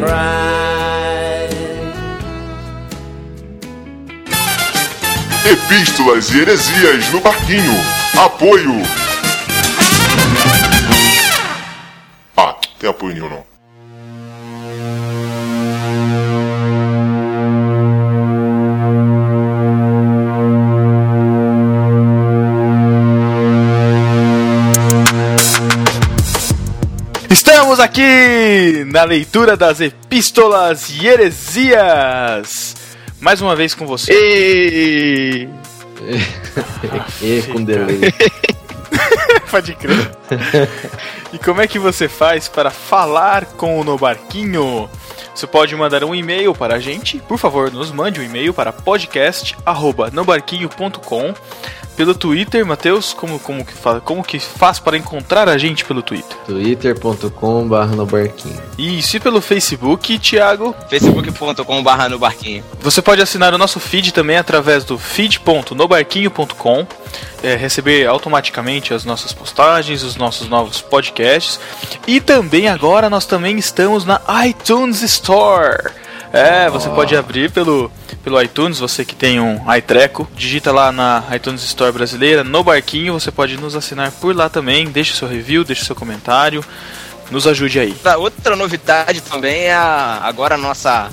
to 0.02 0.81
Epístolas 5.44 6.30
e 6.30 6.40
Heresias 6.40 7.10
no 7.10 7.20
Barquinho. 7.20 7.74
Apoio. 8.16 8.76
Ah, 12.38 12.56
tem 12.80 12.88
apoio 12.88 13.14
nenhum 13.16 13.30
não. 13.30 13.44
Estamos 27.32 27.80
aqui 27.80 28.86
na 28.86 29.04
leitura 29.06 29.58
das 29.58 29.82
epístolas 29.82 30.90
e 30.92 31.08
heresias. 31.08 32.76
Mais 33.22 33.40
uma 33.40 33.56
vez 33.56 33.76
com 33.76 33.86
você. 33.86 34.12
E... 34.12 35.48
E 37.22 37.44
com 37.44 37.64
delay. 37.64 38.02
Pode 39.50 39.74
crer. 39.76 40.12
e 41.32 41.38
como 41.38 41.62
é 41.62 41.68
que 41.68 41.78
você 41.78 42.10
faz 42.10 42.48
para 42.48 42.72
falar 42.72 43.46
com 43.46 43.80
o 43.80 43.84
No 43.84 43.96
Barquinho? 43.98 44.90
Você 45.36 45.46
pode 45.48 45.76
mandar 45.76 46.04
um 46.04 46.14
e-mail 46.16 46.54
para 46.54 46.76
a 46.76 46.80
gente. 46.80 47.18
Por 47.20 47.38
favor, 47.38 47.72
nos 47.72 47.92
mande 47.92 48.20
um 48.20 48.24
e-mail 48.24 48.54
para 48.54 48.74
podcast@nobarquinho.com. 48.74 51.34
Pelo 52.02 52.16
Twitter, 52.16 52.66
Matheus, 52.66 53.14
como, 53.14 53.38
como, 53.38 53.64
que 53.64 53.74
faz, 53.74 54.02
como 54.04 54.24
que 54.24 54.40
faz 54.40 54.80
para 54.80 54.98
encontrar 54.98 55.48
a 55.48 55.56
gente 55.56 55.86
pelo 55.86 56.02
Twitter? 56.02 56.36
twitter.com.br 56.48 57.96
no 57.96 58.08
barquinho. 58.08 58.60
Isso, 58.76 59.18
e 59.18 59.20
pelo 59.20 59.40
Facebook, 59.40 60.18
Thiago? 60.18 60.76
facebook.com.br 60.90 62.10
no 62.10 62.18
barquinho. 62.18 62.64
Você 62.80 63.04
pode 63.04 63.22
assinar 63.22 63.54
o 63.54 63.58
nosso 63.60 63.80
feed 63.80 64.12
também 64.14 64.36
através 64.36 64.84
do 64.84 64.98
feed.nobarquinho.com, 64.98 66.88
é, 67.44 67.56
receber 67.56 68.08
automaticamente 68.08 68.96
as 68.96 69.06
nossas 69.06 69.32
postagens, 69.32 70.02
os 70.02 70.16
nossos 70.16 70.50
novos 70.50 70.82
podcasts. 70.82 71.60
E 72.08 72.20
também 72.20 72.68
agora 72.68 73.12
nós 73.12 73.28
também 73.28 73.60
estamos 73.60 74.06
na 74.06 74.20
iTunes 74.48 75.04
Store. 75.04 76.01
É, 76.34 76.70
você 76.70 76.90
pode 76.90 77.16
abrir 77.16 77.52
pelo, 77.52 77.92
pelo 78.24 78.42
iTunes, 78.42 78.80
você 78.80 79.04
que 79.04 79.14
tem 79.16 79.40
um 79.40 79.62
iTreco, 79.76 80.28
digita 80.34 80.72
lá 80.72 80.92
na 80.92 81.24
iTunes 81.34 81.62
Store 81.64 81.92
brasileira, 81.92 82.44
no 82.44 82.64
barquinho, 82.64 83.14
você 83.14 83.32
pode 83.32 83.58
nos 83.58 83.76
assinar 83.76 84.12
por 84.14 84.36
lá 84.36 84.48
também, 84.48 84.88
deixe 84.88 85.14
seu 85.14 85.28
review, 85.28 85.64
deixe 85.66 85.84
seu 85.84 85.96
comentário, 85.96 86.64
nos 87.30 87.46
ajude 87.46 87.80
aí. 87.80 87.94
Tá, 87.94 88.18
Outra 88.18 88.56
novidade 88.56 89.22
também 89.22 89.64
é 89.64 89.74
a, 89.74 90.22
agora 90.24 90.56
a 90.56 90.58
nossa, 90.58 91.10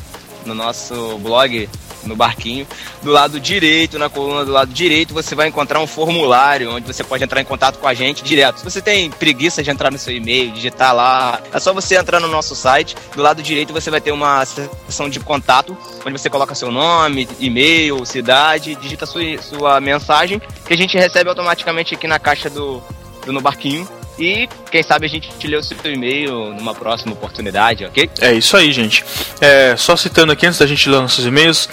no 0.46 0.54
nosso 0.54 1.18
blog, 1.18 1.68
no 2.05 2.16
barquinho, 2.16 2.66
do 3.03 3.11
lado 3.11 3.40
direito, 3.40 3.99
na 3.99 4.09
coluna 4.09 4.44
do 4.44 4.53
lado 4.53 4.72
direito, 4.72 5.14
você 5.14 5.34
vai 5.34 5.49
encontrar 5.49 5.80
um 5.80 5.86
formulário 5.86 6.74
onde 6.74 6.86
você 6.86 7.05
pode 7.05 7.22
entrar 7.24 7.40
em 7.40 7.44
contato 7.44 7.78
com 7.78 7.86
a 7.86 7.94
gente 7.94 8.22
direto. 8.22 8.59
Se 8.59 8.64
você 8.64 8.80
tem 8.80 9.11
preguiça 9.11 9.62
de 9.62 9.70
entrar 9.70 9.90
no 9.90 9.99
seu 9.99 10.14
e-mail, 10.14 10.53
digitar 10.53 10.94
lá, 10.94 11.40
é 11.53 11.59
só 11.59 11.72
você 11.72 11.96
entrar 11.96 12.20
no 12.20 12.28
nosso 12.28 12.55
site. 12.55 12.96
Do 13.14 13.22
lado 13.22 13.42
direito 13.42 13.72
você 13.72 13.90
vai 13.90 14.01
ter 14.01 14.12
uma 14.12 14.44
seção 14.44 15.09
de 15.09 15.20
contato, 15.20 15.76
onde 16.05 16.18
você 16.18 16.30
coloca 16.30 16.55
seu 16.55 16.70
nome, 16.70 17.28
e-mail, 17.38 18.05
cidade, 18.05 18.74
digita 18.76 19.07
sua, 19.07 19.22
sua 19.42 19.80
mensagem, 19.80 20.40
que 20.66 20.72
a 20.72 20.76
gente 20.76 20.96
recebe 20.96 21.28
automaticamente 21.28 21.94
aqui 21.94 22.07
na 22.07 22.18
caixa 22.18 22.49
do, 22.49 22.82
do 23.24 23.32
No 23.32 23.40
Barquinho. 23.40 23.97
E 24.18 24.48
quem 24.70 24.82
sabe 24.82 25.06
a 25.06 25.08
gente 25.08 25.28
te 25.38 25.46
lê 25.46 25.56
o 25.56 25.62
seu 25.62 25.76
e-mail 25.84 26.52
numa 26.54 26.74
próxima 26.74 27.12
oportunidade, 27.12 27.84
ok? 27.84 28.10
É 28.20 28.32
isso 28.32 28.56
aí, 28.56 28.72
gente. 28.72 29.04
É, 29.40 29.76
só 29.76 29.96
citando 29.96 30.32
aqui 30.32 30.46
antes 30.46 30.58
da 30.58 30.66
gente 30.66 30.88
ler 30.88 31.00
nossos 31.00 31.24
e-mails, 31.24 31.68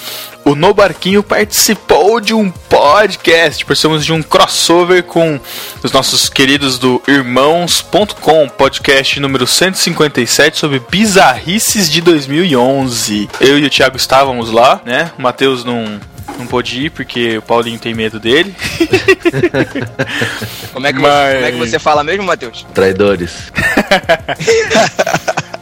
o 0.45 0.53
No 0.53 0.73
Barquinho 0.73 1.23
participou 1.23 2.21
de 2.21 2.33
um 2.33 2.51
podcast. 2.51 3.65
Participamos 3.65 4.05
de 4.05 4.13
um 4.13 4.21
crossover 4.21 5.03
com 5.03 5.39
os 5.81 5.91
nossos 5.91 6.29
queridos 6.29 6.77
do 6.77 7.01
Irmãos.com, 7.07 8.47
podcast 8.49 9.19
número 9.19 9.47
157 9.47 10.57
sobre 10.57 10.79
bizarrices 10.87 11.89
de 11.89 11.99
2011. 11.99 13.27
Eu 13.41 13.57
e 13.57 13.65
o 13.65 13.69
Thiago 13.71 13.97
estávamos 13.97 14.51
lá, 14.51 14.81
né? 14.85 15.11
O 15.17 15.21
Matheus 15.21 15.63
não. 15.63 15.99
Não 16.37 16.45
pôde 16.47 16.85
ir 16.85 16.89
porque 16.91 17.37
o 17.37 17.41
Paulinho 17.41 17.79
tem 17.79 17.93
medo 17.93 18.19
dele. 18.19 18.53
Como 20.73 20.85
é 20.85 20.93
que, 20.93 20.99
Mas- 20.99 21.11
você, 21.11 21.33
como 21.35 21.45
é 21.45 21.51
que 21.51 21.57
você 21.57 21.79
fala 21.79 22.03
mesmo, 22.03 22.23
Matheus? 22.23 22.65
Traidores. 22.73 23.51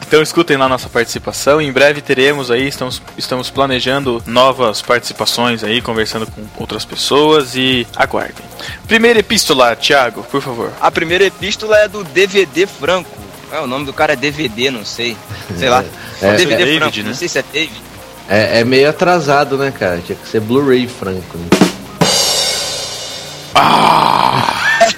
Então 0.06 0.22
escutem 0.22 0.56
lá 0.56 0.68
nossa 0.68 0.88
participação. 0.88 1.60
Em 1.60 1.72
breve 1.72 2.00
teremos 2.00 2.48
aí, 2.48 2.68
estamos, 2.68 3.02
estamos 3.18 3.50
planejando 3.50 4.22
novas 4.26 4.80
participações 4.80 5.64
aí, 5.64 5.80
conversando 5.80 6.24
com 6.26 6.44
outras 6.56 6.84
pessoas 6.84 7.56
e 7.56 7.84
aguardem. 7.96 8.44
Primeira 8.86 9.18
epístola, 9.18 9.74
Thiago, 9.74 10.22
por 10.22 10.40
favor. 10.40 10.70
A 10.80 10.88
primeira 10.88 11.24
epístola 11.24 11.78
é 11.78 11.88
do 11.88 12.04
DVD 12.04 12.64
Franco. 12.64 13.10
É, 13.50 13.58
o 13.58 13.66
nome 13.66 13.86
do 13.86 13.92
cara 13.92 14.12
é 14.12 14.16
DVD, 14.16 14.70
não 14.70 14.84
sei. 14.84 15.16
Sei 15.58 15.68
lá. 15.68 15.82
É, 16.22 16.34
o 16.34 16.36
DVD 16.36 16.56
David, 16.64 16.78
Franco, 16.78 16.96
né? 16.98 17.02
não 17.04 17.14
sei 17.14 17.26
se 17.28 17.38
é 17.40 17.44
David. 17.52 17.82
É, 18.28 18.60
é 18.60 18.64
meio 18.64 18.88
atrasado, 18.88 19.56
né, 19.58 19.70
cara? 19.70 20.00
Tinha 20.04 20.16
que 20.16 20.28
ser 20.28 20.40
Blu-ray 20.40 20.88
franco. 20.88 21.36
Né? 21.36 21.48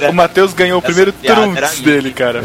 O 0.08 0.12
Matheus 0.12 0.52
ganhou 0.52 0.78
o 0.78 0.82
primeiro 0.82 1.12
trunks 1.12 1.80
minha. 1.80 1.92
dele, 1.92 2.12
cara. 2.12 2.42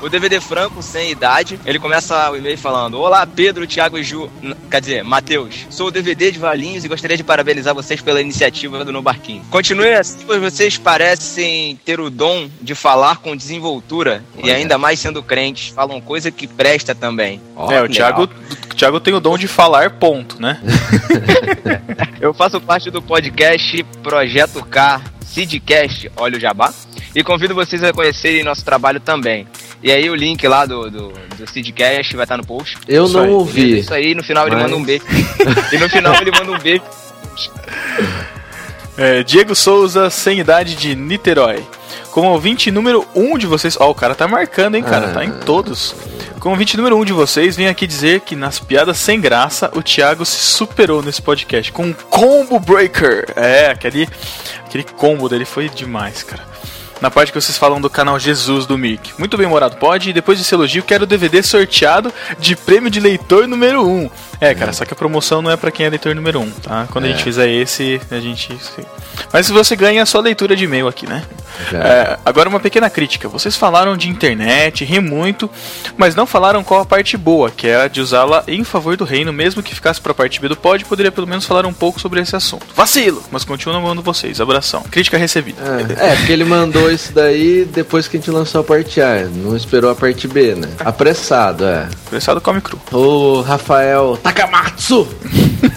O 0.00 0.08
DVD 0.08 0.40
Franco, 0.40 0.82
sem 0.82 1.10
idade, 1.10 1.58
ele 1.64 1.78
começa 1.78 2.30
o 2.30 2.36
e-mail 2.36 2.58
falando: 2.58 3.00
Olá, 3.00 3.26
Pedro, 3.26 3.66
Thiago 3.66 3.98
e 3.98 4.04
Ju. 4.04 4.30
Quer 4.70 4.80
dizer, 4.80 5.04
Matheus. 5.04 5.66
Sou 5.70 5.88
o 5.88 5.90
DVD 5.90 6.30
de 6.30 6.38
Valinhos 6.38 6.84
e 6.84 6.88
gostaria 6.88 7.16
de 7.16 7.24
parabenizar 7.24 7.74
vocês 7.74 8.00
pela 8.00 8.20
iniciativa 8.20 8.84
do 8.84 8.92
No 8.92 9.02
Barquinho. 9.02 9.42
Continue 9.50 9.94
assim, 9.94 10.18
pois 10.26 10.40
vocês 10.40 10.76
parecem 10.76 11.78
ter 11.84 12.00
o 12.00 12.10
dom 12.10 12.48
de 12.60 12.74
falar 12.74 13.18
com 13.18 13.36
desenvoltura 13.36 14.22
e 14.36 14.44
Olha. 14.44 14.56
ainda 14.56 14.78
mais 14.78 15.00
sendo 15.00 15.22
crentes, 15.22 15.68
falam 15.68 16.00
coisa 16.00 16.30
que 16.30 16.46
presta 16.46 16.94
também. 16.94 17.40
Ó, 17.56 17.70
é, 17.70 17.82
o 17.82 17.88
Thiago, 17.88 18.24
o 18.24 18.74
Thiago 18.74 19.00
tem 19.00 19.14
o 19.14 19.20
dom 19.20 19.38
de 19.38 19.48
falar, 19.48 19.90
ponto, 19.90 20.40
né? 20.40 20.60
Eu 22.20 22.32
faço 22.34 22.60
parte 22.60 22.90
do 22.90 23.02
podcast 23.02 23.82
Projeto 24.02 24.64
K, 24.64 25.00
Sidcast, 25.34 26.10
olha 26.16 26.36
o 26.36 26.40
jabá, 26.40 26.72
e 27.14 27.22
convido 27.24 27.54
vocês 27.54 27.82
a 27.82 27.92
conhecerem 27.92 28.44
nosso 28.44 28.64
trabalho 28.64 29.00
também. 29.00 29.46
E 29.82 29.90
aí 29.90 30.08
o 30.08 30.14
link 30.14 30.46
lá 30.46 30.64
do, 30.64 30.88
do, 30.90 31.08
do 31.36 31.50
Sidcast 31.50 32.14
vai 32.14 32.24
estar 32.24 32.36
no 32.36 32.46
post. 32.46 32.78
Eu 32.86 33.04
Isso 33.04 33.14
não 33.16 33.24
aí, 33.24 33.30
ouvi. 33.30 33.78
Isso 33.80 33.92
aí, 33.92 34.14
no 34.14 34.22
final 34.22 34.46
ele 34.46 34.54
Mas- 34.56 34.64
manda 34.64 34.76
um 34.76 34.84
beijo. 34.84 35.04
e 35.72 35.78
no 35.78 35.88
final 35.90 36.14
ele 36.20 36.30
manda 36.30 36.52
um 36.52 36.58
beijo. 36.58 36.82
É, 38.96 39.24
Diego 39.24 39.56
Souza, 39.56 40.08
sem 40.08 40.38
idade 40.38 40.76
de 40.76 40.94
Niterói. 40.94 41.64
Como 42.12 42.28
ouvinte 42.30 42.70
número 42.70 43.04
1 43.12 43.32
um 43.32 43.36
de 43.36 43.44
vocês. 43.44 43.76
Ó, 43.80 43.90
o 43.90 43.94
cara 43.94 44.14
tá 44.14 44.28
marcando, 44.28 44.76
hein, 44.76 44.84
cara? 44.84 45.08
Ah. 45.08 45.12
Tá 45.14 45.24
em 45.24 45.32
todos. 45.40 45.96
Como 46.44 46.52
ouvinte 46.52 46.76
número 46.76 46.94
1 46.94 47.00
um 47.00 47.04
de 47.06 47.12
vocês, 47.14 47.56
vim 47.56 47.64
aqui 47.64 47.86
dizer 47.86 48.20
que 48.20 48.36
nas 48.36 48.60
piadas 48.60 48.98
sem 48.98 49.18
graça, 49.18 49.70
o 49.74 49.82
Thiago 49.82 50.26
se 50.26 50.36
superou 50.36 51.02
nesse 51.02 51.22
podcast 51.22 51.72
com 51.72 51.86
um 51.86 51.92
combo 51.94 52.60
breaker. 52.60 53.24
É, 53.34 53.68
aquele, 53.68 54.06
aquele 54.58 54.84
combo 54.84 55.26
dele 55.26 55.46
foi 55.46 55.70
demais, 55.70 56.22
cara. 56.22 56.44
Na 57.00 57.10
parte 57.10 57.32
que 57.32 57.40
vocês 57.40 57.56
falam 57.56 57.80
do 57.80 57.88
canal 57.88 58.18
Jesus 58.18 58.66
do 58.66 58.76
Mick. 58.76 59.14
Muito 59.18 59.38
bem 59.38 59.46
morado, 59.46 59.76
pode. 59.76 60.10
E 60.10 60.12
depois 60.12 60.36
desse 60.36 60.54
elogio, 60.54 60.82
quero 60.82 61.04
o 61.04 61.06
DVD 61.06 61.42
sorteado 61.42 62.12
de 62.38 62.54
prêmio 62.54 62.90
de 62.90 63.00
leitor 63.00 63.48
número 63.48 63.82
1. 63.82 64.10
É, 64.40 64.54
cara, 64.54 64.72
só 64.72 64.84
que 64.84 64.92
a 64.92 64.96
promoção 64.96 65.42
não 65.42 65.50
é 65.50 65.56
pra 65.56 65.70
quem 65.70 65.86
é 65.86 65.90
leitor 65.90 66.14
número 66.14 66.40
1, 66.40 66.42
um, 66.42 66.50
tá? 66.50 66.86
Quando 66.90 67.04
a 67.04 67.08
gente 67.08 67.22
fizer 67.22 67.48
esse, 67.48 68.00
a 68.10 68.18
gente. 68.20 68.56
Mas 69.32 69.46
se 69.46 69.52
você 69.52 69.76
ganha 69.76 70.04
sua 70.06 70.20
leitura 70.20 70.56
de 70.56 70.64
e-mail 70.64 70.88
aqui, 70.88 71.06
né? 71.06 71.22
É, 71.72 72.18
agora 72.24 72.48
uma 72.48 72.60
pequena 72.60 72.90
crítica. 72.90 73.28
Vocês 73.28 73.56
falaram 73.56 73.96
de 73.96 74.08
internet, 74.08 74.84
ri 74.84 75.00
muito, 75.00 75.48
mas 75.96 76.14
não 76.14 76.26
falaram 76.26 76.64
qual 76.64 76.80
a 76.80 76.86
parte 76.86 77.16
boa, 77.16 77.50
que 77.50 77.68
é 77.68 77.82
a 77.82 77.88
de 77.88 78.00
usá-la 78.00 78.44
em 78.48 78.64
favor 78.64 78.96
do 78.96 79.04
reino, 79.04 79.32
mesmo 79.32 79.62
que 79.62 79.74
ficasse 79.74 80.00
pra 80.00 80.12
parte 80.12 80.40
B 80.40 80.48
do 80.48 80.56
pod, 80.56 80.84
poderia 80.84 81.12
pelo 81.12 81.26
menos 81.26 81.44
falar 81.44 81.66
um 81.66 81.72
pouco 81.72 82.00
sobre 82.00 82.20
esse 82.20 82.34
assunto. 82.34 82.66
Vacilo! 82.74 83.22
Mas 83.30 83.44
continuo 83.44 83.76
amando 83.76 84.02
vocês. 84.02 84.40
Abração. 84.40 84.82
Crítica 84.90 85.16
recebida. 85.16 85.62
É, 85.98 86.12
é, 86.12 86.16
porque 86.16 86.32
ele 86.32 86.44
mandou 86.44 86.90
isso 86.90 87.12
daí 87.12 87.64
depois 87.64 88.08
que 88.08 88.16
a 88.16 88.20
gente 88.20 88.30
lançou 88.30 88.60
a 88.60 88.64
parte 88.64 89.00
A. 89.00 89.24
Não 89.24 89.56
esperou 89.56 89.90
a 89.90 89.94
parte 89.94 90.26
B, 90.26 90.54
né? 90.54 90.68
Apressado, 90.80 91.64
é. 91.64 91.88
Apressado 92.06 92.40
come 92.40 92.60
cru. 92.60 92.80
Ô, 92.92 93.40
Rafael 93.42 94.18
Takamatsu 94.24 95.06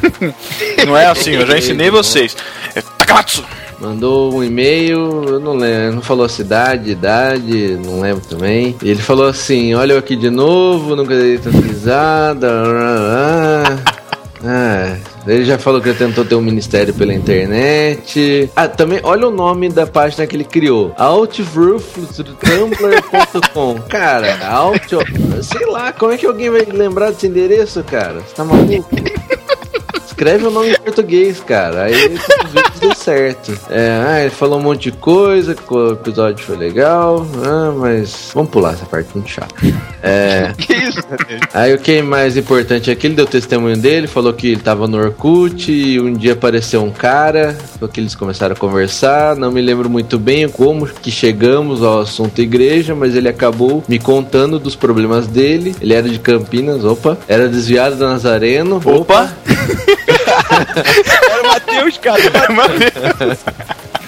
Não 0.87 0.97
é 0.97 1.05
assim, 1.05 1.31
eu 1.31 1.45
já 1.45 1.57
ensinei 1.57 1.91
vocês. 1.91 2.35
É 2.73 2.81
Takamatsu! 2.81 3.45
mandou 3.79 4.33
um 4.33 4.43
e-mail, 4.43 5.23
eu 5.27 5.39
não 5.39 5.53
lembro, 5.53 5.95
não 5.95 6.01
falou 6.01 6.27
cidade, 6.27 6.91
idade, 6.91 7.79
não 7.85 8.01
lembro 8.01 8.25
também. 8.25 8.75
E 8.81 8.89
ele 8.89 9.01
falou 9.01 9.27
assim: 9.27 9.73
Olha 9.75 9.93
eu 9.93 9.99
aqui 9.99 10.15
de 10.15 10.29
novo, 10.29 10.95
nunca 10.95 11.15
dei 11.15 11.37
tanta 11.37 11.59
risada. 11.59 12.49
Ah, 14.43 14.97
ele 15.27 15.45
já 15.45 15.57
falou 15.57 15.81
que 15.81 15.89
ele 15.89 15.97
tentou 15.97 16.23
ter 16.23 16.35
um 16.35 16.41
ministério 16.41 16.93
pela 16.93 17.13
internet. 17.13 18.49
Ah, 18.55 18.67
também, 18.67 18.99
olha 19.03 19.27
o 19.27 19.31
nome 19.31 19.69
da 19.69 19.85
página 19.85 20.25
que 20.25 20.35
ele 20.35 20.43
criou: 20.43 20.93
outroof.tumblr.com. 20.97 23.79
Cara, 23.89 24.47
alt, 24.47 24.93
sei 25.41 25.65
lá, 25.67 25.91
como 25.91 26.11
é 26.11 26.17
que 26.17 26.25
alguém 26.25 26.49
vai 26.49 26.65
lembrar 26.65 27.11
desse 27.11 27.27
endereço, 27.27 27.83
cara? 27.83 28.21
Você 28.21 28.35
tá 28.35 28.43
maluco? 28.43 28.89
Escreve 30.07 30.47
o 30.47 30.49
nome 30.49 30.71
em 30.71 30.79
português, 30.79 31.39
cara. 31.39 31.83
Aí 31.83 31.93
os 31.93 32.51
vídeos 32.51 32.96
certo. 33.07 33.57
É, 33.69 34.03
ah, 34.05 34.21
ele 34.21 34.29
falou 34.29 34.59
um 34.59 34.61
monte 34.61 34.91
de 34.91 34.97
coisa, 34.97 35.55
que 35.55 35.73
o 35.73 35.93
episódio 35.93 36.45
foi 36.45 36.57
legal, 36.57 37.25
ah, 37.41 37.71
mas 37.73 38.31
vamos 38.33 38.51
pular 38.51 38.73
essa 38.73 38.85
parte 38.85 39.09
muito 39.15 39.29
chata. 39.29 39.55
É, 40.03 40.51
Que 40.59 40.73
isso? 40.73 40.99
aí 41.53 41.73
o 41.73 41.77
que 41.77 42.01
mais 42.01 42.35
importante 42.35 42.91
aqui, 42.91 43.07
ele 43.07 43.15
deu 43.15 43.25
testemunho 43.25 43.77
dele, 43.77 44.07
falou 44.07 44.33
que 44.33 44.47
ele 44.47 44.59
tava 44.61 44.87
no 44.87 44.97
Orkut 44.97 45.71
e 45.71 46.01
um 46.01 46.11
dia 46.11 46.33
apareceu 46.33 46.83
um 46.83 46.91
cara, 46.91 47.57
que 47.93 48.01
eles 48.01 48.13
começaram 48.13 48.53
a 48.53 48.57
conversar, 48.57 49.37
não 49.37 49.51
me 49.51 49.61
lembro 49.61 49.89
muito 49.89 50.19
bem 50.19 50.49
como 50.49 50.85
que 50.85 51.09
chegamos 51.09 51.81
ao 51.81 52.01
assunto 52.01 52.41
igreja, 52.41 52.93
mas 52.93 53.15
ele 53.15 53.29
acabou 53.29 53.85
me 53.87 53.99
contando 53.99 54.59
dos 54.59 54.75
problemas 54.75 55.27
dele. 55.27 55.73
Ele 55.79 55.93
era 55.93 56.09
de 56.09 56.19
Campinas, 56.19 56.83
opa, 56.83 57.17
era 57.27 57.47
desviado 57.47 57.95
da 57.95 58.09
Nazareno, 58.09 58.81
Opa! 58.83 59.31
Era 61.29 61.43
o 61.43 61.47
Matheus, 61.47 61.97
cara. 61.97 62.21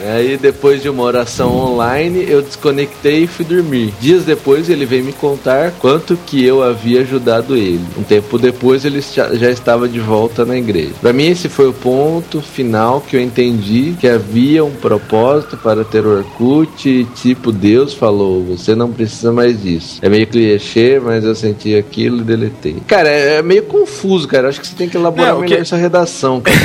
Aí 0.03 0.37
depois 0.37 0.81
de 0.81 0.89
uma 0.89 1.03
oração 1.03 1.55
online, 1.55 2.25
eu 2.27 2.41
desconectei 2.41 3.23
e 3.23 3.27
fui 3.27 3.45
dormir. 3.45 3.93
Dias 3.99 4.23
depois 4.25 4.69
ele 4.69 4.85
veio 4.85 5.03
me 5.03 5.13
contar 5.13 5.71
quanto 5.79 6.17
que 6.25 6.43
eu 6.43 6.61
havia 6.63 7.01
ajudado 7.01 7.55
ele. 7.55 7.81
Um 7.97 8.03
tempo 8.03 8.37
depois 8.37 8.85
ele 8.85 9.01
já 9.01 9.49
estava 9.49 9.87
de 9.87 9.99
volta 9.99 10.45
na 10.45 10.57
igreja. 10.57 10.91
Para 11.01 11.13
mim 11.13 11.27
esse 11.27 11.49
foi 11.49 11.67
o 11.67 11.73
ponto 11.73 12.41
final 12.41 13.01
que 13.01 13.15
eu 13.15 13.21
entendi 13.21 13.95
que 13.99 14.07
havia 14.07 14.63
um 14.63 14.71
propósito 14.71 15.57
para 15.57 15.83
ter 15.83 16.05
Orkut 16.05 16.87
e 16.89 17.05
tipo 17.05 17.51
Deus 17.51 17.93
falou, 17.93 18.43
você 18.43 18.75
não 18.75 18.91
precisa 18.91 19.31
mais 19.31 19.61
disso. 19.61 19.99
É 20.01 20.09
meio 20.09 20.27
clichê, 20.27 20.99
mas 20.99 21.23
eu 21.23 21.35
senti 21.35 21.75
aquilo 21.75 22.19
e 22.19 22.23
deletei. 22.23 22.77
Cara, 22.87 23.09
é 23.09 23.29
é 23.39 23.41
meio 23.41 23.63
confuso, 23.63 24.27
cara. 24.27 24.49
Acho 24.49 24.59
que 24.59 24.67
você 24.67 24.75
tem 24.75 24.89
que 24.89 24.97
elaborar 24.97 25.29
Não, 25.33 25.37
o 25.37 25.41
melhor 25.41 25.59
que- 25.59 25.65
sua 25.65 25.77
redação, 25.77 26.41
cara. 26.41 26.57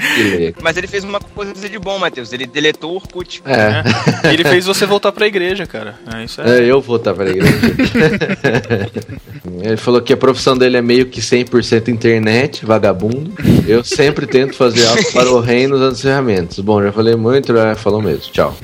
Mas 0.62 0.76
ele 0.76 0.86
fez 0.86 1.04
uma 1.04 1.20
coisa 1.20 1.68
de 1.68 1.78
bom, 1.78 1.98
Matheus. 1.98 2.32
Ele 2.32 2.46
deletou 2.46 2.81
o 2.86 2.94
Orkut. 2.94 3.42
É. 3.44 3.56
né? 3.56 3.84
E 4.24 4.34
ele 4.34 4.44
fez 4.44 4.66
você 4.66 4.86
voltar 4.86 5.12
pra 5.12 5.26
igreja, 5.26 5.66
cara. 5.66 5.94
É 6.14 6.24
isso 6.24 6.40
aí. 6.40 6.50
É, 6.50 6.64
eu 6.64 6.80
vou 6.80 6.96
estar 6.96 7.14
pra 7.14 7.28
igreja. 7.28 7.52
Ele 9.60 9.76
falou 9.76 10.00
que 10.00 10.12
a 10.12 10.16
profissão 10.16 10.56
dele 10.56 10.76
é 10.76 10.82
meio 10.82 11.06
que 11.06 11.20
100% 11.20 11.88
internet, 11.88 12.64
vagabundo. 12.64 13.32
Eu 13.66 13.84
sempre 13.84 14.26
tento 14.26 14.54
fazer 14.54 14.86
algo 14.86 15.12
para 15.12 15.30
o 15.30 15.40
reino 15.40 15.76
usando 15.76 15.92
as 15.92 16.00
ferramentas. 16.00 16.58
Bom, 16.58 16.82
já 16.82 16.92
falei 16.92 17.14
muito, 17.14 17.54
já 17.54 17.74
falou 17.74 18.00
mesmo. 18.02 18.32
Tchau. 18.32 18.56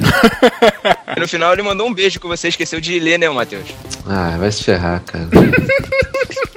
E 1.17 1.21
no 1.21 1.29
final 1.29 1.53
ele 1.53 1.63
mandou 1.63 1.87
um 1.87 1.95
beijo 1.95 2.19
que 2.19 2.27
você 2.27 2.49
esqueceu 2.49 2.81
de 2.81 2.99
ler, 2.99 3.19
né, 3.19 3.29
Matheus? 3.29 3.69
Ah, 4.07 4.37
vai 4.39 4.51
se 4.51 4.65
ferrar, 4.65 5.03
cara. 5.05 5.29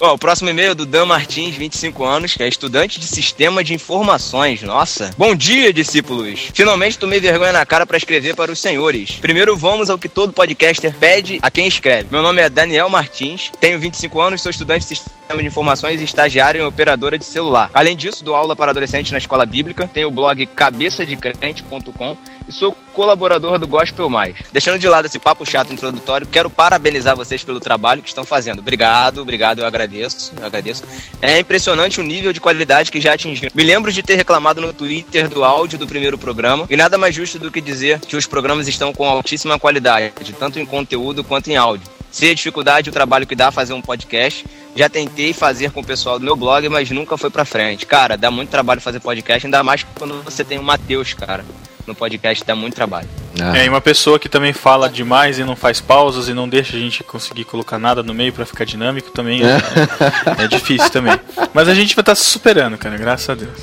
Ó, 0.00 0.14
o 0.14 0.18
próximo 0.18 0.48
e-mail 0.48 0.70
é 0.70 0.74
do 0.74 0.86
Dan 0.86 1.06
Martins, 1.06 1.56
25 1.56 2.04
anos, 2.04 2.34
que 2.34 2.42
é 2.42 2.48
estudante 2.48 3.00
de 3.00 3.06
sistema 3.06 3.64
de 3.64 3.74
informações. 3.74 4.62
Nossa. 4.62 5.10
Bom 5.18 5.34
dia, 5.34 5.72
discípulos. 5.72 6.50
Finalmente 6.54 6.98
tomei 6.98 7.18
vergonha 7.18 7.52
na 7.52 7.66
cara 7.66 7.84
para 7.84 7.96
escrever 7.96 8.36
para 8.36 8.52
os 8.52 8.60
senhores. 8.60 9.12
Primeiro 9.16 9.56
vamos 9.56 9.90
ao 9.90 9.98
que 9.98 10.08
todo 10.08 10.32
podcaster 10.32 10.94
pede 10.94 11.40
a 11.42 11.50
quem 11.50 11.66
escreve. 11.66 12.08
Meu 12.12 12.22
nome 12.22 12.40
é 12.40 12.48
Daniel 12.48 12.88
Martins, 12.88 13.50
tenho 13.60 13.78
25 13.80 14.20
anos, 14.20 14.40
sou 14.40 14.50
estudante 14.50 14.82
de 14.82 14.96
sistema 14.96 15.42
de 15.42 15.46
informações 15.46 16.00
e 16.00 16.04
estagiário 16.04 16.62
em 16.62 16.64
operadora 16.64 17.18
de 17.18 17.24
celular. 17.24 17.68
Além 17.74 17.96
disso, 17.96 18.22
dou 18.22 18.36
aula 18.36 18.54
para 18.54 18.70
adolescentes 18.70 19.10
na 19.10 19.18
escola 19.18 19.44
bíblica, 19.44 19.90
tenho 19.92 20.08
o 20.08 20.12
blog 20.12 20.46
cabeçadecrente.com 20.46 22.16
e 22.48 22.52
sou 22.52 22.76
colaborador 22.98 23.60
do 23.60 23.68
Gospel 23.68 24.10
Mais. 24.10 24.34
Deixando 24.52 24.76
de 24.76 24.88
lado 24.88 25.06
esse 25.06 25.20
papo 25.20 25.46
chato 25.46 25.72
introdutório, 25.72 26.26
quero 26.26 26.50
parabenizar 26.50 27.14
vocês 27.14 27.44
pelo 27.44 27.60
trabalho 27.60 28.02
que 28.02 28.08
estão 28.08 28.24
fazendo. 28.24 28.58
Obrigado, 28.58 29.22
obrigado, 29.22 29.60
eu 29.60 29.66
agradeço, 29.66 30.32
eu 30.36 30.44
agradeço. 30.44 30.82
É 31.22 31.38
impressionante 31.38 32.00
o 32.00 32.02
nível 32.02 32.32
de 32.32 32.40
qualidade 32.40 32.90
que 32.90 33.00
já 33.00 33.12
atingiram. 33.12 33.52
Me 33.54 33.62
lembro 33.62 33.92
de 33.92 34.02
ter 34.02 34.16
reclamado 34.16 34.60
no 34.60 34.72
Twitter 34.72 35.28
do 35.28 35.44
áudio 35.44 35.78
do 35.78 35.86
primeiro 35.86 36.18
programa, 36.18 36.66
e 36.68 36.76
nada 36.76 36.98
mais 36.98 37.14
justo 37.14 37.38
do 37.38 37.52
que 37.52 37.60
dizer 37.60 38.00
que 38.00 38.16
os 38.16 38.26
programas 38.26 38.66
estão 38.66 38.92
com 38.92 39.08
altíssima 39.08 39.60
qualidade, 39.60 40.12
tanto 40.36 40.58
em 40.58 40.66
conteúdo 40.66 41.22
quanto 41.22 41.50
em 41.50 41.56
áudio. 41.56 41.88
Sei 42.10 42.32
a 42.32 42.34
dificuldade 42.34 42.90
o 42.90 42.92
trabalho 42.92 43.26
que 43.26 43.36
dá 43.36 43.52
fazer 43.52 43.74
um 43.74 43.82
podcast. 43.82 44.44
Já 44.78 44.88
tentei 44.88 45.32
fazer 45.32 45.72
com 45.72 45.80
o 45.80 45.84
pessoal 45.84 46.20
do 46.20 46.24
meu 46.24 46.36
blog, 46.36 46.68
mas 46.68 46.88
nunca 46.92 47.18
foi 47.18 47.30
pra 47.30 47.44
frente. 47.44 47.84
Cara, 47.84 48.16
dá 48.16 48.30
muito 48.30 48.48
trabalho 48.48 48.80
fazer 48.80 49.00
podcast, 49.00 49.44
ainda 49.44 49.60
mais 49.64 49.84
quando 49.96 50.22
você 50.22 50.44
tem 50.44 50.56
o 50.56 50.62
Matheus, 50.62 51.14
cara. 51.14 51.44
No 51.84 51.96
podcast 51.96 52.44
dá 52.44 52.54
muito 52.54 52.74
trabalho. 52.76 53.08
Ah, 53.40 53.58
É, 53.58 53.64
e 53.64 53.68
uma 53.68 53.80
pessoa 53.80 54.20
que 54.20 54.28
também 54.28 54.52
fala 54.52 54.88
demais 54.88 55.36
e 55.36 55.42
não 55.42 55.56
faz 55.56 55.80
pausas 55.80 56.28
e 56.28 56.32
não 56.32 56.48
deixa 56.48 56.76
a 56.76 56.78
gente 56.78 57.02
conseguir 57.02 57.42
colocar 57.42 57.76
nada 57.76 58.04
no 58.04 58.14
meio 58.14 58.32
pra 58.32 58.46
ficar 58.46 58.64
dinâmico 58.64 59.10
também 59.10 59.40
é, 59.42 60.44
é 60.44 60.46
difícil 60.46 60.90
também. 60.90 61.18
Mas 61.52 61.68
a 61.68 61.74
gente 61.74 61.96
vai 61.96 62.02
estar 62.02 62.14
se 62.14 62.26
superando, 62.26 62.78
cara, 62.78 62.96
graças 62.96 63.28
a 63.30 63.34
Deus. 63.34 63.58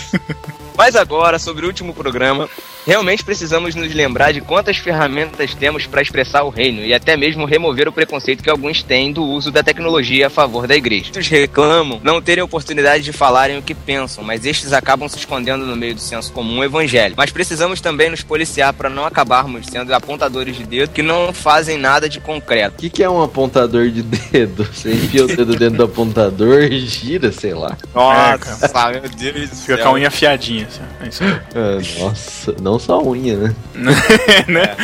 Mas 0.74 0.96
agora, 0.96 1.38
sobre 1.38 1.66
o 1.66 1.68
último 1.68 1.92
programa, 1.92 2.48
realmente 2.86 3.24
precisamos 3.24 3.74
nos 3.74 3.92
lembrar 3.92 4.32
de 4.32 4.40
quantas 4.40 4.76
ferramentas 4.76 5.54
temos 5.54 5.86
para 5.86 6.00
expressar 6.00 6.44
o 6.44 6.48
reino 6.48 6.82
e 6.82 6.94
até 6.94 7.16
mesmo 7.16 7.44
remover 7.44 7.88
o 7.88 7.92
preconceito 7.92 8.42
que 8.42 8.48
alguns 8.48 8.82
têm 8.82 9.12
do 9.12 9.24
uso 9.24 9.50
da 9.50 9.62
tecnologia 9.62 10.28
a 10.28 10.30
favor 10.30 10.68
da 10.68 10.76
igreja. 10.76 11.06
Muitos 11.06 11.28
reclamam 11.28 12.00
não 12.02 12.22
terem 12.22 12.44
oportunidade 12.44 13.02
de 13.02 13.12
falarem 13.12 13.58
o 13.58 13.62
que 13.62 13.74
pensam, 13.74 14.22
mas 14.22 14.46
estes 14.46 14.72
acabam 14.72 15.08
se 15.08 15.18
escondendo 15.18 15.66
no 15.66 15.74
meio 15.74 15.94
do 15.94 16.00
senso 16.00 16.32
comum 16.32 16.62
evangélico. 16.62 17.16
Mas 17.16 17.30
precisamos 17.30 17.80
também 17.80 18.08
nos 18.08 18.22
policiar 18.22 18.72
para 18.72 18.88
não 18.88 19.04
acabarmos 19.04 19.66
sendo 19.66 19.92
apontadores 19.92 20.56
de 20.56 20.64
dedo 20.64 20.92
que 20.92 21.02
não 21.02 21.32
fazem 21.32 21.76
nada 21.76 22.08
de 22.08 22.20
concreto. 22.20 22.76
O 22.76 22.78
que, 22.78 22.90
que 22.90 23.02
é 23.02 23.10
um 23.10 23.20
apontador 23.20 23.90
de 23.90 24.02
dedo? 24.02 24.64
Você 24.72 24.92
enfia 24.92 25.24
o 25.24 25.26
dedo 25.26 25.56
dentro 25.56 25.78
do 25.78 25.84
apontador 25.84 26.62
e 26.62 26.78
gira, 26.86 27.32
sei 27.32 27.54
lá. 27.54 27.76
Nossa, 27.92 28.90
meu 28.90 29.00
Deus 29.10 29.50
do 29.50 29.56
Fica 29.56 29.78
com 29.78 29.88
a 29.88 29.92
unha 29.92 30.08
afiadinha, 30.08 30.66
assim. 30.66 30.82
É 31.00 31.08
isso 31.08 31.24
aí. 31.24 31.40
Ah, 31.54 32.00
nossa, 32.00 32.54
não 32.60 32.75
só 32.78 33.02
unha, 33.02 33.36
né? 33.36 33.56
né? 34.48 34.76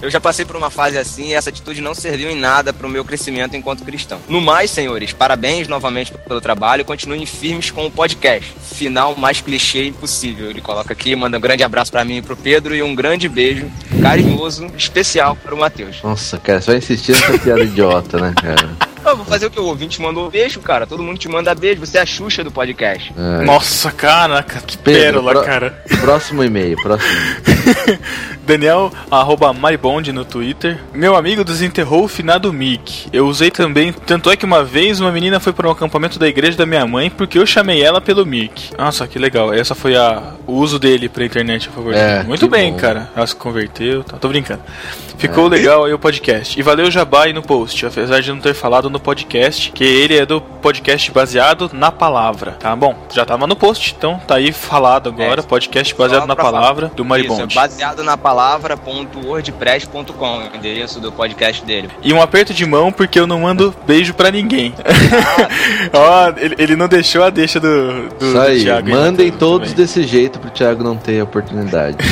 Eu 0.00 0.10
já 0.10 0.20
passei 0.20 0.44
por 0.44 0.56
uma 0.56 0.70
fase 0.70 0.98
assim 0.98 1.28
e 1.28 1.34
essa 1.34 1.50
atitude 1.50 1.80
não 1.80 1.94
serviu 1.94 2.30
em 2.30 2.36
nada 2.36 2.72
para 2.72 2.86
o 2.86 2.90
meu 2.90 3.04
crescimento 3.04 3.56
enquanto 3.56 3.84
cristão. 3.84 4.18
No 4.28 4.40
mais, 4.40 4.70
senhores, 4.70 5.12
parabéns 5.12 5.68
novamente 5.68 6.12
pelo 6.26 6.40
trabalho 6.40 6.82
e 6.82 6.84
continuem 6.84 7.24
firmes 7.26 7.70
com 7.70 7.86
o 7.86 7.90
podcast. 7.90 8.52
Final 8.74 9.16
mais 9.16 9.40
clichê 9.40 9.86
impossível. 9.86 10.50
Ele 10.50 10.60
coloca 10.60 10.92
aqui, 10.92 11.14
manda 11.16 11.38
um 11.38 11.40
grande 11.40 11.62
abraço 11.62 11.90
para 11.90 12.04
mim 12.04 12.18
e 12.18 12.22
pro 12.22 12.36
Pedro 12.36 12.74
e 12.74 12.82
um 12.82 12.94
grande 12.94 13.28
beijo 13.28 13.70
carinhoso, 14.02 14.66
especial 14.76 15.36
para 15.36 15.54
o 15.54 15.58
Matheus. 15.58 16.02
Nossa, 16.02 16.38
cara, 16.38 16.60
vai 16.60 16.76
insistir 16.76 17.12
nessa 17.12 17.38
piada 17.38 17.62
idiota, 17.62 18.18
né, 18.18 18.34
cara? 18.34 18.76
Vou 19.14 19.24
fazer 19.24 19.46
o 19.46 19.50
que 19.50 19.60
o 19.60 19.64
ouvinte 19.64 20.00
mandou 20.02 20.30
beijo, 20.30 20.60
cara. 20.60 20.86
Todo 20.86 21.02
mundo 21.02 21.18
te 21.18 21.28
manda 21.28 21.54
beijo. 21.54 21.80
Você 21.84 21.98
é 21.98 22.00
a 22.02 22.06
Xuxa 22.06 22.42
do 22.42 22.50
podcast. 22.50 23.12
Ai. 23.16 23.44
Nossa, 23.44 23.90
caraca, 23.92 24.60
que 24.60 24.76
Pedro, 24.76 25.22
pérola, 25.22 25.44
cara. 25.44 25.82
Próximo 26.00 26.42
e-mail, 26.42 26.76
próximo. 26.76 27.10
Daniel, 28.46 28.92
arroba 29.10 29.52
Maribond 29.52 30.12
no 30.12 30.24
Twitter. 30.24 30.78
Meu 30.92 31.16
amigo 31.16 31.44
desenterrou 31.44 32.04
o 32.04 32.08
finado 32.08 32.52
Mick. 32.52 33.08
Eu 33.12 33.26
usei 33.26 33.50
também, 33.50 33.92
tanto 33.92 34.30
é 34.30 34.36
que 34.36 34.44
uma 34.44 34.62
vez 34.62 35.00
uma 35.00 35.10
menina 35.10 35.40
foi 35.40 35.52
para 35.52 35.66
um 35.68 35.72
acampamento 35.72 36.18
da 36.18 36.28
igreja 36.28 36.56
da 36.56 36.64
minha 36.66 36.86
mãe 36.86 37.10
porque 37.10 37.38
eu 37.38 37.46
chamei 37.46 37.82
ela 37.82 38.00
pelo 38.00 38.24
Mick. 38.24 38.70
Nossa, 38.78 39.06
que 39.08 39.18
legal. 39.18 39.52
Essa 39.52 39.74
foi 39.74 39.96
a, 39.96 40.34
o 40.46 40.52
uso 40.54 40.78
dele 40.78 41.08
pra 41.08 41.24
internet 41.24 41.68
a 41.68 41.72
favor 41.72 41.92
É, 41.94 42.18
dele. 42.18 42.28
Muito 42.28 42.46
bem, 42.48 42.72
bom. 42.72 42.78
cara. 42.78 43.10
Ela 43.16 43.26
se 43.26 43.34
converteu, 43.34 44.04
tá. 44.04 44.16
tô 44.16 44.28
brincando. 44.28 44.62
Ficou 45.18 45.48
legal 45.48 45.84
aí 45.86 45.92
o 45.94 45.98
podcast. 45.98 46.58
E 46.58 46.62
valeu 46.62 46.86
o 46.86 46.90
Jabá 46.90 47.24
aí 47.24 47.32
no 47.32 47.42
post, 47.42 47.86
apesar 47.86 48.20
de 48.20 48.30
não 48.30 48.38
ter 48.38 48.54
falado 48.54 48.90
no 48.96 49.00
podcast, 49.00 49.70
que 49.72 49.84
ele 49.84 50.16
é 50.16 50.24
do 50.24 50.40
podcast 50.40 51.10
baseado 51.12 51.70
na 51.72 51.92
palavra, 51.92 52.52
tá 52.52 52.74
bom? 52.74 52.96
Já 53.12 53.24
tava 53.26 53.46
no 53.46 53.54
post, 53.54 53.94
então 53.96 54.18
tá 54.26 54.36
aí 54.36 54.50
falado 54.52 55.10
agora, 55.10 55.40
É, 55.40 55.44
podcast 55.44 55.94
baseado 55.94 56.22
Só 56.22 56.26
na 56.26 56.34
pra 56.34 56.44
falar. 56.44 56.60
palavra 56.60 56.86
do 56.88 56.94
Isso, 56.94 57.02
é 57.02 57.04
Maribond. 57.08 57.54
baseado 57.54 58.02
na 58.02 58.16
palavra.wordpress.com, 58.16 60.38
o 60.38 60.56
endereço 60.56 60.98
do 60.98 61.12
podcast 61.12 61.62
dele. 61.64 61.90
E 62.02 62.10
um 62.12 62.20
aperto 62.22 62.54
de 62.54 62.64
mão 62.64 62.90
porque 62.90 63.20
eu 63.20 63.26
não 63.26 63.40
mando 63.40 63.74
beijo 63.86 64.14
pra 64.14 64.30
ninguém. 64.30 64.72
Ó, 65.92 66.32
ele, 66.38 66.54
ele 66.58 66.76
não 66.76 66.88
deixou 66.88 67.22
a 67.22 67.28
deixa 67.30 67.60
do, 67.60 68.08
do, 68.18 68.24
Isso 68.24 68.32
do 68.32 68.40
aí, 68.40 68.62
Thiago. 68.62 68.88
mandem 68.90 69.30
todos 69.30 69.68
também. 69.70 69.84
desse 69.84 70.02
jeito 70.04 70.38
pro 70.38 70.48
Thiago 70.50 70.82
não 70.82 70.96
ter 70.96 71.22
oportunidade. 71.22 71.98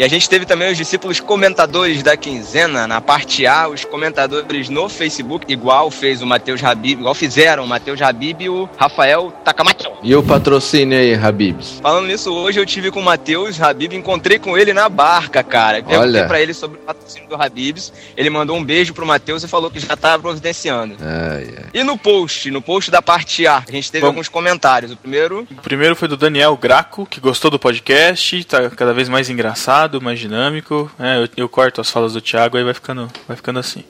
E 0.00 0.02
a 0.02 0.08
gente 0.08 0.30
teve 0.30 0.46
também 0.46 0.72
os 0.72 0.78
discípulos 0.78 1.20
comentadores 1.20 2.02
da 2.02 2.16
quinzena, 2.16 2.86
na 2.86 3.02
parte 3.02 3.46
A, 3.46 3.68
os 3.68 3.84
comentadores 3.84 4.70
no 4.70 4.88
Facebook, 4.88 5.44
igual 5.52 5.90
fez 5.90 6.22
o 6.22 6.26
Matheus 6.26 6.64
Habib, 6.64 7.00
igual 7.00 7.14
fizeram 7.14 7.64
o 7.64 7.68
Matheus 7.68 8.00
Habib 8.00 8.40
e 8.40 8.48
o 8.48 8.66
Rafael 8.78 9.30
Takamatsu. 9.44 9.90
e 10.02 10.16
o 10.16 10.22
patrocínio 10.22 10.98
aí, 10.98 11.14
Habibs? 11.14 11.80
Falando 11.82 12.06
nisso, 12.06 12.32
hoje 12.32 12.58
eu 12.58 12.64
tive 12.64 12.90
com 12.90 13.00
o 13.00 13.02
Matheus 13.02 13.60
Habib, 13.60 13.92
encontrei 13.92 14.38
com 14.38 14.56
ele 14.56 14.72
na 14.72 14.88
barca, 14.88 15.42
cara. 15.42 15.82
Perguntei 15.82 15.98
Olha. 15.98 16.26
pra 16.26 16.40
ele 16.40 16.54
sobre 16.54 16.78
o 16.78 16.80
patrocínio 16.80 17.28
do 17.28 17.34
Habibs, 17.34 17.92
ele 18.16 18.30
mandou 18.30 18.56
um 18.56 18.64
beijo 18.64 18.94
pro 18.94 19.04
Matheus 19.04 19.44
e 19.44 19.48
falou 19.48 19.70
que 19.70 19.80
já 19.80 19.94
tava 19.98 20.22
providenciando. 20.22 20.96
Ai, 20.98 21.54
ai. 21.58 21.64
E 21.74 21.84
no 21.84 21.98
post, 21.98 22.50
no 22.50 22.62
post 22.62 22.90
da 22.90 23.02
parte 23.02 23.46
A, 23.46 23.58
a 23.68 23.70
gente 23.70 23.92
teve 23.92 24.00
Vamos. 24.00 24.14
alguns 24.14 24.28
comentários. 24.30 24.92
O 24.92 24.96
primeiro, 24.96 25.46
O 25.50 25.60
primeiro 25.60 25.94
foi 25.94 26.08
do 26.08 26.16
Daniel 26.16 26.56
Graco, 26.56 27.04
que 27.04 27.20
gostou 27.20 27.50
do 27.50 27.58
podcast, 27.58 28.42
tá 28.44 28.70
cada 28.70 28.94
vez 28.94 29.06
mais 29.06 29.28
engraçado. 29.28 29.89
Mais 29.98 30.18
dinâmico. 30.18 30.90
É, 30.98 31.16
eu, 31.16 31.28
eu 31.38 31.48
corto 31.48 31.80
as 31.80 31.88
falas 31.88 32.12
do 32.12 32.20
Thiago, 32.20 32.58
aí 32.58 32.64
vai 32.64 32.74
ficando, 32.74 33.10
vai 33.26 33.34
ficando 33.34 33.58
assim. 33.58 33.82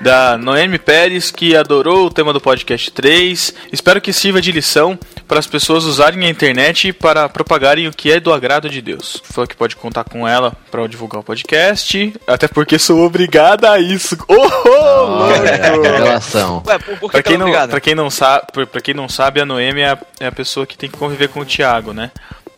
Da 0.00 0.36
Noemi 0.36 0.78
Pérez, 0.78 1.30
que 1.30 1.54
adorou 1.54 2.06
o 2.06 2.10
tema 2.10 2.32
do 2.32 2.40
podcast 2.40 2.90
3. 2.90 3.54
Espero 3.72 4.00
que 4.00 4.12
sirva 4.12 4.40
de 4.40 4.50
lição 4.50 4.98
para 5.28 5.38
as 5.38 5.46
pessoas 5.46 5.84
usarem 5.84 6.26
a 6.26 6.28
internet 6.28 6.92
para 6.92 7.28
propagarem 7.28 7.86
o 7.86 7.92
que 7.92 8.10
é 8.10 8.18
do 8.18 8.32
agrado 8.32 8.68
de 8.68 8.82
Deus. 8.82 9.22
Falou 9.22 9.46
que 9.46 9.54
pode 9.54 9.76
contar 9.76 10.02
com 10.02 10.26
ela 10.26 10.52
para 10.72 10.84
divulgar 10.88 11.20
o 11.20 11.24
podcast, 11.24 12.12
até 12.26 12.48
porque 12.48 12.80
sou 12.80 13.04
obrigada 13.04 13.70
a 13.70 13.78
isso. 13.78 14.18
Oh, 14.26 14.34
oh 14.34 15.02
louco! 15.04 15.42
Revelação. 15.82 16.62
Ué, 16.66 16.78
por, 16.78 16.98
por 16.98 17.10
que 17.10 17.12
Pra 17.12 17.22
quem, 17.22 17.38
tá 17.38 17.44
não, 17.44 17.68
pra, 17.68 17.80
quem 17.80 17.94
não 17.94 18.10
sabe, 18.10 18.66
pra 18.66 18.80
quem 18.80 18.94
não 18.94 19.08
sabe, 19.08 19.40
a 19.40 19.46
Noemi 19.46 19.82
é 19.82 19.90
a, 19.90 19.98
é 20.18 20.26
a 20.26 20.32
pessoa 20.32 20.66
que 20.66 20.76
tem 20.76 20.90
que 20.90 20.96
conviver 20.96 21.28
com 21.28 21.40
o 21.40 21.44
Thiago, 21.44 21.92
né? 21.92 22.10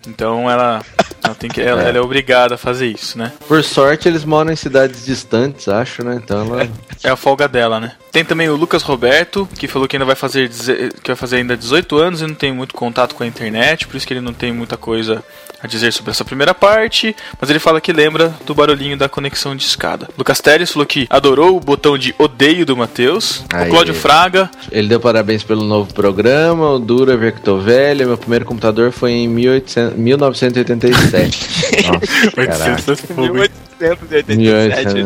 Então 0.07 0.51
ela, 0.51 0.83
ela, 1.23 1.35
tem 1.35 1.51
que, 1.51 1.61
ela, 1.61 1.83
ela 1.83 1.99
é 1.99 2.01
obrigada 2.01 2.55
a 2.55 2.59
fazer 2.59 2.87
isso, 2.87 3.19
né? 3.19 3.33
Por 3.47 3.63
sorte, 3.63 4.09
eles 4.09 4.25
moram 4.25 4.53
em 4.53 4.57
cidades 4.57 5.05
distantes, 5.05 5.69
acho, 5.69 6.05
né? 6.05 6.21
Então 6.23 6.41
ela. 6.41 6.69
É 7.05 7.11
a 7.11 7.17
folga 7.17 7.49
dela, 7.49 7.81
né? 7.81 7.93
Tem 8.13 8.25
também 8.25 8.49
o 8.49 8.57
Lucas 8.57 8.83
Roberto, 8.83 9.49
que 9.59 9.67
falou 9.67 9.89
que 9.89 9.97
ainda 9.97 10.05
vai 10.05 10.15
fazer 10.15 10.49
que 10.49 11.09
vai 11.09 11.17
fazer 11.17 11.37
ainda 11.37 11.57
18 11.57 11.97
anos 11.97 12.21
e 12.21 12.27
não 12.27 12.35
tem 12.35 12.53
muito 12.53 12.75
contato 12.75 13.15
com 13.15 13.23
a 13.23 13.27
internet, 13.27 13.87
por 13.87 13.97
isso 13.97 14.07
que 14.07 14.13
ele 14.13 14.21
não 14.21 14.33
tem 14.33 14.53
muita 14.53 14.77
coisa 14.77 15.25
a 15.63 15.67
dizer 15.69 15.93
sobre 15.93 16.11
essa 16.11 16.25
primeira 16.25 16.53
parte, 16.53 17.15
mas 17.41 17.49
ele 17.49 17.61
fala 17.61 17.81
que 17.81 17.93
lembra 17.93 18.35
do 18.45 18.53
barulhinho 18.55 18.97
da 18.97 19.09
conexão 19.09 19.55
de 19.55 19.65
escada. 19.65 20.09
Lucas 20.19 20.41
Teres 20.41 20.73
falou 20.73 20.85
que 20.85 21.07
adorou 21.09 21.57
o 21.57 21.61
botão 21.61 21.97
de 21.97 22.13
odeio 22.19 22.67
do 22.67 22.77
Matheus. 22.77 23.45
O 23.45 23.71
Cláudio 23.71 23.95
Fraga, 23.95 24.51
Ele 24.73 24.89
deu 24.89 24.99
parabéns 24.99 25.45
pelo 25.45 25.65
novo 25.65 25.95
programa, 25.95 26.69
o 26.71 26.79
Dura 26.81 27.17
ver 27.17 27.33
que 27.33 27.41
tô 27.41 27.59
velho. 27.59 28.09
Meu 28.09 28.19
primeiro 28.19 28.45
computador 28.45 28.91
foi 28.91 29.13
em 29.13 29.29
1800 29.29 29.92
1987. 29.93 31.49
Nossa, 31.87 32.31
caraca. 32.33 32.83
1887. 33.19 34.37
1800. 34.37 35.03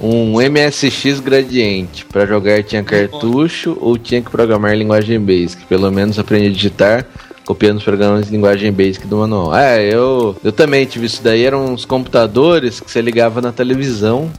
um 0.00 0.34
MSX 0.40 1.20
Gradiente. 1.20 2.04
Pra 2.04 2.26
jogar 2.26 2.62
tinha 2.62 2.82
cartucho 2.82 3.76
ou 3.80 3.96
tinha 3.96 4.22
que 4.22 4.30
programar 4.30 4.74
em 4.74 4.78
linguagem 4.78 5.20
Basic. 5.20 5.64
Pelo 5.66 5.90
menos 5.90 6.18
aprendi 6.18 6.48
a 6.48 6.50
digitar 6.50 7.06
copiando 7.44 7.78
os 7.78 7.84
programas 7.84 8.26
de 8.26 8.32
linguagem 8.32 8.72
Basic 8.72 9.06
do 9.06 9.18
manual. 9.18 9.56
É, 9.56 9.82
eu, 9.82 10.36
eu 10.42 10.52
também 10.52 10.84
tive 10.84 11.06
isso 11.06 11.22
daí. 11.22 11.44
Eram 11.44 11.72
uns 11.72 11.84
computadores 11.84 12.80
que 12.80 12.90
você 12.90 13.00
ligava 13.00 13.40
na 13.40 13.52
televisão 13.52 14.30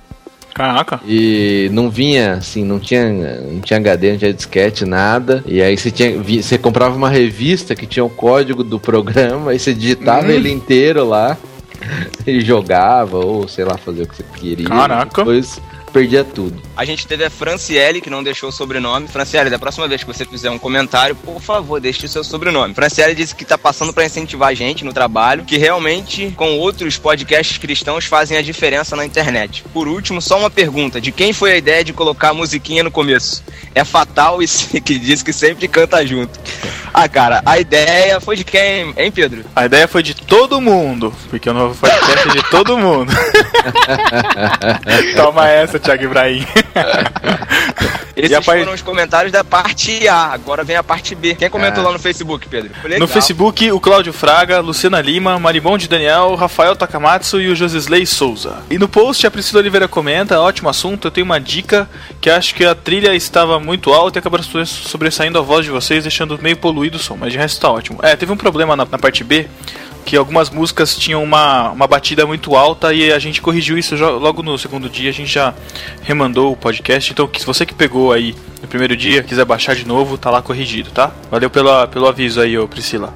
caraca. 0.57 0.99
e 1.05 1.69
não 1.71 1.89
vinha, 1.89 2.33
assim, 2.33 2.65
não 2.65 2.79
tinha, 2.79 3.09
não 3.41 3.61
tinha 3.61 3.77
HD, 3.77 4.11
não 4.11 4.17
tinha 4.17 4.33
disquete, 4.33 4.85
nada. 4.85 5.43
E 5.45 5.61
aí 5.61 5.77
você 5.77 5.91
tinha, 5.91 6.17
você 6.21 6.57
comprava 6.57 6.95
uma 6.95 7.09
revista 7.09 7.75
que 7.75 7.85
tinha 7.85 8.03
o 8.03 8.09
código 8.09 8.63
do 8.63 8.79
programa, 8.79 9.51
aí 9.51 9.59
você 9.59 9.73
digitava 9.73 10.31
ele 10.31 10.51
inteiro 10.51 11.07
lá 11.07 11.37
e 12.25 12.41
jogava, 12.41 13.17
ou 13.17 13.47
sei 13.47 13.63
lá, 13.63 13.77
fazer 13.77 14.03
o 14.03 14.07
que 14.07 14.15
você 14.15 14.25
queria. 14.35 14.67
Caraca. 14.67 15.21
Depois 15.21 15.61
perdia 15.91 16.23
tudo. 16.23 16.61
A 16.75 16.85
gente 16.85 17.07
teve 17.07 17.23
a 17.23 17.29
Franciele, 17.29 18.01
que 18.01 18.09
não 18.09 18.23
deixou 18.23 18.49
o 18.49 18.51
sobrenome. 18.51 19.07
Franciele, 19.07 19.49
da 19.49 19.57
próxima 19.57 19.87
vez 19.87 20.03
que 20.03 20.07
você 20.13 20.25
fizer 20.25 20.49
um 20.49 20.59
comentário, 20.59 21.15
por 21.15 21.41
favor, 21.41 21.79
deixe 21.79 22.05
o 22.05 22.09
seu 22.09 22.23
sobrenome. 22.23 22.73
Franciele 22.73 23.15
disse 23.15 23.35
que 23.35 23.45
tá 23.45 23.57
passando 23.57 23.93
pra 23.93 24.05
incentivar 24.05 24.49
a 24.49 24.53
gente 24.53 24.83
no 24.85 24.93
trabalho, 24.93 25.43
que 25.43 25.57
realmente, 25.57 26.31
com 26.37 26.57
outros 26.59 26.97
podcasts 26.97 27.57
cristãos, 27.57 28.05
fazem 28.05 28.37
a 28.37 28.41
diferença 28.41 28.95
na 28.95 29.05
internet. 29.05 29.63
Por 29.73 29.87
último, 29.87 30.21
só 30.21 30.37
uma 30.37 30.49
pergunta: 30.49 31.01
de 31.01 31.11
quem 31.11 31.33
foi 31.33 31.53
a 31.53 31.57
ideia 31.57 31.83
de 31.83 31.93
colocar 31.93 32.29
a 32.29 32.33
musiquinha 32.33 32.83
no 32.83 32.91
começo? 32.91 33.43
É 33.73 33.83
fatal 33.83 34.41
e 34.41 34.47
se- 34.47 34.79
que 34.81 34.97
diz 34.99 35.23
que 35.23 35.33
sempre 35.33 35.67
canta 35.67 36.05
junto. 36.05 36.39
Ah, 36.93 37.07
cara, 37.07 37.41
a 37.45 37.59
ideia 37.59 38.19
foi 38.19 38.35
de 38.35 38.43
quem, 38.43 38.93
hein, 38.97 39.11
Pedro? 39.11 39.45
A 39.55 39.65
ideia 39.65 39.87
foi 39.87 40.01
de 40.01 40.15
todo 40.15 40.59
mundo, 40.59 41.13
porque 41.29 41.49
o 41.49 41.53
novo 41.53 41.75
podcast 41.75 42.29
é 42.29 42.31
de 42.31 42.43
todo 42.49 42.77
mundo. 42.77 43.11
Toma 45.15 45.47
essa, 45.47 45.76
Thiago 45.79 46.03
Ibrahim. 46.03 46.45
Esses 48.15 48.31
E 48.31 48.35
a 48.35 48.41
par- 48.41 48.57
foram 48.57 48.73
os 48.73 48.81
comentários 48.81 49.31
da 49.31 49.43
parte 49.43 50.07
A. 50.07 50.33
Agora 50.33 50.63
vem 50.63 50.75
a 50.75 50.81
parte 50.83 51.13
B. 51.13 51.35
Quem 51.35 51.49
comentou 51.51 51.83
Ah. 51.83 51.87
lá 51.87 51.93
no 51.93 51.99
Facebook, 51.99 52.47
Pedro? 52.49 52.71
No 52.99 53.07
Facebook, 53.07 53.71
o 53.71 53.79
Cláudio 53.79 54.11
Fraga, 54.11 54.59
Luciana 54.59 54.99
Lima, 55.01 55.37
Marimonde 55.37 55.87
Daniel, 55.87 56.33
Rafael 56.33 56.75
Takamatsu 56.75 57.39
e 57.39 57.49
o 57.49 57.55
Josisley 57.55 58.07
Souza. 58.07 58.63
E 58.71 58.79
no 58.79 58.87
post, 58.87 59.25
a 59.27 59.29
Priscila 59.31 59.59
Oliveira 59.61 59.87
comenta, 59.87 60.39
ótimo 60.41 60.67
assunto, 60.67 61.07
eu 61.07 61.11
tenho 61.11 61.25
uma 61.25 61.39
dica 61.39 61.87
que 62.19 62.27
acho 62.29 62.55
que 62.55 62.65
a 62.65 62.73
trilha 62.73 63.13
estava 63.13 63.59
muito 63.59 63.93
alta 63.93 64.17
e 64.19 64.43
sobre- 64.43 64.65
sobressaindo 64.65 65.37
a 65.37 65.41
voz 65.41 65.63
de 65.63 65.69
vocês, 65.71 66.03
deixando 66.03 66.39
meio 66.41 66.57
poluído 66.57 66.97
o 66.97 66.99
som, 66.99 67.15
mas 67.19 67.31
de 67.31 67.37
resto 67.37 67.61
tá 67.61 67.69
ótimo. 67.69 67.99
É, 68.01 68.15
teve 68.15 68.31
um 68.31 68.37
problema 68.37 68.75
na, 68.75 68.83
na 68.89 68.97
parte 68.97 69.23
B, 69.23 69.47
que 70.07 70.15
algumas 70.15 70.49
músicas 70.49 70.95
tinham 70.95 71.21
uma, 71.21 71.71
uma 71.71 71.85
batida 71.85 72.25
muito 72.25 72.55
alta 72.55 72.93
e 72.93 73.11
a 73.11 73.19
gente 73.19 73.41
corrigiu 73.41 73.77
isso 73.77 73.93
logo 73.97 74.41
no 74.41 74.57
segundo 74.57 74.89
dia, 74.89 75.09
a 75.09 75.13
gente 75.13 75.33
já 75.33 75.53
remandou 76.01 76.53
o 76.53 76.55
podcast, 76.55 77.11
então 77.11 77.29
se 77.37 77.45
você 77.45 77.65
que 77.65 77.73
pegou 77.73 78.13
aí 78.13 78.33
no 78.61 78.69
primeiro 78.69 78.95
dia, 78.95 79.21
quiser 79.21 79.43
baixar 79.43 79.75
de 79.75 79.85
novo, 79.85 80.17
tá 80.17 80.31
lá 80.31 80.41
corrigido, 80.41 80.91
tá? 80.91 81.11
Valeu 81.29 81.49
pela, 81.49 81.89
pelo 81.89 82.07
aviso 82.07 82.39
aí, 82.39 82.57
ô 82.57 82.65
Priscila. 82.69 83.13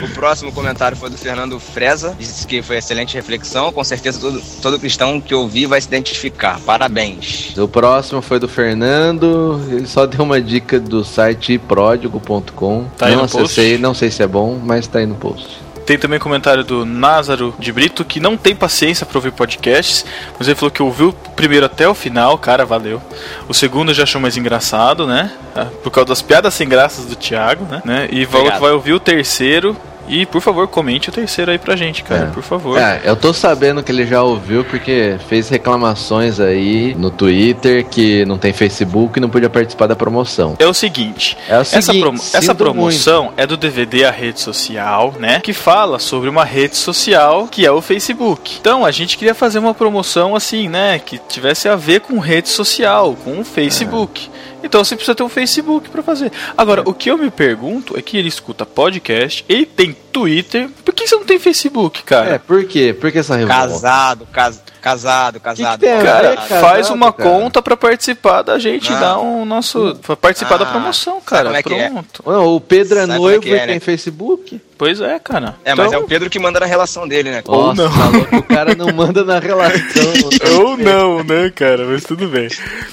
O 0.00 0.08
próximo 0.14 0.52
comentário 0.52 0.96
foi 0.96 1.10
do 1.10 1.16
Fernando 1.16 1.58
Freza. 1.58 2.14
Disse 2.18 2.46
que 2.46 2.60
foi 2.60 2.76
excelente 2.76 3.14
reflexão. 3.14 3.72
Com 3.72 3.82
certeza 3.82 4.20
todo, 4.20 4.42
todo 4.60 4.78
cristão 4.78 5.18
que 5.18 5.34
ouvir 5.34 5.66
vai 5.66 5.80
se 5.80 5.86
identificar. 5.86 6.60
Parabéns. 6.60 7.56
O 7.56 7.66
próximo 7.66 8.20
foi 8.20 8.38
do 8.38 8.46
Fernando, 8.46 9.60
ele 9.70 9.86
só 9.86 10.04
deu 10.04 10.24
uma 10.24 10.40
dica 10.40 10.78
do 10.78 11.02
site 11.04 11.58
pródigo.com. 11.58 12.84
Tá 12.98 13.06
aí 13.06 13.16
não 13.16 13.22
no 13.22 13.28
post? 13.28 13.44
acessei, 13.44 13.78
não 13.78 13.94
sei 13.94 14.10
se 14.10 14.22
é 14.22 14.26
bom, 14.26 14.60
mas 14.62 14.86
tá 14.86 14.98
aí 14.98 15.06
no 15.06 15.14
post. 15.14 15.67
Tem 15.88 15.96
também 15.96 16.18
comentário 16.18 16.62
do 16.62 16.84
Názaro 16.84 17.54
de 17.58 17.72
Brito, 17.72 18.04
que 18.04 18.20
não 18.20 18.36
tem 18.36 18.54
paciência 18.54 19.06
pra 19.06 19.16
ouvir 19.16 19.32
podcasts, 19.32 20.04
mas 20.38 20.46
ele 20.46 20.54
falou 20.54 20.70
que 20.70 20.82
ouviu 20.82 21.08
o 21.08 21.30
primeiro 21.30 21.64
até 21.64 21.88
o 21.88 21.94
final, 21.94 22.36
cara, 22.36 22.66
valeu. 22.66 23.00
O 23.48 23.54
segundo 23.54 23.94
já 23.94 24.02
achou 24.02 24.20
mais 24.20 24.36
engraçado, 24.36 25.06
né? 25.06 25.32
Ah, 25.56 25.68
Por 25.82 25.90
causa 25.90 26.08
das 26.08 26.20
piadas 26.20 26.52
sem 26.52 26.68
graças 26.68 27.06
do 27.06 27.16
Thiago, 27.16 27.66
né? 27.86 28.06
E 28.12 28.26
falou 28.26 28.52
que 28.52 28.60
vai 28.60 28.72
ouvir 28.72 28.92
o 28.92 29.00
terceiro. 29.00 29.74
E, 30.08 30.24
por 30.26 30.40
favor, 30.40 30.66
comente 30.68 31.08
o 31.08 31.12
terceiro 31.12 31.50
aí 31.50 31.58
pra 31.58 31.76
gente, 31.76 32.02
cara, 32.02 32.24
É. 32.24 32.26
por 32.26 32.42
favor. 32.42 32.78
É, 32.78 33.00
eu 33.04 33.14
tô 33.16 33.32
sabendo 33.32 33.82
que 33.82 33.92
ele 33.92 34.06
já 34.06 34.22
ouviu 34.22 34.64
porque 34.64 35.16
fez 35.28 35.48
reclamações 35.48 36.40
aí 36.40 36.94
no 36.96 37.10
Twitter 37.10 37.84
que 37.86 38.24
não 38.24 38.38
tem 38.38 38.52
Facebook 38.52 39.18
e 39.18 39.20
não 39.20 39.28
podia 39.28 39.50
participar 39.50 39.86
da 39.86 39.96
promoção. 39.96 40.56
É 40.58 40.66
o 40.66 40.74
seguinte, 40.74 41.36
É 41.48 41.56
o 41.58 41.60
essa, 41.60 41.80
seguinte, 41.80 42.00
promo- 42.02 42.18
essa 42.18 42.40
sinto 42.40 42.54
promoção 42.56 43.32
é 43.36 43.46
do 43.46 43.56
DVD 43.56 44.04
A 44.04 44.10
Rede 44.10 44.40
Social, 44.40 45.14
né? 45.18 45.40
Que 45.40 45.52
fala 45.52 45.98
sobre 45.98 46.28
uma 46.28 46.44
rede 46.44 46.76
social 46.76 47.46
que 47.50 47.64
é 47.66 47.70
o 47.70 47.80
Facebook. 47.82 48.56
Então 48.60 48.84
a 48.84 48.90
gente 48.90 49.16
queria 49.18 49.34
fazer 49.34 49.58
uma 49.58 49.74
promoção 49.74 50.34
assim, 50.34 50.68
né? 50.68 50.98
Que 50.98 51.18
tivesse 51.18 51.68
a 51.68 51.76
ver 51.76 52.00
com 52.00 52.18
rede 52.18 52.48
social, 52.48 53.16
com 53.24 53.40
o 53.40 53.44
Facebook. 53.44 54.30
Então 54.62 54.82
você 54.82 54.96
precisa 54.96 55.14
ter 55.14 55.22
um 55.22 55.28
Facebook 55.28 55.88
pra 55.88 56.02
fazer. 56.02 56.32
Agora, 56.56 56.82
o 56.84 56.92
que 56.92 57.10
eu 57.10 57.18
me 57.18 57.30
pergunto 57.30 57.96
é 57.96 58.02
que 58.02 58.16
ele 58.16 58.28
escuta 58.28 58.66
podcast, 58.66 59.44
ele 59.48 59.66
tem 59.66 59.96
Twitter, 60.12 60.68
por 60.84 60.94
que 60.94 61.06
você 61.06 61.14
não 61.16 61.24
tem 61.24 61.38
Facebook, 61.38 62.02
cara? 62.02 62.34
É, 62.34 62.38
por 62.38 62.64
quê? 62.64 62.94
Por 62.98 63.10
que 63.12 63.18
essa 63.18 63.36
revolta? 63.36 63.60
Casado, 63.68 64.26
cas, 64.32 64.62
casado, 64.80 65.40
casado. 65.40 65.80
tem 65.80 65.92
a 65.92 65.96
ver, 65.98 66.04
Cara, 66.06 66.36
casado, 66.36 66.60
faz 66.60 66.90
uma 66.90 67.12
cara. 67.12 67.30
conta 67.30 67.62
pra 67.62 67.76
participar 67.76 68.42
da 68.42 68.58
gente, 68.58 68.90
Não. 68.92 69.00
dar 69.00 69.18
um 69.20 69.44
nosso. 69.44 69.96
pra 70.06 70.16
participar 70.16 70.56
da 70.56 70.64
Ah, 70.64 70.70
promoção, 70.70 71.14
sabe 71.14 71.24
cara. 71.26 71.44
como 71.44 71.56
é 71.56 71.62
que 71.62 71.74
é? 71.74 71.90
Pronto. 71.90 72.22
Não, 72.26 72.46
o 72.56 72.60
Pedro 72.60 72.98
é 72.98 73.02
Sabe 73.02 73.12
é 73.12 73.16
noivo 73.18 73.42
que 73.42 73.50
é, 73.50 73.56
e 73.56 73.60
né? 73.60 73.66
tem 73.66 73.80
Facebook? 73.80 74.60
Pois 74.78 75.00
é, 75.00 75.18
cara. 75.18 75.56
É, 75.64 75.74
mas 75.74 75.86
é 75.86 75.88
Então- 75.88 76.02
o 76.02 76.06
Pedro 76.08 76.30
que 76.30 76.38
manda 76.38 76.60
na 76.60 76.66
relação 76.66 77.06
dele, 77.08 77.32
né? 77.32 77.42
Ou 77.46 77.74
Nossa, 77.74 77.82
não. 77.82 77.90
falou 77.90 78.24
que 78.26 78.36
o 78.36 78.42
cara 78.44 78.76
não 78.76 78.92
manda 78.92 79.24
na 79.24 79.40
relação. 79.40 80.12
Ou 80.62 80.76
não, 80.76 81.24
né, 81.24 81.50
cara? 81.50 81.84
Mas 81.84 82.04
tudo 82.04 82.28
bem. 82.28 82.46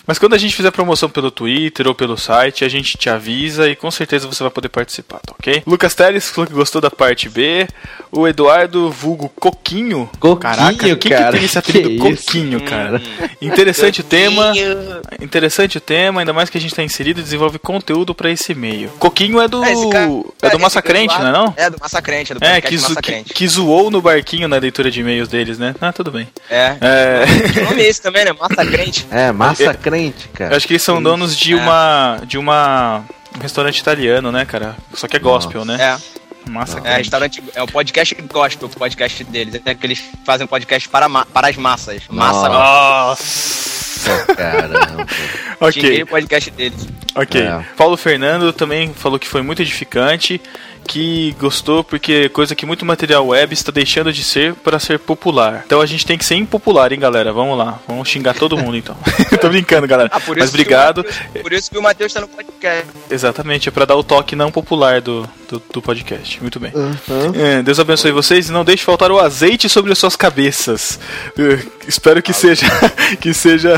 Mas 0.08 0.18
quando 0.18 0.34
a 0.34 0.38
gente 0.40 0.56
fizer 0.56 0.72
promoção 0.72 1.08
pelo 1.08 1.30
Twitter 1.30 1.88
ou 1.88 1.94
pelo 1.94 2.18
site, 2.18 2.66
a 2.66 2.70
gente 2.70 2.98
te 2.98 3.08
avisa 3.08 3.70
e 3.70 3.76
com 3.76 3.92
certeza 3.92 4.26
você 4.28 4.42
vai 4.42 4.50
poder 4.52 4.70
participar, 4.70 5.20
tá 5.20 5.36
ok? 5.40 5.62
Lucas 5.68 5.94
Teles 5.94 6.28
falou 6.28 6.48
que 6.48 6.54
gostou 6.56 6.82
da 6.82 6.90
parte 6.90 7.05
B. 7.30 7.68
O 8.11 8.26
Eduardo 8.27 8.90
Vulgo 8.90 9.27
Coquinho. 9.27 10.10
Coquinho, 10.19 10.38
Caraca, 10.38 10.73
quem 10.77 10.95
que 10.95 11.10
cara, 11.10 11.32
tem 11.34 11.44
esse 11.44 11.57
apelido 11.60 11.90
que 11.90 12.10
isso? 12.14 12.26
Coquinho, 12.26 12.61
cara? 12.61 13.02
Interessante 13.41 13.99
o 13.99 14.03
tema. 14.06 14.53
Interessante 15.22 15.77
o 15.77 15.82
tema, 15.82 16.22
ainda 16.22 16.32
mais 16.32 16.49
que 16.49 16.57
a 16.57 16.61
gente 16.61 16.73
tá 16.73 16.82
inserido 16.82 17.19
e 17.19 17.23
desenvolve 17.23 17.60
conteúdo 17.60 18.15
pra 18.15 18.32
esse 18.32 18.53
meio. 18.56 18.90
Coquinho 18.99 19.41
é 19.41 19.48
do. 19.49 19.61
É, 19.64 19.90
cara- 19.91 20.10
é 20.44 20.49
do 20.49 20.60
Massacrente, 20.60 21.18
não 21.19 21.27
é 21.27 21.32
não? 21.32 21.53
É, 21.57 21.69
do 21.69 21.77
Massacrente, 21.80 22.32
é 22.32 22.36
do 22.36 22.44
É, 22.45 22.61
que, 22.61 22.77
zo- 22.77 22.84
que, 22.88 22.90
Massacrente. 22.90 23.34
que 23.34 23.48
zoou 23.48 23.91
no 23.91 24.02
barquinho 24.02 24.48
na 24.48 24.57
leitura 24.57 24.90
de 24.90 25.02
e-mails 25.02 25.27
deles, 25.27 25.57
né? 25.60 25.76
Ah, 25.82 25.91
tudo 25.91 26.10
bem. 26.11 26.27
É. 26.49 26.77
É. 26.80 27.26
Que 27.53 27.61
nome 27.61 27.82
é 27.84 27.88
esse 27.90 28.02
também, 28.02 28.23
né? 28.23 28.32
Massacrente. 28.32 29.06
É, 29.11 29.32
massa 29.34 29.73
crente, 29.73 30.30
Eu 30.32 30.38
cara. 30.38 30.56
acho 30.56 30.65
que 30.68 30.73
eles 30.73 30.84
são 30.84 31.02
donos 31.03 31.36
de 31.36 31.52
É. 31.53 31.56
uma. 31.57 32.22
de 32.26 32.38
uma. 32.38 33.03
um 33.38 33.41
restaurante 33.41 33.77
italiano, 33.80 34.32
né, 34.32 34.45
cara? 34.45 34.76
Só 34.94 35.06
que 35.07 35.18
é 35.18 35.19
gospel, 35.19 35.65
né? 35.65 35.77
É, 35.80 36.15
Massa, 36.49 36.80
é, 36.84 36.97
restaurante, 36.97 37.43
é 37.53 37.61
o 37.63 37.67
podcast 37.67 38.15
gospel, 38.31 38.67
o 38.67 38.72
podcast 38.80 39.23
deles. 39.26 39.61
É 39.65 39.73
que 39.73 39.85
eles 39.85 40.03
fazem 40.23 40.45
um 40.45 40.47
podcast 40.47 40.88
para, 40.89 41.09
ma- 41.09 41.26
para 41.26 41.49
as 41.49 41.55
massas. 41.57 42.03
Massa 42.09 42.49
Nossa. 42.49 43.23
Nossa! 44.09 44.35
Caramba. 44.35 45.07
Xinguei 45.72 45.91
ok. 45.93 46.03
o 46.03 46.07
podcast 46.07 46.51
deles. 46.51 46.88
Ok. 47.15 47.41
É. 47.41 47.65
Paulo 47.76 47.97
Fernando 47.97 48.51
também 48.53 48.93
falou 48.93 49.17
que 49.17 49.27
foi 49.27 49.41
muito 49.41 49.61
edificante, 49.61 50.39
que 50.88 51.36
gostou 51.40 51.84
porque 51.84 52.24
é 52.26 52.30
coisa 52.30 52.56
que 52.56 52.66
muito 52.66 52.86
material 52.86 53.26
web 53.28 53.53
está 53.53 53.72
deixando 53.72 54.14
de 54.14 54.24
ser 54.24 54.53
para 54.56 54.80
ser 54.80 54.99
popular. 54.99 55.64
Então 55.66 55.82
a 55.82 55.86
gente 55.86 56.06
tem 56.06 56.18
que 56.18 56.24
ser 56.26 56.36
impopular, 56.36 56.91
hein, 56.94 56.99
galera? 56.99 57.34
Vamos 57.34 57.57
lá, 57.57 57.80
vamos 57.88 58.07
xingar 58.07 58.34
todo 58.36 58.57
mundo 58.57 58.78
então. 58.78 58.95
Tô 59.41 59.49
brincando, 59.49 59.88
galera. 59.88 60.10
Ah, 60.12 60.20
Mas 60.28 60.49
o 60.49 60.49
obrigado. 60.49 60.98
Matheus- 61.03 61.41
por 61.41 61.53
isso 61.53 61.72
que 61.72 61.78
o 61.78 61.82
Matheus 61.82 62.14
tá 62.14 62.22
no 62.22 62.28
podcast. 62.28 62.86
Exatamente, 63.10 63.70
é 63.70 63.72
pra 63.72 63.86
dar 63.86 63.95
o 63.95 64.03
toque 64.03 64.36
não 64.36 64.52
popular 64.52 65.02
do, 65.02 65.28
do, 65.49 65.62
do 65.74 65.82
podcast. 65.82 66.41
Muito 66.41 66.60
bem. 66.60 66.72
É, 67.36 67.62
Deus 67.62 67.80
abençoe 67.80 68.12
vocês 68.12 68.49
e 68.49 68.52
não 68.52 68.64
deixe 68.64 68.84
faltar 68.84 69.12
o 69.12 69.20
azeite 69.20 69.68
sobre 69.68 69.91
as 69.91 69.98
suas 69.98 70.16
cabeças. 70.16 70.99
Espero 71.88 72.22
que 72.22 72.34
seja 72.34 72.66
que 73.20 73.34
seja 73.34 73.76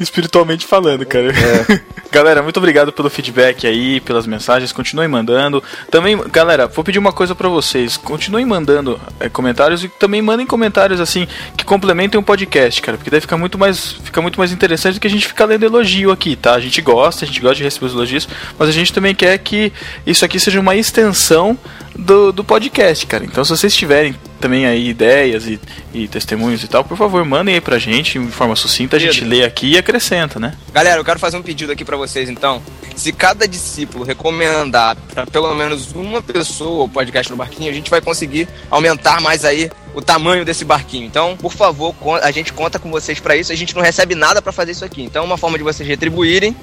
espiritualmente 0.00 0.66
falando, 0.66 1.04
cara. 1.06 1.32
Galera, 2.10 2.42
muito 2.42 2.58
obrigado 2.58 2.92
pelo 2.92 3.10
feedback 3.10 3.66
aí, 3.66 4.00
pelas 4.00 4.26
mensagens. 4.26 4.70
Continuem 4.72 5.08
mandando. 5.08 5.62
Também, 5.90 6.16
galera, 6.30 6.66
vou 6.66 6.84
pedir 6.84 6.98
uma 6.98 7.12
coisa 7.12 7.34
pra 7.34 7.48
vocês. 7.48 7.96
Continuem 7.96 8.44
mandando 8.44 9.00
eh, 9.20 9.28
comentários 9.28 9.84
e 9.84 9.88
também 9.88 10.22
mandem 10.22 10.46
comentários 10.46 11.00
assim 11.00 11.26
que 11.56 11.64
complementem 11.64 12.18
o 12.18 12.22
podcast, 12.22 12.80
cara, 12.80 12.96
porque 12.96 13.10
daí 13.10 13.20
fica 13.20 13.36
muito 13.36 13.58
mais 13.58 13.92
fica 13.92 14.20
muito 14.22 14.38
mais 14.38 14.52
interessante 14.52 14.94
do 14.94 15.00
que 15.00 15.06
a 15.06 15.10
gente 15.10 15.26
ficar 15.26 15.44
lendo 15.44 15.64
elogio 15.64 16.10
aqui, 16.10 16.36
tá? 16.36 16.54
A 16.54 16.60
gente 16.60 16.80
gosta, 16.80 17.24
a 17.24 17.28
gente 17.28 17.40
gosta 17.40 17.56
de 17.56 17.64
receber 17.64 17.86
os 17.86 17.92
elogios, 17.92 18.28
mas 18.58 18.68
a 18.68 18.72
gente 18.72 18.92
também 18.92 19.14
quer 19.14 19.36
que 19.38 19.72
isso 20.06 20.24
aqui 20.24 20.38
seja 20.38 20.60
uma 20.60 20.76
extensão 20.76 21.58
do, 21.96 22.32
do 22.32 22.44
podcast, 22.44 23.06
cara. 23.06 23.24
Então, 23.24 23.44
se 23.44 23.50
vocês 23.50 23.74
tiverem 23.74 24.14
também 24.40 24.66
aí 24.66 24.88
ideias 24.88 25.46
e, 25.46 25.58
e 25.92 26.06
testemunhos 26.06 26.62
e 26.62 26.68
tal, 26.68 26.84
por 26.84 26.98
favor, 26.98 27.24
mandem 27.24 27.54
aí 27.54 27.60
pra 27.60 27.78
gente 27.78 28.18
em 28.18 28.28
forma 28.30 28.54
sucinta, 28.54 28.96
a 28.96 29.00
gente 29.00 29.20
Pedro. 29.20 29.36
lê 29.36 29.44
aqui 29.44 29.68
e 29.70 29.78
acrescenta, 29.78 30.38
né? 30.38 30.54
Galera, 30.72 31.00
eu 31.00 31.04
quero 31.04 31.18
fazer 31.18 31.36
um 31.36 31.42
pedido 31.42 31.72
aqui 31.72 31.84
pra 31.84 31.96
vocês 31.96 32.28
então. 32.28 32.62
Se 32.94 33.12
cada 33.12 33.48
discípulo 33.48 34.04
recomendar 34.04 34.96
pra 35.12 35.26
pelo 35.26 35.54
menos 35.54 35.92
uma 35.92 36.20
pessoa 36.22 36.84
o 36.84 36.88
podcast 36.88 37.30
no 37.30 37.36
barquinho, 37.36 37.70
a 37.70 37.74
gente 37.74 37.90
vai 37.90 38.00
conseguir 38.00 38.48
aumentar 38.70 39.20
mais 39.20 39.44
aí 39.44 39.70
o 39.94 40.02
tamanho 40.02 40.44
desse 40.44 40.64
barquinho. 40.64 41.06
Então, 41.06 41.36
por 41.36 41.52
favor, 41.52 41.94
a 42.22 42.30
gente 42.30 42.52
conta 42.52 42.78
com 42.78 42.90
vocês 42.90 43.18
pra 43.20 43.36
isso. 43.36 43.52
A 43.52 43.56
gente 43.56 43.74
não 43.74 43.82
recebe 43.82 44.14
nada 44.14 44.42
pra 44.42 44.52
fazer 44.52 44.72
isso 44.72 44.84
aqui. 44.84 45.02
Então, 45.02 45.22
é 45.22 45.26
uma 45.26 45.38
forma 45.38 45.56
de 45.56 45.64
vocês 45.64 45.88
retribuírem. 45.88 46.54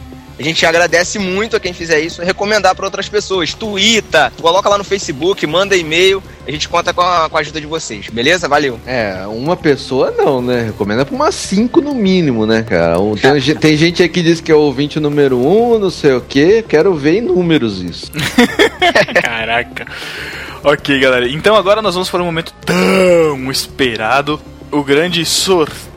A 0.42 0.44
gente 0.44 0.66
agradece 0.66 1.20
muito 1.20 1.56
a 1.56 1.60
quem 1.60 1.74
fizer 1.74 2.00
isso, 2.00 2.24
recomendar 2.24 2.74
pra 2.74 2.86
outras 2.86 3.08
pessoas. 3.08 3.54
Twitter, 3.54 4.32
coloca 4.42 4.68
lá 4.68 4.78
no 4.78 4.84
Facebook, 4.84 5.46
manda 5.46 5.76
e-mail. 5.76 6.24
A 6.48 6.52
gente 6.52 6.68
conta 6.68 6.94
com 6.94 7.02
a, 7.02 7.30
com 7.30 7.38
a 7.38 7.40
ajuda 7.42 7.62
de 7.62 7.68
vocês, 7.68 8.10
beleza? 8.10 8.48
Valeu. 8.48 8.80
É, 8.88 9.24
uma 9.28 9.56
pessoa 9.56 10.10
não, 10.18 10.42
né? 10.42 10.64
Recomenda 10.66 11.06
pra 11.06 11.14
umas 11.14 11.36
cinco 11.36 11.80
no 11.80 11.94
mínimo, 11.94 12.48
né, 12.48 12.64
cara? 12.64 12.96
Tem, 13.22 13.54
tem 13.56 13.78
gente 13.78 14.02
aqui 14.02 14.12
que 14.12 14.22
diz 14.22 14.42
que 14.42 14.52
é 14.52 14.56
o 14.56 14.60
ouvinte 14.60 15.00
número 15.00 15.38
um, 15.38 15.78
não 15.78 15.90
sei 15.90 16.14
o 16.14 16.22
quê. 16.22 16.66
Quero 16.68 16.94
ver 16.96 17.18
em 17.18 17.22
números 17.22 17.80
isso. 17.80 18.12
Caraca. 19.22 19.86
Ok, 20.64 21.00
galera. 21.00 21.28
Então 21.30 21.56
agora 21.56 21.82
nós 21.82 21.94
vamos 21.94 22.10
para 22.10 22.22
um 22.22 22.26
momento 22.26 22.52
tão 22.66 23.52
esperado. 23.52 24.40
O 24.72 24.84
grande 24.84 25.24
sorteio 25.26 25.91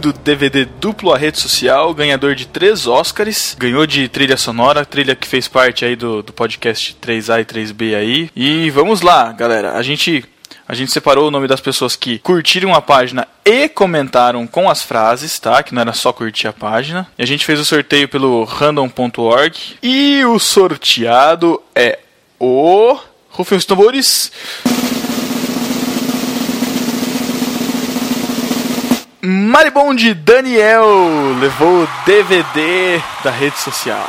do 0.00 0.12
DVD 0.12 0.66
duplo 0.66 1.14
à 1.14 1.16
rede 1.16 1.40
social, 1.40 1.94
ganhador 1.94 2.34
de 2.34 2.46
três 2.46 2.86
Oscars. 2.86 3.56
Ganhou 3.58 3.86
de 3.86 4.06
trilha 4.06 4.36
sonora, 4.36 4.84
trilha 4.84 5.16
que 5.16 5.26
fez 5.26 5.48
parte 5.48 5.82
aí 5.82 5.96
do, 5.96 6.22
do 6.22 6.30
podcast 6.30 6.94
3A 7.00 7.40
e 7.40 7.44
3B 7.44 7.96
aí. 7.96 8.30
E 8.36 8.68
vamos 8.70 9.00
lá, 9.00 9.32
galera. 9.32 9.72
A 9.72 9.82
gente 9.82 10.22
a 10.68 10.74
gente 10.74 10.92
separou 10.92 11.28
o 11.28 11.30
nome 11.30 11.48
das 11.48 11.60
pessoas 11.60 11.96
que 11.96 12.18
curtiram 12.18 12.74
a 12.74 12.82
página 12.82 13.26
e 13.44 13.66
comentaram 13.68 14.46
com 14.46 14.68
as 14.68 14.82
frases, 14.82 15.38
tá? 15.38 15.62
Que 15.62 15.74
não 15.74 15.80
era 15.80 15.92
só 15.94 16.12
curtir 16.12 16.48
a 16.48 16.52
página. 16.52 17.06
E 17.16 17.22
a 17.22 17.26
gente 17.26 17.46
fez 17.46 17.58
o 17.58 17.64
sorteio 17.64 18.08
pelo 18.08 18.44
random.org. 18.44 19.56
E 19.82 20.22
o 20.24 20.38
sorteado 20.38 21.62
é 21.74 21.98
o. 22.38 22.98
Rufem 23.30 23.56
os 23.56 23.64
tambores. 23.64 24.30
Maribonde 29.28 30.14
Daniel 30.14 30.86
levou 31.40 31.82
o 31.82 31.88
DVD 32.06 33.02
da 33.24 33.30
rede 33.32 33.58
social. 33.58 34.08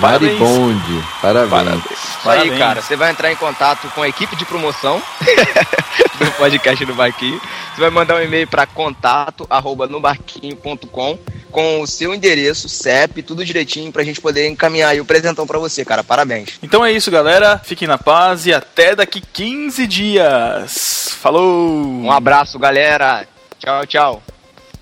Parabéns. 0.00 0.40
Maribonde. 0.40 1.04
Parabéns. 1.20 1.50
Parabéns. 1.50 1.84
Isso 1.84 2.18
aí, 2.30 2.38
Parabéns. 2.38 2.58
cara. 2.58 2.80
Você 2.80 2.96
vai 2.96 3.10
entrar 3.10 3.30
em 3.30 3.36
contato 3.36 3.88
com 3.94 4.00
a 4.00 4.08
equipe 4.08 4.34
de 4.34 4.46
promoção 4.46 5.02
do 6.18 6.30
podcast 6.38 6.82
do 6.86 6.94
Barquinho. 6.94 7.38
Você 7.74 7.82
vai 7.82 7.90
mandar 7.90 8.16
um 8.16 8.22
e-mail 8.22 8.46
para 8.48 8.64
contato 8.64 9.46
arroba 9.50 9.86
nobarquinho.com 9.86 11.18
com 11.50 11.82
o 11.82 11.86
seu 11.86 12.14
endereço, 12.14 12.70
CEP, 12.70 13.22
tudo 13.22 13.44
direitinho 13.44 13.92
pra 13.92 14.02
gente 14.02 14.22
poder 14.22 14.48
encaminhar 14.48 14.92
aí 14.92 15.02
o 15.02 15.04
presentão 15.04 15.46
pra 15.46 15.58
você, 15.58 15.84
cara. 15.84 16.02
Parabéns. 16.02 16.58
Então 16.62 16.82
é 16.82 16.90
isso, 16.90 17.10
galera. 17.10 17.60
Fiquem 17.62 17.86
na 17.86 17.98
paz 17.98 18.46
e 18.46 18.54
até 18.54 18.96
daqui 18.96 19.20
15 19.20 19.86
dias. 19.86 21.14
Falou! 21.20 21.76
Um 21.76 22.10
abraço, 22.10 22.58
galera. 22.58 23.26
Tchau, 23.62 23.86
tchau. 23.86 24.22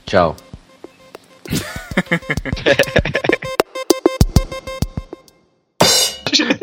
Tchau. 0.06 0.36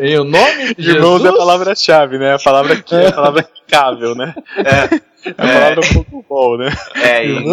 Em 0.00 0.18
o 0.18 0.24
nome 0.24 0.74
de 0.74 0.90
Irmãos 0.90 1.20
é 1.20 1.28
a 1.28 1.30
Jesus? 1.30 1.38
palavra-chave, 1.38 2.18
né? 2.18 2.34
A 2.34 2.38
palavra 2.40 2.74
que 2.82 2.92
é 2.92 3.06
a 3.06 3.12
palavra 3.12 3.44
clicável, 3.44 4.16
né? 4.16 4.34
É. 4.56 5.00
a 5.26 5.34
palavra 5.34 5.80
pouco 5.92 6.24
bom, 6.28 6.56
né? 6.56 6.70
É, 6.96 7.26
e, 7.26 7.44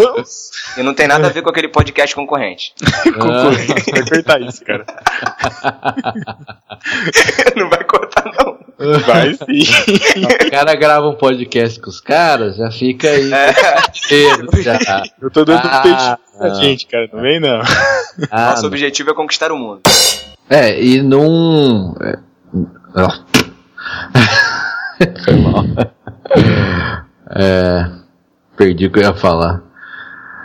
e 0.77 0.83
não 0.83 0.93
tem 0.93 1.07
nada 1.07 1.27
a 1.27 1.29
ver 1.29 1.41
com 1.41 1.49
aquele 1.49 1.67
podcast 1.67 2.15
concorrente. 2.15 2.73
Concorrente. 3.17 3.91
Vai 3.91 4.05
cortar 4.09 4.41
isso, 4.41 4.63
cara. 4.63 4.85
não 7.55 7.69
vai 7.69 7.83
cortar, 7.83 8.31
não. 8.37 8.55
Vai 8.99 9.33
sim. 9.33 9.63
O 10.45 10.51
cara 10.51 10.75
grava 10.75 11.07
um 11.07 11.15
podcast 11.15 11.79
com 11.79 11.89
os 11.89 11.99
caras, 12.01 12.57
já 12.57 12.69
fica 12.69 13.09
aí. 13.09 13.31
É. 13.33 13.53
inteiro, 14.05 14.47
já. 14.61 14.77
Eu 15.21 15.31
tô 15.31 15.45
dando 15.45 15.61
Ah, 15.63 15.79
um 15.79 15.83
peixe 15.83 16.15
pra 16.37 16.47
não. 16.49 16.55
gente, 16.61 16.85
cara. 16.87 17.09
Não 17.11 17.21
vem, 17.21 17.39
não. 17.39 17.61
Ah, 18.29 18.51
Nosso 18.51 18.67
objetivo 18.67 19.11
é 19.11 19.13
conquistar 19.13 19.51
o 19.51 19.57
mundo. 19.57 19.81
É, 20.49 20.79
e 20.81 21.01
não. 21.01 21.95
É. 22.01 22.15
Foi 25.23 25.35
mal. 25.35 25.63
É, 27.35 27.85
perdi 28.57 28.85
o 28.87 28.91
que 28.91 28.99
eu 28.99 29.03
ia 29.03 29.13
falar. 29.13 29.61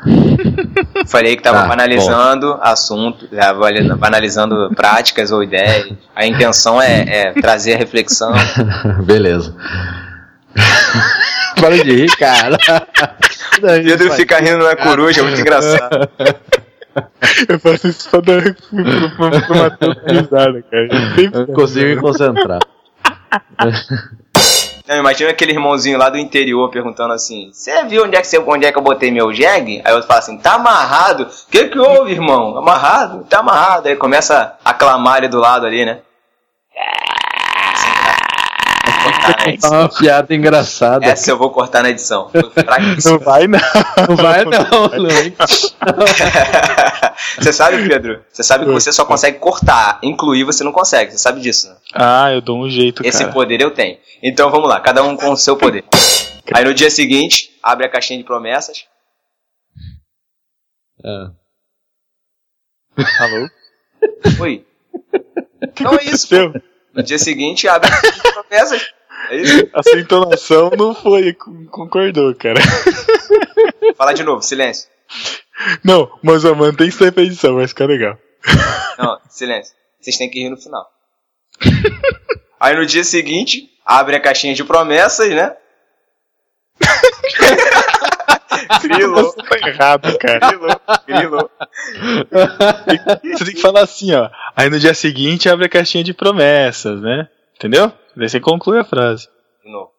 Falei 1.06 1.36
que 1.36 1.42
tava 1.42 1.66
Tá, 1.66 1.72
analisando 1.72 2.58
assunto, 2.62 3.28
tava 3.28 3.66
ali- 3.66 3.86
analisando 4.00 4.70
práticas 4.74 5.30
ou 5.30 5.42
ideias. 5.42 5.92
A 6.16 6.26
intenção 6.26 6.80
é, 6.80 7.00
é 7.28 7.32
trazer 7.34 7.74
a 7.74 7.78
reflexão. 7.78 8.32
Beleza. 9.04 9.54
Para 11.60 11.76
de 11.76 11.92
rir, 11.94 12.16
cara. 12.16 12.56
Pedro 13.60 14.10
fica 14.12 14.38
rindo 14.40 14.64
na 14.64 14.74
coruja, 14.74 15.20
é 15.20 15.24
muito 15.24 15.40
engraçado. 15.40 16.08
Eu 17.48 17.60
faço 17.60 17.88
isso 17.88 18.08
só 18.10 18.20
dar 18.20 18.42
pro, 18.42 18.54
pro, 19.16 19.42
pro 19.42 19.56
Matheus 19.56 19.96
risada, 20.06 20.64
cara. 20.70 20.88
Eu 21.32 21.46
não 21.46 21.54
consigo 21.54 21.86
me 21.86 21.96
concentrar. 21.96 22.60
Não, 24.90 24.98
imagina 24.98 25.30
aquele 25.30 25.52
irmãozinho 25.52 25.96
lá 25.96 26.10
do 26.10 26.18
interior 26.18 26.68
perguntando 26.68 27.14
assim: 27.14 27.48
Você 27.52 27.84
viu 27.84 28.02
onde 28.02 28.16
é, 28.16 28.20
que 28.20 28.26
você, 28.26 28.40
onde 28.40 28.66
é 28.66 28.72
que 28.72 28.78
eu 28.78 28.82
botei 28.82 29.12
meu 29.12 29.32
jegue? 29.32 29.80
Aí 29.84 29.94
eu 29.94 30.02
falo 30.02 30.18
assim: 30.18 30.36
Tá 30.36 30.54
amarrado. 30.54 31.22
O 31.22 31.28
que 31.48 31.68
que 31.68 31.78
houve, 31.78 32.10
irmão? 32.10 32.58
Amarrado? 32.58 33.24
Tá 33.30 33.38
amarrado. 33.38 33.86
Aí 33.86 33.94
começa 33.94 34.56
a 34.64 34.74
clamar 34.74 35.18
ali 35.18 35.28
do 35.28 35.38
lado 35.38 35.64
ali, 35.64 35.84
né? 35.84 36.00
É 39.62 39.68
uma 39.68 39.88
piada 39.88 40.34
engraçada. 40.34 41.06
Essa 41.06 41.30
eu 41.30 41.38
vou 41.38 41.50
cortar 41.50 41.84
na 41.84 41.90
edição. 41.90 42.28
Foi 42.28 42.50
fraquíssimo. 42.64 43.12
Não 43.12 43.20
vai, 43.20 43.46
não. 43.46 43.60
Não 44.08 44.16
vai 44.16 44.44
não, 44.44 44.50
não. 44.50 44.90
Você 47.38 47.52
sabe, 47.52 47.86
Pedro? 47.88 48.24
Você 48.32 48.42
sabe 48.42 48.64
que 48.64 48.70
você 48.72 48.92
só 48.92 49.04
consegue 49.04 49.38
cortar, 49.38 49.98
incluir 50.02 50.44
você 50.44 50.62
não 50.64 50.72
consegue. 50.72 51.12
Você 51.12 51.18
sabe 51.18 51.40
disso, 51.40 51.68
né? 51.68 51.76
Ah, 51.94 52.32
eu 52.32 52.40
dou 52.40 52.58
um 52.58 52.68
jeito, 52.68 53.04
Esse 53.06 53.20
cara. 53.20 53.32
poder 53.32 53.60
eu 53.60 53.70
tenho. 53.72 53.98
Então 54.22 54.50
vamos 54.50 54.68
lá, 54.68 54.80
cada 54.80 55.02
um 55.02 55.16
com 55.16 55.30
o 55.32 55.36
seu 55.36 55.56
poder. 55.56 55.84
Aí 56.52 56.64
no 56.64 56.74
dia 56.74 56.90
seguinte, 56.90 57.56
abre 57.62 57.86
a 57.86 57.88
caixinha 57.88 58.18
de 58.18 58.24
promessas. 58.24 58.84
É. 61.04 61.30
Falou? 63.18 63.48
Oi. 64.40 64.66
Não 65.80 65.94
é 65.94 66.04
isso. 66.04 66.26
Seu, 66.26 66.52
No 66.94 67.02
dia 67.02 67.18
seguinte, 67.18 67.68
abre 67.68 67.88
a 67.88 67.92
caixinha 68.00 68.22
de 68.22 68.32
promessas. 68.32 68.86
É 69.30 69.36
isso? 69.36 69.68
a 69.72 69.82
sua 69.82 70.00
entonação 70.00 70.70
não 70.76 70.94
foi, 70.94 71.32
con- 71.34 71.66
concordou, 71.66 72.34
cara. 72.34 72.58
Fala 73.96 74.12
de 74.12 74.24
novo, 74.24 74.42
silêncio. 74.42 74.88
Não, 75.84 76.10
mas 76.22 76.44
ó, 76.44 76.54
mantém 76.54 76.88
isso 76.88 77.04
aí 77.04 77.12
pra 77.12 77.22
edição, 77.22 77.54
vai 77.56 77.68
ficar 77.68 77.86
legal. 77.86 78.18
Não, 78.98 79.18
silêncio. 79.28 79.74
Vocês 80.00 80.16
têm 80.16 80.30
que 80.30 80.40
rir 80.40 80.48
no 80.50 80.56
final. 80.56 80.84
Aí 82.58 82.74
no 82.76 82.84
dia 82.86 83.04
seguinte, 83.04 83.68
abre 83.86 84.16
a 84.16 84.20
caixinha 84.20 84.54
de 84.54 84.64
promessas, 84.64 85.30
né? 85.30 85.54
Grilou, 88.82 89.32
Você 89.32 89.42
tá 89.42 89.68
errado, 89.68 90.18
cara. 90.18 90.38
grilou, 90.50 90.80
grilou. 91.06 91.50
Você 93.22 93.44
tem 93.44 93.54
que 93.54 93.60
falar 93.60 93.82
assim, 93.82 94.12
ó. 94.14 94.30
Aí 94.56 94.70
no 94.70 94.78
dia 94.78 94.94
seguinte 94.94 95.48
abre 95.48 95.66
a 95.66 95.68
caixinha 95.68 96.04
de 96.04 96.14
promessas, 96.14 97.00
né? 97.00 97.28
Entendeu? 97.56 97.92
Daí 98.16 98.28
você 98.28 98.40
conclui 98.40 98.78
a 98.78 98.84
frase. 98.84 99.28
De 99.64 99.70
novo. 99.70 99.92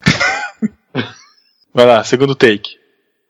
Vai 1.73 1.85
lá, 1.85 2.03
segundo 2.03 2.35
take. 2.35 2.77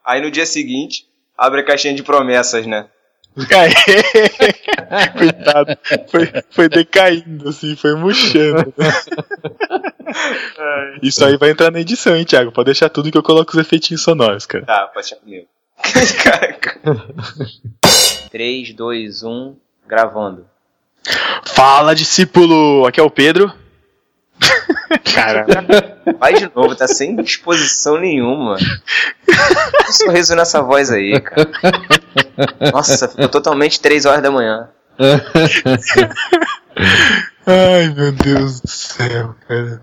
Aí 0.05 0.21
no 0.21 0.31
dia 0.31 0.45
seguinte, 0.45 1.05
abre 1.41 1.61
a 1.61 1.65
caixinha 1.65 1.95
de 1.95 2.03
promessas, 2.03 2.67
né? 2.67 2.85
Aê! 3.35 3.71
Coitado. 5.17 5.77
Foi, 6.07 6.31
foi 6.51 6.69
decaindo, 6.69 7.49
assim, 7.49 7.75
foi 7.75 7.95
murchando. 7.95 8.71
Isso 11.01 11.25
aí 11.25 11.37
vai 11.37 11.49
entrar 11.49 11.71
na 11.71 11.79
edição, 11.79 12.15
hein, 12.15 12.25
Thiago? 12.25 12.51
Pode 12.51 12.65
deixar 12.65 12.89
tudo 12.89 13.11
que 13.11 13.17
eu 13.17 13.23
coloco 13.23 13.51
os 13.51 13.57
efeitinhos 13.57 14.03
sonoros, 14.03 14.45
cara. 14.45 14.65
Tá, 14.65 14.87
pode 14.93 15.07
deixar 15.07 15.15
comigo. 15.15 15.47
Caraca. 16.23 16.79
3, 18.29 18.73
2, 18.73 19.23
1, 19.23 19.55
gravando. 19.87 20.45
Fala, 21.45 21.95
discípulo! 21.95 22.85
Aqui 22.85 22.99
é 22.99 23.03
o 23.03 23.09
Pedro. 23.09 23.51
Caramba. 25.13 25.97
Vai 26.19 26.33
de 26.33 26.51
novo, 26.55 26.75
tá 26.75 26.87
sem 26.87 27.15
disposição 27.15 27.99
nenhuma. 27.99 28.57
Que 29.25 29.93
sorriso 29.93 30.35
nessa 30.35 30.61
voz 30.61 30.91
aí, 30.91 31.19
cara. 31.19 31.49
Nossa, 32.73 33.07
ficou 33.07 33.29
totalmente 33.29 33.79
3 33.79 34.05
horas 34.05 34.21
da 34.21 34.31
manhã. 34.31 34.69
Ai, 37.45 37.89
meu 37.95 38.11
Deus 38.11 38.61
do 38.61 38.69
céu, 38.69 39.35
cara. 39.47 39.81